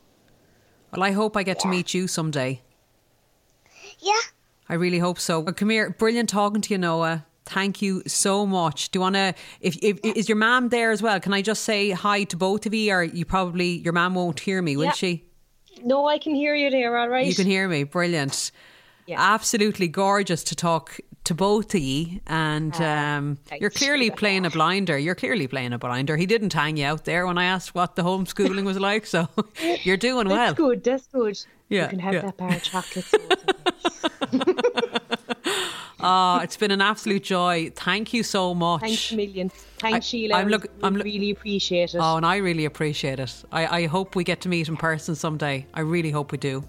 Well, 0.92 1.04
I 1.04 1.12
hope 1.12 1.36
I 1.36 1.44
get 1.44 1.60
to 1.60 1.68
meet 1.68 1.94
you 1.94 2.08
someday. 2.08 2.62
yeah, 4.00 4.22
I 4.70 4.74
really 4.76 5.00
hope 5.00 5.20
so. 5.20 5.40
Well, 5.40 5.54
come 5.54 5.70
here. 5.70 5.90
Brilliant 5.90 6.30
talking 6.30 6.62
to 6.62 6.74
you, 6.74 6.78
Noah. 6.78 7.26
Thank 7.46 7.82
you 7.82 8.02
so 8.08 8.46
much. 8.46 8.90
Do 8.90 8.98
you 8.98 9.02
want 9.02 9.16
to? 9.16 9.34
If, 9.62 9.78
if 9.84 10.00
is 10.04 10.28
your 10.28 10.36
mom 10.38 10.70
there 10.70 10.92
as 10.92 11.02
well? 11.02 11.20
Can 11.20 11.34
I 11.34 11.42
just 11.42 11.64
say 11.64 11.92
hi 11.92 12.24
to 12.26 12.38
both 12.38 12.66
of 12.66 12.74
you? 12.74 12.92
Or 12.94 13.04
you 13.04 13.24
probably 13.26 13.78
your 13.80 13.94
mom 13.94 14.16
won't 14.16 14.40
hear 14.40 14.62
me, 14.62 14.76
will 14.78 14.86
Yeah. 14.86 14.92
she? 14.94 15.24
No, 15.84 16.08
I 16.08 16.18
can 16.18 16.34
hear 16.34 16.56
you 16.56 16.70
there. 16.72 16.98
All 16.98 17.08
right. 17.10 17.26
You 17.28 17.36
can 17.36 17.46
hear 17.46 17.68
me. 17.68 17.84
Brilliant. 17.84 18.52
Yeah. 19.06 19.18
Absolutely 19.20 19.88
gorgeous 19.88 20.44
to 20.46 20.56
talk 20.56 20.98
to 21.26 21.36
both 21.36 21.76
of 21.76 21.82
you. 21.82 22.22
And 22.26 22.74
um, 22.82 23.38
thank 23.46 23.62
you're 23.62 23.70
clearly 23.70 24.06
you. 24.06 24.12
playing 24.12 24.46
a 24.46 24.50
blinder. 24.50 24.98
You're 24.98 25.16
clearly 25.16 25.48
playing 25.48 25.74
a 25.74 25.78
blinder. 25.78 26.18
He 26.18 26.26
didn't 26.26 26.54
hang 26.54 26.78
you 26.78 26.86
out 26.86 27.06
there 27.06 27.28
when 27.28 27.38
I 27.38 27.46
asked 27.46 27.76
what 27.76 27.96
the 27.96 28.02
homeschooling 28.04 28.64
was 28.64 28.80
like. 28.80 29.06
So 29.06 29.28
you're 29.84 29.98
doing 29.98 30.28
well. 30.28 30.38
That's 30.38 30.58
good. 30.58 30.84
That's 30.84 31.08
good. 31.08 31.38
Yeah, 31.70 31.84
You 31.84 31.90
can 31.90 32.00
have 32.00 32.14
yeah. 32.16 32.22
that 32.22 32.38
bar 32.38 32.54
of 32.54 32.64
chocolate. 32.64 33.06
Oh, 36.00 36.40
it's 36.40 36.58
been 36.58 36.72
an 36.72 36.82
absolute 36.82 37.24
joy. 37.24 37.72
Thank 37.76 38.14
you 38.14 38.22
so 38.24 38.54
much. 38.54 38.82
Thanks 38.82 39.12
a 39.12 39.16
million. 39.16 39.50
Thanks, 39.80 40.14
I- 40.14 40.18
Síle. 40.18 40.34
I'm 40.34 40.48
look- 40.50 40.68
I'm 40.84 40.96
look- 40.96 41.06
really 41.06 41.32
appreciate 41.32 41.94
it. 41.96 42.00
Oh, 42.02 42.18
and 42.18 42.26
I 42.26 42.38
really 42.38 42.66
appreciate 42.66 43.20
it. 43.20 43.44
I, 43.52 43.68
I 43.84 43.86
hope 43.88 44.16
we 44.16 44.24
get 44.24 44.42
to 44.42 44.50
meet 44.50 44.68
in 44.68 44.76
person 44.78 45.16
someday. 45.16 45.66
I 45.74 45.82
really 45.82 46.12
hope 46.12 46.32
we 46.32 46.38
do. 46.38 46.64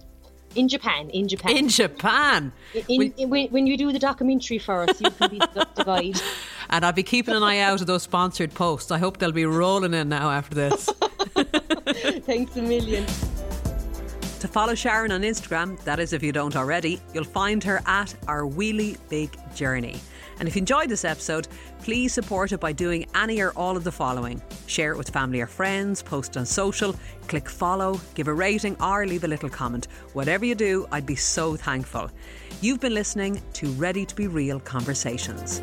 in 0.54 0.68
Japan, 0.68 1.10
in 1.10 1.28
Japan. 1.28 1.56
In 1.56 1.68
Japan. 1.68 2.52
In- 2.88 3.12
in- 3.18 3.28
when, 3.30 3.48
when 3.48 3.66
you 3.66 3.76
do 3.76 3.92
the 3.92 3.98
documentary 3.98 4.58
for 4.58 4.82
us, 4.88 5.00
you 5.00 5.10
can 5.10 5.30
be 5.30 5.38
the, 5.38 5.66
the 5.74 5.84
guide. 5.84 6.20
and 6.70 6.84
I'll 6.84 6.92
be 6.92 7.02
keeping 7.02 7.34
an 7.34 7.42
eye 7.42 7.58
out 7.58 7.80
of 7.82 7.86
those 7.88 8.04
sponsored 8.04 8.54
posts. 8.54 8.90
I 8.90 8.98
hope 8.98 9.18
they'll 9.18 9.32
be 9.32 9.44
rolling 9.44 9.92
in 9.92 10.08
now 10.08 10.30
after 10.30 10.54
this. 10.54 10.88
Thanks 12.24 12.56
a 12.56 12.62
million. 12.62 13.04
To 14.40 14.48
follow 14.48 14.74
Sharon 14.74 15.12
on 15.12 15.22
Instagram, 15.22 15.82
that 15.84 15.98
is 15.98 16.12
if 16.12 16.22
you 16.22 16.30
don't 16.30 16.56
already, 16.56 17.00
you'll 17.14 17.24
find 17.24 17.64
her 17.64 17.80
at 17.86 18.14
Our 18.28 18.42
Wheelie 18.42 18.98
Big 19.08 19.34
Journey. 19.54 19.98
And 20.38 20.46
if 20.46 20.54
you 20.54 20.60
enjoyed 20.60 20.90
this 20.90 21.06
episode, 21.06 21.48
please 21.80 22.12
support 22.12 22.52
it 22.52 22.60
by 22.60 22.72
doing 22.72 23.06
any 23.14 23.40
or 23.40 23.52
all 23.52 23.78
of 23.78 23.84
the 23.84 23.92
following 23.92 24.42
share 24.66 24.92
it 24.92 24.98
with 24.98 25.08
family 25.08 25.40
or 25.40 25.46
friends, 25.46 26.02
post 26.02 26.36
on 26.36 26.44
social, 26.44 26.94
click 27.28 27.48
follow, 27.48 27.98
give 28.14 28.28
a 28.28 28.34
rating, 28.34 28.76
or 28.82 29.06
leave 29.06 29.24
a 29.24 29.28
little 29.28 29.48
comment. 29.48 29.88
Whatever 30.12 30.44
you 30.44 30.54
do, 30.54 30.86
I'd 30.92 31.06
be 31.06 31.16
so 31.16 31.56
thankful. 31.56 32.10
You've 32.60 32.80
been 32.80 32.94
listening 32.94 33.40
to 33.54 33.70
Ready 33.72 34.04
to 34.04 34.14
Be 34.14 34.26
Real 34.26 34.60
Conversations. 34.60 35.62